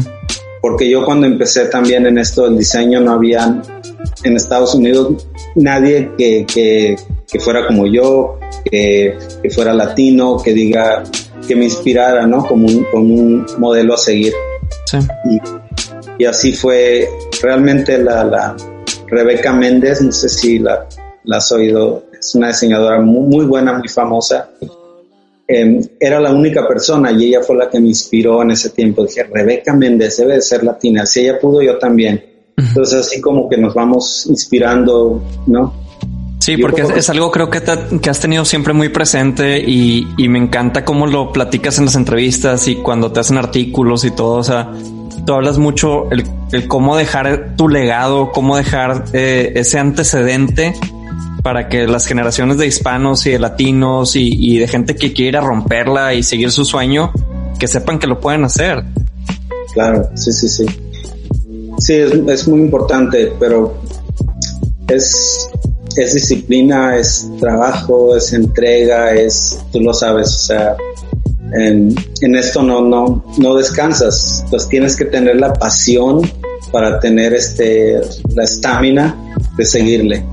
Porque 0.62 0.90
yo 0.90 1.06
cuando 1.06 1.28
empecé 1.28 1.66
también 1.66 2.06
en 2.06 2.18
esto 2.18 2.44
del 2.44 2.58
diseño 2.58 3.00
no 3.00 3.14
había 3.14 3.62
en 4.24 4.36
Estados 4.36 4.74
Unidos 4.76 5.28
nadie 5.56 6.12
que, 6.18 6.46
que, 6.46 6.96
que 7.32 7.40
fuera 7.40 7.68
como 7.68 7.86
yo, 7.86 8.40
que, 8.70 9.18
que 9.42 9.50
fuera 9.50 9.74
latino, 9.74 10.38
que 10.44 10.54
diga, 10.54 11.04
que 11.48 11.56
me 11.56 11.66
inspirara, 11.66 12.26
¿no? 12.26 12.46
Como 12.46 12.68
un, 12.68 12.84
como 12.86 13.14
un 13.14 13.46
modelo 13.58 13.94
a 13.94 13.98
seguir. 13.98 14.34
Sí. 14.86 14.98
Y, 15.26 16.24
y 16.24 16.26
así 16.26 16.54
fue 16.54 17.08
realmente 17.42 17.98
la, 17.98 18.24
la 18.24 18.56
Rebeca 19.08 19.54
Méndez, 19.54 20.02
no 20.02 20.12
sé 20.12 20.30
si 20.30 20.60
la, 20.60 20.88
la 21.24 21.38
has 21.38 21.52
oído, 21.52 22.04
es 22.18 22.34
una 22.36 22.48
diseñadora 22.48 23.00
muy, 23.00 23.28
muy 23.28 23.46
buena, 23.46 23.74
muy 23.74 23.88
famosa. 23.88 24.50
Eh, 25.48 25.80
era 26.00 26.20
la 26.20 26.32
única 26.34 26.68
persona 26.68 27.12
y 27.12 27.26
ella 27.28 27.42
fue 27.42 27.56
la 27.56 27.70
que 27.70 27.80
me 27.80 27.88
inspiró 27.88 28.42
en 28.42 28.52
ese 28.52 28.72
tiempo. 28.72 29.04
Dije, 29.06 29.24
Rebeca 29.24 29.74
Méndez 29.74 30.18
debe 30.18 30.34
de 30.36 30.42
ser 30.42 30.64
latina, 30.64 31.06
si 31.06 31.22
ella 31.22 31.40
pudo, 31.40 31.62
yo 31.62 31.78
también. 31.78 32.24
Entonces 32.58 33.02
así 33.08 33.22
como 33.22 33.48
que 33.48 33.58
nos 33.58 33.74
vamos 33.74 34.26
inspirando, 34.30 35.24
¿no? 35.46 35.74
Sí, 36.40 36.58
porque 36.58 36.82
es, 36.96 37.10
algo 37.10 37.30
creo 37.30 37.50
que, 37.50 37.62
te- 37.62 38.00
que 38.02 38.10
has 38.10 38.20
tenido 38.20 38.46
siempre 38.46 38.74
muy 38.74 38.90
presente 38.90 39.60
y, 39.60 40.08
y 40.18 40.28
me 40.30 40.40
encanta 40.40 40.86
cómo 40.86 41.06
lo 41.06 41.32
platicas 41.34 41.78
en 41.78 41.86
las 41.86 41.96
entrevistas 41.96 42.68
y 42.68 42.76
cuando 42.78 43.12
te 43.12 43.20
hacen 43.20 43.38
artículos 43.38 44.06
y 44.06 44.12
todo. 44.12 44.36
O 44.38 44.44
sea, 44.44 44.72
tú 45.26 45.34
hablas 45.34 45.58
mucho 45.58 46.10
el, 46.10 46.24
el 46.54 46.68
cómo 46.68 46.96
dejar 46.96 47.56
tu 47.58 47.68
legado, 47.68 48.32
cómo 48.32 48.56
dejar 48.56 49.06
eh, 49.14 49.52
ese 49.56 49.78
antecedente 49.78 50.74
para 51.48 51.70
que 51.70 51.88
las 51.88 52.06
generaciones 52.06 52.58
de 52.58 52.68
hispanos 52.68 53.26
y 53.26 53.32
de 53.32 53.40
latinos 53.40 54.18
y, 54.18 54.58
de 54.58 54.68
gente 54.68 54.98
que 54.98 55.14
quiera 55.14 55.40
romperla 55.40 56.14
y 56.14 56.22
seguir 56.22 56.52
su 56.52 56.66
sueño, 56.66 57.14
que 57.58 57.70
sepan 57.70 58.00
que 58.00 58.08
lo 58.08 58.20
pueden 58.20 58.44
hacer. 58.44 58.84
Claro, 59.72 60.10
sí, 60.14 60.34
sí, 60.34 60.50
sí. 60.50 60.66
Sí, 61.78 61.94
es, 61.94 62.12
es 62.12 62.48
muy 62.50 62.60
importante, 62.60 63.32
pero 63.40 63.78
es, 64.90 65.50
es 65.96 66.16
disciplina, 66.16 66.98
es 66.98 67.30
trabajo, 67.40 68.18
es 68.18 68.34
entrega, 68.34 69.14
es, 69.14 69.58
tú 69.72 69.80
lo 69.80 69.94
sabes, 69.94 70.28
o 70.28 70.40
sea, 70.40 70.76
en, 71.54 71.96
en 72.20 72.36
esto 72.36 72.62
no, 72.62 72.82
no, 72.82 73.24
no 73.38 73.56
descansas, 73.56 74.44
pues 74.50 74.68
tienes 74.68 74.98
que 74.98 75.06
tener 75.06 75.38
la 75.38 75.54
pasión 75.54 76.30
para 76.74 77.00
tener 77.00 77.34
este, 77.34 78.02
la 78.36 78.44
estamina 78.44 79.16
de 79.56 79.64
seguirle. 79.64 80.26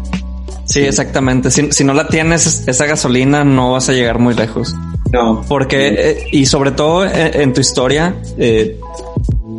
Sí, 0.64 0.80
exactamente. 0.80 1.50
Si, 1.50 1.72
si 1.72 1.84
no 1.84 1.94
la 1.94 2.08
tienes, 2.08 2.64
esa 2.66 2.86
gasolina 2.86 3.44
no 3.44 3.72
vas 3.72 3.88
a 3.88 3.92
llegar 3.92 4.18
muy 4.18 4.34
lejos. 4.34 4.74
No, 5.12 5.44
Porque, 5.46 5.88
eh, 5.88 6.28
y 6.32 6.46
sobre 6.46 6.72
todo 6.72 7.04
en, 7.04 7.40
en 7.40 7.52
tu 7.52 7.60
historia, 7.60 8.16
eh, 8.36 8.80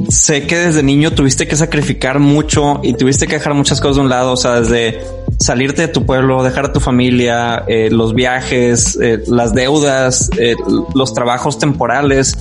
sé 0.09 0.45
que 0.47 0.57
desde 0.57 0.83
niño 0.83 1.13
tuviste 1.13 1.47
que 1.47 1.55
sacrificar 1.55 2.19
mucho 2.19 2.79
y 2.83 2.93
tuviste 2.93 3.27
que 3.27 3.35
dejar 3.35 3.53
muchas 3.53 3.79
cosas 3.79 3.97
de 3.97 4.01
un 4.01 4.09
lado, 4.09 4.33
o 4.33 4.37
sea, 4.37 4.59
desde 4.59 4.99
salirte 5.39 5.83
de 5.83 5.87
tu 5.87 6.05
pueblo, 6.05 6.43
dejar 6.43 6.65
a 6.65 6.73
tu 6.73 6.79
familia, 6.79 7.63
eh, 7.67 7.89
los 7.91 8.13
viajes, 8.13 8.97
eh, 9.01 9.23
las 9.27 9.53
deudas, 9.53 10.29
eh, 10.37 10.55
los 10.93 11.13
trabajos 11.13 11.59
temporales. 11.59 12.37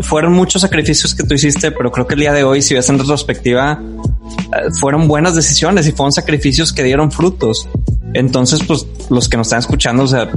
Fueron 0.00 0.32
muchos 0.32 0.62
sacrificios 0.62 1.14
que 1.14 1.24
tú 1.24 1.34
hiciste, 1.34 1.70
pero 1.70 1.90
creo 1.90 2.06
que 2.06 2.14
el 2.14 2.20
día 2.20 2.32
de 2.32 2.44
hoy, 2.44 2.60
si 2.60 2.74
ves 2.74 2.88
en 2.90 2.98
retrospectiva, 2.98 3.80
eh, 3.82 4.70
fueron 4.78 5.08
buenas 5.08 5.34
decisiones 5.34 5.86
y 5.86 5.92
fueron 5.92 6.12
sacrificios 6.12 6.72
que 6.72 6.82
dieron 6.82 7.10
frutos. 7.10 7.68
Entonces, 8.16 8.60
pues 8.66 8.86
los 9.10 9.28
que 9.28 9.36
nos 9.36 9.48
están 9.48 9.58
escuchando, 9.60 10.04
o 10.04 10.06
sea, 10.06 10.30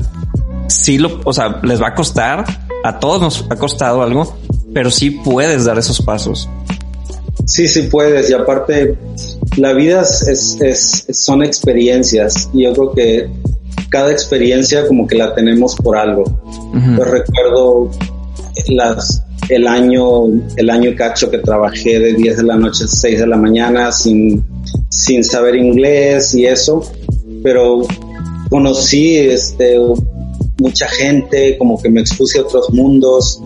sí 0.67 0.97
lo, 0.97 1.21
o 1.23 1.33
sea, 1.33 1.59
les 1.63 1.81
va 1.81 1.87
a 1.87 1.95
costar, 1.95 2.43
a 2.83 2.99
todos 2.99 3.21
nos 3.21 3.45
ha 3.49 3.55
costado 3.55 4.01
algo, 4.01 4.37
pero 4.73 4.91
sí 4.91 5.11
puedes 5.11 5.65
dar 5.65 5.77
esos 5.79 6.01
pasos. 6.01 6.49
Sí, 7.45 7.67
sí 7.67 7.83
puedes. 7.83 8.29
Y 8.29 8.33
aparte, 8.33 8.97
la 9.57 9.73
vida 9.73 10.01
es, 10.01 10.57
es, 10.61 11.05
son 11.11 11.41
experiencias. 11.41 12.49
Y 12.53 12.63
yo 12.63 12.73
creo 12.73 12.93
que 12.93 13.29
cada 13.89 14.11
experiencia 14.11 14.85
como 14.85 15.07
que 15.07 15.15
la 15.15 15.33
tenemos 15.33 15.75
por 15.75 15.97
algo. 15.97 16.25
Yo 16.73 17.03
recuerdo 17.05 17.91
las, 18.67 19.23
el 19.47 19.67
año, 19.67 20.25
el 20.57 20.69
año 20.69 20.91
cacho 20.95 21.31
que 21.31 21.39
trabajé 21.39 21.99
de 21.99 22.13
10 22.13 22.37
de 22.37 22.43
la 22.43 22.55
noche 22.55 22.83
a 22.83 22.87
6 22.87 23.19
de 23.19 23.27
la 23.27 23.37
mañana 23.37 23.91
sin, 23.91 24.43
sin 24.89 25.23
saber 25.23 25.55
inglés 25.55 26.35
y 26.35 26.45
eso. 26.45 26.83
Pero 27.43 27.81
conocí 28.49 29.17
este, 29.17 29.77
mucha 30.59 30.87
gente, 30.87 31.57
como 31.57 31.81
que 31.81 31.89
me 31.89 32.01
expuse 32.01 32.39
a 32.39 32.41
otros 32.41 32.69
mundos. 32.71 33.41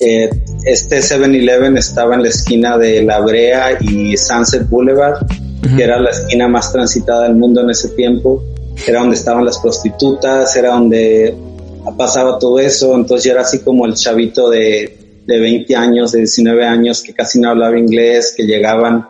Eh, 0.00 0.30
este 0.64 0.98
7-Eleven 0.98 1.76
estaba 1.76 2.14
en 2.14 2.22
la 2.22 2.28
esquina 2.28 2.78
de 2.78 3.02
La 3.02 3.20
Brea 3.20 3.78
y 3.80 4.16
Sunset 4.16 4.68
Boulevard, 4.68 5.26
que 5.76 5.82
era 5.82 5.98
la 5.98 6.10
esquina 6.10 6.48
más 6.48 6.72
transitada 6.72 7.24
del 7.24 7.34
mundo 7.34 7.62
en 7.62 7.70
ese 7.70 7.88
tiempo. 7.90 8.42
Era 8.86 9.00
donde 9.00 9.16
estaban 9.16 9.44
las 9.44 9.58
prostitutas, 9.58 10.54
era 10.54 10.70
donde 10.70 11.34
pasaba 11.96 12.38
todo 12.38 12.58
eso. 12.58 12.94
Entonces 12.94 13.24
yo 13.24 13.32
era 13.32 13.42
así 13.42 13.60
como 13.60 13.86
el 13.86 13.94
chavito 13.94 14.50
de, 14.50 15.22
de 15.26 15.38
20 15.38 15.74
años, 15.74 16.12
de 16.12 16.20
19 16.20 16.64
años, 16.64 17.02
que 17.02 17.12
casi 17.12 17.40
no 17.40 17.50
hablaba 17.50 17.78
inglés, 17.78 18.34
que 18.36 18.44
llegaban 18.44 19.08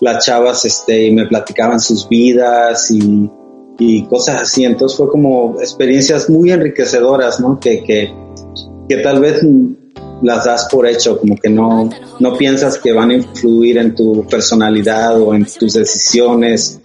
las 0.00 0.24
chavas 0.24 0.64
este, 0.64 1.06
y 1.06 1.12
me 1.12 1.26
platicaban 1.26 1.78
sus 1.78 2.08
vidas 2.08 2.90
y, 2.90 3.30
y 3.78 4.04
cosas 4.06 4.42
así. 4.42 4.64
Entonces 4.64 4.96
fue 4.96 5.08
como 5.08 5.56
experiencias 5.60 6.28
muy 6.30 6.50
enriquecedoras, 6.50 7.40
¿no? 7.40 7.58
Que, 7.58 7.82
que, 7.82 8.14
que 8.88 8.96
tal 8.98 9.20
vez 9.20 9.40
las 10.22 10.44
das 10.44 10.68
por 10.70 10.86
hecho, 10.86 11.18
como 11.18 11.36
que 11.36 11.50
no, 11.50 11.90
no 12.20 12.36
piensas 12.36 12.78
que 12.78 12.92
van 12.92 13.10
a 13.10 13.14
influir 13.14 13.78
en 13.78 13.94
tu 13.94 14.26
personalidad 14.26 15.20
o 15.20 15.34
en 15.34 15.44
tus 15.44 15.74
decisiones. 15.74 16.80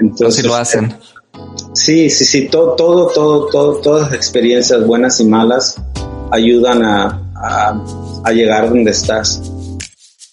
Entonces, 0.00 0.42
sí 0.42 0.48
lo 0.48 0.54
hacen. 0.54 0.94
Sí, 1.74 2.10
sí, 2.10 2.24
sí, 2.24 2.48
todo, 2.48 2.74
todo, 2.74 3.08
todo, 3.08 3.46
todo, 3.46 3.76
todas 3.76 4.02
las 4.10 4.14
experiencias 4.14 4.86
buenas 4.86 5.20
y 5.20 5.24
malas 5.24 5.76
ayudan 6.30 6.82
a, 6.84 7.22
a, 7.34 7.84
a 8.24 8.32
llegar 8.32 8.68
donde 8.68 8.90
estás. 8.90 9.40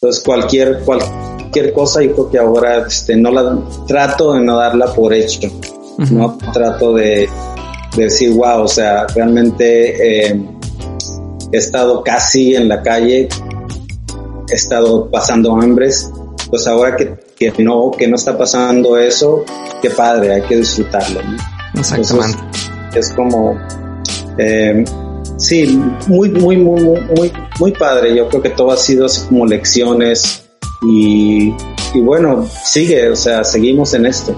Entonces 0.01 0.23
cualquier, 0.23 0.81
cualquier 1.49 1.73
cosa, 1.73 2.03
yo 2.03 2.13
creo 2.13 2.29
que 2.29 2.37
ahora 2.37 2.85
este, 2.87 3.15
no 3.15 3.31
la 3.31 3.57
trato 3.87 4.33
de 4.33 4.41
no 4.41 4.57
darla 4.57 4.93
por 4.93 5.13
hecho. 5.13 5.49
¿no? 6.11 6.37
Trato 6.53 6.93
de, 6.93 7.27
de 7.95 8.03
decir, 8.03 8.31
wow, 8.33 8.61
o 8.61 8.67
sea, 8.67 9.05
realmente 9.07 10.27
eh, 10.29 10.41
he 11.51 11.57
estado 11.57 12.03
casi 12.03 12.55
en 12.55 12.69
la 12.69 12.81
calle, 12.81 13.27
he 14.49 14.53
estado 14.53 15.09
pasando 15.09 15.55
hambres, 15.55 16.11
pues 16.49 16.67
ahora 16.67 16.95
que, 16.95 17.17
que 17.35 17.51
no, 17.63 17.91
que 17.91 18.07
no 18.07 18.15
está 18.15 18.37
pasando 18.37 18.97
eso, 18.97 19.43
qué 19.81 19.89
padre, 19.89 20.35
hay 20.35 20.41
que 20.43 20.57
disfrutarlo. 20.57 21.21
¿no? 21.21 21.37
Exactamente. 21.79 22.37
Entonces, 22.37 23.09
es 23.09 23.13
como, 23.13 23.57
eh, 24.37 24.85
sí, 25.37 25.81
muy, 26.07 26.29
muy, 26.29 26.57
muy, 26.57 26.81
muy, 26.81 27.33
muy 27.59 27.71
padre. 27.73 28.15
Yo 28.15 28.29
creo 28.29 28.41
que 28.41 28.49
todo 28.51 28.71
ha 28.71 28.77
sido 28.77 29.07
así 29.07 29.27
como 29.27 29.45
lecciones 29.45 30.48
y, 30.81 31.53
y 31.93 32.01
bueno, 32.01 32.47
sigue, 32.63 33.09
o 33.09 33.15
sea, 33.15 33.43
seguimos 33.43 33.93
en 33.93 34.05
esto. 34.05 34.35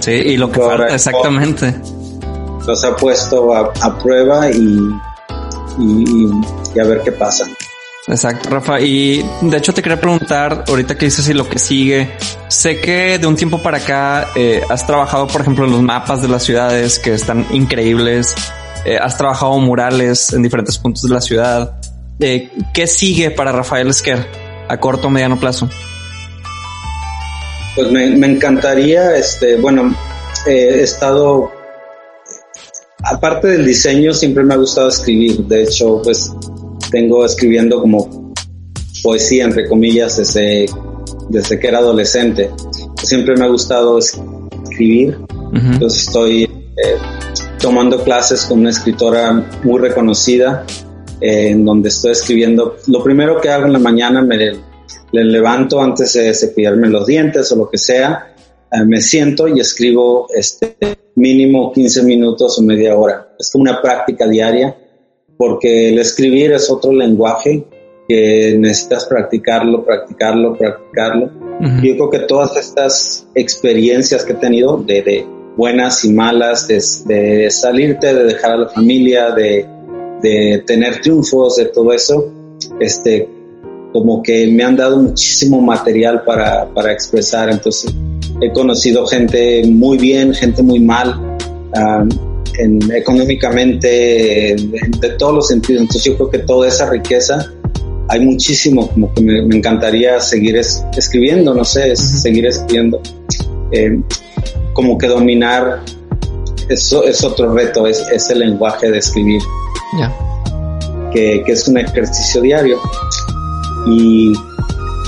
Sí, 0.00 0.12
y 0.12 0.36
lo 0.36 0.50
que 0.50 0.60
Ahora, 0.60 0.76
falta, 0.78 0.94
exactamente. 0.94 1.74
Nos 2.66 2.84
ha 2.84 2.96
puesto 2.96 3.54
a, 3.54 3.72
a 3.80 3.98
prueba 3.98 4.50
y, 4.50 4.78
y, 5.78 6.30
y 6.74 6.80
a 6.80 6.84
ver 6.84 7.02
qué 7.02 7.12
pasa. 7.12 7.46
Exacto, 8.06 8.50
Rafa. 8.50 8.80
Y 8.80 9.24
de 9.42 9.56
hecho 9.56 9.72
te 9.72 9.82
quería 9.82 10.00
preguntar, 10.00 10.64
ahorita 10.68 10.96
que 10.96 11.06
dices 11.06 11.28
y 11.28 11.34
lo 11.34 11.48
que 11.48 11.58
sigue, 11.58 12.10
sé 12.48 12.80
que 12.80 13.18
de 13.18 13.26
un 13.26 13.36
tiempo 13.36 13.62
para 13.62 13.78
acá 13.78 14.28
eh, 14.34 14.62
has 14.68 14.86
trabajado, 14.86 15.26
por 15.26 15.40
ejemplo, 15.40 15.64
en 15.64 15.72
los 15.72 15.82
mapas 15.82 16.20
de 16.20 16.28
las 16.28 16.42
ciudades 16.42 16.98
que 16.98 17.14
están 17.14 17.46
increíbles, 17.52 18.34
eh, 18.84 18.98
has 18.98 19.16
trabajado 19.16 19.58
murales 19.58 20.32
en 20.34 20.42
diferentes 20.42 20.76
puntos 20.76 21.02
de 21.02 21.14
la 21.14 21.20
ciudad. 21.20 21.80
Eh, 22.20 22.50
¿Qué 22.74 22.86
sigue 22.86 23.30
para 23.30 23.52
Rafael 23.52 23.88
Esquer 23.88 24.43
a 24.68 24.76
corto 24.78 25.08
o 25.08 25.10
mediano 25.10 25.38
plazo? 25.38 25.68
Pues 27.74 27.90
me, 27.90 28.10
me 28.16 28.28
encantaría, 28.28 29.16
este, 29.16 29.56
bueno, 29.56 29.94
eh, 30.46 30.76
he 30.76 30.82
estado, 30.82 31.50
aparte 33.02 33.48
del 33.48 33.64
diseño, 33.64 34.12
siempre 34.14 34.44
me 34.44 34.54
ha 34.54 34.56
gustado 34.56 34.88
escribir. 34.88 35.38
De 35.44 35.64
hecho, 35.64 36.00
pues 36.02 36.32
tengo 36.90 37.24
escribiendo 37.24 37.80
como 37.80 38.32
poesía, 39.02 39.44
entre 39.44 39.68
comillas, 39.68 40.16
desde, 40.18 40.66
desde 41.28 41.58
que 41.58 41.68
era 41.68 41.78
adolescente. 41.78 42.50
Siempre 43.02 43.36
me 43.36 43.44
ha 43.44 43.48
gustado 43.48 43.98
escribir. 43.98 45.18
Entonces 45.52 46.06
estoy 46.06 46.44
eh, 46.44 46.98
tomando 47.58 48.02
clases 48.02 48.44
con 48.44 48.60
una 48.60 48.70
escritora 48.70 49.32
muy 49.62 49.80
reconocida, 49.80 50.64
eh, 51.20 51.50
en 51.50 51.64
donde 51.64 51.88
estoy 51.88 52.12
escribiendo. 52.12 52.76
Lo 52.88 53.02
primero 53.02 53.40
que 53.40 53.48
hago 53.48 53.66
en 53.66 53.72
la 53.72 53.78
mañana 53.78 54.22
me 54.22 54.36
le 54.36 55.24
levanto 55.24 55.80
antes 55.80 56.12
de 56.14 56.34
cepillarme 56.34 56.88
los 56.88 57.06
dientes 57.06 57.50
o 57.52 57.56
lo 57.56 57.70
que 57.70 57.78
sea, 57.78 58.34
eh, 58.72 58.84
me 58.84 59.00
siento 59.00 59.46
y 59.48 59.60
escribo 59.60 60.26
este 60.34 60.76
mínimo 61.14 61.72
15 61.72 62.02
minutos 62.02 62.58
o 62.58 62.62
media 62.62 62.96
hora. 62.96 63.28
Es 63.38 63.50
como 63.50 63.62
una 63.62 63.80
práctica 63.80 64.26
diaria 64.26 64.76
porque 65.36 65.90
el 65.90 65.98
escribir 65.98 66.52
es 66.52 66.70
otro 66.70 66.92
lenguaje 66.92 67.64
que 68.08 68.56
necesitas 68.58 69.06
practicarlo, 69.06 69.84
practicarlo, 69.84 70.56
practicarlo. 70.56 71.26
Ujú. 71.60 71.82
Yo 71.82 71.94
creo 71.94 72.10
que 72.10 72.18
todas 72.20 72.56
estas 72.56 73.26
experiencias 73.34 74.24
que 74.24 74.32
he 74.32 74.36
tenido, 74.36 74.78
de, 74.78 75.02
de 75.02 75.26
buenas 75.56 76.04
y 76.04 76.12
malas, 76.12 76.68
de, 76.68 76.82
de 77.06 77.50
salirte, 77.50 78.12
de 78.12 78.24
dejar 78.24 78.52
a 78.52 78.56
la 78.56 78.68
familia, 78.68 79.30
de, 79.30 79.66
de 80.24 80.62
tener 80.66 81.00
triunfos, 81.02 81.56
de 81.56 81.66
todo 81.66 81.92
eso, 81.92 82.32
este, 82.80 83.28
como 83.92 84.22
que 84.22 84.46
me 84.48 84.64
han 84.64 84.74
dado 84.76 84.96
muchísimo 84.96 85.60
material 85.60 86.22
para, 86.24 86.64
para 86.74 86.92
expresar. 86.92 87.50
Entonces, 87.50 87.92
he 88.40 88.50
conocido 88.52 89.06
gente 89.06 89.62
muy 89.66 89.98
bien, 89.98 90.32
gente 90.34 90.62
muy 90.62 90.80
mal, 90.80 91.08
um, 91.76 92.08
en, 92.58 92.78
económicamente, 92.92 94.52
en- 94.52 94.70
de 95.00 95.10
todos 95.18 95.34
los 95.34 95.46
sentidos. 95.48 95.82
Entonces, 95.82 96.04
yo 96.04 96.16
creo 96.16 96.30
que 96.30 96.38
toda 96.38 96.68
esa 96.68 96.88
riqueza 96.90 97.52
hay 98.08 98.20
muchísimo, 98.20 98.88
como 98.90 99.12
que 99.14 99.20
me, 99.22 99.42
me 99.46 99.56
encantaría 99.56 100.20
seguir 100.20 100.56
es- 100.56 100.82
escribiendo, 100.96 101.54
no 101.54 101.64
sé, 101.64 101.92
es- 101.92 102.22
seguir 102.22 102.46
escribiendo. 102.46 103.00
Eh, 103.72 104.00
como 104.72 104.98
que 104.98 105.06
dominar, 105.06 105.80
eso 106.68 107.04
es 107.04 107.22
otro 107.24 107.52
reto, 107.52 107.86
es, 107.86 108.02
es 108.12 108.30
el 108.30 108.40
lenguaje 108.40 108.90
de 108.90 108.98
escribir, 108.98 109.40
Ya. 109.98 110.12
que, 111.12 111.42
que 111.44 111.52
es 111.52 111.66
un 111.68 111.78
ejercicio 111.78 112.40
diario. 112.42 112.78
Y 113.86 114.32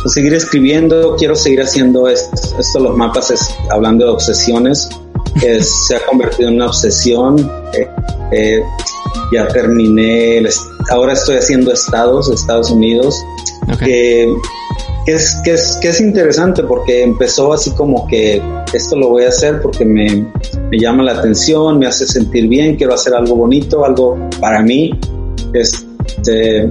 pues, 0.03 0.13
seguir 0.15 0.35
escribiendo, 0.35 1.17
quiero 1.17 1.35
seguir 1.35 1.63
haciendo 1.63 2.09
esto, 2.09 2.31
esto 2.59 2.79
los 2.81 2.97
mapas, 2.97 3.31
es, 3.31 3.49
hablando 3.71 4.05
de 4.07 4.11
obsesiones, 4.13 4.89
es- 5.43 5.73
se 5.89 5.97
ha 5.97 6.07
convertido 6.07 6.49
en 6.51 6.57
una 6.57 6.67
obsesión. 6.67 7.39
eh, 7.73 7.89
eh, 8.33 8.61
ya 9.33 9.47
terminé, 9.49 10.39
el 10.39 10.49
ahora 10.91 11.13
estoy 11.15 11.37
haciendo 11.37 11.73
estados, 11.73 12.29
Estados 12.31 12.71
Unidos, 12.71 13.17
que, 13.85 14.33
que 15.07 15.15
es, 15.15 15.37
que, 15.45 15.53
es, 15.53 15.79
que 15.81 15.89
es 15.91 16.01
interesante 16.01 16.65
porque 16.65 17.05
empezó 17.05 17.53
así 17.53 17.71
como 17.71 18.09
que 18.09 18.43
esto 18.75 18.97
lo 18.97 19.11
voy 19.11 19.23
a 19.23 19.29
hacer 19.29 19.63
porque 19.63 19.85
me, 19.85 20.27
me 20.69 20.79
llama 20.79 21.05
la 21.05 21.13
atención, 21.13 21.79
me 21.79 21.87
hace 21.87 22.07
sentir 22.07 22.49
bien, 22.49 22.75
quiero 22.75 22.93
hacer 22.93 23.15
algo 23.15 23.37
bonito, 23.37 23.85
algo 23.85 24.19
para 24.41 24.63
mí. 24.63 24.99
Este, 25.55 26.63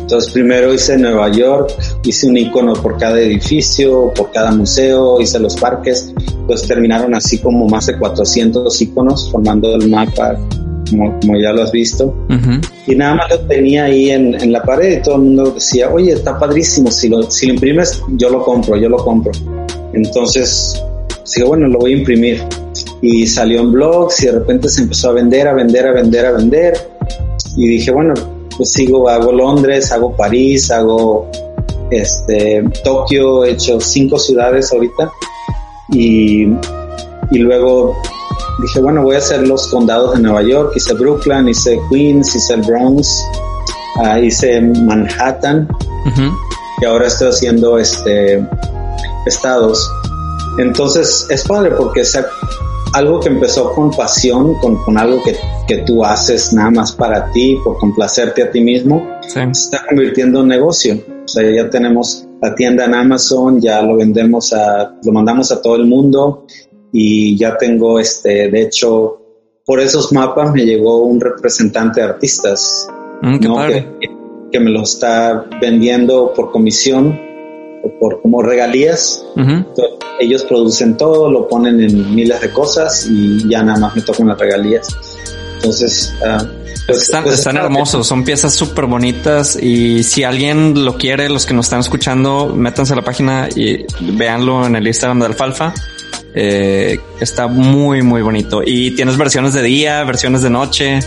entonces 0.00 0.32
primero 0.32 0.72
hice 0.72 0.96
Nueva 0.96 1.30
York, 1.30 1.74
hice 2.04 2.26
un 2.26 2.38
icono 2.38 2.72
por 2.72 2.96
cada 2.96 3.20
edificio, 3.20 4.10
por 4.14 4.30
cada 4.32 4.50
museo, 4.52 5.20
hice 5.20 5.38
los 5.38 5.54
parques, 5.56 6.12
pues 6.46 6.66
terminaron 6.66 7.14
así 7.14 7.38
como 7.38 7.68
más 7.68 7.86
de 7.86 7.98
400 7.98 8.80
iconos 8.80 9.30
formando 9.30 9.74
el 9.74 9.90
mapa, 9.90 10.38
como, 10.88 11.38
ya 11.38 11.52
lo 11.52 11.62
has 11.62 11.70
visto. 11.70 12.14
Y 12.86 12.94
nada 12.94 13.14
más 13.14 13.30
lo 13.30 13.40
tenía 13.40 13.84
ahí 13.84 14.10
en, 14.10 14.34
en 14.34 14.52
la 14.52 14.62
pared 14.62 14.98
y 14.98 15.02
todo 15.02 15.16
el 15.16 15.22
mundo 15.22 15.50
decía, 15.52 15.90
oye, 15.90 16.12
está 16.12 16.38
padrísimo, 16.38 16.90
si 16.90 17.08
lo, 17.08 17.30
si 17.30 17.46
lo 17.46 17.54
imprimes, 17.54 18.02
yo 18.16 18.28
lo 18.28 18.42
compro, 18.42 18.76
yo 18.76 18.88
lo 18.88 18.98
compro. 18.98 19.32
Entonces, 19.94 20.82
dije, 21.24 21.44
bueno, 21.44 21.66
lo 21.68 21.78
voy 21.78 21.94
a 21.94 21.96
imprimir. 21.96 22.42
Y 23.00 23.26
salió 23.26 23.60
en 23.60 23.72
blogs 23.72 24.22
y 24.22 24.26
de 24.26 24.32
repente 24.32 24.68
se 24.68 24.82
empezó 24.82 25.10
a 25.10 25.12
vender, 25.12 25.48
a 25.48 25.54
vender, 25.54 25.86
a 25.86 25.92
vender, 25.92 26.26
a 26.26 26.32
vender. 26.32 26.74
Y 27.56 27.68
dije, 27.68 27.90
bueno, 27.90 28.14
pues 28.56 28.72
sigo, 28.72 29.08
hago 29.08 29.32
Londres, 29.32 29.90
hago 29.92 30.14
París, 30.16 30.70
hago 30.70 31.30
este, 31.90 32.64
Tokio, 32.82 33.44
he 33.44 33.52
hecho 33.52 33.80
cinco 33.80 34.18
ciudades 34.18 34.72
ahorita. 34.72 35.10
Y, 35.92 36.48
y 37.30 37.38
luego 37.38 37.96
dije, 38.62 38.80
bueno, 38.80 39.02
voy 39.02 39.16
a 39.16 39.18
hacer 39.18 39.46
los 39.46 39.66
condados 39.68 40.14
de 40.14 40.20
Nueva 40.20 40.42
York, 40.42 40.72
hice 40.76 40.94
Brooklyn, 40.94 41.48
hice 41.48 41.80
Queens, 41.90 42.34
hice 42.34 42.54
el 42.54 42.62
Bronx, 42.62 43.22
ah, 44.02 44.18
hice 44.20 44.60
Manhattan 44.60 45.68
Ujú. 46.06 46.22
y 46.80 46.84
ahora 46.84 47.06
estoy 47.06 47.28
haciendo 47.28 47.78
este 47.78 48.46
estados. 49.26 49.90
Entonces 50.58 51.26
es 51.30 51.44
padre 51.46 51.72
porque 51.76 52.00
es 52.02 52.16
algo 52.92 53.18
que 53.20 53.28
empezó 53.28 53.72
con 53.72 53.90
pasión, 53.90 54.54
con, 54.60 54.76
con 54.84 54.96
algo 54.98 55.20
que, 55.24 55.36
que 55.66 55.78
tú 55.78 56.04
haces 56.04 56.52
nada 56.52 56.70
más 56.70 56.92
para 56.92 57.30
ti, 57.32 57.58
por 57.64 57.76
complacerte 57.78 58.42
a 58.44 58.50
ti 58.50 58.60
mismo, 58.60 59.02
Sí. 59.22 59.40
se 59.40 59.50
está 59.50 59.82
convirtiendo 59.88 60.40
en 60.42 60.48
negocio. 60.48 60.94
O 61.24 61.26
sea, 61.26 61.42
ya 61.50 61.68
tenemos 61.70 62.24
la 62.40 62.54
tienda 62.54 62.84
en 62.84 62.94
Amazon, 62.94 63.60
ya 63.60 63.80
lo 63.82 63.96
vendemos 63.96 64.52
a, 64.52 64.94
lo 65.02 65.12
mandamos 65.12 65.50
a 65.50 65.60
todo 65.60 65.74
el 65.76 65.86
mundo 65.86 66.46
y 66.96 67.36
ya 67.36 67.58
tengo 67.58 67.98
este, 67.98 68.48
de 68.48 68.62
hecho, 68.62 69.20
por 69.66 69.80
esos 69.80 70.12
mapas 70.12 70.52
me 70.54 70.64
llegó 70.64 71.02
un 71.02 71.20
representante 71.20 72.00
de 72.00 72.06
artistas, 72.06 72.88
Mm, 73.24 73.40
¿no? 73.40 73.66
Que, 73.66 73.86
que 74.52 74.60
me 74.60 74.70
lo 74.70 74.82
está 74.82 75.46
vendiendo 75.60 76.32
por 76.34 76.50
comisión 76.50 77.18
o 77.82 77.98
por 77.98 78.20
como 78.20 78.42
regalías. 78.42 79.24
Entonces, 79.36 79.86
ellos 80.20 80.44
producen 80.44 80.96
todo, 80.96 81.30
lo 81.30 81.48
ponen 81.48 81.80
en 81.80 82.14
miles 82.14 82.40
de 82.40 82.52
cosas 82.52 83.08
y 83.10 83.48
ya 83.48 83.62
nada 83.62 83.78
más 83.78 83.96
me 83.96 84.02
tocan 84.02 84.28
las 84.28 84.38
regalías. 84.38 84.88
Entonces, 85.56 86.14
pues, 86.20 86.46
Están, 86.88 87.26
están 87.26 87.56
está- 87.56 87.64
hermosos, 87.64 88.06
son 88.06 88.24
piezas 88.24 88.54
súper 88.54 88.84
bonitas 88.86 89.56
y 89.60 90.02
si 90.02 90.22
alguien 90.22 90.84
lo 90.84 90.98
quiere, 90.98 91.28
los 91.30 91.46
que 91.46 91.54
nos 91.54 91.66
están 91.66 91.80
escuchando, 91.80 92.52
métanse 92.54 92.92
a 92.92 92.96
la 92.96 93.02
página 93.02 93.48
y 93.54 93.86
véanlo 94.00 94.66
en 94.66 94.76
el 94.76 94.86
Instagram 94.86 95.20
de 95.20 95.26
Alfalfa. 95.26 95.72
Eh, 96.34 96.98
está 97.20 97.46
muy, 97.46 98.02
muy 98.02 98.20
bonito. 98.20 98.60
Y 98.64 98.90
tienes 98.96 99.16
versiones 99.16 99.54
de 99.54 99.62
día, 99.62 100.02
versiones 100.04 100.42
de 100.42 100.50
noche, 100.50 100.98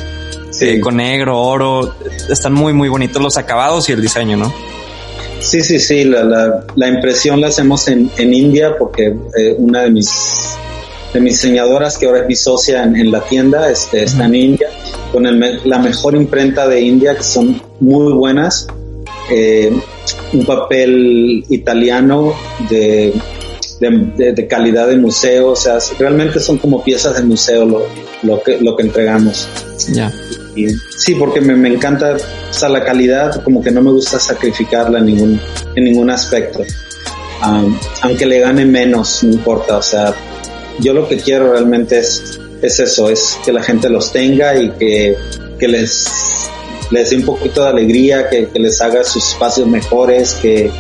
Sí. 0.50 0.66
eh, 0.70 0.80
con 0.80 0.96
negro, 0.98 1.40
oro. 1.40 1.94
Están 2.30 2.54
muy, 2.54 2.74
muy 2.74 2.90
bonitos 2.90 3.22
los 3.22 3.38
acabados 3.38 3.88
y 3.90 3.92
el 3.92 4.02
diseño, 4.02 4.38
¿no? 4.38 4.52
Sí, 5.42 5.62
sí, 5.62 5.78
sí, 5.80 6.06
la, 6.06 6.24
la, 6.24 6.64
la 6.76 6.88
impresión 6.88 7.40
la 7.40 7.48
hacemos 7.50 7.88
en, 7.88 8.10
en 8.18 8.34
India 8.34 8.76
porque 8.80 9.16
eh, 9.38 9.54
una 9.60 9.82
de 9.84 9.92
mis, 9.92 10.10
de 11.14 11.20
mis 11.20 11.34
diseñadoras, 11.34 11.98
que 11.98 12.08
ahora 12.08 12.22
es 12.22 12.28
mi 12.28 12.36
socia 12.36 12.84
en, 12.84 12.96
en 12.96 13.12
la 13.12 13.22
tienda, 13.22 13.70
este, 13.70 14.04
está 14.04 14.26
en 14.26 14.34
India, 14.36 14.68
con 15.12 15.26
el 15.26 15.62
la 15.66 15.80
mejor 15.80 16.16
imprenta 16.16 16.68
de 16.68 16.82
India, 16.82 17.16
que 17.16 17.24
son 17.24 17.62
muy 17.80 18.14
buenas, 18.14 18.68
eh, 19.30 19.72
un 20.34 20.46
papel 20.46 21.44
italiano 21.50 22.34
de 22.70 23.14
de, 23.80 23.90
de- 24.18 24.34
de 24.34 24.48
calidad 24.48 24.88
de 24.88 24.98
museo, 24.98 25.50
o 25.52 25.56
sea, 25.56 25.78
realmente 26.00 26.40
son 26.40 26.58
como 26.58 26.84
piezas 26.84 27.16
de 27.16 27.22
museo 27.24 27.64
lo, 27.64 27.84
lo, 28.24 28.42
que, 28.42 28.58
lo 28.60 28.76
que 28.76 28.82
entregamos. 28.84 29.48
Ya. 29.94 30.12
Y 30.56 30.68
sí, 30.98 31.14
porque 31.14 31.42
me, 31.42 31.56
me 31.56 31.70
encanta, 31.70 32.16
o 32.16 32.54
sea, 32.54 32.70
la 32.70 32.84
calidad, 32.84 33.44
como 33.44 33.62
que 33.62 33.70
no 33.70 33.84
me 33.84 33.92
gusta 33.92 34.18
sacrificarla 34.18 34.98
en 34.98 35.06
ningún, 35.06 35.40
en 35.76 35.84
ningún 35.84 36.10
aspecto. 36.10 36.64
Am, 37.42 37.78
aunque 38.02 38.26
le 38.26 38.40
gane 38.40 38.66
menos, 38.66 39.24
no 39.24 39.34
importa, 39.34 39.78
o 39.78 39.84
sea, 39.84 40.12
yo 40.80 40.94
lo 40.94 41.08
que 41.08 41.18
quiero 41.18 41.52
realmente 41.52 42.00
es, 42.00 42.40
es 42.62 42.80
eso, 42.80 43.10
es 43.10 43.38
que 43.44 43.52
la 43.52 43.64
gente 43.64 43.90
los 43.90 44.12
tenga 44.12 44.56
y 44.60 44.72
que, 44.72 45.16
que 45.60 45.68
les, 45.68 46.50
les 46.92 47.10
dé 47.10 47.18
un 47.18 47.24
poquito 47.24 47.64
de 47.64 47.70
alegría, 47.70 48.30
que, 48.30 48.48
que 48.48 48.60
les 48.60 48.82
haga 48.82 49.04
sus 49.04 49.30
espacios 49.30 49.68
mejores, 49.68 50.34
que, 50.42 50.72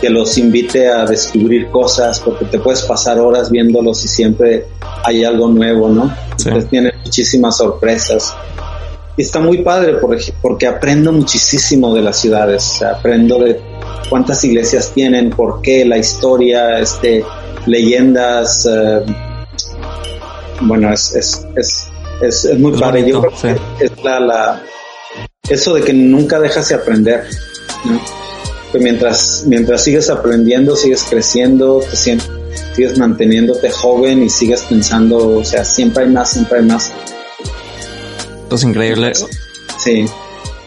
que 0.00 0.08
los 0.08 0.38
invite 0.38 0.88
a 0.88 1.04
descubrir 1.04 1.70
cosas, 1.70 2.20
porque 2.20 2.46
te 2.46 2.58
puedes 2.58 2.82
pasar 2.82 3.18
horas 3.18 3.50
viéndolos 3.50 4.04
y 4.04 4.08
siempre 4.08 4.66
hay 5.04 5.24
algo 5.24 5.48
nuevo, 5.48 5.88
¿no? 5.88 6.14
Sí. 6.36 6.48
Entonces 6.48 6.70
tienen 6.70 6.92
muchísimas 7.04 7.56
sorpresas. 7.56 8.34
Y 9.16 9.22
está 9.22 9.40
muy 9.40 9.58
padre 9.58 9.94
porque, 9.94 10.32
porque 10.40 10.66
aprendo 10.66 11.12
muchísimo 11.12 11.94
de 11.94 12.00
las 12.00 12.18
ciudades, 12.18 12.66
o 12.74 12.78
sea, 12.78 12.90
aprendo 12.92 13.38
de 13.38 13.60
cuántas 14.08 14.42
iglesias 14.44 14.92
tienen, 14.94 15.30
por 15.30 15.60
qué, 15.60 15.84
la 15.84 15.98
historia, 15.98 16.78
este, 16.78 17.22
leyendas, 17.66 18.66
eh, 18.66 19.00
bueno, 20.60 20.92
es, 20.92 21.14
es, 21.14 21.46
es, 21.56 21.86
es, 22.20 22.44
es 22.44 22.58
muy 22.58 22.78
padre. 22.78 23.08
Yo 23.08 23.20
creo 23.20 23.58
que 23.78 23.84
es 23.84 24.04
la, 24.04 24.20
la, 24.20 24.62
eso 25.48 25.74
de 25.74 25.82
que 25.82 25.92
nunca 25.92 26.38
dejas 26.38 26.68
de 26.68 26.74
aprender, 26.76 27.24
¿no? 27.84 28.00
Que 28.72 28.78
mientras, 28.78 29.44
mientras 29.46 29.82
sigues 29.82 30.10
aprendiendo, 30.10 30.76
sigues 30.76 31.04
creciendo, 31.08 31.80
te 31.80 31.96
sien- 31.96 32.22
sigues 32.74 32.96
manteniéndote 32.98 33.70
joven 33.70 34.22
y 34.22 34.30
sigues 34.30 34.62
pensando, 34.62 35.38
o 35.38 35.44
sea, 35.44 35.64
siempre 35.64 36.04
hay 36.04 36.10
más, 36.10 36.30
siempre 36.30 36.58
hay 36.60 36.66
más. 36.66 36.92
Esto 38.42 38.54
es 38.54 38.62
increíble. 38.62 39.12
Sí. 39.78 40.06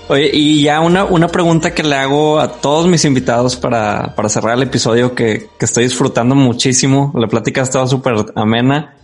Oye, 0.09 0.29
y 0.33 0.63
ya 0.63 0.81
una, 0.81 1.05
una 1.05 1.29
pregunta 1.29 1.73
que 1.73 1.81
le 1.81 1.95
hago 1.95 2.39
a 2.41 2.51
todos 2.51 2.87
mis 2.87 3.05
invitados 3.05 3.55
para, 3.55 4.13
para 4.15 4.27
cerrar 4.27 4.57
el 4.57 4.63
episodio 4.63 5.15
que, 5.15 5.47
que 5.57 5.65
estoy 5.65 5.85
disfrutando 5.85 6.35
muchísimo. 6.35 7.13
La 7.15 7.27
plática 7.27 7.61
ha 7.61 7.63
estado 7.63 7.87
súper 7.87 8.15
amena. 8.35 8.97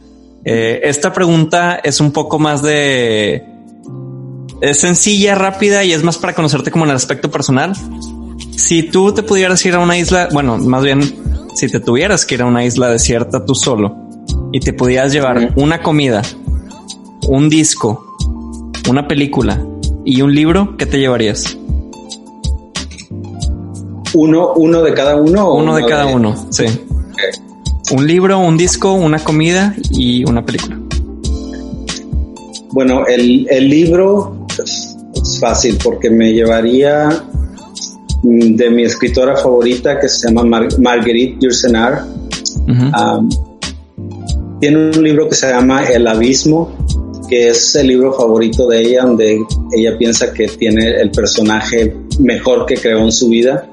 Eh, 0.45 0.82
esta 0.84 1.14
pregunta 1.14 1.80
es 1.84 1.99
un 1.99 2.11
poco 2.11 2.40
más 2.40 2.61
de... 2.61 3.45
Es 4.61 4.80
sencilla, 4.80 5.36
rápida 5.36 5.84
y 5.84 5.94
es 5.94 6.03
más 6.03 6.18
para 6.18 6.36
conocerte 6.36 6.72
como 6.72 6.86
en 6.86 6.91
el 6.91 6.98
aspecto 6.98 7.32
personal. 7.32 7.74
Si 8.52 8.84
tú 8.84 9.14
te 9.14 9.24
pudieras 9.24 9.66
ir 9.66 9.76
a 9.76 9.80
una 9.80 9.98
isla, 9.98 10.28
bueno, 10.34 10.57
más 10.57 10.84
bien, 10.84 11.02
si 11.56 11.70
te 11.70 11.80
tuvieras 11.80 12.26
que 12.26 12.36
ir 12.36 12.41
a 12.41 12.45
una 12.45 12.66
isla 12.66 12.90
desierta 12.90 13.45
tú 13.45 13.56
solo 13.56 13.95
y 14.52 14.60
te 14.60 14.74
pudieras 14.74 15.14
llevar 15.14 15.53
una 15.56 15.82
comida, 15.82 16.22
un 17.28 17.48
disco, 17.48 18.18
una 18.90 19.07
película 19.07 19.64
y 20.03 20.22
un 20.22 20.34
libro, 20.34 20.76
¿qué 20.78 20.86
te 20.86 20.99
llevarías? 20.99 21.57
Uno, 24.14 24.53
uno 24.56 24.82
de 24.82 24.94
cada 24.94 25.16
uno. 25.16 25.53
Uno 25.53 25.76
de 25.76 25.86
cada 25.86 26.06
uno, 26.07 26.48
sí. 26.49 26.66
Un 27.91 28.06
libro, 28.06 28.40
un 28.40 28.56
disco, 28.57 28.94
una 28.94 29.20
comida 29.20 29.76
y 29.91 30.24
una 30.30 30.45
película. 30.45 30.80
Bueno, 32.72 33.06
el, 33.07 33.48
el 33.49 33.68
libro 33.70 34.45
es, 34.64 34.95
es 35.16 35.40
fácil 35.40 35.78
porque 35.84 36.10
me 36.10 36.32
llevaría 36.32 37.10
mm, 38.22 38.56
de 38.56 38.70
mi 38.70 38.84
escritora 38.84 39.36
favorita 39.36 39.99
que 39.99 40.07
se 40.07 40.28
llama 40.28 40.44
Mar- 40.44 40.80
Marguerite 40.80 41.38
Yourcenar. 41.41 42.06
Um, 42.68 43.30
tiene 44.60 44.78
un 44.95 45.03
libro 45.03 45.28
que 45.28 45.36
se 45.36 45.49
llama 45.49 45.84
El 45.86 46.06
Abismo, 46.06 46.70
que 47.28 47.49
es 47.49 47.76
el 47.76 47.88
libro 47.88 48.14
favorito 48.14 48.68
de 48.68 48.82
ella, 48.82 49.03
donde 49.03 49.40
ella 49.76 49.98
piensa 49.98 50.32
que 50.32 50.48
tiene 50.48 50.99
el 51.02 51.10
personaje 51.10 51.95
mejor 52.20 52.68
que 52.68 52.76
creó 52.76 52.99
en 52.99 53.11
su 53.11 53.30
vida. 53.30 53.68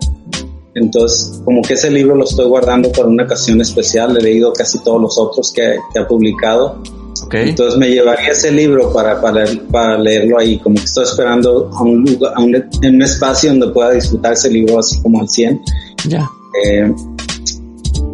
Entonces, 0.76 1.40
como 1.44 1.62
que 1.62 1.72
ese 1.72 1.90
libro 1.90 2.14
lo 2.14 2.24
estoy 2.24 2.46
guardando 2.46 2.92
para 2.92 3.08
una 3.08 3.24
ocasión 3.24 3.60
especial. 3.62 4.16
He 4.18 4.22
leído 4.22 4.52
casi 4.52 4.78
todos 4.82 5.00
los 5.00 5.18
otros 5.18 5.50
que, 5.50 5.76
que 5.92 5.98
ha 5.98 6.06
publicado. 6.06 6.82
Ok. 7.24 7.34
Entonces 7.34 7.78
me 7.78 7.88
llevaría 7.88 8.28
ese 8.28 8.52
libro 8.52 8.92
para, 8.92 9.18
para, 9.20 9.46
para 9.72 9.98
leerlo 9.98 10.38
ahí, 10.38 10.58
como 10.58 10.76
que 10.76 10.84
estoy 10.84 11.04
esperando 11.04 11.70
a 11.72 11.82
un 11.82 12.04
lugar, 12.04 12.34
a 12.36 12.42
un, 12.42 12.54
en 12.54 12.94
un 12.94 13.02
espacio 13.02 13.50
donde 13.50 13.68
pueda 13.68 13.92
disfrutar 13.92 14.34
ese 14.34 14.50
libro 14.50 14.78
así 14.78 15.00
como 15.00 15.22
al 15.22 15.28
100. 15.28 15.60
Ya. 16.08 16.28
Eh, 16.62 16.92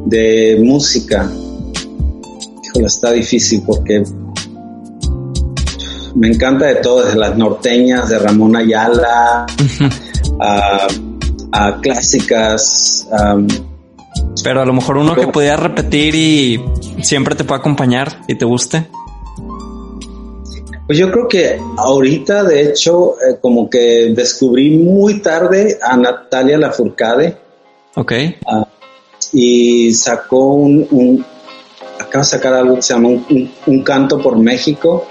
de 0.07 0.61
música, 0.63 1.29
híjole, 2.65 2.87
está 2.87 3.11
difícil 3.11 3.63
porque 3.67 4.05
me 6.15 6.29
encanta 6.29 6.67
de 6.67 6.77
todo, 6.77 7.05
desde 7.05 7.19
las 7.19 7.37
norteñas, 7.37 8.09
de 8.09 8.19
Ramón 8.21 8.55
Ayala, 8.55 9.47
a, 10.41 10.87
a 11.53 11.81
clásicas, 11.81 13.07
um, 13.13 13.47
Pero 14.43 14.63
a 14.63 14.65
lo 14.65 14.73
mejor 14.73 14.97
uno 14.99 15.15
que 15.15 15.27
pudieras 15.29 15.61
repetir 15.61 16.15
y 16.15 16.61
siempre 17.03 17.35
te 17.35 17.45
pueda 17.45 17.61
acompañar 17.61 18.21
y 18.29 18.35
te 18.35 18.45
guste. 18.45 18.87
Pues 20.87 20.99
yo 20.99 21.11
creo 21.11 21.29
que 21.29 21.59
ahorita, 21.79 22.43
de 22.45 22.63
hecho, 22.71 23.15
eh, 23.21 23.37
como 23.41 23.71
que 23.71 24.13
descubrí 24.15 24.77
muy 24.77 25.21
tarde 25.21 25.79
a 25.81 25.97
Natalia 25.97 26.59
Lafourcade 26.59 27.37
Ok. 27.95 28.13
y 29.33 29.93
sacó 29.95 30.55
un, 30.55 30.87
un- 30.91 31.25
acaba 32.01 32.25
de 32.25 32.31
sacar 32.31 32.55
algo 32.55 32.75
que 32.77 32.83
se 32.83 32.95
llama 32.95 33.09
un, 33.11 33.25
un- 33.31 33.51
un 33.67 33.83
canto 33.85 34.19
por 34.21 34.37
México, 34.39 35.07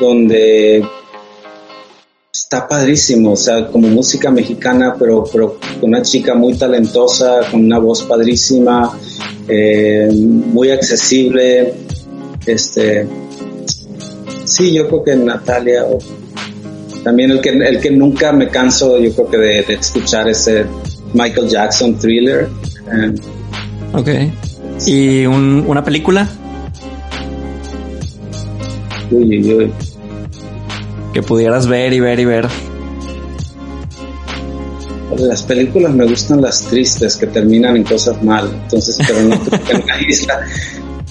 donde 0.00 0.82
está 2.50 2.66
padrísimo, 2.66 3.32
o 3.32 3.36
sea, 3.36 3.66
como 3.66 3.88
música 3.88 4.30
mexicana, 4.30 4.94
pero, 4.98 5.22
pero 5.30 5.58
con 5.78 5.90
una 5.90 6.00
chica 6.00 6.34
muy 6.34 6.54
talentosa, 6.54 7.40
con 7.50 7.62
una 7.62 7.78
voz 7.78 8.04
padrísima, 8.04 8.90
eh, 9.46 10.08
muy 10.14 10.70
accesible, 10.70 11.74
este, 12.46 13.06
sí, 14.44 14.72
yo 14.72 14.88
creo 14.88 15.04
que 15.04 15.16
Natalia, 15.16 15.84
también 17.04 17.32
el 17.32 17.42
que, 17.42 17.50
el 17.50 17.80
que 17.80 17.90
nunca 17.90 18.32
me 18.32 18.48
canso, 18.48 18.98
yo 18.98 19.12
creo 19.12 19.28
que 19.28 19.36
de, 19.36 19.62
de 19.64 19.74
escuchar 19.74 20.26
ese 20.30 20.64
Michael 21.12 21.48
Jackson 21.50 21.98
thriller, 21.98 22.48
eh, 22.90 23.14
Ok. 23.92 24.08
¿Y 24.86 25.26
un- 25.26 25.64
una 25.66 25.82
película 25.84 26.26
uy, 29.10 29.38
uy, 29.38 29.54
uy. 29.54 29.72
Que 31.12 31.22
pudieras 31.22 31.66
ver 31.66 31.92
y 31.92 32.00
ver 32.00 32.20
y 32.20 32.24
ver? 32.24 32.48
Las 35.16 35.42
películas 35.42 35.92
me 35.94 36.06
gustan 36.06 36.40
las 36.42 36.62
tristes 36.64 37.16
que 37.16 37.26
terminan 37.26 37.76
en 37.76 37.84
cosas 37.84 38.22
mal, 38.22 38.50
entonces, 38.62 38.98
pero 39.06 39.22
no 39.22 39.34
en 39.34 39.86
la 39.86 40.00
isla. 40.00 40.40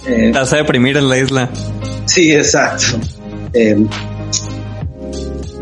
Eh, 0.07 0.29
Te 0.33 0.39
vas 0.39 0.53
a 0.53 0.57
deprimir 0.57 0.97
en 0.97 1.09
la 1.09 1.17
isla. 1.17 1.49
sí, 2.05 2.31
exacto. 2.31 2.99
Eh, 3.53 3.75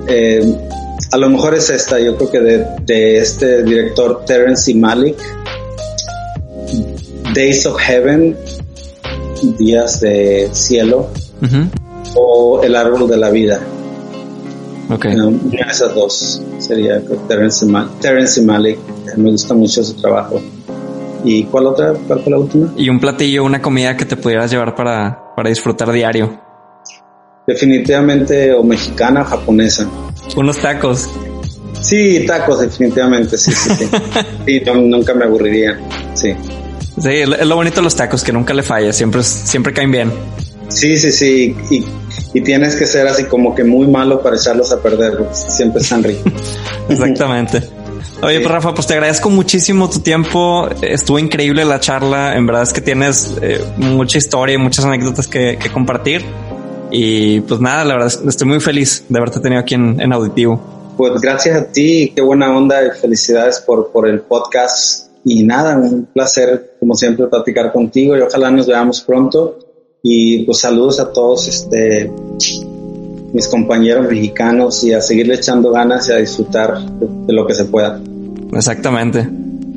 eh, 0.07 0.55
a 1.11 1.17
lo 1.17 1.29
mejor 1.29 1.55
es 1.55 1.69
esta, 1.69 1.99
yo 1.99 2.17
creo 2.17 2.31
que 2.31 2.39
de, 2.41 2.65
de 2.81 3.17
este 3.19 3.63
director 3.63 4.25
Terence 4.25 4.73
Malick, 4.73 5.17
Days 7.33 7.65
of 7.65 7.79
Heaven, 7.79 8.35
Días 9.57 10.01
de 10.01 10.49
Cielo, 10.51 11.09
o 12.15 12.61
El 12.63 12.75
Árbol 12.75 13.09
de 13.09 13.17
la 13.17 13.29
Vida. 13.29 13.61
Ok. 14.89 15.05
No, 15.15 15.27
una 15.29 15.65
de 15.65 15.71
esas 15.71 15.93
dos 15.95 16.41
sería 16.59 17.01
creo, 17.01 17.17
Terence, 17.27 17.65
Ma- 17.65 17.89
Terence 18.01 18.41
Malick. 18.41 18.77
Eh, 18.77 19.17
Me 19.17 19.31
gusta 19.31 19.53
mucho 19.53 19.83
su 19.83 19.93
trabajo. 19.95 20.41
¿Y 21.23 21.43
cuál 21.45 21.67
otra? 21.67 21.93
¿Cuál 22.07 22.19
fue 22.21 22.31
la 22.31 22.37
última? 22.37 22.71
Y 22.77 22.87
un 22.89 22.99
platillo, 22.99 23.43
una 23.43 23.61
comida 23.61 23.97
que 23.97 24.05
te 24.05 24.15
pudieras 24.15 24.51
llevar 24.51 24.75
para, 24.75 25.33
para 25.35 25.49
disfrutar 25.49 25.91
diario. 25.91 26.39
Definitivamente 27.47 28.53
o 28.53 28.63
mexicana 28.63 29.21
o 29.21 29.25
japonesa. 29.25 29.87
Unos 30.35 30.57
tacos. 30.57 31.09
Sí, 31.81 32.25
tacos, 32.25 32.59
definitivamente, 32.61 33.37
sí, 33.37 33.51
sí, 33.51 33.69
sí. 33.75 33.85
Sí, 34.45 34.61
no- 34.65 34.75
nunca 34.75 35.13
me 35.13 35.25
aburrirían. 35.25 35.79
Sí. 36.15 36.33
Sí, 36.99 37.09
es 37.09 37.27
lo 37.27 37.35
es 37.35 37.45
lo 37.45 37.55
bonito 37.55 37.77
de 37.77 37.81
los 37.83 37.95
tacos, 37.95 38.23
que 38.23 38.31
nunca 38.31 38.53
le 38.53 38.63
falla, 38.63 38.93
siempre, 38.93 39.21
siempre 39.23 39.73
caen 39.73 39.91
bien. 39.91 40.11
Sí, 40.69 40.95
sí, 40.97 41.11
sí. 41.11 41.55
Y, 41.69 41.83
y 42.35 42.41
tienes 42.41 42.75
que 42.75 42.85
ser 42.85 43.07
así 43.07 43.23
como 43.23 43.55
que 43.55 43.63
muy 43.63 43.87
malo 43.87 44.21
para 44.21 44.35
echarlos 44.35 44.71
a 44.71 44.79
perder, 44.81 45.17
porque 45.17 45.33
siempre 45.33 45.81
están 45.81 46.03
ricos. 46.03 46.31
Exactamente. 46.89 47.63
Oye, 48.21 48.39
pues 48.39 48.51
Rafa, 48.51 48.73
pues 48.73 48.85
te 48.87 48.93
agradezco 48.93 49.29
muchísimo 49.29 49.89
tu 49.89 49.99
tiempo. 49.99 50.67
Estuvo 50.81 51.17
increíble 51.19 51.65
la 51.65 51.79
charla. 51.79 52.35
En 52.35 52.45
verdad 52.45 52.63
es 52.63 52.73
que 52.73 52.81
tienes 52.81 53.35
eh, 53.41 53.59
mucha 53.77 54.17
historia 54.17 54.55
y 54.55 54.57
muchas 54.57 54.85
anécdotas 54.85 55.27
que, 55.27 55.57
que 55.61 55.69
compartir. 55.71 56.23
Y 56.91 57.41
pues 57.41 57.59
nada, 57.59 57.83
la 57.83 57.93
verdad 57.95 58.07
es- 58.07 58.21
estoy 58.27 58.47
muy 58.47 58.59
feliz 58.59 59.03
de 59.09 59.17
haberte 59.17 59.39
tenido 59.39 59.59
aquí 59.61 59.75
en, 59.75 59.99
en 59.99 60.13
auditivo. 60.13 60.93
Pues 60.97 61.19
gracias 61.19 61.57
a 61.57 61.65
ti, 61.71 62.13
qué 62.15 62.21
buena 62.21 62.55
onda 62.55 62.81
y 62.85 62.91
felicidades 62.99 63.59
por, 63.59 63.91
por 63.91 64.07
el 64.07 64.21
podcast. 64.21 65.09
y 65.25 65.43
nada, 65.43 65.75
un 65.77 66.05
placer 66.05 66.75
como 66.79 66.93
siempre 66.95 67.25
platicar 67.27 67.73
contigo 67.73 68.15
y 68.15 68.21
ojalá 68.21 68.49
nos 68.51 68.67
veamos 68.67 69.01
pronto. 69.01 69.57
Y 70.07 70.43
pues 70.43 70.59
saludos 70.59 70.99
a 70.99 71.11
todos 71.11 71.47
este, 71.47 72.11
mis 73.33 73.47
compañeros 73.47 74.07
mexicanos 74.07 74.83
y 74.83 74.93
a 74.93 75.01
seguirle 75.01 75.33
echando 75.33 75.71
ganas 75.71 76.07
y 76.09 76.11
a 76.11 76.17
disfrutar 76.17 76.79
de 76.79 77.33
lo 77.33 77.47
que 77.47 77.55
se 77.55 77.65
pueda. 77.65 77.99
Exactamente. 78.53 79.27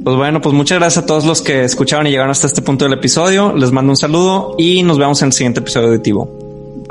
Pues 0.05 0.17
bueno, 0.17 0.43
pues 0.43 0.55
muchas 0.55 0.81
gracias 0.81 1.05
a 1.05 1.07
todos 1.07 1.25
los 1.25 1.41
que 1.41 1.65
escucharon 1.65 2.07
y 2.09 2.11
llegaron 2.11 2.31
hasta 2.31 2.47
este 2.47 2.61
punto 2.61 2.85
del 2.85 2.93
episodio. 2.93 3.57
Les 3.57 3.73
mando 3.73 3.93
un 3.93 3.97
saludo 3.97 4.55
y 4.59 4.83
nos 4.83 4.99
vemos 4.99 5.23
en 5.23 5.29
el 5.29 5.33
siguiente 5.33 5.61
episodio 5.61 5.89
auditivo. 5.89 6.85